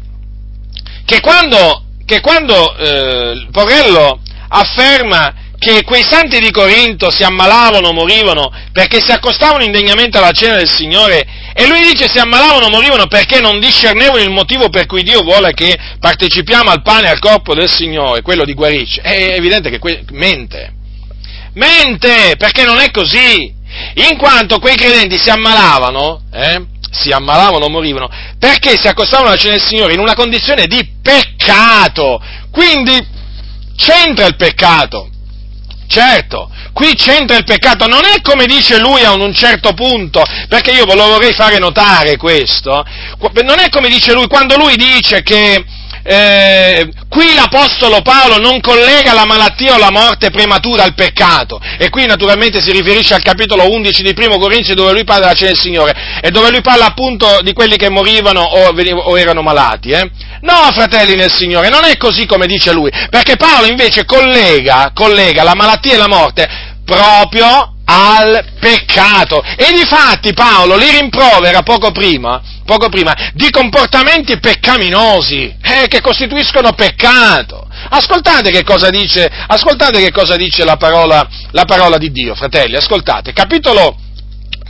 che 1.03 1.19
quando 1.19 1.85
che 2.06 2.22
quando 2.22 2.76
eh, 2.77 3.48
Porello 3.52 4.19
afferma 4.49 5.34
che 5.57 5.84
quei 5.84 6.03
santi 6.03 6.40
di 6.40 6.52
Corinto 6.52 7.10
si 7.11 7.23
ammalavano, 7.23 7.91
morivano 7.91 8.52
perché 8.72 8.99
si 9.02 9.11
accostavano 9.11 9.64
indegnamente 9.64 10.18
alla 10.18 10.32
cena 10.32 10.57
del 10.57 10.69
Signore 10.69 11.26
e 11.53 11.68
lui 11.68 11.82
dice 11.82 12.07
si 12.07 12.19
ammalavano, 12.19 12.69
morivano 12.69 13.07
perché 13.07 13.40
non 13.40 13.60
discernevano 13.60 14.22
il 14.22 14.30
motivo 14.30 14.69
per 14.69 14.86
cui 14.86 15.03
Dio 15.03 15.22
vuole 15.22 15.53
che 15.53 15.76
partecipiamo 15.99 16.69
al 16.69 16.82
pane 16.82 17.07
e 17.07 17.11
al 17.11 17.19
corpo 17.19 17.56
del 17.56 17.69
Signore, 17.69 18.22
quello 18.22 18.44
di 18.44 18.53
guarirci. 18.53 18.99
È 18.99 19.34
evidente 19.34 19.69
che 19.69 19.80
que- 19.80 20.03
mente. 20.11 20.73
Mente, 21.53 22.36
perché 22.38 22.65
non 22.65 22.80
è 22.80 22.91
così. 22.91 23.53
In 23.95 24.18
quanto 24.18 24.60
quei 24.60 24.76
credenti 24.76 25.18
si 25.18 25.30
ammalavano, 25.30 26.22
eh, 26.32 26.61
si 26.91 27.12
ammalavano 27.12 27.68
morivano? 27.68 28.10
Perché 28.40 28.78
si 28.80 28.88
accostavano 28.88 29.30
alla 29.30 29.38
cena 29.38 29.56
del 29.56 29.66
Signore 29.66 29.94
in 29.94 29.99
una 29.99 30.16
condizione 30.16 30.66
di 30.68 30.88
peccato. 31.02 32.22
Quindi 32.52 33.06
c'entra 33.76 34.26
il 34.26 34.36
peccato. 34.36 35.10
Certo, 35.88 36.49
qui 36.74 36.95
c'entra 36.95 37.38
il 37.38 37.44
peccato, 37.44 37.86
non 37.86 38.06
è 38.06 38.20
come 38.22 38.48
dice 38.48 38.80
lui 38.80 39.03
a 39.03 39.12
un 39.12 39.34
certo 39.36 39.74
punto, 39.74 40.24
perché 40.49 40.72
io 40.72 40.86
ve 40.86 40.95
lo 40.95 41.06
vorrei 41.06 41.32
fare 41.32 41.60
notare 41.60 42.18
questo, 42.18 42.84
non 43.44 43.60
è 43.60 43.70
come 43.70 43.88
dice 43.88 44.12
lui, 44.14 44.28
quando 44.28 44.57
lui 44.57 44.76
dice 44.78 45.22
che 45.22 45.64
eh, 46.07 46.88
qui 47.10 47.34
l'Apostolo 47.34 48.03
Paolo 48.03 48.38
non 48.38 48.60
collega 48.60 49.14
la 49.14 49.26
malattia 49.26 49.73
o 49.73 49.80
la 49.80 49.90
morte 49.90 50.30
prematura 50.30 50.84
al 50.84 50.94
peccato, 50.94 51.60
e 51.80 51.90
qui 51.90 52.06
naturalmente 52.06 52.61
si 52.61 52.72
riferisce 52.72 53.15
al 53.15 53.23
capitolo 53.23 53.72
11 53.72 54.03
di 54.03 54.14
Primo 54.14 54.38
Corinzi 54.38 54.76
dove 54.76 54.91
lui 54.91 55.03
parla 55.03 55.23
della 55.23 55.34
cena 55.34 55.49
del 55.49 55.60
Signore, 55.60 55.95
e 56.22 56.30
dove 56.30 56.52
lui 56.52 56.61
parla 56.61 56.86
appunto 56.86 57.40
di 57.41 57.53
quelli 57.53 57.76
che 57.76 57.90
morivano 57.90 58.41
o, 58.41 58.69
o 58.69 59.18
erano 59.18 59.41
malati. 59.41 59.90
Eh? 59.90 60.11
No, 60.41 60.69
fratelli 60.73 61.15
nel 61.15 61.34
Signore, 61.34 61.69
non 61.69 61.84
è 61.86 61.98
così 61.98 62.27
come 62.27 62.45
dice 62.45 62.72
lui, 62.72 62.91
perché 63.10 63.36
Paolo 63.36 63.65
invece 63.65 64.06
collega, 64.06 64.91
collega 64.94 65.41
la 65.41 65.56
malattia 65.56 65.95
e 65.95 65.98
la 65.98 66.07
morte 66.07 66.48
proprio 66.86 67.74
al 67.86 68.53
peccato. 68.60 69.41
E 69.41 69.72
difatti 69.74 70.34
Paolo 70.34 70.76
li 70.76 70.90
rimprovera 70.90 71.62
poco 71.62 71.91
prima, 71.91 72.41
poco 72.66 72.90
prima 72.90 73.14
di 73.34 73.49
comportamenti 73.49 74.40
peccaminosi, 74.40 75.56
eh, 75.62 75.88
che 75.88 76.02
costituiscono 76.02 76.74
peccato. 76.74 77.68
Ascoltate 77.90 78.52
che 78.52 78.64
cosa 78.64 78.90
dice, 78.90 79.30
ascoltate 79.48 79.99
che 79.99 80.12
cosa 80.12 80.36
dice 80.36 80.64
la 80.64 80.78
parola, 80.78 81.28
la 81.52 81.66
parola 81.66 81.98
di 81.98 82.12
Dio, 82.12 82.36
fratelli, 82.36 82.76
ascoltate. 82.76 83.34
Capitolo 83.34 83.98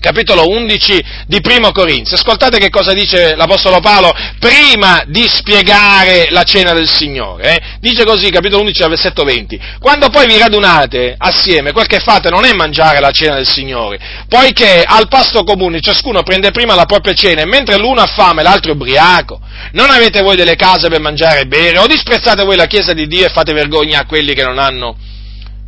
capitolo 0.06 0.48
11 0.48 1.04
di 1.26 1.42
Primo 1.42 1.72
Corinzi. 1.72 2.14
Ascoltate 2.14 2.60
che 2.60 2.70
cosa 2.70 2.94
dice 2.94 3.36
l'Apostolo 3.36 3.80
Paolo 3.80 4.14
prima 4.38 5.04
di 5.08 5.28
spiegare 5.28 6.28
la 6.30 6.44
cena 6.44 6.74
del 6.74 6.88
Signore. 6.88 7.56
Eh? 7.56 7.62
Dice 7.80 8.06
così, 8.06 8.30
capitolo 8.30 8.62
11, 8.62 8.88
versetto 8.88 9.24
20. 9.24 9.60
Quando 9.80 10.10
poi 10.10 10.28
vi 10.28 10.38
radunate 10.38 11.16
assieme, 11.18 11.72
quel 11.72 11.88
che 11.88 11.98
fate 12.02 12.30
non 12.30 12.46
è 12.46 12.54
mangiare 12.54 13.00
la 13.00 13.10
cena 13.10 13.34
del 13.34 13.48
Signore, 13.48 13.98
poiché 14.30 14.84
al 14.86 15.08
pasto 15.08 15.44
comune 15.44 15.82
ciascuno 15.82 16.22
prende 16.22 16.52
prima 16.52 16.76
la 16.76 16.86
propria 16.86 17.16
cena 17.16 17.42
e 17.42 17.48
mentre 17.48 17.80
l'uno 17.80 18.02
ha 18.02 18.06
fame 18.06 18.44
l'altro 18.44 18.74
è 18.74 18.76
ubriaco. 18.76 19.42
Non 19.72 19.90
avete 19.90 20.22
voi 20.22 20.36
delle 20.36 20.56
case 20.56 20.88
per 20.88 21.00
mangiare 21.00 21.40
e 21.42 21.46
bere? 21.48 21.80
O 21.80 21.88
disprezzate 21.88 22.44
voi 22.44 22.58
la 22.58 22.68
Chiesa 22.68 22.94
di 22.94 23.08
Dio 23.08 23.26
e 23.26 23.30
fate 23.30 23.54
vergogna 23.54 24.02
a 24.02 24.06
quelli 24.06 24.36
che 24.36 24.44
non 24.44 24.60
hanno 24.60 24.96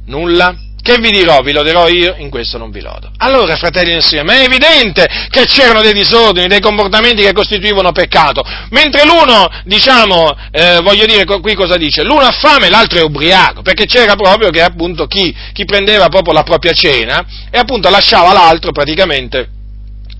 nulla? 0.06 0.67
Che 0.88 1.00
vi 1.00 1.12
dirò? 1.12 1.42
Vi 1.42 1.52
loderò 1.52 1.90
io? 1.90 2.16
In 2.18 2.30
questo 2.30 2.58
non 2.58 2.72
vi 2.72 2.80
lodo. 2.80 3.12
Allora, 3.18 3.58
fratelli 3.58 3.92
del 3.92 4.02
Signore, 4.02 4.26
ma 4.26 4.40
è 4.40 4.46
evidente 4.46 5.06
che 5.30 5.44
c'erano 5.44 5.82
dei 5.82 5.92
disordini, 5.92 6.48
dei 6.48 6.62
comportamenti 6.62 7.24
che 7.24 7.34
costituivano 7.34 7.92
peccato. 7.92 8.42
Mentre 8.70 9.04
l'uno, 9.04 9.50
diciamo, 9.66 10.34
eh, 10.50 10.80
voglio 10.82 11.06
dire, 11.06 11.26
qui 11.26 11.56
cosa 11.56 11.76
dice? 11.76 12.04
L'uno 12.04 12.22
ha 12.22 12.32
fame, 12.32 12.70
l'altro 12.70 13.00
è 13.00 13.02
ubriaco, 13.02 13.64
perché 13.64 13.86
c'era 13.86 14.16
proprio 14.16 14.50
che 14.50 14.62
appunto 14.62 15.08
chi, 15.08 15.36
chi 15.52 15.66
prendeva 15.66 16.08
proprio 16.08 16.34
la 16.34 16.44
propria 16.44 16.72
cena 16.72 17.22
e 17.52 17.58
appunto 17.58 17.90
lasciava 17.90 18.32
l'altro 18.32 18.72
praticamente 18.72 19.50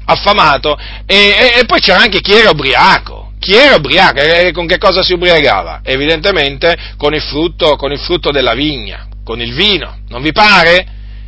affamato 0.04 0.78
e, 1.06 1.16
e, 1.16 1.60
e 1.60 1.66
poi 1.66 1.80
c'era 1.80 2.00
anche 2.00 2.20
chi 2.20 2.34
era 2.34 2.50
ubriaco. 2.50 3.32
Chi 3.40 3.54
era 3.54 3.76
ubriaco? 3.76 4.20
E 4.20 4.52
con 4.52 4.68
che 4.68 4.78
cosa 4.78 5.02
si 5.02 5.14
ubriacava? 5.14 5.80
Evidentemente 5.82 6.76
con 6.98 7.14
il 7.14 7.22
frutto, 7.22 7.78
con 7.78 7.94
il 7.94 8.00
frutto 8.00 8.32
della 8.32 8.54
vigna 8.54 9.07
con 9.28 9.42
il 9.42 9.54
vino, 9.54 9.98
non 10.08 10.22
vi 10.22 10.32
pare? 10.32 10.88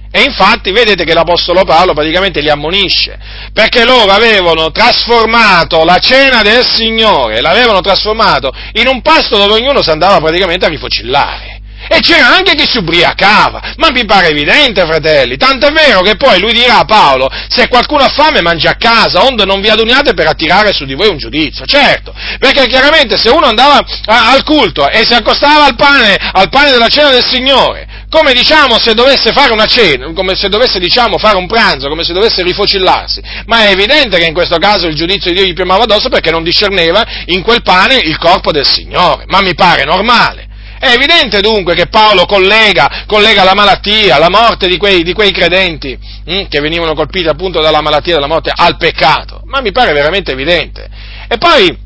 E 0.09 0.23
infatti 0.23 0.71
vedete 0.71 1.03
che 1.03 1.13
l'Apostolo 1.13 1.65
Paolo 1.65 1.93
praticamente 1.93 2.39
li 2.39 2.49
ammonisce, 2.49 3.19
perché 3.51 3.83
loro 3.83 4.09
avevano 4.09 4.71
trasformato 4.71 5.83
la 5.83 5.97
cena 5.97 6.41
del 6.41 6.65
Signore, 6.65 7.41
l'avevano 7.41 7.81
trasformato 7.81 8.53
in 8.73 8.87
un 8.87 9.01
pasto 9.01 9.37
dove 9.37 9.53
ognuno 9.53 9.83
si 9.83 9.89
andava 9.89 10.17
praticamente 10.19 10.65
a 10.65 10.69
rifocillare. 10.69 11.58
E 11.91 12.01
c'era 12.01 12.35
anche 12.35 12.53
chi 12.53 12.67
si 12.67 12.77
ubriacava, 12.77 13.73
ma 13.77 13.89
mi 13.91 14.05
pare 14.05 14.27
evidente, 14.27 14.85
fratelli, 14.85 15.37
tanto 15.37 15.65
è 15.65 15.71
vero 15.71 16.01
che 16.01 16.15
poi 16.15 16.39
lui 16.39 16.53
dirà 16.53 16.77
a 16.77 16.85
Paolo, 16.85 17.27
se 17.47 17.67
qualcuno 17.67 18.03
ha 18.03 18.09
fame 18.09 18.41
mangia 18.41 18.69
a 18.69 18.75
casa, 18.75 19.23
onde 19.23 19.43
non 19.43 19.59
vi 19.59 19.69
aduniate 19.69 20.13
per 20.13 20.27
attirare 20.27 20.71
su 20.71 20.85
di 20.85 20.93
voi 20.93 21.07
un 21.07 21.17
giudizio, 21.17 21.65
certo, 21.65 22.13
perché 22.37 22.67
chiaramente 22.67 23.17
se 23.17 23.29
uno 23.29 23.47
andava 23.47 23.83
a, 24.05 24.31
al 24.31 24.43
culto 24.43 24.87
e 24.87 25.03
si 25.03 25.15
accostava 25.15 25.65
al 25.65 25.75
pane, 25.75 26.15
al 26.31 26.49
pane 26.49 26.69
della 26.69 26.89
cena 26.89 27.09
del 27.09 27.25
Signore, 27.25 27.87
come 28.09 28.33
diciamo 28.33 28.79
se 28.79 28.93
dovesse 28.93 29.31
fare 29.31 29.51
una 29.51 29.65
cena, 29.65 30.11
come 30.13 30.35
se 30.35 30.47
dovesse 30.47 30.79
diciamo 30.79 31.17
fare 31.17 31.37
un 31.37 31.47
pranzo, 31.47 31.89
come 31.89 32.03
se 32.03 32.13
dovesse 32.13 32.43
rifocillarsi, 32.43 33.21
ma 33.45 33.65
è 33.65 33.71
evidente 33.71 34.17
che 34.17 34.25
in 34.25 34.33
questo 34.33 34.57
caso 34.57 34.85
il 34.85 34.95
giudizio 34.95 35.31
di 35.31 35.37
Dio 35.37 35.47
gli 35.47 35.53
piomava 35.53 35.83
addosso 35.83 36.09
perché 36.09 36.29
non 36.29 36.43
discerneva 36.43 37.03
in 37.25 37.41
quel 37.41 37.63
pane 37.63 37.95
il 37.95 38.17
corpo 38.17 38.51
del 38.51 38.65
Signore, 38.65 39.23
ma 39.27 39.41
mi 39.41 39.55
pare 39.55 39.85
normale. 39.85 40.48
È 40.79 40.93
evidente 40.93 41.41
dunque 41.41 41.75
che 41.75 41.87
Paolo 41.87 42.25
collega, 42.25 43.03
collega 43.05 43.43
la 43.43 43.53
malattia, 43.53 44.17
la 44.17 44.29
morte 44.29 44.67
di 44.67 44.77
quei, 44.77 45.03
di 45.03 45.11
quei 45.11 45.31
credenti 45.31 45.97
hm, 46.25 46.47
che 46.47 46.61
venivano 46.61 46.93
colpiti 46.93 47.27
appunto 47.27 47.59
dalla 47.59 47.81
malattia 47.81 48.13
della 48.15 48.27
morte 48.27 48.51
al 48.55 48.77
peccato, 48.77 49.41
ma 49.43 49.59
mi 49.59 49.73
pare 49.73 49.91
veramente 49.91 50.31
evidente. 50.31 50.87
E 51.27 51.37
poi 51.37 51.77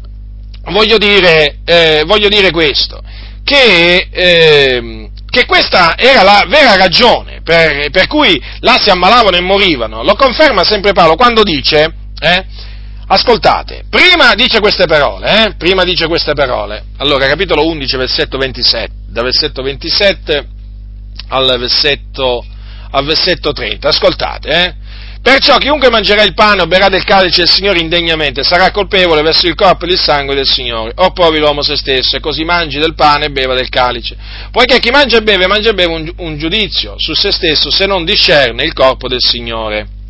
voglio 0.71 0.99
dire, 0.99 1.57
eh, 1.65 2.03
voglio 2.05 2.29
dire 2.29 2.51
questo, 2.51 3.01
che, 3.43 4.07
eh, 4.11 5.09
che, 5.27 5.45
questa 5.45 5.97
era 5.97 6.21
la 6.21 6.45
vera 6.47 6.75
ragione 6.75 7.41
per, 7.43 7.89
per, 7.89 8.05
cui 8.05 8.39
là 8.59 8.77
si 8.79 8.91
ammalavano 8.91 9.35
e 9.35 9.41
morivano, 9.41 10.03
lo 10.03 10.15
conferma 10.15 10.63
sempre 10.63 10.93
Paolo 10.93 11.15
quando 11.15 11.41
dice, 11.41 11.93
eh, 12.19 12.45
Ascoltate, 13.13 13.83
prima 13.91 14.33
dice 14.33 14.59
queste 14.59 14.87
parole, 14.87 15.45
eh? 15.45 15.53
prima 15.55 15.83
dice 15.83 16.07
queste 16.07 16.33
parole. 16.33 16.85
Allora, 16.97 17.27
capitolo 17.27 17.67
11, 17.67 17.95
versetto 17.95 18.39
27, 18.39 18.91
da 19.07 19.21
versetto 19.21 19.61
27 19.61 20.47
al 21.27 21.59
versetto, 21.59 22.43
al 22.89 23.05
versetto 23.05 23.51
30. 23.51 23.87
Ascoltate, 23.87 24.49
eh? 24.49 24.73
Perciò 25.21 25.57
chiunque 25.59 25.91
mangerà 25.91 26.23
il 26.23 26.33
pane 26.33 26.63
o 26.63 26.65
berrà 26.65 26.89
del 26.89 27.03
calice 27.03 27.41
del 27.41 27.49
Signore 27.49 27.79
indegnamente 27.79 28.43
sarà 28.43 28.71
colpevole 28.71 29.21
verso 29.21 29.45
il 29.45 29.53
corpo 29.53 29.85
e 29.85 29.91
il 29.91 29.99
sangue 29.99 30.33
del 30.33 30.49
Signore. 30.49 30.93
O 30.95 31.11
provi 31.11 31.37
l'uomo 31.37 31.61
se 31.61 31.75
stesso 31.75 32.15
e 32.15 32.19
così 32.19 32.43
mangi 32.43 32.79
del 32.79 32.95
pane 32.95 33.25
e 33.25 33.29
beva 33.29 33.53
del 33.53 33.69
calice. 33.69 34.17
Poiché 34.49 34.79
chi 34.79 34.89
mangia 34.89 35.17
e 35.17 35.21
beve, 35.21 35.45
mangia 35.45 35.69
e 35.69 35.73
beve 35.75 35.93
un, 35.93 36.11
un 36.17 36.37
giudizio 36.39 36.95
su 36.97 37.13
se 37.13 37.31
stesso 37.31 37.69
se 37.69 37.85
non 37.85 38.05
discerne 38.05 38.63
il 38.63 38.73
corpo 38.73 39.07
del 39.07 39.21
Signore. 39.21 40.01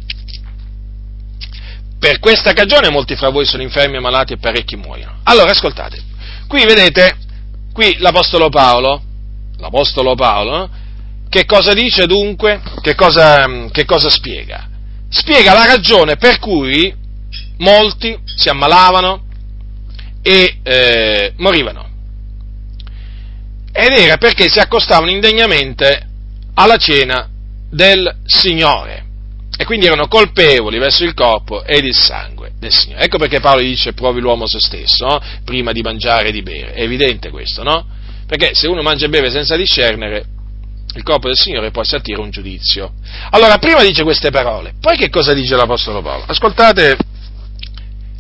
Per 2.04 2.20
questa 2.20 2.52
cagione 2.52 2.90
molti 2.90 3.16
fra 3.16 3.30
voi 3.30 3.46
sono 3.46 3.64
infermi 3.64 3.96
e 3.96 4.02
malati 4.02 4.34
e 4.34 4.38
parecchi 4.38 4.76
muoiono. 4.76 5.20
Allora, 5.24 5.52
ascoltate, 5.52 6.04
qui 6.50 6.66
vedete, 6.66 7.16
qui 7.72 7.96
l'Apostolo 8.00 8.50
Paolo, 8.50 9.02
l'Apostolo 9.58 10.14
Paolo, 10.14 10.70
che 11.30 11.46
cosa 11.46 11.72
dice 11.72 12.06
dunque? 12.06 12.62
Che 12.82 12.94
cosa, 12.94 13.70
che 13.72 13.86
cosa 13.86 14.10
spiega? 14.10 14.68
Spiega 15.08 15.54
la 15.54 15.66
ragione 15.66 16.18
per 16.18 16.40
cui 16.40 16.94
molti 17.60 18.20
si 18.36 18.50
ammalavano 18.50 19.24
e 20.22 20.58
eh, 20.62 21.34
morivano. 21.38 21.90
Ed 23.72 23.92
era 23.94 24.18
perché 24.18 24.50
si 24.50 24.60
accostavano 24.60 25.10
indegnamente 25.10 26.06
alla 26.54 26.76
cena 26.76 27.30
del 27.70 28.14
Signore 28.26 29.03
e 29.56 29.66
quindi 29.66 29.86
erano 29.86 30.08
colpevoli 30.08 30.80
verso 30.80 31.04
il 31.04 31.14
corpo 31.14 31.64
ed 31.64 31.86
il 31.86 31.96
sangue 31.96 32.54
del 32.58 32.72
Signore. 32.72 33.04
Ecco 33.04 33.18
perché 33.18 33.40
Paolo 33.40 33.62
dice 33.62 33.94
provi 33.94 34.20
l'uomo 34.20 34.48
se 34.48 34.60
stesso, 34.60 35.06
no? 35.06 35.22
prima 35.46 35.72
di 35.72 35.82
mangiare 35.82 36.30
e 36.30 36.32
di 36.32 36.42
bere. 36.42 36.74
È 36.74 36.82
evidente 36.82 37.30
questo, 37.30 37.64
no? 37.64 37.86
Perché 38.26 38.56
se 38.56 38.68
uno 38.68 38.82
mangia 38.82 39.06
e 39.06 39.10
beve 39.10 39.30
senza 39.30 39.56
discernere 39.56 40.26
il 40.96 41.04
corpo 41.04 41.28
del 41.28 41.38
Signore 41.38 41.72
poi 41.72 41.86
si 41.86 41.96
attira 41.96 42.22
un 42.22 42.30
giudizio. 42.30 42.94
Allora, 43.32 43.58
prima 43.58 43.84
dice 43.84 44.04
queste 44.04 44.32
parole, 44.32 44.74
poi 44.80 44.98
che 44.98 45.10
cosa 45.10 45.34
dice 45.34 45.56
l'Apostolo 45.56 46.02
Paolo? 46.02 46.24
Ascoltate 46.28 46.98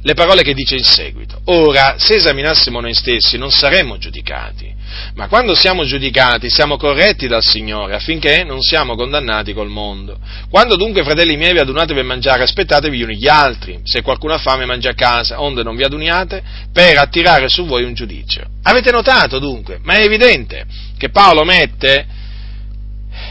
le 0.03 0.13
parole 0.13 0.43
che 0.43 0.53
dice 0.53 0.75
in 0.75 0.83
seguito. 0.83 1.39
Ora, 1.45 1.95
se 1.97 2.15
esaminassimo 2.15 2.79
noi 2.79 2.93
stessi 2.93 3.37
non 3.37 3.51
saremmo 3.51 3.97
giudicati, 3.97 4.71
ma 5.15 5.27
quando 5.27 5.55
siamo 5.55 5.85
giudicati 5.85 6.49
siamo 6.49 6.77
corretti 6.77 7.27
dal 7.27 7.43
Signore 7.43 7.95
affinché 7.95 8.43
non 8.43 8.61
siamo 8.61 8.95
condannati 8.95 9.53
col 9.53 9.69
mondo. 9.69 10.19
Quando 10.49 10.75
dunque, 10.75 11.03
fratelli 11.03 11.37
miei, 11.37 11.53
vi 11.53 11.59
adunate 11.59 11.93
per 11.93 12.03
mangiare, 12.03 12.43
aspettatevi 12.43 12.97
gli 12.97 13.03
uni 13.03 13.17
gli 13.17 13.27
altri. 13.27 13.79
Se 13.83 14.01
qualcuno 14.01 14.33
ha 14.33 14.39
fame, 14.39 14.65
mangia 14.65 14.91
a 14.91 14.95
casa, 14.95 15.41
onde 15.41 15.63
non 15.63 15.75
vi 15.75 15.83
aduniate, 15.83 16.43
per 16.71 16.97
attirare 16.97 17.47
su 17.49 17.65
voi 17.65 17.83
un 17.83 17.93
giudizio. 17.93 18.45
Avete 18.63 18.91
notato 18.91 19.39
dunque? 19.39 19.79
Ma 19.83 19.95
è 19.95 20.03
evidente 20.03 20.65
che 20.97 21.09
Paolo 21.09 21.43
mette, 21.43 22.05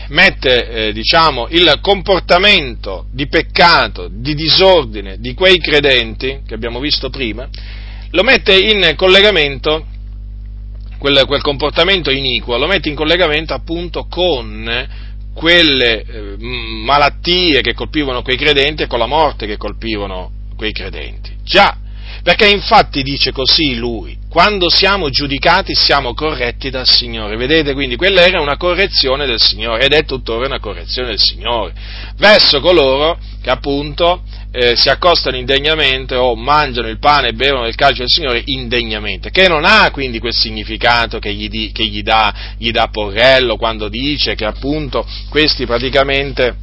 mette 0.09 0.69
eh, 0.69 0.93
diciamo, 0.93 1.49
il 1.51 1.79
comportamento 1.81 3.07
di 3.11 3.29
peccato, 3.29 4.09
di 4.11 4.35
disordine 4.35 5.19
di 5.19 5.35
quei 5.35 5.59
credenti, 5.59 6.41
che 6.47 6.55
abbiamo 6.55 6.81
visto 6.81 7.11
prima, 7.11 7.49
lo 8.11 8.23
mette 8.23 8.57
in 8.57 8.95
collegamento 8.97 9.87
quel, 10.99 11.25
quel 11.27 11.43
comportamento 11.43 12.11
iniquo, 12.11 12.57
lo 12.57 12.67
mette 12.67 12.89
in 12.89 12.95
collegamento 12.95 13.55
appunto 13.55 14.07
con 14.09 14.89
quelle 15.35 16.03
eh, 16.03 16.37
malattie 16.39 17.61
che 17.61 17.75
colpivano 17.75 18.23
quei 18.23 18.37
credenti 18.37 18.83
e 18.83 18.87
con 18.87 18.99
la 18.99 19.07
morte 19.07 19.47
che 19.47 19.57
colpivano 19.57 20.31
quei 20.57 20.73
credenti. 20.73 21.31
Già, 21.43 21.77
perché 22.23 22.49
infatti 22.49 23.03
dice 23.03 23.33
così 23.33 23.75
lui, 23.75 24.17
quando 24.33 24.71
siamo 24.71 25.11
giudicati 25.11 25.75
siamo 25.75 26.15
corretti 26.15 26.71
dal 26.71 26.89
Signore. 26.89 27.37
Vedete, 27.37 27.75
quindi 27.75 27.97
quella 27.97 28.25
era 28.25 28.41
una 28.41 28.57
correzione 28.57 29.27
del 29.27 29.39
Signore 29.39 29.85
ed 29.85 29.93
è 29.93 30.07
tuttora 30.07 30.47
una 30.47 30.59
correzione 30.59 31.09
del 31.09 31.19
Signore 31.19 31.75
verso 32.17 32.61
coloro 32.61 33.19
che 33.43 33.51
appunto 33.51 34.23
eh, 34.51 34.75
si 34.75 34.89
accostano 34.89 35.37
indegnamente 35.37 36.15
o 36.15 36.35
mangiano 36.35 36.89
il 36.89 36.99
pane 36.99 37.29
e 37.29 37.33
bevono 37.35 37.67
il 37.67 37.75
calcio 37.75 37.99
del 37.99 38.09
Signore 38.09 38.41
indegnamente, 38.47 39.31
che 39.31 39.49
non 39.49 39.67
ha 39.67 39.91
quindi 39.91 40.19
quel 40.19 40.33
significato 40.33 41.19
che 41.19 41.35
gli, 41.35 41.51
di, 41.51 41.71
che 41.71 41.85
gli, 41.85 42.01
dà, 42.01 42.55
gli 42.57 42.71
dà 42.71 42.89
Porrello 42.91 43.57
quando 43.57 43.91
dice 43.91 44.35
che 44.35 44.47
appunto 44.47 45.07
questi 45.29 45.67
praticamente 45.67 46.57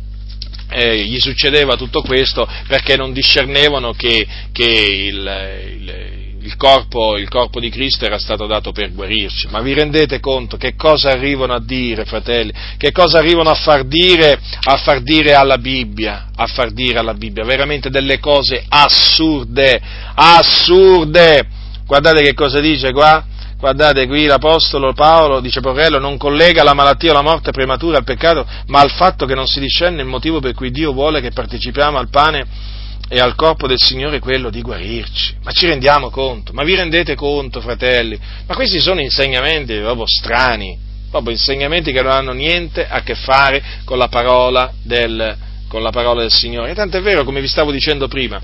eh, 0.71 1.03
gli 1.03 1.19
succedeva 1.19 1.75
tutto 1.75 2.01
questo 2.01 2.49
perché 2.67 2.95
non 2.95 3.13
discernevano 3.13 3.93
che, 3.93 4.25
che 4.51 4.63
il, 4.65 5.77
il 5.77 6.18
il 6.49 6.57
corpo, 6.57 7.15
il 7.17 7.29
corpo, 7.29 7.59
di 7.59 7.69
Cristo 7.69 8.05
era 8.05 8.17
stato 8.17 8.47
dato 8.47 8.71
per 8.71 8.91
guarirci. 8.91 9.47
Ma 9.51 9.61
vi 9.61 9.73
rendete 9.73 10.19
conto 10.19 10.57
che 10.57 10.75
cosa 10.75 11.11
arrivano 11.11 11.53
a 11.53 11.61
dire, 11.61 12.05
fratelli? 12.05 12.51
Che 12.75 12.91
cosa 12.91 13.19
arrivano 13.19 13.51
a 13.51 13.53
far 13.53 13.83
dire, 13.83 14.39
a 14.63 14.77
far 14.77 15.01
dire 15.01 15.35
alla 15.35 15.59
Bibbia? 15.59 16.29
A 16.35 16.47
far 16.47 16.71
dire 16.71 16.97
alla 16.97 17.13
Bibbia 17.13 17.43
veramente 17.45 17.91
delle 17.91 18.19
cose 18.19 18.65
assurde, 18.67 19.79
assurde. 20.15 21.47
Guardate 21.85 22.23
che 22.23 22.33
cosa 22.33 22.59
dice 22.59 22.91
qua. 22.91 23.23
Guardate 23.59 24.07
qui 24.07 24.25
l'Apostolo 24.25 24.93
Paolo, 24.93 25.41
dice 25.41 25.59
Porrello, 25.59 25.99
non 25.99 26.17
collega 26.17 26.63
la 26.63 26.73
malattia 26.73 27.11
o 27.11 27.13
la 27.13 27.21
morte 27.21 27.51
prematura 27.51 27.97
al 27.97 28.05
peccato, 28.05 28.47
ma 28.67 28.79
al 28.79 28.89
fatto 28.89 29.25
che 29.25 29.35
non 29.35 29.47
si 29.47 29.59
discerne 29.59 30.01
il 30.01 30.07
motivo 30.07 30.39
per 30.39 30.53
cui 30.53 30.71
Dio 30.71 30.93
vuole 30.93 31.19
che 31.19 31.31
partecipiamo 31.31 31.97
al 31.97 32.09
pane 32.09 32.77
e 33.09 33.19
al 33.19 33.35
corpo 33.35 33.67
del 33.67 33.79
Signore 33.79 34.19
quello 34.19 34.49
di 34.51 34.61
guarirci. 34.61 35.35
Ma 35.43 35.51
ci 35.51 35.65
rendiamo 35.65 36.09
conto? 36.09 36.53
Ma 36.53 36.63
vi 36.63 36.75
rendete 36.75 37.15
conto, 37.15 37.59
fratelli? 37.59 38.17
Ma 38.45 38.53
questi 38.53 38.79
sono 38.79 39.01
insegnamenti 39.01 39.75
proprio 39.79 40.05
strani, 40.07 40.77
proprio 41.09 41.33
insegnamenti 41.33 41.91
che 41.91 42.03
non 42.03 42.11
hanno 42.11 42.33
niente 42.33 42.87
a 42.87 43.01
che 43.01 43.15
fare 43.15 43.63
con 43.83 43.97
la 43.97 44.07
parola 44.07 44.71
del, 44.83 45.35
con 45.67 45.81
la 45.81 45.89
parola 45.89 46.21
del 46.21 46.31
Signore. 46.31 46.71
E 46.71 46.75
tanto 46.75 46.97
è 46.97 47.01
vero, 47.01 47.23
come 47.23 47.41
vi 47.41 47.47
stavo 47.47 47.71
dicendo 47.71 48.07
prima, 48.07 48.39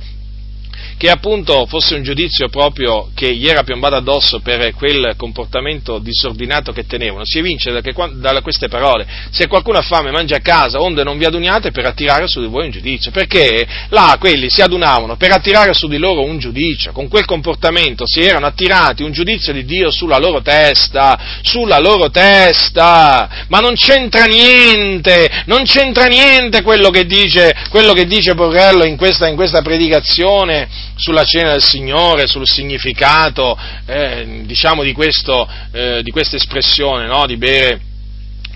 che 0.98 1.10
appunto 1.10 1.66
fosse 1.66 1.96
un 1.96 2.04
giudizio 2.04 2.50
proprio 2.50 3.10
che 3.14 3.34
gli 3.36 3.48
era 3.48 3.64
piombato 3.64 3.96
addosso 3.96 4.40
per 4.40 4.74
quel 4.74 5.14
comportamento 5.18 6.00
disordinato 6.00 6.72
che 6.72 6.86
tenevano, 6.86 7.26
si 7.26 7.40
evince 7.40 7.72
da, 7.72 7.82
che, 7.82 7.94
da 8.14 8.42
queste 8.42 8.68
parole, 8.68 9.06
se 9.32 9.48
qualcuno 9.48 9.78
ha 9.78 9.82
fame 9.82 10.12
mangia 10.12 10.38
a 10.38 10.42
casa, 10.42 10.82
onde 10.82 11.04
non 11.04 11.18
vi 11.18 11.26
aduniate 11.26 11.72
per 11.72 11.86
attirare 11.86 12.28
su 12.28 12.40
di 12.40 12.48
voi 12.48 12.66
un 12.66 12.72
giudizio, 12.72 13.12
perché 13.12 13.68
là 13.90 14.16
quelli 14.20 14.50
si 14.50 14.62
adunavano 14.62 15.16
per 15.18 15.32
attirare 15.32 15.74
su 15.74 15.88
di 15.88 15.98
loro 15.98 16.24
un 16.24 16.40
giudizio, 16.40 16.92
con 16.92 17.08
quel 17.08 17.26
comportamento 17.26 18.06
si 18.08 18.22
erano 18.22 18.46
attirati 18.46 19.04
un 19.04 19.12
giudizio 19.12 19.54
di 19.54 19.66
Dio 19.66 19.92
sulla 19.92 20.18
loro 20.18 20.42
testa, 20.42 21.40
sulla 21.42 21.80
loro 21.80 22.10
testa, 22.10 23.46
ma 23.48 23.60
non 23.60 23.76
c'entra 23.76 24.26
niente, 24.26 25.44
non 25.46 25.64
c'entra 25.64 26.06
niente 26.06 26.62
quello 26.62 26.90
che 26.90 27.06
dice, 27.06 27.54
quello 27.70 27.94
che 27.94 28.06
dice 28.06 28.34
Borrello 28.34 28.86
in 28.86 28.98
questa, 28.98 29.28
in 29.28 29.36
questa 29.36 29.62
predicazione, 29.62 30.65
sulla 30.96 31.24
cena 31.24 31.52
del 31.52 31.64
Signore, 31.64 32.28
sul 32.28 32.48
significato 32.48 33.58
eh, 33.86 34.44
diciamo 34.44 34.84
di, 34.84 34.94
questo, 34.94 35.48
eh, 35.72 36.02
di 36.04 36.12
questa 36.12 36.36
espressione, 36.36 37.08
no? 37.08 37.26
di 37.26 37.38
bere 37.38 37.80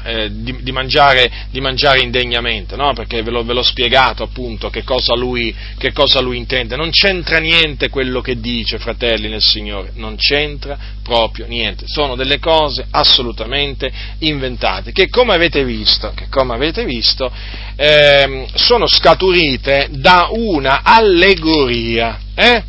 eh, 0.04 0.30
di, 0.32 0.62
di, 0.62 0.72
mangiare, 0.72 1.30
di, 1.52 1.60
mangiare, 1.60 2.00
indegnamente, 2.00 2.76
no? 2.76 2.94
perché 2.94 3.22
ve 3.22 3.32
l'ho, 3.32 3.44
ve 3.44 3.54
l'ho, 3.54 3.64
spiegato 3.64 4.24
appunto 4.24 4.70
che 4.70 4.84
cosa, 4.84 5.16
lui, 5.16 5.54
che 5.78 5.92
cosa, 5.92 6.22
lui, 6.22 6.38
intende. 6.38 6.76
Non 6.76 6.90
c'entra 6.90 7.38
niente 7.40 7.90
quello 7.90 8.22
che 8.22 8.40
dice, 8.40 8.80
fratelli 8.80 9.28
nel 9.30 9.42
Signore, 9.42 9.92
non 9.96 10.16
c'entra 10.16 10.78
proprio 11.04 11.48
niente. 11.48 11.86
Sono 11.88 12.16
delle 12.16 12.40
cose 12.40 12.86
assolutamente 12.92 13.92
inventate, 14.20 14.92
che 14.92 15.10
come 15.10 15.34
avete 15.34 15.64
visto, 15.66 16.14
come 16.30 16.54
avete 16.54 16.86
visto 16.86 17.32
eh, 17.76 18.48
sono 18.54 18.88
scaturite 18.88 19.88
da 19.92 20.30
una 20.32 20.82
allegoria. 20.84 22.20
Eh? 22.36 22.64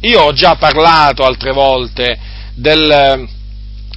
Io 0.00 0.20
ho 0.20 0.32
già 0.32 0.56
parlato 0.56 1.24
altre 1.24 1.52
volte 1.52 2.18
del, 2.54 3.28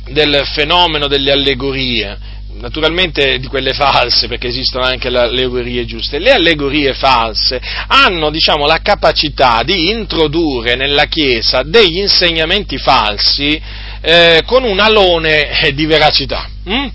del 0.09 0.43
fenomeno 0.53 1.07
delle 1.07 1.31
allegorie 1.31 2.37
naturalmente 2.53 3.37
di 3.37 3.47
quelle 3.47 3.73
false, 3.73 4.27
perché 4.27 4.47
esistono 4.47 4.83
anche 4.83 5.09
le 5.09 5.19
allegorie 5.19 5.85
giuste, 5.85 6.19
le 6.19 6.31
allegorie 6.31 6.93
false 6.93 7.61
hanno 7.87 8.29
diciamo, 8.29 8.65
la 8.65 8.79
capacità 8.81 9.61
di 9.63 9.89
introdurre 9.89 10.75
nella 10.75 11.05
Chiesa 11.05 11.61
degli 11.63 11.97
insegnamenti 11.97 12.77
falsi 12.77 13.61
eh, 14.01 14.41
con 14.45 14.63
un 14.63 14.79
alone 14.79 15.71
di 15.73 15.85
veracità. 15.85 16.49
Hm? 16.65 16.87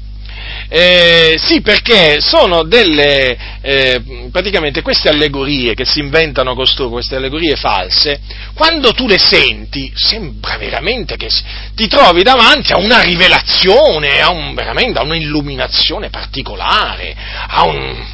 Eh, 0.69 1.37
sì, 1.39 1.61
perché 1.61 2.21
sono 2.21 2.65
delle, 2.65 3.37
eh, 3.61 4.29
praticamente 4.31 4.83
queste 4.83 5.09
allegorie 5.09 5.75
che 5.75 5.85
si 5.85 6.01
inventano 6.01 6.55
costoro, 6.55 6.91
queste 6.91 7.17
allegorie 7.17 7.57
false, 7.57 8.21
quando 8.55 8.93
tu 8.93 9.07
le 9.07 9.19
senti, 9.19 9.93
sembra 9.95 10.57
veramente 10.57 11.17
che 11.17 11.29
ti 11.75 11.87
trovi 11.89 12.23
davanti 12.23 12.73
a 12.73 12.79
una 12.79 13.03
rivelazione, 13.03 14.21
a, 14.21 14.31
un, 14.31 14.55
a 14.59 15.03
un'illuminazione 15.03 16.11
particolare, 16.11 17.15
a 17.49 17.65
un, 17.65 18.05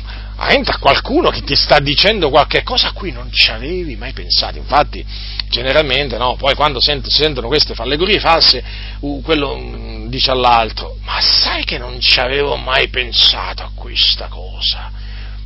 a 0.43 0.79
qualcuno 0.79 1.29
che 1.29 1.43
ti 1.43 1.55
sta 1.55 1.81
dicendo 1.81 2.31
qualche 2.31 2.63
cosa 2.63 2.89
a 2.89 2.93
cui 2.93 3.13
non 3.13 3.31
ci 3.31 3.51
avevi 3.51 3.95
mai 3.97 4.13
pensato. 4.13 4.57
Infatti, 4.57 5.05
generalmente, 5.49 6.17
no, 6.17 6.37
poi 6.37 6.55
quando 6.55 6.81
sent, 6.81 7.09
sentono 7.09 7.47
queste 7.47 7.75
allegorie 7.77 8.19
false, 8.19 8.65
uh, 9.01 9.21
quello 9.23 9.53
um, 9.55 10.09
dice 10.09 10.31
all'altro, 10.31 10.97
ma 11.05 11.21
sai 11.21 11.65
che 11.65 11.77
non 11.77 12.01
ci 12.01 12.21
avevo 12.21 12.57
mai 12.57 12.89
pensato 12.89 13.63
a 13.63 13.71
questa 13.75 14.29
cosa? 14.29 14.91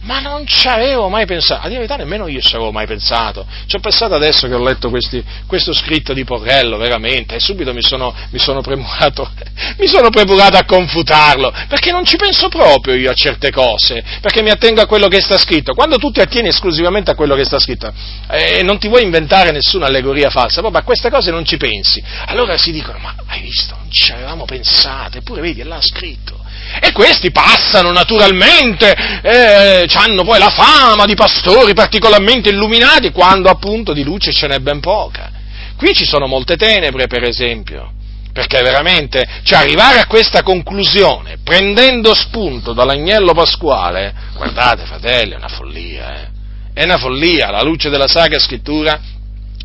Ma 0.05 0.21
non 0.21 0.47
ci 0.47 0.69
avevo 0.69 1.09
mai 1.09 1.25
pensato, 1.25 1.63
a 1.63 1.69
dire 1.69 1.81
la 1.81 1.87
verità 1.87 1.97
nemmeno 1.97 2.29
io 2.29 2.41
ci 2.41 2.55
avevo 2.55 2.73
mai 2.73 2.87
pensato, 2.87 3.47
ci 3.67 3.77
ho 3.77 3.79
pensato 3.79 4.15
adesso 4.15 4.47
che 4.47 4.53
ho 4.53 4.63
letto 4.63 4.91
questi, 4.91 5.25
questo 5.47 5.73
scritto 5.73 6.13
di 6.13 6.25
Porrello, 6.25 6.77
veramente, 6.77 7.37
e 7.37 7.41
subito 7.41 7.73
mi 7.73 7.81
sono, 7.81 8.15
mi 8.31 8.39
sono, 8.39 8.61
premurato, 8.61 9.31
mi 9.79 9.87
sono 9.87 10.11
premurato 10.11 10.59
a 10.59 10.65
confutarlo, 10.65 11.51
perché 11.69 11.91
non 11.91 12.05
ci 12.05 12.17
penso 12.17 12.49
proprio 12.49 12.95
io 12.95 13.11
a 13.11 13.15
certe 13.15 13.51
cose, 13.51 14.05
perché 14.21 14.43
mi 14.43 14.51
attengo 14.51 14.83
a 14.83 14.87
quello 14.87 15.09
che 15.09 15.23
sta 15.23 15.39
scritto. 15.39 15.73
Quando 15.73 15.97
tu 15.97 16.11
ti 16.11 16.21
attieni 16.21 16.49
esclusivamente 16.49 17.11
a 17.11 17.15
quello 17.15 17.35
che 17.35 17.45
sta 17.45 17.59
scritto 17.59 17.91
e 18.31 18.59
eh, 18.59 18.63
non 18.63 18.79
ti 18.79 18.89
vuoi 18.89 19.05
inventare 19.05 19.53
nessuna 19.53 19.87
allegoria 19.87 20.29
falsa, 20.29 20.61
proprio 20.61 20.83
a 20.83 20.85
queste 20.85 21.09
cose 21.09 21.31
non 21.31 21.47
ci 21.47 21.57
pensi, 21.57 22.03
allora 22.27 22.59
si 22.59 22.73
dicono, 22.73 22.99
ma 22.99 23.15
hai 23.27 23.41
visto, 23.41 23.75
non 23.75 23.91
ci 23.91 24.13
avevamo 24.13 24.45
pensato, 24.45 25.17
eppure 25.17 25.41
vedi, 25.41 25.63
è 25.63 25.65
là 25.65 25.81
scritto. 25.81 26.44
E 26.81 26.93
questi 26.93 27.31
passano 27.31 27.93
naturalmente, 27.93 28.91
eh, 29.23 29.87
hanno 29.95 30.25
poi 30.25 30.39
la 30.39 30.51
fama 30.51 31.05
di 31.05 31.15
pastori 31.15 31.73
particolarmente 31.75 32.51
illuminati, 32.51 33.11
quando 33.11 33.49
appunto 33.49 33.93
di 33.93 34.03
luce 34.03 34.33
ce 34.33 34.47
n'è 34.47 34.59
ben 34.59 34.81
poca. 34.81 35.31
Qui 35.77 35.95
ci 35.95 36.05
sono 36.05 36.27
molte 36.27 36.57
tenebre, 36.57 37.07
per 37.07 37.23
esempio, 37.25 37.93
perché 38.33 38.63
veramente, 38.63 39.25
cioè 39.45 39.59
arrivare 39.59 40.01
a 40.01 40.07
questa 40.07 40.43
conclusione, 40.43 41.39
prendendo 41.43 42.15
spunto 42.15 42.73
dall'agnello 42.73 43.33
pasquale, 43.33 44.13
guardate 44.35 44.85
fratelli, 44.85 45.33
è 45.33 45.37
una 45.37 45.49
follia, 45.49 46.21
eh? 46.21 46.33
È 46.75 46.83
una 46.83 46.99
follia, 46.99 47.51
la 47.51 47.63
luce 47.63 47.89
della 47.89 48.09
Sacra 48.09 48.41
Scrittura 48.41 49.01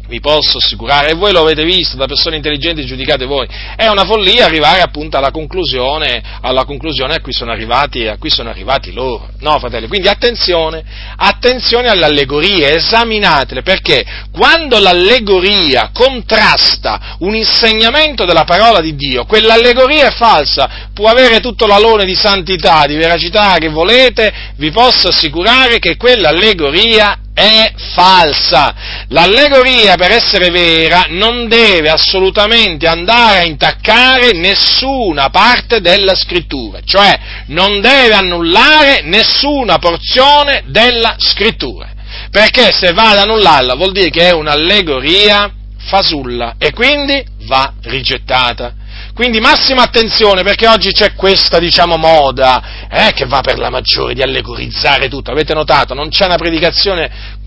vi 0.10 0.20
posso 0.20 0.58
assicurare, 0.58 1.12
e 1.12 1.14
voi 1.14 1.32
lo 1.32 1.42
avete 1.42 1.64
visto, 1.64 1.96
da 1.96 2.08
persone 2.08 2.36
intelligenti 2.36 2.84
giudicate 2.86 3.26
voi, 3.26 3.48
è 3.76 3.88
una 3.88 4.06
follia 4.06 4.46
arrivare 4.46 4.82
appunto 4.82 5.18
alla 5.18 5.30
conclusione, 5.32 6.22
alla 6.42 6.66
conclusione 6.66 7.14
a, 7.14 7.22
cui 7.22 7.32
sono 7.32 7.52
arrivati, 7.52 8.08
a 8.08 8.18
cui 8.18 8.32
sono 8.32 8.50
arrivati 8.50 8.92
loro. 8.92 9.30
No, 9.40 9.60
fratelli, 9.60 9.88
quindi 9.88 10.08
attenzione, 10.08 10.84
attenzione 11.16 11.88
alle 11.90 12.06
allegorie, 12.06 12.74
esaminatele, 12.74 13.62
perché 13.62 14.04
quando 14.32 14.80
l'allegoria 14.80 15.92
contrasta 15.94 17.18
un 17.20 17.36
insegnamento 17.36 18.26
della 18.26 18.46
parola 18.46 18.82
di 18.82 18.96
Dio, 18.96 19.26
quell'allegoria 19.26 20.08
è 20.08 20.12
falsa, 20.12 20.88
può 20.94 21.08
avere 21.08 21.40
tutto 21.40 21.68
l'alone 21.68 22.06
di 22.06 22.16
santità, 22.16 22.86
di 22.88 22.96
veracità 22.96 23.58
che 23.60 23.70
volete, 23.70 24.34
vi 24.56 24.72
posso 24.72 25.10
assicurare 25.10 25.78
che 25.78 25.98
quell'allegoria 25.98 27.18
è 27.40 27.74
falsa. 27.94 29.06
L'allegoria, 29.08 29.96
per 29.96 30.12
essere 30.12 30.50
vera, 30.50 31.06
non 31.10 31.48
deve 31.48 31.90
assolutamente 31.90 32.86
andare 32.86 33.40
a 33.40 33.46
intaccare 33.46 34.34
nessuna 34.34 35.30
parte 35.30 35.80
della 35.80 36.16
scrittura, 36.16 36.80
cioè 36.84 37.18
non 37.48 37.80
deve 37.80 38.14
annullare 38.14 39.02
nessuna 39.04 39.80
porzione 39.80 40.64
della 40.68 41.16
scrittura, 41.18 41.90
perché 42.30 42.72
se 42.74 42.92
va 42.92 43.12
ad 43.12 43.20
annullarla 43.20 43.76
vuol 43.76 43.94
dire 43.94 44.10
che 44.10 44.28
è 44.28 44.34
un'allegoria 44.34 45.52
fasulla 45.78 46.56
e 46.58 46.74
quindi 46.74 47.24
va 47.46 47.74
rigettata. 47.84 48.74
Quindi 49.14 49.40
massima 49.40 49.84
attenzione 49.84 50.44
perché 50.44 50.68
oggi 50.68 50.92
c'è 50.92 51.14
questa, 51.14 51.60
diciamo, 51.60 51.98
moda 51.98 52.88
eh, 52.90 53.14
che 53.14 53.26
va 53.26 53.42
per 53.42 53.58
la 53.58 53.70
maggiore 53.70 54.14
di 54.14 54.22
allegorizzare 54.22 55.10
tutto. 55.10 55.32
Avete 55.32 55.54
notato? 55.54 55.94
Non 55.94 56.10
c'è 56.10 56.26
una 56.26 56.38
predicazione 56.38 57.38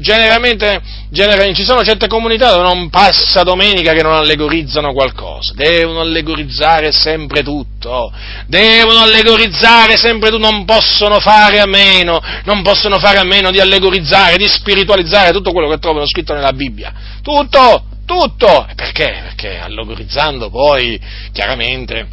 generalmente, 0.00 0.80
generalmente, 1.10 1.54
ci 1.54 1.64
sono 1.64 1.82
certe 1.82 2.06
comunità 2.06 2.50
dove 2.50 2.62
non 2.62 2.90
passa 2.90 3.42
domenica 3.42 3.92
che 3.92 4.02
non 4.02 4.12
allegorizzano 4.12 4.92
qualcosa, 4.92 5.52
devono 5.54 6.00
allegorizzare 6.00 6.92
sempre 6.92 7.42
tutto, 7.42 8.12
devono 8.46 9.00
allegorizzare 9.00 9.96
sempre 9.96 10.30
tutto, 10.30 10.50
non 10.50 10.64
possono 10.64 11.18
fare 11.20 11.60
a 11.60 11.66
meno, 11.66 12.20
non 12.44 12.62
possono 12.62 12.98
fare 12.98 13.18
a 13.18 13.24
meno 13.24 13.50
di 13.50 13.60
allegorizzare, 13.60 14.36
di 14.36 14.48
spiritualizzare 14.48 15.32
tutto 15.32 15.52
quello 15.52 15.68
che 15.68 15.78
trovano 15.78 16.06
scritto 16.06 16.34
nella 16.34 16.52
Bibbia, 16.52 16.92
tutto, 17.22 17.84
tutto, 18.06 18.66
perché? 18.74 19.20
Perché 19.22 19.58
allegorizzando 19.58 20.48
poi, 20.48 20.98
chiaramente, 21.32 22.08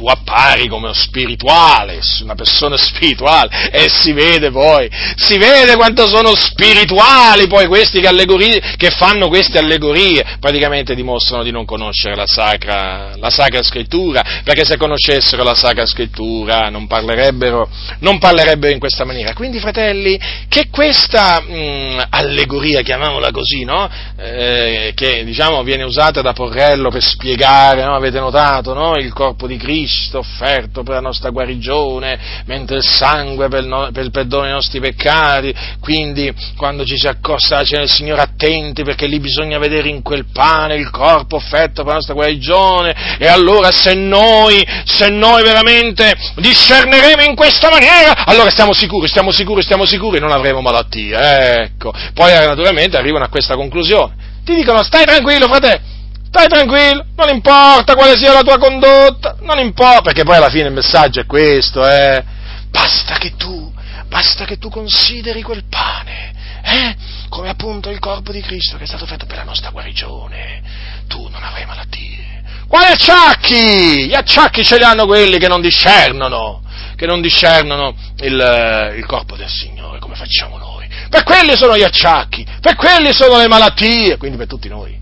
tu 0.00 0.06
appari 0.06 0.66
come 0.66 0.94
spirituale, 0.94 2.00
una 2.22 2.34
persona 2.34 2.78
spirituale, 2.78 3.68
e 3.70 3.90
si 3.90 4.12
vede 4.12 4.50
poi, 4.50 4.88
si 5.16 5.36
vede 5.36 5.76
quanto 5.76 6.08
sono 6.08 6.34
spirituali 6.34 7.46
poi 7.46 7.66
questi 7.66 8.00
che, 8.00 8.62
che 8.78 8.90
fanno 8.90 9.28
queste 9.28 9.58
allegorie, 9.58 10.38
praticamente 10.40 10.94
dimostrano 10.94 11.42
di 11.42 11.50
non 11.50 11.66
conoscere 11.66 12.14
la 12.14 12.26
sacra, 12.26 13.14
la 13.16 13.28
sacra 13.28 13.62
scrittura, 13.62 14.40
perché 14.42 14.64
se 14.64 14.78
conoscessero 14.78 15.42
la 15.42 15.54
sacra 15.54 15.84
scrittura 15.84 16.70
non 16.70 16.86
parlerebbero, 16.86 17.68
non 17.98 18.18
parlerebbero 18.18 18.72
in 18.72 18.78
questa 18.78 19.04
maniera. 19.04 19.34
Quindi, 19.34 19.58
fratelli, 19.58 20.18
che 20.48 20.68
questa 20.70 21.42
mh, 21.42 22.06
allegoria, 22.08 22.80
chiamiamola 22.80 23.30
così, 23.32 23.64
no? 23.64 23.86
eh, 24.16 24.92
che 24.94 25.24
diciamo 25.24 25.62
viene 25.62 25.82
usata 25.82 26.22
da 26.22 26.32
Porrello 26.32 26.88
per 26.88 27.02
spiegare, 27.02 27.84
no? 27.84 27.94
avete 27.94 28.18
notato, 28.18 28.72
no? 28.72 28.94
il 28.96 29.12
corpo 29.12 29.46
di 29.46 29.58
Cristo, 29.58 29.88
Cristo 29.90 30.18
offerto 30.18 30.84
per 30.84 30.94
la 30.94 31.00
nostra 31.00 31.30
guarigione, 31.30 32.42
mentre 32.46 32.76
il 32.76 32.84
sangue 32.84 33.48
per 33.48 33.64
no, 33.64 33.90
per 33.92 34.04
il 34.04 34.12
perdono 34.12 34.44
dei 34.44 34.52
nostri 34.52 34.78
peccati, 34.78 35.52
quindi 35.80 36.32
quando 36.56 36.84
ci 36.84 36.96
si 36.96 37.08
accosta 37.08 37.56
alla 37.56 37.64
cena 37.64 37.80
del 37.80 37.90
Signore 37.90 38.22
attenti 38.22 38.84
perché 38.84 39.06
lì 39.06 39.18
bisogna 39.18 39.58
vedere 39.58 39.88
in 39.88 40.02
quel 40.02 40.26
pane 40.32 40.76
il 40.76 40.90
corpo 40.90 41.36
offerto 41.36 41.82
per 41.82 41.86
la 41.86 41.94
nostra 41.94 42.14
guarigione 42.14 43.16
e 43.18 43.26
allora 43.26 43.72
se 43.72 43.94
noi, 43.94 44.64
se 44.84 45.08
noi 45.08 45.42
veramente 45.42 46.14
discerneremo 46.36 47.22
in 47.22 47.34
questa 47.34 47.68
maniera, 47.68 48.24
allora 48.26 48.50
stiamo 48.50 48.72
sicuri, 48.72 49.08
stiamo 49.08 49.32
sicuri, 49.32 49.62
stiamo 49.62 49.86
sicuri, 49.86 50.20
non 50.20 50.30
avremo 50.30 50.60
malattie, 50.60 51.62
ecco. 51.62 51.92
Poi 52.14 52.32
naturalmente 52.32 52.96
arrivano 52.96 53.24
a 53.24 53.28
questa 53.28 53.56
conclusione. 53.56 54.28
Ti 54.44 54.54
dicono 54.54 54.82
stai 54.82 55.04
tranquillo 55.04 55.46
fratello, 55.46 55.98
Stai 56.32 56.46
tranquillo, 56.46 57.06
non 57.16 57.28
importa 57.28 57.96
quale 57.96 58.16
sia 58.16 58.32
la 58.32 58.42
tua 58.42 58.56
condotta, 58.56 59.36
non 59.40 59.58
importa, 59.58 60.02
perché 60.02 60.22
poi 60.22 60.36
alla 60.36 60.48
fine 60.48 60.68
il 60.68 60.72
messaggio 60.72 61.18
è 61.18 61.26
questo, 61.26 61.84
eh. 61.84 62.22
Basta 62.70 63.18
che 63.18 63.34
tu, 63.34 63.72
basta 64.06 64.44
che 64.44 64.56
tu 64.56 64.70
consideri 64.70 65.42
quel 65.42 65.64
pane, 65.68 66.32
eh, 66.62 66.96
come 67.28 67.48
appunto 67.48 67.90
il 67.90 67.98
corpo 67.98 68.30
di 68.30 68.40
Cristo 68.42 68.76
che 68.76 68.84
è 68.84 68.86
stato 68.86 69.06
fatto 69.06 69.26
per 69.26 69.38
la 69.38 69.42
nostra 69.42 69.70
guarigione. 69.70 70.62
Tu 71.08 71.20
non 71.20 71.42
avrai 71.42 71.66
malattie. 71.66 72.44
Quali 72.68 72.92
acciacchi? 72.92 74.06
Gli 74.06 74.14
acciacchi 74.14 74.64
ce 74.64 74.76
li 74.78 74.84
hanno 74.84 75.06
quelli 75.06 75.36
che 75.36 75.48
non 75.48 75.60
discernono, 75.60 76.62
che 76.94 77.06
non 77.06 77.20
discernono 77.20 77.96
il, 78.18 78.94
il 78.96 79.04
corpo 79.04 79.34
del 79.34 79.48
Signore, 79.48 79.98
come 79.98 80.14
facciamo 80.14 80.58
noi. 80.58 80.88
Per 81.08 81.24
quelli 81.24 81.56
sono 81.56 81.76
gli 81.76 81.82
acciacchi, 81.82 82.46
per 82.60 82.76
quelli 82.76 83.12
sono 83.12 83.36
le 83.36 83.48
malattie, 83.48 84.16
quindi 84.16 84.36
per 84.36 84.46
tutti 84.46 84.68
noi. 84.68 84.98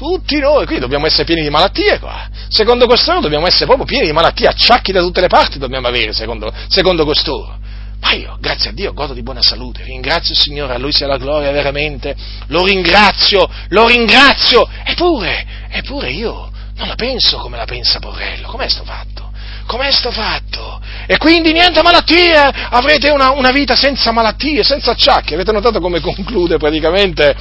Tutti 0.00 0.38
noi, 0.38 0.64
qui 0.64 0.78
dobbiamo 0.78 1.04
essere 1.04 1.24
pieni 1.24 1.42
di 1.42 1.50
malattie 1.50 1.98
qua. 1.98 2.26
Secondo 2.48 2.86
costoro 2.86 3.20
dobbiamo 3.20 3.46
essere 3.46 3.66
proprio 3.66 3.84
pieni 3.84 4.06
di 4.06 4.12
malattie, 4.12 4.46
acciacchi 4.46 4.92
da 4.92 5.02
tutte 5.02 5.20
le 5.20 5.26
parti 5.26 5.58
dobbiamo 5.58 5.88
avere, 5.88 6.14
secondo, 6.14 6.50
secondo 6.68 7.04
costoro. 7.04 7.58
Ma 8.00 8.12
io, 8.12 8.38
grazie 8.40 8.70
a 8.70 8.72
Dio, 8.72 8.94
godo 8.94 9.12
di 9.12 9.22
buona 9.22 9.42
salute, 9.42 9.82
ringrazio 9.82 10.32
il 10.32 10.40
Signore, 10.40 10.72
a 10.72 10.78
Lui 10.78 10.90
sia 10.90 11.06
la 11.06 11.18
gloria 11.18 11.50
veramente, 11.50 12.16
lo 12.46 12.64
ringrazio, 12.64 13.46
lo 13.68 13.86
ringrazio, 13.88 14.66
eppure, 14.84 15.44
eppure 15.68 16.10
io 16.10 16.50
non 16.76 16.88
la 16.88 16.94
penso 16.94 17.36
come 17.36 17.58
la 17.58 17.66
pensa 17.66 17.98
Porrello, 17.98 18.48
com'è 18.48 18.70
sto 18.70 18.84
fatto? 18.84 19.29
Com'è 19.70 19.92
sto 19.92 20.10
fatto? 20.10 20.80
E 21.06 21.16
quindi 21.16 21.52
niente 21.52 21.80
malattie, 21.80 22.34
avrete 22.34 23.08
una, 23.10 23.30
una 23.30 23.52
vita 23.52 23.76
senza 23.76 24.10
malattie, 24.10 24.64
senza 24.64 24.90
acciacchi, 24.90 25.34
avete 25.34 25.52
notato 25.52 25.78
come 25.78 26.00
conclude 26.00 26.56
praticamente? 26.56 27.36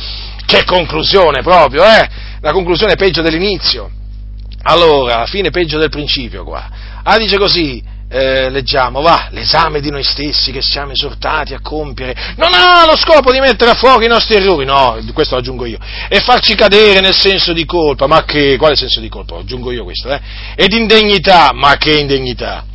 Che 0.46 0.64
conclusione 0.64 1.42
proprio, 1.42 1.84
eh? 1.84 2.08
la 2.42 2.52
conclusione 2.52 2.94
è 2.94 2.98
peggio 2.98 3.24
dell'inizio. 3.24 3.90
Allora, 4.62 5.18
la 5.18 5.26
fine 5.26 5.50
peggio 5.50 5.80
del 5.80 5.90
principio 5.90 6.44
qua. 6.44 6.70
Ah, 7.02 7.18
dice 7.18 7.40
così, 7.40 7.82
eh, 8.10 8.50
leggiamo, 8.50 9.02
va, 9.02 9.28
l'esame 9.32 9.80
di 9.80 9.92
noi 9.92 10.04
stessi 10.04 10.52
che 10.52 10.62
siamo 10.62 10.92
esortati 10.92 11.54
a 11.54 11.62
compiere, 11.62 12.34
non 12.38 12.52
ha 12.54 12.86
lo 12.86 12.98
scopo 12.98 13.32
di 13.32 13.40
mettere 13.40 13.72
a 13.72 13.76
fuoco 13.76 14.04
i 14.04 14.08
nostri 14.08 14.36
errori, 14.36 14.66
no, 14.66 14.98
questo 15.14 15.36
lo 15.36 15.42
aggiungo 15.42 15.66
io, 15.66 15.78
e 16.10 16.20
farci 16.20 16.56
cadere 16.56 17.02
nel 17.02 17.16
senso 17.16 17.54
di 17.54 17.66
colpa, 17.66 18.08
ma 18.08 18.24
che, 18.24 18.58
quale 18.58 18.76
senso 18.76 19.00
di 19.00 19.10
colpa? 19.10 19.38
Aggiungo 19.38 19.72
io 19.72 19.84
questo, 19.84 20.10
eh? 20.10 20.20
Ed 20.56 20.74
indegnità, 20.74 21.52
ma 21.54 21.78
che 21.78 22.00
indegnità? 22.00 22.66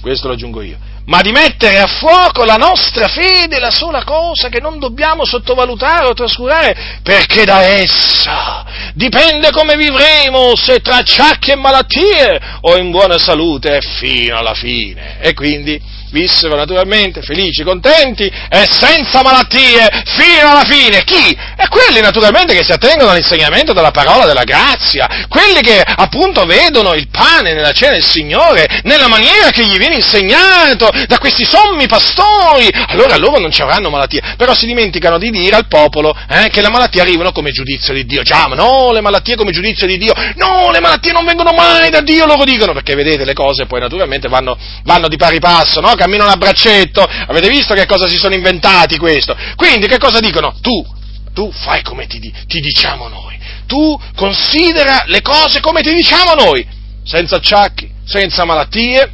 Questo 0.00 0.26
lo 0.26 0.34
aggiungo 0.34 0.60
io 0.60 0.92
ma 1.06 1.20
di 1.20 1.32
mettere 1.32 1.78
a 1.78 1.86
fuoco 1.86 2.44
la 2.44 2.56
nostra 2.56 3.08
fede, 3.08 3.58
la 3.58 3.70
sola 3.70 4.04
cosa 4.04 4.48
che 4.48 4.60
non 4.60 4.78
dobbiamo 4.78 5.24
sottovalutare 5.24 6.06
o 6.06 6.14
trascurare, 6.14 6.98
perché 7.02 7.44
da 7.44 7.62
essa 7.62 8.64
dipende 8.94 9.50
come 9.50 9.76
vivremo, 9.76 10.54
se 10.56 10.80
tra 10.80 10.96
acciacchi 10.96 11.50
e 11.50 11.56
malattie 11.56 12.40
o 12.62 12.76
in 12.76 12.90
buona 12.90 13.18
salute 13.18 13.80
fino 13.80 14.36
alla 14.36 14.54
fine. 14.54 15.18
E 15.20 15.34
quindi 15.34 15.80
vissero 16.14 16.54
naturalmente 16.54 17.22
felici, 17.22 17.64
contenti 17.64 18.24
e 18.24 18.66
senza 18.70 19.20
malattie 19.22 19.88
fino 20.04 20.48
alla 20.48 20.64
fine. 20.64 21.02
Chi? 21.02 21.36
E 21.56 21.68
quelli 21.68 22.00
naturalmente 22.00 22.54
che 22.54 22.62
si 22.62 22.70
attengono 22.70 23.10
all'insegnamento 23.10 23.72
della 23.72 23.90
parola 23.90 24.24
della 24.24 24.44
grazia, 24.44 25.26
quelli 25.28 25.60
che 25.60 25.82
appunto 25.84 26.44
vedono 26.44 26.94
il 26.94 27.08
pane 27.08 27.52
nella 27.52 27.72
cena 27.72 27.92
del 27.94 28.04
Signore 28.04 28.80
nella 28.84 29.08
maniera 29.08 29.50
che 29.50 29.66
gli 29.66 29.76
viene 29.76 29.96
insegnato 29.96 30.88
da 31.06 31.18
questi 31.18 31.44
sommi 31.44 31.88
pastori. 31.88 32.68
Allora 32.88 33.16
loro 33.16 33.40
non 33.40 33.50
ci 33.50 33.62
avranno 33.62 33.90
malattie, 33.90 34.22
però 34.36 34.54
si 34.54 34.66
dimenticano 34.66 35.18
di 35.18 35.30
dire 35.30 35.56
al 35.56 35.66
popolo 35.66 36.16
eh, 36.28 36.48
che 36.48 36.60
le 36.60 36.70
malattie 36.70 37.00
arrivano 37.00 37.32
come 37.32 37.50
giudizio 37.50 37.92
di 37.92 38.06
Dio. 38.06 38.22
Già, 38.22 38.46
ma 38.46 38.54
no, 38.54 38.92
le 38.92 39.00
malattie 39.00 39.34
come 39.34 39.50
giudizio 39.50 39.86
di 39.88 39.98
Dio. 39.98 40.14
No, 40.36 40.70
le 40.70 40.80
malattie 40.80 41.12
non 41.12 41.24
vengono 41.24 41.52
mai 41.52 41.90
da 41.90 42.00
Dio, 42.00 42.24
loro 42.26 42.44
dicono, 42.44 42.72
perché 42.72 42.94
vedete 42.94 43.24
le 43.24 43.32
cose 43.32 43.66
poi 43.66 43.80
naturalmente 43.80 44.28
vanno, 44.28 44.56
vanno 44.84 45.08
di 45.08 45.16
pari 45.16 45.40
passo, 45.40 45.80
no? 45.80 45.94
Camminano 46.04 46.30
a 46.30 46.36
braccetto, 46.36 47.02
avete 47.02 47.48
visto 47.48 47.74
che 47.74 47.86
cosa 47.86 48.06
si 48.06 48.16
sono 48.16 48.34
inventati 48.34 48.98
questo? 48.98 49.34
Quindi 49.56 49.86
che 49.86 49.98
cosa 49.98 50.20
dicono? 50.20 50.54
Tu, 50.60 50.84
tu 51.32 51.50
fai 51.50 51.82
come 51.82 52.06
ti, 52.06 52.20
ti 52.46 52.60
diciamo 52.60 53.08
noi, 53.08 53.38
tu 53.66 53.98
considera 54.14 55.04
le 55.06 55.22
cose 55.22 55.60
come 55.60 55.80
ti 55.80 55.94
diciamo 55.94 56.34
noi, 56.34 56.66
senza 57.04 57.36
acciacchi, 57.36 57.90
senza 58.04 58.44
malattie, 58.44 59.10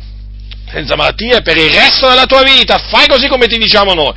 senza 0.71 0.97
malattie 0.97 1.43
per 1.43 1.57
il 1.57 1.71
resto 1.71 2.09
della 2.09 2.27
tua 2.27 2.43
vita, 2.43 2.79
fai 2.79 3.07
così 3.07 3.29
come 3.29 3.47
ti 3.47 3.57
diciamo 3.57 3.95
noi. 3.95 4.13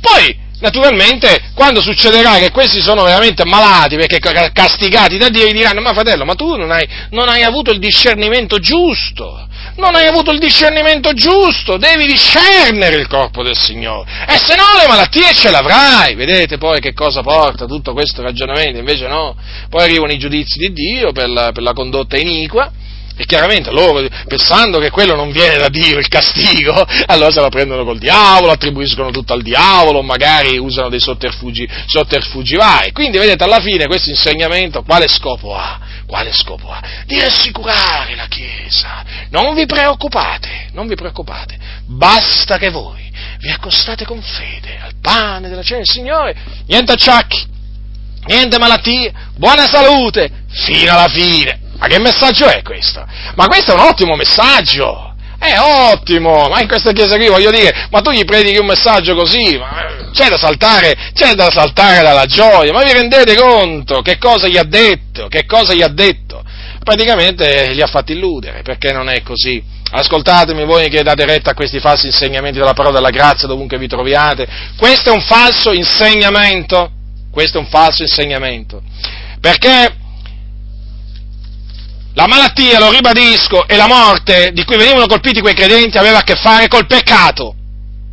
Poi, 0.00 0.38
naturalmente, 0.60 1.50
quando 1.54 1.80
succederà 1.80 2.38
che 2.38 2.50
questi 2.50 2.80
sono 2.80 3.04
veramente 3.04 3.44
malati 3.44 3.96
perché 3.96 4.18
castigati 4.18 5.16
da 5.16 5.30
Dio, 5.30 5.46
gli 5.46 5.52
diranno, 5.52 5.80
ma 5.80 5.92
fratello, 5.92 6.24
ma 6.24 6.34
tu 6.34 6.56
non 6.56 6.70
hai, 6.70 6.86
non 7.10 7.28
hai 7.28 7.42
avuto 7.42 7.70
il 7.70 7.78
discernimento 7.78 8.58
giusto 8.58 9.47
non 9.76 9.94
hai 9.94 10.06
avuto 10.06 10.30
il 10.30 10.38
discernimento 10.38 11.12
giusto, 11.12 11.76
devi 11.76 12.06
discernere 12.06 12.96
il 12.96 13.06
corpo 13.06 13.42
del 13.42 13.56
Signore, 13.56 14.10
e 14.26 14.38
se 14.38 14.54
no 14.56 14.64
le 14.80 14.88
malattie 14.88 15.32
ce 15.34 15.50
l'avrai, 15.50 16.14
vedete 16.14 16.58
poi 16.58 16.80
che 16.80 16.92
cosa 16.92 17.22
porta 17.22 17.66
tutto 17.66 17.92
questo 17.92 18.22
ragionamento, 18.22 18.78
invece 18.78 19.06
no, 19.06 19.36
poi 19.68 19.82
arrivano 19.82 20.12
i 20.12 20.18
giudizi 20.18 20.58
di 20.58 20.72
Dio 20.72 21.12
per 21.12 21.28
la, 21.28 21.52
per 21.52 21.62
la 21.62 21.72
condotta 21.72 22.18
iniqua, 22.18 22.70
e 23.18 23.26
chiaramente 23.26 23.72
loro, 23.72 24.06
pensando 24.28 24.78
che 24.78 24.90
quello 24.90 25.16
non 25.16 25.32
viene 25.32 25.58
da 25.58 25.68
Dio, 25.68 25.98
il 25.98 26.06
castigo, 26.06 26.72
allora 27.06 27.32
se 27.32 27.40
la 27.40 27.48
prendono 27.48 27.84
col 27.84 27.98
diavolo, 27.98 28.52
attribuiscono 28.52 29.10
tutto 29.10 29.32
al 29.32 29.42
diavolo, 29.42 30.02
magari 30.02 30.56
usano 30.56 30.88
dei 30.88 31.00
sotterfugi, 31.00 31.68
sotterfugi 31.86 32.54
vari. 32.54 32.92
Quindi 32.92 33.18
vedete, 33.18 33.42
alla 33.42 33.58
fine 33.58 33.86
questo 33.86 34.10
insegnamento 34.10 34.82
quale 34.82 35.08
scopo 35.08 35.56
ha? 35.56 35.80
Quale 36.06 36.32
scopo 36.32 36.70
ha? 36.70 36.80
Di 37.06 37.18
rassicurare 37.18 38.14
la 38.14 38.26
Chiesa. 38.28 39.04
Non 39.30 39.54
vi 39.54 39.66
preoccupate, 39.66 40.68
non 40.72 40.86
vi 40.86 40.94
preoccupate. 40.94 41.58
Basta 41.86 42.56
che 42.56 42.70
voi 42.70 43.10
vi 43.40 43.50
accostate 43.50 44.04
con 44.04 44.22
fede 44.22 44.78
al 44.80 44.92
pane 45.00 45.48
della 45.48 45.62
cena 45.62 45.78
del 45.78 45.88
Signore, 45.88 46.36
niente 46.66 46.92
acciacchi, 46.92 47.44
niente 48.26 48.58
malattie, 48.58 49.12
buona 49.36 49.66
salute, 49.66 50.30
fino 50.48 50.92
alla 50.92 51.08
fine. 51.08 51.66
Ma 51.78 51.86
che 51.86 51.98
messaggio 52.00 52.46
è 52.46 52.62
questo? 52.62 53.04
Ma 53.34 53.46
questo 53.46 53.72
è 53.72 53.74
un 53.74 53.80
ottimo 53.80 54.16
messaggio! 54.16 55.14
È 55.38 55.56
ottimo, 55.56 56.48
ma 56.48 56.60
in 56.60 56.66
questa 56.66 56.90
chiesa 56.90 57.16
qui 57.16 57.28
voglio 57.28 57.52
dire, 57.52 57.86
ma 57.90 58.00
tu 58.00 58.10
gli 58.10 58.24
predichi 58.24 58.58
un 58.58 58.66
messaggio 58.66 59.14
così, 59.14 59.56
ma 59.56 60.10
c'è 60.12 60.28
da 60.28 60.36
saltare, 60.36 61.12
c'è 61.14 61.34
da 61.34 61.48
saltare 61.48 62.02
dalla 62.02 62.26
gioia, 62.26 62.72
ma 62.72 62.82
vi 62.82 62.92
rendete 62.92 63.36
conto 63.36 64.02
che 64.02 64.18
cosa 64.18 64.48
gli 64.48 64.56
ha 64.56 64.64
detto? 64.64 65.28
Che 65.28 65.46
cosa 65.46 65.74
gli 65.74 65.82
ha 65.82 65.88
detto? 65.88 66.42
Praticamente 66.82 67.72
li 67.72 67.80
ha 67.80 67.86
fatti 67.86 68.14
illudere, 68.14 68.62
perché 68.62 68.90
non 68.90 69.08
è 69.08 69.22
così. 69.22 69.62
Ascoltatemi 69.92 70.64
voi 70.64 70.88
che 70.88 71.04
date 71.04 71.24
retta 71.24 71.52
a 71.52 71.54
questi 71.54 71.78
falsi 71.78 72.06
insegnamenti 72.06 72.58
della 72.58 72.74
parola 72.74 72.96
della 72.96 73.10
grazia 73.10 73.46
dovunque 73.46 73.78
vi 73.78 73.86
troviate. 73.86 74.46
Questo 74.76 75.10
è 75.10 75.12
un 75.12 75.22
falso 75.22 75.72
insegnamento 75.72 76.90
questo 77.30 77.58
è 77.58 77.60
un 77.60 77.68
falso 77.68 78.02
insegnamento, 78.02 78.82
perché 79.40 79.94
la 82.14 82.26
malattia, 82.26 82.78
lo 82.78 82.90
ribadisco, 82.90 83.66
e 83.66 83.76
la 83.76 83.86
morte 83.86 84.50
di 84.52 84.64
cui 84.64 84.76
venivano 84.76 85.06
colpiti 85.06 85.40
quei 85.40 85.54
credenti 85.54 85.98
aveva 85.98 86.18
a 86.18 86.22
che 86.22 86.34
fare 86.34 86.68
col 86.68 86.86
peccato. 86.86 87.54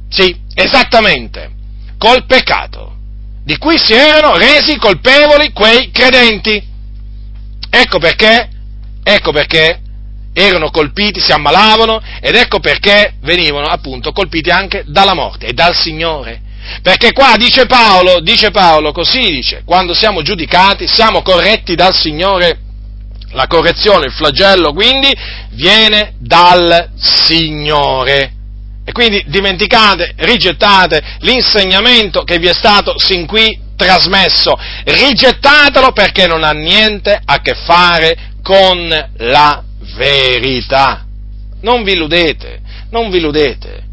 Sì, 0.09 0.35
esattamente, 0.53 1.51
col 1.97 2.25
peccato, 2.25 2.95
di 3.43 3.57
cui 3.57 3.77
si 3.77 3.93
erano 3.93 4.37
resi 4.37 4.77
colpevoli 4.77 5.51
quei 5.51 5.91
credenti. 5.91 6.63
Ecco 7.69 7.97
perché, 7.97 8.49
ecco 9.03 9.31
perché 9.31 9.81
erano 10.33 10.69
colpiti, 10.69 11.19
si 11.19 11.31
ammalavano 11.31 12.01
ed 12.19 12.35
ecco 12.35 12.59
perché 12.59 13.15
venivano 13.21 13.67
appunto 13.67 14.11
colpiti 14.11 14.49
anche 14.49 14.83
dalla 14.85 15.13
morte 15.13 15.47
e 15.47 15.53
dal 15.53 15.75
Signore. 15.75 16.41
Perché 16.81 17.11
qua 17.13 17.35
dice 17.37 17.65
Paolo, 17.67 18.19
dice 18.21 18.51
Paolo, 18.51 18.91
così 18.91 19.19
dice, 19.19 19.63
quando 19.65 19.93
siamo 19.93 20.21
giudicati 20.21 20.87
siamo 20.87 21.21
corretti 21.21 21.75
dal 21.75 21.95
Signore. 21.95 22.59
La 23.35 23.47
correzione, 23.47 24.05
il 24.05 24.13
flagello 24.13 24.71
quindi 24.71 25.13
viene 25.51 26.13
dal 26.19 26.91
Signore. 26.95 28.31
E 28.85 28.91
quindi 28.91 29.23
dimenticate, 29.27 30.13
rigettate 30.17 31.01
l'insegnamento 31.19 32.23
che 32.23 32.37
vi 32.39 32.47
è 32.47 32.53
stato 32.53 32.97
sin 32.97 33.25
qui 33.25 33.59
trasmesso, 33.75 34.57
rigettatelo 34.85 35.91
perché 35.91 36.27
non 36.27 36.43
ha 36.43 36.51
niente 36.51 37.19
a 37.23 37.41
che 37.41 37.55
fare 37.55 38.35
con 38.41 38.87
la 39.17 39.63
verità. 39.97 41.05
Non 41.61 41.83
vi 41.83 41.93
illudete, 41.93 42.61
non 42.91 43.09
vi 43.09 43.17
illudete. 43.17 43.83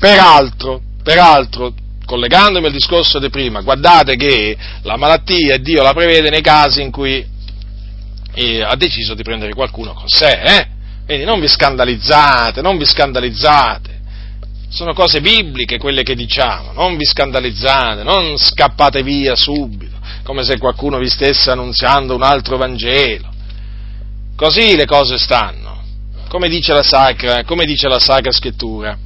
Peraltro, 0.00 0.80
peraltro, 1.04 1.72
collegandomi 2.04 2.66
al 2.66 2.72
discorso 2.72 3.18
di 3.20 3.30
prima, 3.30 3.60
guardate 3.60 4.16
che 4.16 4.56
la 4.82 4.96
malattia 4.96 5.58
Dio 5.58 5.82
la 5.82 5.92
prevede 5.92 6.30
nei 6.30 6.40
casi 6.40 6.82
in 6.82 6.90
cui 6.90 7.34
ha 8.62 8.76
deciso 8.76 9.14
di 9.14 9.22
prendere 9.22 9.54
qualcuno 9.54 9.92
con 9.92 10.08
sé, 10.08 10.40
eh? 10.40 10.66
Quindi 11.06 11.24
non 11.24 11.40
vi 11.40 11.48
scandalizzate, 11.48 12.60
non 12.60 12.76
vi 12.76 12.84
scandalizzate. 12.84 13.94
Sono 14.68 14.92
cose 14.92 15.20
bibliche 15.20 15.78
quelle 15.78 16.02
che 16.02 16.14
diciamo, 16.14 16.72
non 16.72 16.96
vi 16.96 17.04
scandalizzate, 17.04 18.02
non 18.02 18.36
scappate 18.36 19.02
via 19.02 19.36
subito, 19.36 19.96
come 20.22 20.44
se 20.44 20.58
qualcuno 20.58 20.98
vi 20.98 21.08
stesse 21.08 21.50
annunziando 21.50 22.14
un 22.14 22.22
altro 22.22 22.56
Vangelo. 22.56 23.32
Così 24.34 24.76
le 24.76 24.84
cose 24.84 25.16
stanno, 25.16 25.82
come 26.28 26.48
dice 26.48 26.74
la 26.74 26.82
Sacra, 26.82 27.44
come 27.44 27.64
dice 27.64 27.88
la 27.88 28.00
Sacra 28.00 28.32
Scrittura. 28.32 28.98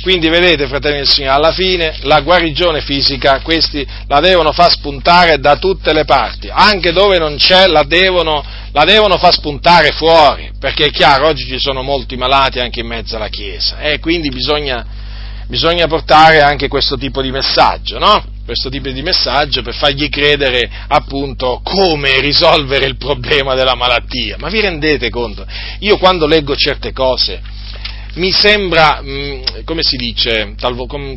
Quindi 0.00 0.28
vedete, 0.28 0.68
fratelli 0.68 0.98
del 0.98 1.08
Signore, 1.08 1.34
alla 1.34 1.52
fine 1.52 1.96
la 2.02 2.20
guarigione 2.20 2.80
fisica 2.80 3.40
questi 3.40 3.84
la 4.06 4.20
devono 4.20 4.52
far 4.52 4.70
spuntare 4.70 5.38
da 5.38 5.56
tutte 5.56 5.92
le 5.92 6.04
parti, 6.04 6.48
anche 6.50 6.92
dove 6.92 7.18
non 7.18 7.36
c'è 7.36 7.66
la 7.66 7.82
devono, 7.82 8.44
la 8.72 8.84
devono 8.84 9.16
far 9.16 9.32
spuntare 9.34 9.90
fuori, 9.90 10.52
perché 10.58 10.86
è 10.86 10.90
chiaro, 10.90 11.26
oggi 11.26 11.46
ci 11.46 11.58
sono 11.58 11.82
molti 11.82 12.16
malati 12.16 12.60
anche 12.60 12.80
in 12.80 12.86
mezzo 12.86 13.16
alla 13.16 13.28
Chiesa 13.28 13.80
e 13.80 13.98
quindi 13.98 14.28
bisogna, 14.28 14.86
bisogna 15.48 15.88
portare 15.88 16.42
anche 16.42 16.68
questo 16.68 16.96
tipo 16.96 17.20
di 17.20 17.32
messaggio, 17.32 17.98
no? 17.98 18.24
Questo 18.44 18.70
tipo 18.70 18.88
di 18.88 19.02
messaggio 19.02 19.62
per 19.62 19.74
fargli 19.74 20.08
credere 20.08 20.70
appunto 20.88 21.60
come 21.62 22.20
risolvere 22.20 22.86
il 22.86 22.96
problema 22.96 23.54
della 23.54 23.74
malattia. 23.74 24.36
Ma 24.38 24.48
vi 24.48 24.60
rendete 24.60 25.10
conto? 25.10 25.44
Io 25.80 25.98
quando 25.98 26.26
leggo 26.26 26.56
certe 26.56 26.92
cose, 26.92 27.42
mi 28.18 28.32
sembra, 28.32 29.00
mm, 29.02 29.42
come 29.64 29.82
si 29.82 29.96
dice, 29.96 30.54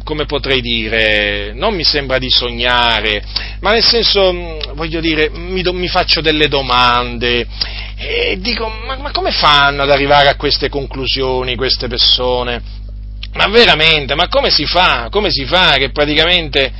come 0.03 0.25
potrei 0.25 0.61
dire, 0.61 1.51
non 1.53 1.73
mi 1.73 1.83
sembra 1.83 2.19
di 2.19 2.29
sognare, 2.29 3.23
ma 3.59 3.71
nel 3.71 3.83
senso, 3.83 4.31
mm, 4.31 4.59
voglio 4.75 5.01
dire, 5.01 5.29
mi, 5.33 5.63
mi 5.63 5.87
faccio 5.87 6.21
delle 6.21 6.47
domande 6.47 7.45
e 7.97 8.37
dico, 8.39 8.71
ma, 8.85 8.95
ma, 8.97 9.11
come 9.11 9.31
fanno 9.31 9.81
ad 9.81 9.89
arrivare 9.89 10.29
a 10.29 10.35
queste 10.35 10.69
conclusioni 10.69 11.55
queste 11.55 11.87
persone? 11.87 12.61
Ma 13.33 13.47
veramente, 13.47 14.13
ma 14.13 14.27
come 14.27 14.49
si 14.49 14.65
fa? 14.65 15.07
Come 15.09 15.31
si 15.31 15.45
fa 15.45 15.75
che 15.77 15.89
praticamente, 15.91 16.71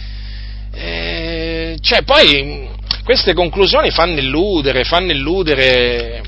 eh, 0.73 1.77
cioè 1.81 2.03
poi 2.03 2.69
queste 3.03 3.33
conclusioni 3.33 3.89
fanno 3.89 4.19
illudere, 4.19 4.83
fanno 4.83 5.11
illudere 5.11 6.21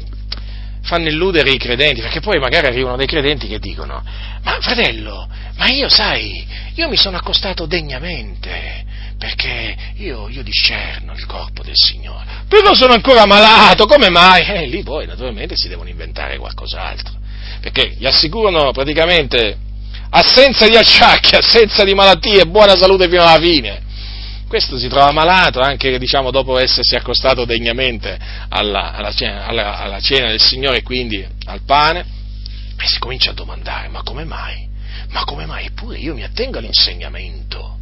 fanno 0.83 1.07
illudere 1.07 1.51
i 1.51 1.57
credenti, 1.57 2.01
perché 2.01 2.19
poi 2.19 2.39
magari 2.39 2.67
arrivano 2.67 2.97
dei 2.97 3.07
credenti 3.07 3.47
che 3.47 3.59
dicono, 3.59 4.03
ma 4.43 4.57
fratello, 4.59 5.27
ma 5.55 5.67
io 5.67 5.87
sai, 5.89 6.45
io 6.75 6.89
mi 6.89 6.97
sono 6.97 7.17
accostato 7.17 7.65
degnamente, 7.65 8.83
perché 9.17 9.75
io, 9.95 10.27
io 10.27 10.43
discerno 10.43 11.13
il 11.13 11.25
corpo 11.25 11.63
del 11.63 11.77
Signore, 11.77 12.25
però 12.49 12.73
sono 12.73 12.93
ancora 12.93 13.25
malato, 13.25 13.85
come 13.85 14.09
mai? 14.09 14.45
E 14.45 14.63
eh, 14.63 14.67
lì 14.67 14.83
poi 14.83 15.05
naturalmente 15.05 15.55
si 15.55 15.69
devono 15.69 15.89
inventare 15.89 16.37
qualcos'altro, 16.37 17.13
perché 17.61 17.95
gli 17.97 18.05
assicurano 18.05 18.71
praticamente 18.71 19.57
assenza 20.09 20.67
di 20.67 20.75
acciacchi, 20.75 21.35
assenza 21.35 21.83
di 21.85 21.93
malattie, 21.93 22.45
buona 22.45 22.75
salute 22.75 23.07
fino 23.07 23.21
alla 23.21 23.39
fine 23.39 23.82
questo 24.53 24.77
si 24.77 24.87
trova 24.87 25.11
malato 25.11 25.61
anche 25.61 25.97
diciamo, 25.97 26.29
dopo 26.29 26.59
essersi 26.59 26.95
accostato 26.95 27.43
degnamente 27.43 28.19
alla, 28.49 28.93
alla, 28.93 29.11
cena, 29.11 29.47
alla, 29.47 29.79
alla 29.79 29.99
cena 29.99 30.27
del 30.27 30.39
Signore 30.39 30.77
e 30.77 30.83
quindi 30.83 31.25
al 31.45 31.61
pane, 31.65 32.05
e 32.79 32.85
si 32.85 32.99
comincia 32.99 33.31
a 33.31 33.33
domandare, 33.33 33.87
ma 33.87 34.03
come 34.03 34.25
mai? 34.25 34.69
Ma 35.09 35.23
come 35.23 35.47
mai? 35.47 35.65
Eppure 35.65 35.97
io 35.97 36.13
mi 36.13 36.21
attengo 36.21 36.59
all'insegnamento. 36.59 37.79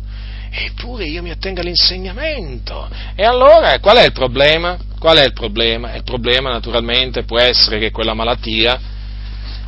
Eppure 0.50 1.08
io 1.08 1.22
mi 1.22 1.32
attengo 1.32 1.60
all'insegnamento. 1.60 2.90
E 3.16 3.26
allora 3.26 3.78
qual 3.80 3.98
è 3.98 4.06
il 4.06 4.14
problema? 4.14 4.78
Qual 4.98 5.18
è 5.18 5.26
il 5.26 5.34
problema? 5.34 5.94
Il 5.94 6.04
problema 6.04 6.52
naturalmente 6.52 7.24
può 7.24 7.38
essere 7.38 7.80
che 7.80 7.92
quella 7.92 8.14
malattia 8.14 8.80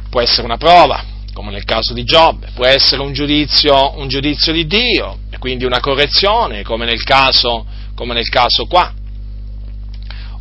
può 0.10 0.22
essere 0.22 0.44
una 0.44 0.58
prova, 0.58 1.04
come 1.34 1.52
nel 1.52 1.66
caso 1.66 1.94
di 1.94 2.04
Giobbe, 2.04 2.50
può 2.54 2.66
essere 2.66 3.02
un 3.02 3.12
giudizio, 3.12 3.98
un 3.98 4.08
giudizio 4.08 4.54
di 4.54 4.66
Dio, 4.66 5.18
e 5.30 5.38
quindi 5.40 5.66
una 5.66 5.80
correzione, 5.80 6.64
come 6.64 6.86
nel 6.86 7.04
caso, 7.04 7.66
come 7.96 8.14
nel 8.14 8.30
caso 8.30 8.66
qua. 8.66 8.94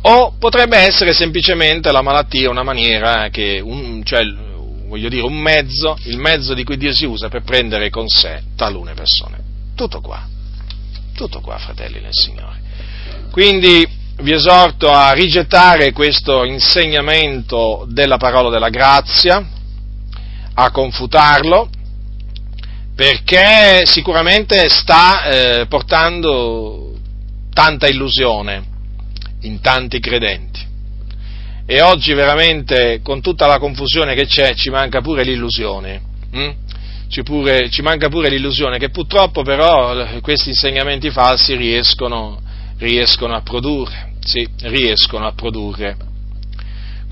O 0.05 0.35
potrebbe 0.37 0.77
essere 0.77 1.13
semplicemente 1.13 1.91
la 1.91 2.01
malattia 2.01 2.49
una 2.49 2.63
maniera 2.63 3.29
che, 3.29 3.59
un, 3.59 4.03
cioè, 4.03 4.21
voglio 4.85 5.09
dire, 5.09 5.23
un 5.23 5.35
mezzo, 5.35 5.97
il 6.03 6.17
mezzo 6.17 6.53
di 6.53 6.63
cui 6.63 6.77
Dio 6.77 6.93
si 6.93 7.05
usa 7.05 7.29
per 7.29 7.43
prendere 7.43 7.89
con 7.89 8.07
sé 8.07 8.43
talune 8.55 8.93
persone. 8.93 9.41
Tutto 9.75 10.01
qua, 10.01 10.27
tutto 11.15 11.39
qua, 11.39 11.57
fratelli 11.57 11.99
nel 11.99 12.13
Signore. 12.13 12.61
Quindi 13.31 13.87
vi 14.17 14.31
esorto 14.31 14.91
a 14.91 15.11
rigettare 15.13 15.91
questo 15.91 16.43
insegnamento 16.43 17.87
della 17.89 18.17
parola 18.17 18.49
della 18.49 18.69
grazia, 18.69 19.43
a 20.55 20.71
confutarlo, 20.71 21.69
perché 22.95 23.85
sicuramente 23.85 24.69
sta 24.69 25.23
eh, 25.23 25.65
portando 25.67 26.93
tanta 27.53 27.87
illusione 27.87 28.63
in 29.41 29.61
tanti 29.61 29.99
credenti. 29.99 30.71
E 31.65 31.81
oggi 31.81 32.13
veramente, 32.13 32.99
con 33.01 33.21
tutta 33.21 33.47
la 33.47 33.57
confusione 33.57 34.15
che 34.15 34.25
c'è, 34.25 34.53
ci 34.53 34.69
manca 34.69 35.01
pure 35.01 35.23
l'illusione. 35.23 36.01
Hm? 36.31 36.51
Ci, 37.07 37.23
pure, 37.23 37.69
ci, 37.69 37.81
manca 37.81 38.09
pure 38.09 38.29
l'illusione 38.29 38.77
che 38.79 38.89
purtroppo 38.89 39.43
però 39.43 40.19
questi 40.21 40.49
insegnamenti 40.49 41.09
falsi 41.09 41.55
riescono, 41.55 42.41
riescono 42.77 43.35
a 43.35 43.41
produrre. 43.41 44.13
Sì, 44.19 44.47
riescono 44.63 45.25
a 45.27 45.33
produrre. 45.33 45.95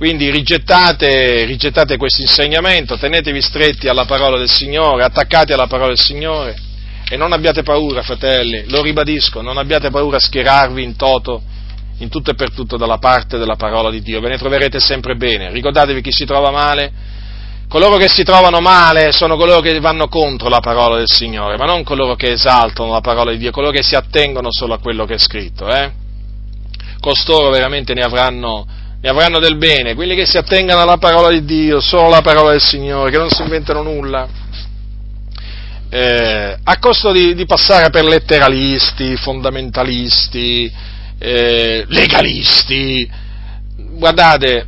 Quindi 0.02 0.32
rigettate, 0.32 1.46
rigettate 1.46 1.96
questo 1.96 2.24
insegnamento, 2.24 2.98
tenetevi 2.98 3.40
stretti 3.40 3.88
alla 3.88 4.06
parola 4.06 4.40
del 4.40 4.50
Signore, 4.50 5.04
attaccati 5.04 5.54
alla 5.54 5.68
parola 5.68 5.90
del 5.90 6.00
Signore 6.00 6.56
e 7.08 7.16
non 7.18 7.34
abbiate 7.34 7.62
paura, 7.62 8.02
fratelli, 8.02 8.64
lo 8.68 8.82
ribadisco, 8.82 9.42
non 9.42 9.60
abbiate 9.60 9.92
paura 9.92 10.18
a 10.18 10.20
schierarvi 10.20 10.82
in 10.82 10.96
toto, 10.96 11.44
in 12.00 12.10
tutto 12.10 12.32
e 12.32 12.34
per 12.34 12.52
tutto 12.52 12.78
dalla 12.78 12.98
parte 12.98 13.38
della 13.38 13.56
parola 13.56 13.92
di 13.92 14.02
Dio, 14.02 14.20
ve 14.22 14.30
ne 14.30 14.40
troverete 14.40 14.80
sempre 14.80 15.16
bene. 15.16 15.52
Ricordatevi 15.52 16.02
chi 16.02 16.12
si 16.12 16.26
trova 16.26 16.50
male, 16.50 16.92
coloro 17.70 17.98
che 17.98 18.10
si 18.10 18.24
trovano 18.24 18.60
male 18.60 19.12
sono 19.12 19.38
coloro 19.38 19.60
che 19.60 19.80
vanno 19.80 20.08
contro 20.08 20.50
la 20.50 20.62
parola 20.62 20.98
del 20.98 21.12
Signore, 21.12 21.58
ma 21.58 21.66
non 21.66 21.84
coloro 21.84 22.16
che 22.16 22.32
esaltano 22.32 22.92
la 22.92 23.02
parola 23.02 23.30
di 23.30 23.38
Dio, 23.38 23.52
coloro 23.52 23.72
che 23.72 23.84
si 23.84 23.94
attengono 23.94 24.52
solo 24.52 24.74
a 24.74 24.80
quello 24.80 25.06
che 25.06 25.14
è 25.14 25.20
scritto. 25.20 25.68
Eh? 25.68 25.92
Costoro 27.00 27.52
veramente 27.52 27.94
ne 27.94 28.02
avranno 28.02 28.80
ne 29.02 29.10
avranno 29.10 29.40
del 29.40 29.58
bene, 29.58 29.96
quelli 29.96 30.16
che 30.16 30.28
si 30.28 30.38
attengano 30.38 30.82
alla 30.82 30.98
parola 30.98 31.30
di 31.30 31.44
Dio, 31.44 31.82
solo 31.82 32.06
alla 32.06 32.22
parola 32.22 32.52
del 32.52 32.62
Signore, 32.62 33.10
che 33.10 33.18
non 33.18 33.32
si 33.32 33.42
inventano 33.42 33.82
nulla, 33.82 34.28
eh, 35.90 36.58
a 36.64 36.80
costo 36.80 37.12
di, 37.12 37.34
di, 37.34 37.46
passare 37.48 37.90
per 37.90 38.06
letteralisti, 38.06 39.16
fondamentalisti, 39.18 40.72
eh, 41.18 41.84
legalisti, 41.88 43.10
guardate, 43.94 44.68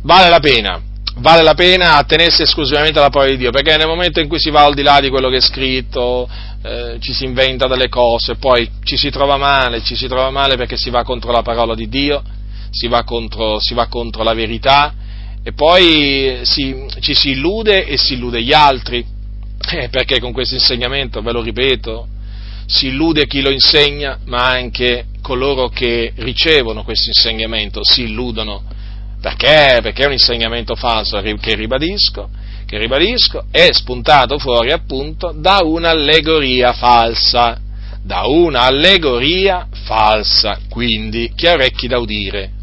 vale 0.00 0.30
la 0.30 0.40
pena, 0.40 0.80
vale 1.16 1.42
la 1.42 1.54
pena 1.54 1.96
attenersi 1.96 2.42
esclusivamente 2.42 2.98
alla 2.98 3.10
parola 3.10 3.30
di 3.30 3.36
Dio, 3.36 3.50
perché 3.50 3.76
nel 3.76 3.86
momento 3.86 4.18
in 4.18 4.28
cui 4.28 4.40
si 4.40 4.50
va 4.50 4.64
al 4.64 4.74
di 4.74 4.82
là 4.82 4.98
di 4.98 5.10
quello 5.10 5.28
che 5.28 5.36
è 5.36 5.40
scritto, 5.40 6.26
eh, 6.62 6.96
ci 7.00 7.12
si 7.12 7.24
inventa 7.24 7.66
delle 7.66 7.90
cose, 7.90 8.36
poi 8.36 8.68
ci 8.82 8.96
si 8.96 9.10
trova 9.10 9.36
male, 9.36 9.82
ci 9.82 9.94
si 9.94 10.08
trova 10.08 10.30
male 10.30 10.56
perché 10.56 10.78
si 10.78 10.88
va 10.88 11.04
contro 11.04 11.30
la 11.32 11.42
parola 11.42 11.74
di 11.74 11.88
Dio, 11.88 12.22
si 12.72 12.88
va 12.88 13.04
contro, 13.04 13.60
si 13.60 13.74
va 13.74 13.86
contro 13.86 14.24
la 14.24 14.34
verità 14.34 14.94
e 15.44 15.52
poi 15.52 16.40
si, 16.42 16.86
ci 17.00 17.14
si 17.14 17.30
illude 17.30 17.84
e 17.86 17.98
si 17.98 18.14
illude 18.14 18.42
gli 18.42 18.52
altri, 18.52 19.04
eh, 19.70 19.88
perché 19.88 20.18
con 20.18 20.32
questo 20.32 20.54
insegnamento, 20.54 21.20
ve 21.20 21.32
lo 21.32 21.42
ripeto, 21.42 22.08
si 22.66 22.88
illude 22.88 23.26
chi 23.26 23.42
lo 23.42 23.50
insegna, 23.50 24.18
ma 24.24 24.48
anche 24.48 25.06
coloro 25.20 25.68
che 25.68 26.12
ricevono 26.16 26.84
questo 26.84 27.08
insegnamento 27.08 27.80
si 27.84 28.02
illudono. 28.02 28.62
Perché? 29.20 29.80
Perché 29.82 30.02
è 30.02 30.06
un 30.06 30.12
insegnamento 30.12 30.74
falso 30.74 31.20
che 31.20 31.54
ribadisco, 31.54 32.30
che 32.66 32.78
ribadisco, 32.78 33.46
è 33.50 33.68
spuntato 33.72 34.38
fuori 34.38 34.72
appunto 34.72 35.32
da 35.36 35.58
un'allegoria 35.62 36.72
falsa, 36.72 37.60
da 38.02 38.26
un'allegoria 38.26 39.68
falsa. 39.84 40.58
Quindi, 40.68 41.32
chi 41.36 41.46
ha 41.46 41.52
orecchi 41.52 41.86
da 41.86 41.98
udire, 41.98 42.52